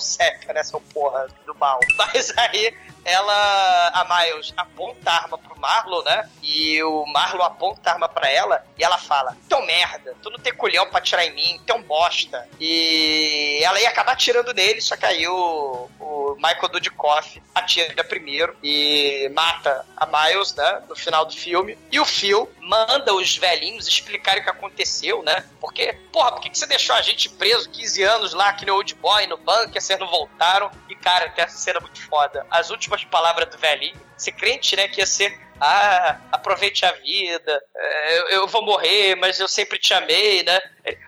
né? 0.53 0.63
Seu 0.63 0.81
porra 0.81 1.27
do 1.45 1.53
mal. 1.55 1.79
Mas 1.95 2.33
aí 2.35 2.73
ela, 3.07 3.87
a 3.93 4.03
Miles, 4.03 4.53
aponta 4.57 5.09
a 5.09 5.15
arma 5.15 5.37
pro 5.37 5.57
Marlon, 5.57 6.03
né? 6.03 6.29
E 6.43 6.83
o 6.83 7.05
Marlon 7.05 7.43
aponta 7.43 7.89
a 7.89 7.93
arma 7.93 8.09
pra 8.09 8.29
ela 8.29 8.65
e 8.77 8.83
ela 8.83 8.97
fala: 8.97 9.35
Teu 9.47 9.65
merda, 9.65 10.13
tu 10.21 10.29
não 10.29 10.37
tem 10.37 10.53
colhão 10.53 10.85
pra 10.89 10.99
tirar 10.99 11.25
em 11.25 11.33
mim, 11.33 11.61
teu 11.65 11.81
bosta. 11.81 12.47
E 12.59 13.61
ela 13.63 13.79
ia 13.79 13.87
acabar 13.87 14.11
atirando 14.11 14.53
nele, 14.53 14.81
só 14.81 14.97
que 14.97 15.05
aí 15.05 15.25
o, 15.25 15.89
o 15.99 16.35
Michael 16.35 16.67
Dudikoff 16.67 17.41
atira 17.55 18.03
primeiro 18.03 18.55
e 18.61 19.29
mata 19.33 19.85
a 19.95 20.05
Miles, 20.05 20.53
né? 20.53 20.83
No 20.89 20.95
final 20.95 21.25
do 21.25 21.33
filme. 21.33 21.77
E 21.89 21.99
o 21.99 22.05
Phil 22.05 22.51
manda 22.59 23.13
os 23.13 23.37
velhinhos 23.37 23.87
explicarem 23.87 24.41
o 24.41 24.43
que 24.43 24.49
aconteceu, 24.49 25.23
né? 25.23 25.45
Porque, 25.61 25.93
porra, 26.11 26.33
por 26.33 26.41
que, 26.41 26.49
que 26.49 26.59
você 26.59 26.67
deixou 26.67 26.95
a 26.95 27.01
gente 27.01 27.29
preso 27.29 27.69
15 27.69 28.03
anos 28.03 28.33
lá, 28.33 28.51
que 28.53 28.65
no 28.65 28.75
Old 28.75 28.93
Boy, 28.95 29.27
no 29.27 29.37
bunker, 29.37 29.81
vocês 29.81 29.97
não 29.97 30.07
voltaram? 30.07 30.69
E, 30.89 30.95
cara, 30.95 31.29
tem 31.29 31.45
essa 31.45 31.57
cena 31.57 31.79
muito 31.79 32.01
foda. 32.01 32.45
As 32.51 32.69
últimas 32.69 32.96
palavras 33.05 33.49
do 33.49 33.57
velhinho, 33.57 33.99
ser 34.17 34.31
crente, 34.33 34.75
né, 34.75 34.87
que 34.87 34.99
ia 34.99 35.05
ser 35.05 35.37
ah, 35.59 36.19
aproveite 36.31 36.85
a 36.85 36.91
vida, 36.91 37.63
é, 37.75 38.19
eu, 38.19 38.29
eu, 38.29 38.47
vou 38.47 38.63
morrer, 38.63 39.15
mas 39.15 39.39
eu 39.39 39.47
sempre 39.47 39.79
te 39.79 39.93
amei, 39.93 40.43
né? 40.43 40.59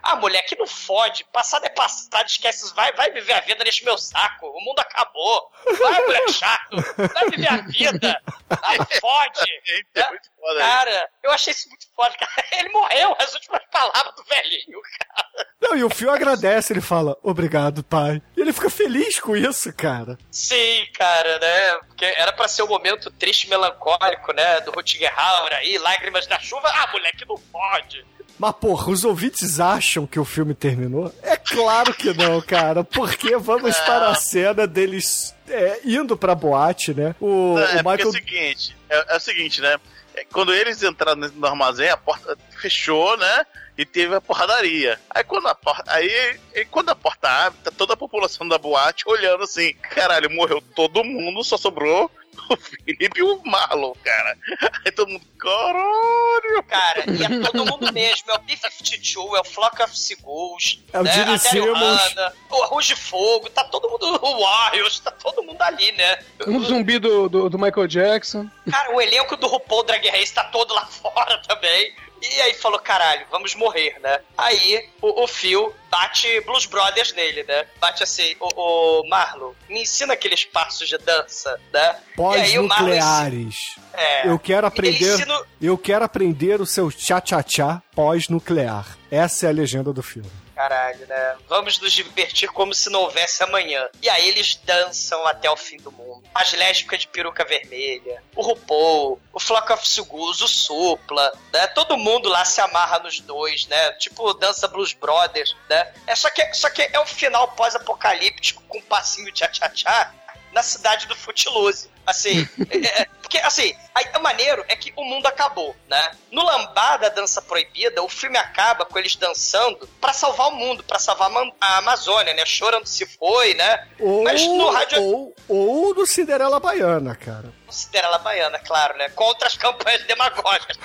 Ah, 0.02 0.16
mulher, 0.16 0.42
que 0.42 0.58
não 0.58 0.66
fode, 0.66 1.24
passado 1.32 1.64
é 1.64 1.68
passado, 1.68 2.26
esquece, 2.26 2.74
vai, 2.74 2.92
vai 2.92 3.10
viver 3.10 3.32
a 3.32 3.40
vida 3.40 3.64
neste 3.64 3.84
meu 3.84 3.96
saco, 3.96 4.46
o 4.46 4.60
mundo 4.60 4.80
acabou, 4.80 5.50
vai, 5.78 6.04
mulher 6.04 6.28
chato, 6.30 6.76
vai 6.96 7.30
viver 7.30 7.48
a 7.48 7.56
vida, 7.58 8.22
ah, 8.50 8.86
fode. 9.00 9.50
É 9.94 10.08
muito 10.08 10.30
foda, 10.40 10.60
cara, 10.60 11.10
eu 11.22 11.30
achei 11.32 11.52
isso 11.52 11.68
muito 11.68 11.86
foda, 11.94 12.14
cara. 12.16 12.46
Ele 12.58 12.68
morreu, 12.70 13.14
as 13.18 13.34
últimas 13.34 13.62
palavras 13.70 14.14
do 14.14 14.24
velhinho, 14.24 14.80
cara. 14.98 15.50
Não, 15.60 15.76
e 15.76 15.84
o 15.84 15.90
Fio 15.90 16.10
agradece, 16.10 16.72
ele 16.72 16.80
fala, 16.80 17.16
obrigado, 17.22 17.84
pai. 17.84 18.22
E 18.34 18.40
ele 18.40 18.52
fica 18.52 18.70
feliz 18.70 19.20
com 19.20 19.36
isso, 19.36 19.70
cara. 19.74 20.18
Sim, 20.30 20.86
cara, 20.94 21.38
né? 21.38 21.74
Porque 21.86 22.04
era 22.06 22.32
pra 22.32 22.48
ser 22.48 22.62
um 22.62 22.68
momento 22.68 22.99
triste 23.08 23.44
e 23.44 23.50
melancólico, 23.50 24.32
né? 24.32 24.60
Do 24.62 24.72
Rutger 24.72 25.12
Hauer 25.16 25.54
aí, 25.54 25.78
lágrimas 25.78 26.26
na 26.26 26.40
chuva. 26.40 26.68
Ah, 26.68 26.88
moleque, 26.92 27.24
não 27.26 27.38
pode. 27.38 28.04
Mas, 28.40 28.54
porra, 28.56 28.90
os 28.90 29.04
ouvintes 29.04 29.60
acham 29.60 30.06
que 30.06 30.18
o 30.18 30.24
filme 30.24 30.54
terminou? 30.54 31.14
É 31.22 31.36
claro 31.36 31.92
que 31.92 32.12
não, 32.14 32.40
cara. 32.40 32.82
Porque 32.82 33.36
vamos 33.36 33.78
é. 33.78 33.84
para 33.84 34.08
a 34.08 34.14
cena 34.14 34.66
deles 34.66 35.34
é, 35.46 35.80
indo 35.84 36.16
pra 36.16 36.34
boate, 36.34 36.94
né? 36.94 37.14
O, 37.20 37.58
é, 37.58 37.74
o 37.74 37.76
Michael... 37.76 38.00
é 38.00 38.06
o 38.06 38.12
seguinte, 38.12 38.76
é, 38.88 39.14
é 39.14 39.16
o 39.16 39.20
seguinte, 39.20 39.60
né? 39.60 39.76
É, 40.14 40.24
quando 40.24 40.54
eles 40.54 40.82
entraram 40.82 41.20
no 41.20 41.46
armazém, 41.46 41.90
a 41.90 41.98
porta 41.98 42.36
fechou, 42.60 43.14
né? 43.18 43.46
E 43.76 43.84
teve 43.84 44.14
a 44.14 44.20
porradaria. 44.22 44.98
Aí 45.10 45.22
quando 45.22 45.46
a 45.46 45.54
porta. 45.54 45.92
Aí, 45.92 46.40
quando 46.70 46.88
a 46.88 46.94
porta 46.94 47.28
abre, 47.28 47.58
tá 47.62 47.70
toda 47.70 47.92
a 47.92 47.96
população 47.96 48.48
da 48.48 48.56
boate 48.56 49.04
olhando 49.06 49.44
assim, 49.44 49.74
caralho, 49.74 50.30
morreu 50.30 50.62
todo 50.74 51.04
mundo, 51.04 51.44
só 51.44 51.58
sobrou 51.58 52.10
o 52.48 52.56
Felipe 52.58 53.20
e 53.20 53.22
o 53.22 53.40
Marlon, 53.44 53.92
cara. 54.04 54.36
Aí 54.84 54.92
todo 54.92 55.08
mundo, 55.08 55.24
caralho! 55.38 56.62
Cara, 56.68 57.04
e 57.10 57.22
é 57.22 57.40
todo 57.40 57.66
mundo 57.66 57.92
mesmo. 57.92 58.30
É 58.30 58.34
o 58.34 58.38
B-52, 58.40 59.36
é 59.36 59.40
o 59.40 59.44
Flock 59.44 59.82
of 59.82 59.98
Seagulls, 59.98 60.80
é 60.92 61.00
o 61.00 61.02
né? 61.02 61.12
Gene 61.12 61.38
Simmons. 61.38 62.14
o 62.50 62.62
Arroz 62.62 62.86
de 62.86 62.96
Fogo, 62.96 63.48
tá 63.50 63.64
todo 63.64 63.88
mundo, 63.88 64.18
o 64.22 64.40
Warriors, 64.40 65.00
tá 65.00 65.10
todo 65.10 65.42
mundo 65.42 65.60
ali, 65.62 65.92
né? 65.92 66.18
Um 66.46 66.60
zumbi 66.62 66.98
do, 66.98 67.28
do, 67.28 67.50
do 67.50 67.58
Michael 67.58 67.86
Jackson. 67.86 68.48
Cara, 68.70 68.94
o 68.94 69.00
elenco 69.00 69.36
do 69.36 69.46
RuPaul 69.46 69.84
Drag 69.84 70.08
Race 70.08 70.32
tá 70.32 70.44
todo 70.44 70.74
lá 70.74 70.86
fora 70.90 71.38
também. 71.46 71.94
E 72.22 72.40
aí 72.42 72.54
falou, 72.54 72.78
caralho, 72.78 73.26
vamos 73.30 73.54
morrer, 73.54 73.98
né? 74.00 74.20
Aí 74.36 74.88
o, 75.00 75.24
o 75.24 75.26
Phil 75.26 75.74
bate 75.90 76.40
Blues 76.42 76.66
Brothers 76.66 77.12
nele, 77.12 77.42
né? 77.44 77.66
Bate 77.80 78.02
assim, 78.02 78.36
o, 78.38 79.00
o 79.00 79.08
Marlon, 79.08 79.52
me 79.68 79.82
ensina 79.82 80.12
aqueles 80.14 80.44
passos 80.44 80.88
de 80.88 80.98
dança, 80.98 81.58
né? 81.72 81.96
Pós-nucleares. 82.16 83.76
É, 83.92 84.28
eu 84.28 84.38
quero 84.38 84.66
aprender. 84.66 85.14
Ensina... 85.14 85.42
Eu 85.60 85.78
quero 85.78 86.04
aprender 86.04 86.60
o 86.60 86.66
seu 86.66 86.90
tchá-tchá-tchá 86.90 87.82
pós-nuclear. 87.94 88.98
Essa 89.10 89.46
é 89.46 89.48
a 89.48 89.52
legenda 89.52 89.92
do 89.92 90.02
filme 90.02 90.39
caralho, 90.60 91.06
né? 91.06 91.36
Vamos 91.48 91.80
nos 91.80 91.90
divertir 91.90 92.50
como 92.50 92.74
se 92.74 92.90
não 92.90 93.00
houvesse 93.00 93.42
amanhã. 93.42 93.88
E 94.02 94.10
aí 94.10 94.28
eles 94.28 94.56
dançam 94.56 95.26
até 95.26 95.50
o 95.50 95.56
fim 95.56 95.78
do 95.78 95.90
mundo. 95.90 96.22
As 96.34 96.52
lésbicas 96.52 97.00
de 97.00 97.08
peruca 97.08 97.44
vermelha, 97.46 98.22
o 98.36 98.42
RuPaul, 98.42 99.18
o 99.32 99.40
Flock 99.40 99.72
of 99.72 99.88
Sugus, 99.88 100.42
o 100.42 100.48
Supla, 100.48 101.32
né? 101.50 101.66
Todo 101.68 101.96
mundo 101.96 102.28
lá 102.28 102.44
se 102.44 102.60
amarra 102.60 102.98
nos 102.98 103.20
dois, 103.20 103.66
né? 103.68 103.92
Tipo 103.92 104.34
dança 104.34 104.68
Blues 104.68 104.92
Brothers, 104.92 105.56
né? 105.68 105.94
É 106.06 106.14
só 106.14 106.28
que, 106.28 106.52
só 106.52 106.68
que 106.68 106.82
é 106.82 107.00
um 107.00 107.06
final 107.06 107.48
pós-apocalíptico 107.52 108.62
com 108.68 108.78
um 108.78 108.82
passinho 108.82 109.32
tchá-tchá-tchá 109.32 110.12
na 110.52 110.62
cidade 110.62 111.06
do 111.06 111.16
Footloose. 111.16 111.90
Assim, 112.06 112.48
é, 112.70 113.02
é, 113.02 113.04
porque 113.20 113.38
assim, 113.38 113.72
a, 113.94 114.18
o 114.18 114.22
maneiro 114.22 114.64
é 114.68 114.74
que 114.74 114.92
o 114.96 115.04
mundo 115.04 115.26
acabou, 115.26 115.76
né? 115.88 116.10
No 116.30 116.42
Lambada 116.42 117.10
Dança 117.10 117.40
Proibida, 117.40 118.02
o 118.02 118.08
filme 118.08 118.36
acaba 118.36 118.84
com 118.84 118.98
eles 118.98 119.14
dançando 119.16 119.88
para 120.00 120.12
salvar 120.12 120.48
o 120.48 120.56
mundo, 120.56 120.82
para 120.82 120.98
salvar 120.98 121.30
a 121.60 121.78
Amazônia, 121.78 122.34
né? 122.34 122.44
Chorando 122.44 122.86
se 122.86 123.06
foi, 123.06 123.54
né? 123.54 123.86
Ou, 123.98 124.24
Mas 124.24 124.42
no 124.42 124.70
rádio... 124.70 125.02
ou, 125.02 125.36
ou 125.48 125.94
do 125.94 126.06
Cinderela 126.06 126.58
Baiana, 126.58 127.14
cara. 127.14 127.52
Cinderela 127.68 128.18
Baiana, 128.18 128.58
claro, 128.58 128.96
né? 128.96 129.08
Contra 129.10 129.46
as 129.46 129.54
campanhas 129.54 130.02
demagógicas. 130.04 130.76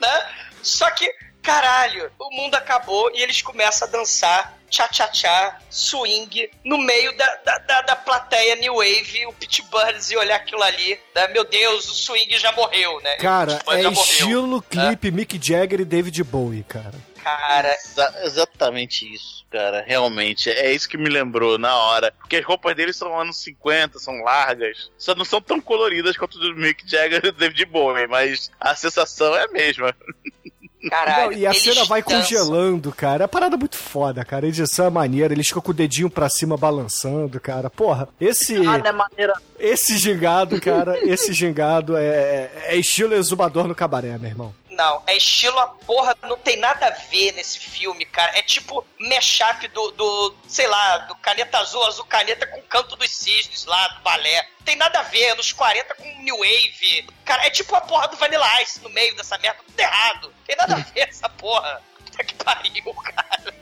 né? 0.00 0.34
Só 0.62 0.90
que 0.90 1.10
caralho, 1.42 2.10
o 2.18 2.30
mundo 2.36 2.54
acabou 2.54 3.10
e 3.12 3.20
eles 3.20 3.42
começam 3.42 3.88
a 3.88 3.90
dançar 3.90 4.58
tchá-tchá-tchá, 4.72 5.58
swing, 5.70 6.50
no 6.64 6.78
meio 6.78 7.14
da, 7.16 7.36
da, 7.44 7.58
da, 7.58 7.82
da, 7.82 7.96
plateia 7.96 8.56
New 8.56 8.76
Wave, 8.76 9.26
o 9.26 9.32
Pit 9.34 9.62
Burns 9.70 10.10
e 10.10 10.16
olhar 10.16 10.36
aquilo 10.36 10.62
ali, 10.62 10.98
né? 11.14 11.28
Meu 11.28 11.44
Deus, 11.44 11.88
o 11.90 11.94
swing 11.94 12.38
já 12.38 12.50
morreu, 12.52 12.98
né? 13.02 13.16
Cara, 13.16 13.60
é 13.68 13.82
estilo 13.82 14.46
morreu, 14.46 14.62
clipe 14.62 15.10
né? 15.10 15.16
Mick 15.16 15.38
Jagger 15.40 15.80
e 15.80 15.84
David 15.84 16.24
Bowie, 16.24 16.64
cara. 16.64 16.94
Cara, 17.22 17.72
Exa 17.74 18.14
exatamente 18.24 19.04
isso, 19.14 19.44
cara. 19.48 19.84
Realmente, 19.86 20.50
é 20.50 20.72
isso 20.72 20.88
que 20.88 20.96
me 20.96 21.08
lembrou 21.08 21.56
na 21.56 21.76
hora. 21.76 22.12
Porque 22.18 22.36
as 22.36 22.44
roupas 22.44 22.74
deles 22.74 22.96
são 22.96 23.16
anos 23.18 23.36
50, 23.36 24.00
são 24.00 24.22
largas. 24.22 24.90
Só 24.98 25.14
não 25.14 25.24
são 25.24 25.40
tão 25.40 25.60
coloridas 25.60 26.16
quanto 26.16 26.38
do 26.38 26.56
Mick 26.56 26.82
Jagger 26.84 27.26
e 27.26 27.30
David 27.30 27.66
Bowie, 27.66 28.08
mas 28.08 28.50
a 28.58 28.74
sensação 28.74 29.36
é 29.36 29.44
a 29.44 29.48
mesma. 29.48 29.94
Caralho, 30.90 31.32
Não, 31.32 31.38
e 31.38 31.46
a 31.46 31.52
cena 31.54 31.84
vai 31.84 32.02
dançam. 32.02 32.20
congelando, 32.20 32.92
cara. 32.92 33.24
É 33.24 33.26
parada 33.26 33.56
muito 33.56 33.76
foda, 33.76 34.24
cara. 34.24 34.46
A 34.46 34.48
edição 34.48 34.86
é 34.86 34.90
maneira, 34.90 35.32
eles 35.32 35.46
ficam 35.46 35.62
com 35.62 35.70
o 35.70 35.74
dedinho 35.74 36.10
pra 36.10 36.28
cima 36.28 36.56
balançando, 36.56 37.38
cara. 37.40 37.70
Porra, 37.70 38.08
esse. 38.20 38.56
É 38.56 38.92
maneira. 38.92 39.34
Esse 39.58 39.96
gingado, 39.96 40.60
cara, 40.60 40.98
esse 41.08 41.32
gingado 41.32 41.96
é, 41.96 42.50
é 42.66 42.76
estilo 42.76 43.14
exumador 43.14 43.68
no 43.68 43.74
cabaré, 43.74 44.18
meu 44.18 44.28
irmão. 44.30 44.54
Não, 44.72 45.02
é 45.06 45.16
estilo 45.16 45.58
a 45.58 45.68
porra, 45.68 46.16
não 46.22 46.36
tem 46.38 46.56
nada 46.56 46.86
a 46.86 46.90
ver 46.90 47.32
nesse 47.32 47.58
filme, 47.58 48.06
cara. 48.06 48.36
É 48.38 48.42
tipo 48.42 48.86
mashup 48.98 49.68
do, 49.68 49.90
do 49.92 50.34
sei 50.48 50.66
lá, 50.66 50.98
do 50.98 51.14
Caneta 51.16 51.58
Azul, 51.58 51.84
Azul 51.84 52.04
Caneta 52.06 52.46
com 52.46 52.62
Canto 52.62 52.96
dos 52.96 53.10
Cisnes 53.10 53.66
lá, 53.66 53.88
do 53.88 54.00
balé. 54.00 54.42
Não 54.58 54.64
tem 54.64 54.76
nada 54.76 55.00
a 55.00 55.02
ver, 55.02 55.34
nos 55.36 55.52
40 55.52 55.94
com 55.94 56.22
New 56.22 56.38
Wave. 56.38 57.06
Cara, 57.24 57.46
é 57.46 57.50
tipo 57.50 57.74
a 57.74 57.82
porra 57.82 58.08
do 58.08 58.16
Vanilla 58.16 58.62
Ice 58.62 58.82
no 58.82 58.88
meio 58.88 59.14
dessa 59.14 59.36
merda, 59.38 59.60
tudo 59.66 59.78
errado. 59.78 60.28
Não 60.28 60.44
tem 60.46 60.56
nada 60.56 60.74
a 60.74 60.78
ver 60.78 61.08
essa 61.08 61.28
porra. 61.28 61.82
Puta 62.04 62.24
que 62.24 62.34
pariu, 62.34 62.94
cara. 62.94 63.54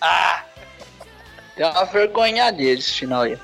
ah. 0.00 0.44
É 1.58 1.66
uma 1.66 1.84
vergonha 1.84 2.50
deles, 2.52 2.90
final 2.90 3.22
aí. 3.22 3.38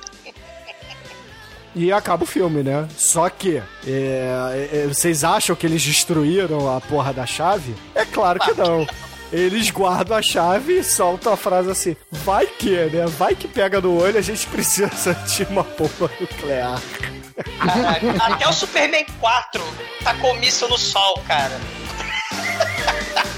E 1.75 1.91
acaba 1.91 2.25
o 2.25 2.27
filme, 2.27 2.63
né? 2.63 2.87
Só 2.97 3.29
que, 3.31 3.63
é, 3.87 4.69
é, 4.73 4.87
vocês 4.87 5.25
acham 5.25 5.57
que 5.57 5.67
eles 5.67 5.83
destruíram 5.83 6.75
a 6.75 6.81
porra 6.81 7.13
da 7.13 7.25
chave? 7.25 7.75
É 7.95 8.05
claro 8.05 8.39
que 8.39 8.53
não. 8.53 8.87
Eles 9.33 9.71
guardam 9.71 10.19
a 10.19 10.21
chave 10.21 10.81
e 10.81 10.85
soltam 10.85 11.33
a 11.33 11.37
frase 11.37 11.71
assim: 11.71 11.97
vai 12.11 12.47
que, 12.47 12.77
né? 12.77 13.07
Vai 13.07 13.35
que 13.35 13.49
pega 13.49 13.81
no 13.81 13.99
olho, 13.99 14.19
a 14.19 14.23
gente 14.23 14.47
precisa 14.49 15.15
de 15.15 15.45
uma 15.45 15.63
bomba 15.63 16.11
nuclear. 16.21 16.81
Caralho, 17.59 18.11
até 18.21 18.47
o 18.47 18.53
Superman 18.53 19.07
4 19.19 19.63
tá 20.05 20.15
com 20.17 20.35
míssil 20.35 20.69
no 20.69 20.77
sol, 20.77 21.19
cara. 21.27 21.59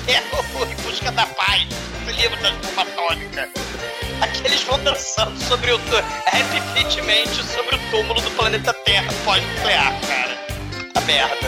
É 0.07 0.73
Em 0.73 0.83
Busca 0.83 1.11
da 1.13 1.27
Paz, 1.27 1.67
o 2.07 2.11
livro 2.11 2.43
da 2.43 2.51
bomba 2.53 2.83
atômica. 2.83 3.49
Aqui 4.21 4.45
eles 4.45 4.63
vão 4.65 4.83
dançando 4.85 5.39
sobre 5.39 5.73
o. 5.73 5.79
repetidamente 6.27 7.43
sobre 7.43 7.77
o 7.77 7.91
túmulo 7.91 8.21
do 8.21 8.31
planeta 8.33 8.73
Terra 8.85 9.09
pós-nuclear, 9.25 10.01
cara. 10.07 10.37
puta 10.79 11.01
merda. 11.03 11.47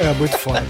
É, 0.00 0.12
muito 0.14 0.38
foda. 0.38 0.62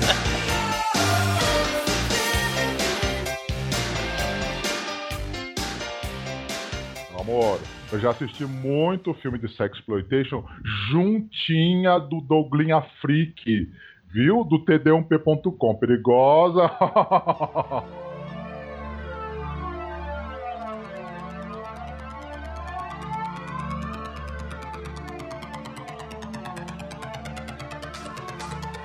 Amor, 7.18 7.60
eu 7.92 7.98
já 7.98 8.10
assisti 8.10 8.44
muito 8.44 9.12
filme 9.14 9.38
de 9.38 9.48
sexploitation 9.56 10.44
juntinha 10.90 11.98
do 11.98 12.20
Douglinha 12.20 12.80
Freak, 13.00 13.68
viu? 14.16 14.42
Do 14.44 14.64
td1p.com. 14.64 15.74
Perigosa. 15.76 16.70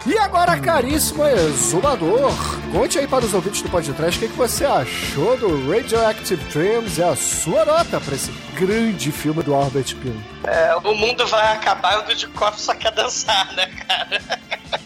E 0.04 0.18
agora, 0.18 0.60
caríssimo 0.60 1.24
exumador, 1.28 2.32
conte 2.72 2.98
aí 2.98 3.08
para 3.08 3.24
os 3.24 3.36
ouvintes 3.36 3.62
do 3.62 3.70
podcast 3.70 4.18
o 4.18 4.20
que, 4.20 4.34
que 4.34 4.38
você 4.38 4.66
achou 4.66 5.38
do 5.38 5.72
Radioactive 5.72 6.44
Dreams 6.46 6.98
e 6.98 7.04
a 7.04 7.16
sua 7.16 7.64
nota 7.64 8.02
para 8.02 8.16
esse 8.16 8.32
grande 8.56 9.12
filme 9.12 9.44
do 9.44 9.54
Albert 9.54 9.96
Pym. 9.98 10.20
É, 10.44 10.76
o 10.76 10.96
mundo 10.96 11.28
vai 11.28 11.54
acabar 11.54 11.94
e 11.94 11.98
o 12.00 12.02
Dudikoff 12.08 12.60
só 12.60 12.74
quer 12.74 12.92
dançar, 12.94 13.54
né, 13.54 13.68
cara? 13.88 14.20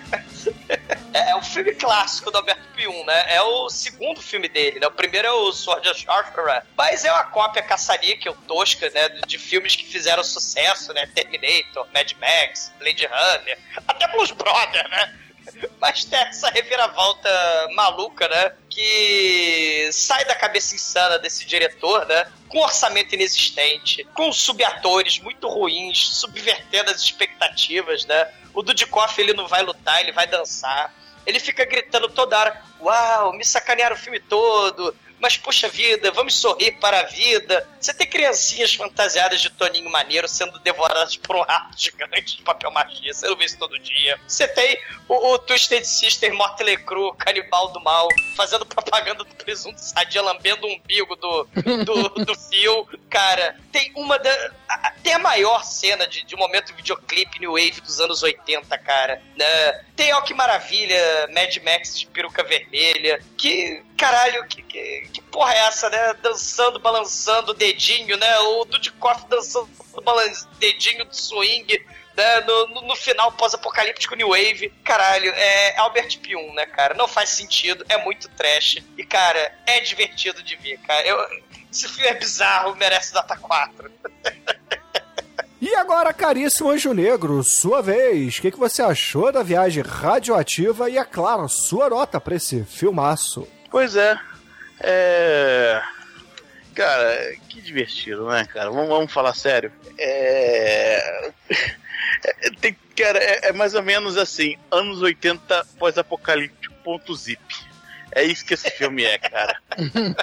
É, 1.15 1.29
é 1.29 1.35
um 1.37 1.41
filme 1.41 1.73
clássico 1.73 2.29
do 2.29 2.35
Alberto 2.35 2.67
Pium, 2.75 3.05
né? 3.05 3.35
É 3.35 3.41
o 3.41 3.69
segundo 3.69 4.21
filme 4.21 4.49
dele, 4.49 4.81
né? 4.81 4.87
O 4.87 4.91
primeiro 4.91 5.25
é 5.25 5.31
o 5.31 5.53
Sword 5.53 5.87
of 5.87 6.01
Sorcerer, 6.01 6.63
mas 6.75 7.05
é 7.05 7.11
uma 7.11 7.23
cópia 7.23 7.61
caçaríquel, 7.61 8.35
tosca, 8.45 8.89
né? 8.89 9.07
De 9.25 9.37
filmes 9.37 9.77
que 9.77 9.85
fizeram 9.85 10.25
sucesso, 10.25 10.91
né? 10.91 11.09
Terminator, 11.15 11.87
Mad 11.93 12.11
Max, 12.19 12.69
Blade 12.79 13.07
Runner, 13.07 13.57
até 13.87 14.07
Blues 14.09 14.31
Brother, 14.31 14.89
né? 14.89 15.19
Mas 15.79 16.03
tem 16.03 16.19
essa 16.19 16.49
reviravolta 16.49 17.29
maluca, 17.75 18.27
né? 18.27 18.51
Que 18.69 19.89
sai 19.93 20.25
da 20.25 20.35
cabeça 20.35 20.75
insana 20.75 21.17
desse 21.17 21.45
diretor, 21.45 22.05
né? 22.07 22.29
Com 22.49 22.59
orçamento 22.59 23.15
inexistente, 23.15 24.03
com 24.13 24.33
subatores 24.33 25.19
muito 25.19 25.47
ruins, 25.47 26.17
subvertendo 26.17 26.91
as 26.91 26.99
expectativas, 26.99 28.03
né? 28.03 28.29
O 28.53 28.61
Dudikoff, 28.61 29.17
ele 29.21 29.31
não 29.31 29.47
vai 29.47 29.63
lutar, 29.63 30.01
ele 30.01 30.11
vai 30.11 30.27
dançar. 30.27 30.93
Ele 31.25 31.39
fica 31.39 31.65
gritando 31.65 32.09
toda 32.09 32.37
hora: 32.37 32.61
Uau, 32.79 33.33
me 33.33 33.45
sacanearam 33.45 33.95
o 33.95 33.99
filme 33.99 34.19
todo. 34.19 34.95
Mas, 35.19 35.37
poxa 35.37 35.67
vida, 35.69 36.11
vamos 36.11 36.35
sorrir 36.35 36.73
para 36.73 36.99
a 36.99 37.03
vida. 37.03 37.67
Você 37.79 37.93
tem 37.93 38.07
criancinhas 38.07 38.73
fantasiadas 38.75 39.41
de 39.41 39.49
Toninho 39.49 39.89
Maneiro 39.89 40.27
sendo 40.27 40.59
devoradas 40.59 41.15
por 41.15 41.35
um 41.37 41.41
rato 41.41 41.77
gigante 41.79 42.37
de 42.37 42.43
papel 42.43 42.69
magia. 42.71 43.13
Você 43.13 43.27
não 43.27 43.35
vê 43.35 43.45
isso 43.45 43.57
todo 43.57 43.79
dia. 43.79 44.19
Você 44.27 44.47
tem 44.47 44.77
o, 45.07 45.33
o 45.33 45.39
Twisted 45.39 45.85
Sister 45.85 46.33
Motley 46.33 46.77
Crue, 46.77 47.15
canibal 47.17 47.71
do 47.71 47.79
mal, 47.81 48.09
fazendo 48.35 48.65
propaganda 48.65 49.23
do 49.23 49.35
presunto 49.35 49.79
sadia, 49.79 50.21
lambendo 50.21 50.67
o 50.67 50.73
umbigo 50.73 51.15
do, 51.15 51.47
do, 51.85 52.09
do 52.25 52.35
fio. 52.35 52.87
Cara, 53.09 53.57
tem 53.71 53.93
uma 53.95 54.19
da... 54.19 54.51
a- 54.67 54.91
Tem 55.03 55.13
a 55.13 55.19
maior 55.19 55.63
cena 55.63 56.07
de, 56.07 56.23
de 56.23 56.35
momento 56.35 56.73
videoclipe 56.75 57.39
New 57.39 57.51
Wave 57.53 57.79
dos 57.81 57.99
anos 58.01 58.23
80, 58.23 58.77
cara. 58.79 59.21
Né? 59.37 59.83
Tem 59.95 60.13
Ó 60.13 60.21
Que 60.21 60.33
Maravilha, 60.33 61.27
Mad 61.33 61.55
Max 61.63 61.99
de 61.99 62.07
peruca 62.07 62.43
vermelha. 62.43 63.19
Que, 63.37 63.83
caralho, 63.97 64.45
que, 64.47 64.61
que, 64.63 65.09
que 65.13 65.21
porra 65.21 65.53
é 65.53 65.59
essa, 65.67 65.89
né? 65.89 66.13
Dançando, 66.21 66.79
balançando 66.79 67.51
o 67.51 67.55
dedinho, 67.55 68.17
né? 68.17 68.39
O 68.39 68.65
Dudikoff 68.65 69.25
dançando, 69.27 69.69
balançando 70.03 70.49
dedinho 70.57 71.05
do 71.05 71.15
swing. 71.15 71.85
Né, 72.15 72.39
no, 72.41 72.67
no, 72.67 72.81
no 72.83 72.95
final 72.95 73.29
pós-apocalíptico 73.33 74.15
New 74.15 74.29
Wave, 74.29 74.69
caralho, 74.85 75.33
é 75.35 75.75
Albert 75.77 76.17
Pium, 76.19 76.53
né, 76.53 76.65
cara? 76.65 76.93
Não 76.93 77.09
faz 77.09 77.27
sentido, 77.31 77.85
é 77.89 77.97
muito 77.97 78.29
trash. 78.29 78.77
E, 78.97 79.03
cara, 79.05 79.53
é 79.65 79.81
divertido 79.81 80.41
de 80.41 80.55
ver, 80.55 80.77
cara. 80.79 81.05
Eu, 81.05 81.17
esse 81.69 81.89
filme 81.89 82.07
é 82.09 82.13
bizarro, 82.13 82.73
merece 82.77 83.13
nota 83.13 83.35
4. 83.35 83.91
E 85.67 85.73
agora, 85.73 86.13
caríssimo 86.13 86.69
Anjo 86.69 86.93
Negro, 86.93 87.43
sua 87.43 87.81
vez. 87.81 88.37
O 88.37 88.41
que, 88.43 88.51
que 88.51 88.59
você 88.59 88.83
achou 88.83 89.31
da 89.31 89.41
viagem 89.41 89.81
radioativa 89.81 90.87
e, 90.91 90.95
é 90.95 91.03
claro, 91.03 91.49
sua 91.49 91.89
nota 91.89 92.21
para 92.21 92.35
esse 92.35 92.63
filmaço? 92.65 93.47
Pois 93.71 93.95
é. 93.95 94.15
É. 94.79 95.81
Cara, 96.75 97.35
que 97.49 97.59
divertido, 97.63 98.27
né, 98.27 98.45
cara? 98.45 98.69
Vamos, 98.69 98.89
vamos 98.89 99.11
falar 99.11 99.33
sério. 99.33 99.71
É. 99.97 101.31
é- 101.49 102.51
Tem, 102.61 102.77
cara, 102.95 103.17
é, 103.17 103.47
é 103.47 103.51
mais 103.51 103.73
ou 103.73 103.81
menos 103.81 104.17
assim: 104.17 104.55
anos 104.69 105.01
80 105.01 105.65
pós-apocalíptico 105.79 106.75
ponto 106.83 107.15
zip. 107.15 107.41
É 108.15 108.23
isso 108.23 108.45
que 108.45 108.53
esse 108.53 108.71
filme 108.71 109.03
é, 109.03 109.17
cara. 109.17 109.59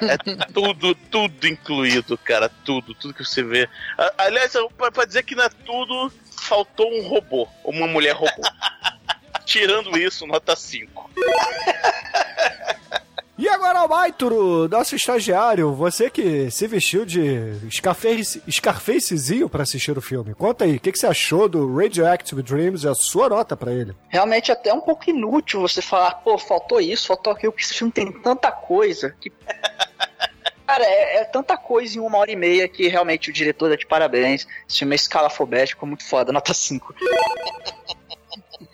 É 0.01 0.17
tudo, 0.53 0.95
tudo 0.95 1.47
incluído, 1.47 2.17
cara. 2.17 2.49
Tudo, 2.65 2.95
tudo 2.95 3.13
que 3.13 3.23
você 3.23 3.43
vê. 3.43 3.69
Aliás, 4.17 4.55
pra 4.95 5.05
dizer 5.05 5.23
que 5.23 5.35
não 5.35 5.45
é 5.45 5.51
tudo, 5.51 6.11
faltou 6.41 6.91
um 6.91 7.07
robô, 7.07 7.47
uma 7.63 7.87
mulher 7.87 8.15
robô. 8.15 8.43
Tirando 9.45 9.99
isso, 9.99 10.27
nota 10.27 10.57
5. 10.57 11.11
E 13.43 13.49
agora, 13.49 13.81
Almaituro, 13.81 14.69
nosso 14.69 14.95
estagiário, 14.95 15.75
você 15.75 16.09
que 16.09 16.49
se 16.49 16.65
vestiu 16.69 17.05
de 17.05 17.53
Scarface, 17.73 18.41
Scarfacezinho 18.49 19.49
pra 19.49 19.65
assistir 19.65 19.99
o 19.99 20.01
filme. 20.01 20.33
Conta 20.33 20.65
aí, 20.65 20.77
o 20.77 20.81
que, 20.81 20.93
que 20.93 20.99
você 21.01 21.09
achou 21.09 21.49
do 21.49 21.75
Radioactive 21.75 22.41
Dreams 22.41 22.85
e 22.85 22.89
a 22.89 22.95
sua 22.95 23.29
nota 23.29 23.57
pra 23.57 23.73
ele? 23.73 23.97
Realmente 24.09 24.53
é 24.53 24.55
até 24.55 24.73
um 24.73 24.81
pouco 24.81 25.11
inútil 25.11 25.61
você 25.61 25.83
falar, 25.83 26.13
pô, 26.23 26.39
faltou 26.39 26.81
isso, 26.81 27.09
faltou 27.09 27.33
aquilo, 27.33 27.51
porque 27.51 27.65
esse 27.65 27.75
filme 27.75 27.93
tem 27.93 28.13
tanta 28.13 28.53
coisa 28.53 29.13
que. 29.21 29.33
Cara, 30.65 30.85
é, 30.85 31.17
é 31.17 31.25
tanta 31.25 31.57
coisa 31.57 31.99
em 31.99 32.01
uma 32.01 32.19
hora 32.19 32.31
e 32.31 32.37
meia 32.37 32.69
que 32.69 32.87
realmente 32.87 33.29
o 33.29 33.33
diretor 33.33 33.71
dá 33.71 33.75
de 33.75 33.87
parabéns. 33.87 34.47
Esse 34.69 34.79
filme 34.79 34.95
é 34.95 34.97
escalafobético, 34.97 35.85
muito 35.85 36.05
foda, 36.05 36.33
nota 36.33 36.55
5. 36.55 36.95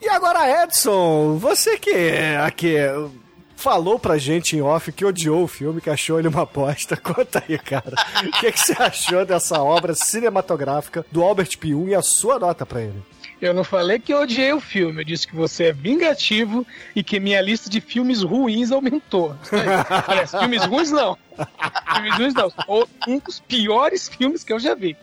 E 0.02 0.08
agora, 0.10 0.62
Edson, 0.62 1.38
você 1.38 1.78
que 1.78 1.90
é 1.90 2.36
aqui 2.36 2.76
falou 3.58 3.98
pra 3.98 4.16
gente 4.16 4.56
em 4.56 4.62
off 4.62 4.92
que 4.92 5.04
odiou 5.04 5.42
o 5.42 5.48
filme, 5.48 5.80
que 5.80 5.90
achou 5.90 6.18
ele 6.18 6.28
uma 6.28 6.42
aposta. 6.42 6.96
Conta 7.02 7.44
aí, 7.46 7.58
cara. 7.58 7.94
O 8.24 8.30
que, 8.40 8.52
que 8.52 8.60
você 8.60 8.72
achou 8.80 9.26
dessa 9.26 9.60
obra 9.60 9.94
cinematográfica 9.94 11.04
do 11.10 11.22
Albert 11.22 11.58
Pium 11.58 11.88
e 11.88 11.94
a 11.94 12.00
sua 12.00 12.38
nota 12.38 12.64
pra 12.64 12.80
ele? 12.80 13.02
Eu 13.40 13.52
não 13.52 13.62
falei 13.62 13.98
que 13.98 14.12
eu 14.12 14.22
odiei 14.22 14.52
o 14.52 14.60
filme, 14.60 15.00
eu 15.00 15.04
disse 15.04 15.26
que 15.26 15.34
você 15.34 15.64
é 15.64 15.72
vingativo 15.72 16.66
e 16.94 17.04
que 17.04 17.20
minha 17.20 17.40
lista 17.40 17.68
de 17.70 17.80
filmes 17.80 18.22
ruins 18.22 18.72
aumentou. 18.72 19.36
Aliás, 20.06 20.30
filmes 20.38 20.64
ruins 20.64 20.90
não. 20.90 21.16
Filmes 21.94 22.14
ruins 22.16 22.34
não. 22.34 22.52
Um 23.06 23.18
dos 23.18 23.38
piores 23.40 24.08
filmes 24.08 24.42
que 24.42 24.52
eu 24.52 24.58
já 24.58 24.74
vi. 24.74 24.96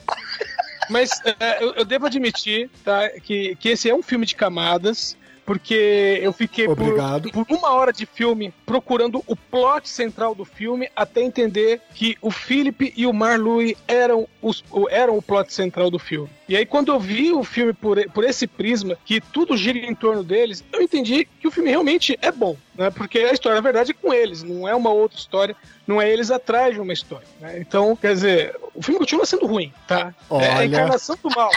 Mas 0.90 1.12
é, 1.40 1.64
eu, 1.64 1.74
eu 1.76 1.86
devo 1.86 2.06
admitir 2.06 2.70
tá, 2.84 3.10
que, 3.22 3.56
que 3.56 3.70
esse 3.70 3.90
é 3.90 3.96
um 3.96 4.04
filme 4.04 4.26
de 4.26 4.36
camadas, 4.36 5.18
porque 5.46 6.20
eu 6.22 6.34
fiquei 6.34 6.66
por, 6.66 6.72
Obrigado. 6.82 7.30
por 7.32 7.46
uma 7.50 7.72
hora 7.72 7.94
de 7.94 8.06
filme 8.06 8.54
procurando 8.66 9.24
o 9.28 9.36
plot 9.36 9.88
central 9.88 10.34
do 10.34 10.44
filme 10.44 10.90
até 10.96 11.22
entender 11.22 11.82
que 11.94 12.18
o 12.22 12.32
Philip 12.32 12.94
e 12.98 13.06
o 13.06 13.14
Marlui 13.14 13.78
eram, 13.88 14.28
os, 14.42 14.64
o- 14.72 14.90
eram 14.90 15.18
o 15.18 15.22
plot 15.22 15.54
central 15.54 15.90
do 15.92 16.00
filme. 16.00 16.30
E 16.50 16.56
aí, 16.56 16.66
quando 16.66 16.92
eu 16.92 17.00
vi 17.00 17.32
o 17.32 17.44
filme 17.44 17.74
por, 17.74 17.98
por 18.12 18.24
esse 18.24 18.46
prisma, 18.48 18.98
que 19.06 19.20
tudo 19.20 19.58
gira 19.58 19.78
em 19.80 19.96
torno 19.96 20.24
deles, 20.24 20.64
eu 20.72 20.82
entendi 20.82 21.28
que 21.40 21.48
o 21.48 21.52
filme 21.52 21.70
realmente 21.72 22.18
é 22.22 22.32
bom, 22.32 22.56
né? 22.76 22.90
Porque 22.92 23.18
a 23.20 23.32
história, 23.34 23.56
na 23.56 23.62
verdade, 23.62 23.92
é 23.92 23.94
com 23.94 24.14
eles, 24.14 24.44
não 24.44 24.68
é 24.68 24.76
uma 24.76 24.92
outra 24.92 25.18
história, 25.18 25.56
não 25.88 26.00
é 26.02 26.10
eles 26.12 26.30
atrás 26.30 26.74
de 26.76 26.80
uma 26.82 26.94
história. 26.94 27.28
né? 27.42 27.58
Então, 27.60 27.96
quer 27.96 28.14
dizer, 28.14 28.56
o 28.76 28.82
filme 28.82 29.00
continua 29.00 29.26
sendo 29.26 29.46
ruim, 29.48 29.74
tá? 29.88 30.14
É 30.32 30.48
a 30.50 30.56
Olha. 30.58 30.66
encarnação 30.66 31.18
do 31.22 31.30
mal. 31.36 31.50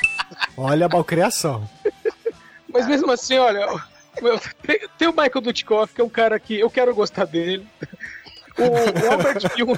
Olha 0.57 0.87
a 0.87 0.89
malcriação. 0.89 1.69
Mas 2.73 2.87
mesmo 2.87 3.11
assim, 3.11 3.37
olha, 3.39 3.67
tem, 4.99 5.09
o 5.09 5.13
Michael 5.13 5.41
Dudikoff, 5.41 5.95
que 5.95 6.01
é 6.01 6.05
um 6.05 6.09
cara 6.09 6.39
que 6.39 6.59
eu 6.59 6.71
quero 6.71 6.95
gostar 6.95 7.25
dele. 7.25 7.67
O, 8.59 9.07
o 9.07 9.13
Albert 9.13 9.49
Pium. 9.55 9.77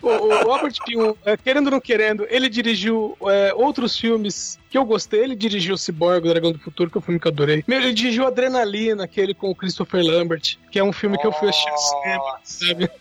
O, 0.00 0.08
o 0.08 0.52
Albert 0.52 0.76
Pium, 0.86 1.14
é, 1.24 1.36
querendo 1.36 1.66
ou 1.66 1.72
não 1.72 1.80
querendo, 1.80 2.24
ele 2.30 2.48
dirigiu 2.48 3.16
é, 3.22 3.52
outros 3.52 3.98
filmes 3.98 4.58
que 4.70 4.78
eu 4.78 4.84
gostei. 4.84 5.24
Ele 5.24 5.34
dirigiu 5.34 5.76
Cyborg, 5.76 6.24
o 6.24 6.30
Dragão 6.30 6.52
do 6.52 6.58
Futuro, 6.58 6.88
que 6.88 6.96
é 6.96 7.00
um 7.00 7.02
filme 7.02 7.18
que 7.18 7.26
eu 7.26 7.32
adorei. 7.32 7.64
Meu, 7.66 7.80
Ele 7.80 7.92
dirigiu 7.92 8.26
Adrenalina, 8.26 9.04
aquele 9.04 9.34
com 9.34 9.50
o 9.50 9.54
Christopher 9.54 10.04
Lambert, 10.04 10.56
que 10.70 10.78
é 10.78 10.84
um 10.84 10.92
filme 10.92 11.18
que 11.18 11.26
eu 11.26 11.32
fui 11.32 11.48
assistir 11.48 11.70
no 11.70 11.78
cinema, 11.78 12.40
sabe? 12.44 12.90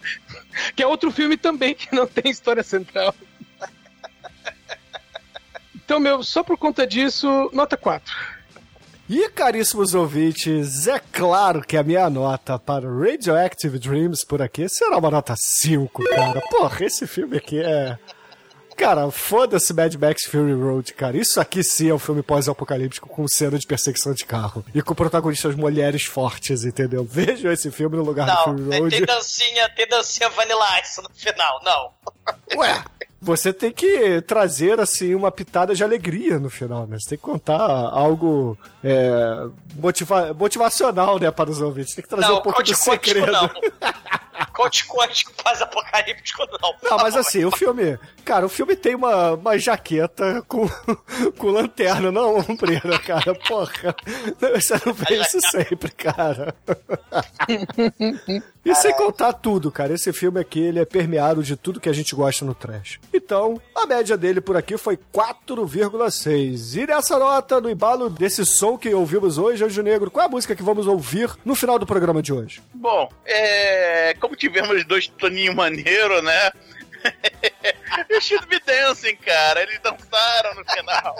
Que 0.76 0.82
é 0.82 0.88
outro 0.88 1.12
filme 1.12 1.38
também 1.38 1.76
que 1.76 1.94
não 1.94 2.08
tem 2.08 2.32
história 2.32 2.64
central. 2.64 3.14
Então, 5.76 6.00
meu, 6.00 6.24
só 6.24 6.42
por 6.42 6.58
conta 6.58 6.88
disso, 6.88 7.52
nota 7.54 7.78
4. 7.78 8.37
E, 9.10 9.30
caríssimos 9.30 9.94
ouvintes, 9.94 10.86
é 10.88 11.00
claro 11.00 11.62
que 11.62 11.78
a 11.78 11.84
minha 11.84 12.10
nota 12.10 12.60
para 12.60 12.90
Radioactive 12.90 13.80
Dreams 13.80 14.26
por 14.26 14.42
aqui 14.42 14.68
será 14.68 14.98
uma 14.98 15.10
nota 15.10 15.34
5, 15.38 16.04
cara. 16.10 16.42
Porra, 16.50 16.86
esse 16.86 17.08
filme 17.08 17.38
aqui 17.38 17.60
é. 17.62 17.98
Cara, 18.76 19.10
foda-se 19.10 19.74
Mad 19.74 19.96
Max 19.96 20.26
Fury 20.30 20.54
Road, 20.54 20.94
cara. 20.94 21.18
Isso 21.18 21.40
aqui 21.42 21.64
sim 21.64 21.90
é 21.90 21.94
um 21.94 21.98
filme 21.98 22.22
pós-apocalíptico 22.22 23.10
com 23.10 23.28
cena 23.28 23.58
de 23.58 23.66
perseguição 23.66 24.14
de 24.14 24.24
carro. 24.24 24.64
E 24.76 24.84
com 24.84 24.94
protagonistas 24.94 25.56
mulheres 25.56 26.04
fortes, 26.04 26.64
entendeu? 26.64 27.04
Vejam 27.10 27.52
esse 27.52 27.72
filme 27.72 27.98
no 27.98 28.04
lugar 28.04 28.28
do 28.28 28.34
Não, 28.34 28.44
Fury 28.44 28.70
tem, 28.70 28.80
Road. 28.82 28.96
tem 28.98 29.06
dancinha, 29.06 29.70
tem 29.70 29.88
dancinha 29.88 30.30
Vanilla 30.30 30.80
Ice 30.82 31.02
no 31.02 31.10
final, 31.10 31.60
não. 31.64 31.92
Ué, 32.60 32.84
você 33.20 33.52
tem 33.52 33.72
que 33.72 34.22
trazer, 34.22 34.80
assim, 34.80 35.16
uma 35.16 35.32
pitada 35.32 35.74
de 35.74 35.84
alegria 35.84 36.40
no 36.40 36.50
final, 36.50 36.86
né? 36.86 36.98
Você 37.00 37.10
tem 37.10 37.18
que 37.18 37.24
contar 37.24 37.60
algo 37.60 38.58
é, 38.84 39.48
motiva 39.76 40.34
motivacional, 40.34 41.20
né, 41.20 41.32
para 41.32 41.50
os 41.50 41.62
ouvintes. 41.62 41.96
Tem 41.96 42.04
que 42.04 42.10
trazer 42.10 42.28
não, 42.28 42.40
um 42.40 42.42
pouco 42.42 42.60
quântico 42.60 42.80
segredo. 42.80 43.32
não. 43.32 43.50
Conte 44.54 44.88
quântico 44.88 45.32
pós-apocalíptico 45.44 46.44
não. 46.62 46.76
Não, 46.84 46.98
mas 46.98 47.16
assim, 47.16 47.44
o 47.44 47.52
filme. 47.52 47.98
Cara, 48.24 48.46
o 48.46 48.50
filme 48.50 48.76
tem 48.76 48.96
uma, 48.96 49.32
uma 49.32 49.58
jaqueta 49.58 50.44
com, 50.48 50.68
com 51.38 51.48
lanterna, 51.48 52.12
não 52.12 52.38
ombreira, 52.38 53.00
cara. 53.00 53.34
Porra. 53.48 53.96
Você 54.56 54.80
não 54.86 54.94
vê 54.94 55.22
isso 55.22 55.40
sempre, 55.50 55.92
cara. 55.92 56.54
E 58.68 58.76
sem 58.76 58.94
contar 58.94 59.32
tudo, 59.32 59.72
cara. 59.72 59.94
Esse 59.94 60.12
filme 60.12 60.42
aqui, 60.42 60.60
ele 60.60 60.80
é 60.80 60.84
permeado 60.84 61.42
de 61.42 61.56
tudo 61.56 61.80
que 61.80 61.88
a 61.88 61.94
gente 61.94 62.14
gosta 62.14 62.44
no 62.44 62.54
trash. 62.54 63.00
Então, 63.14 63.62
a 63.74 63.86
média 63.86 64.18
dele 64.18 64.42
por 64.42 64.58
aqui 64.58 64.78
foi 64.78 64.98
4,6. 65.14 66.84
E 66.84 66.86
nessa 66.86 67.18
nota, 67.18 67.62
no 67.62 67.70
embalo 67.70 68.10
desse 68.10 68.46
som 68.46 68.78
que 68.78 68.94
ouvimos 68.94 69.38
hoje, 69.38 69.64
Anjo 69.64 69.82
Negro, 69.82 70.12
qual 70.12 70.26
é 70.26 70.28
a 70.28 70.30
música 70.30 70.54
que 70.54 70.62
vamos 70.62 70.86
ouvir 70.86 71.30
no 71.46 71.56
final 71.56 71.80
do 71.80 71.86
programa 71.86 72.22
de 72.22 72.34
hoje? 72.34 72.62
Bom, 72.74 73.10
é, 73.26 74.14
como 74.20 74.36
tivemos 74.36 74.86
dois 74.86 75.08
toninhos 75.08 75.56
maneiros, 75.56 76.22
né? 76.22 76.52
e 78.10 78.18
o 78.18 78.22
Should 78.22 78.48
Be 78.48 78.60
Dancing, 78.66 79.16
cara. 79.16 79.62
Eles 79.62 79.80
dançaram 79.80 80.56
no 80.56 80.66
final. 80.66 81.16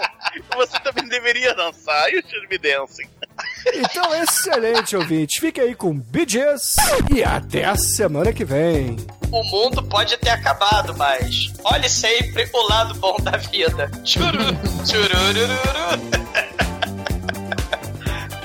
Você 0.54 0.78
também 0.80 1.08
deveria 1.08 1.54
dançar. 1.54 2.12
E 2.12 2.18
o 2.18 2.28
Should 2.28 2.46
Be 2.48 2.58
Dancing? 2.58 3.08
Então, 3.74 4.14
excelente, 4.14 4.96
ouvinte. 4.96 5.40
Fique 5.40 5.60
aí 5.60 5.74
com 5.74 5.98
BGs 5.98 6.76
e 7.14 7.22
até 7.22 7.64
a 7.64 7.76
semana 7.76 8.32
que 8.32 8.44
vem. 8.44 8.96
O 9.30 9.42
mundo 9.44 9.82
pode 9.82 10.16
ter 10.16 10.30
acabado, 10.30 10.96
mas 10.96 11.52
olhe 11.64 11.88
sempre 11.88 12.48
o 12.52 12.68
lado 12.68 12.94
bom 12.94 13.16
da 13.20 13.32
vida. 13.32 13.90
Churu, 14.04 14.38
chururururu. 14.86 15.58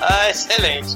ah, 0.00 0.30
excelente. 0.30 0.94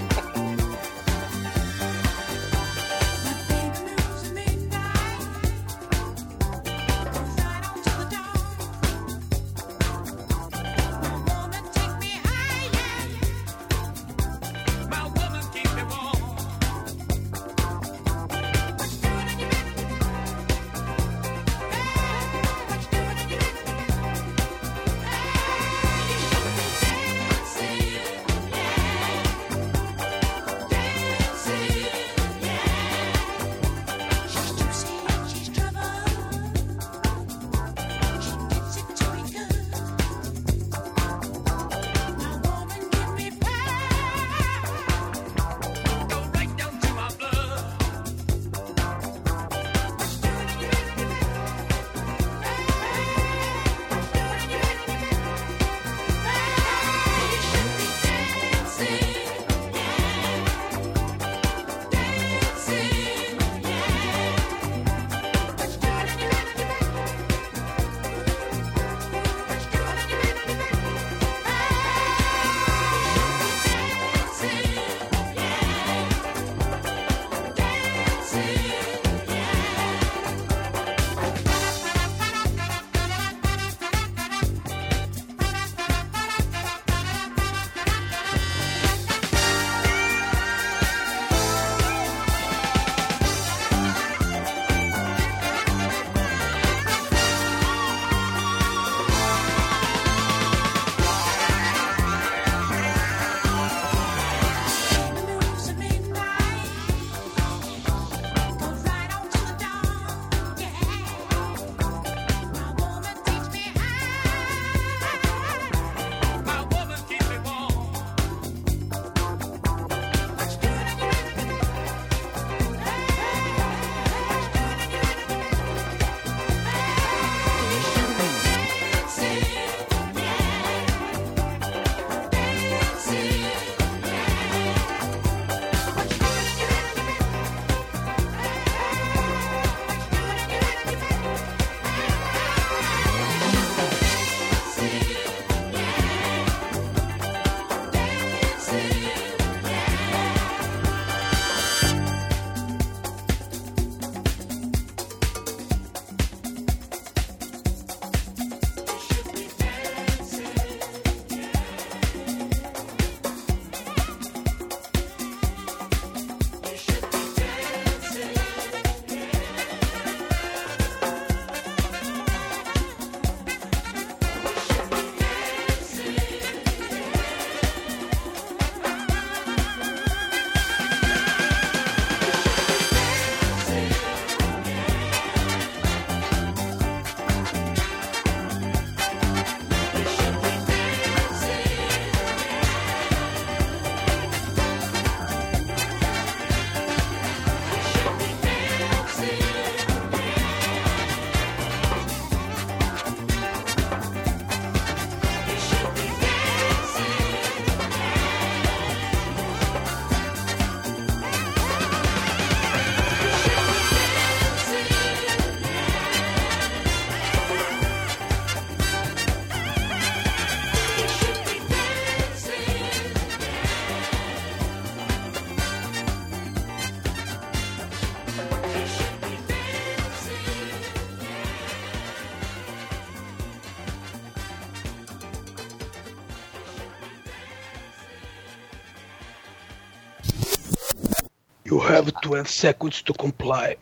Have 241.88 242.12
12 242.22 242.48
seconds 242.48 243.02
to 243.02 243.12
comply. 243.14 243.76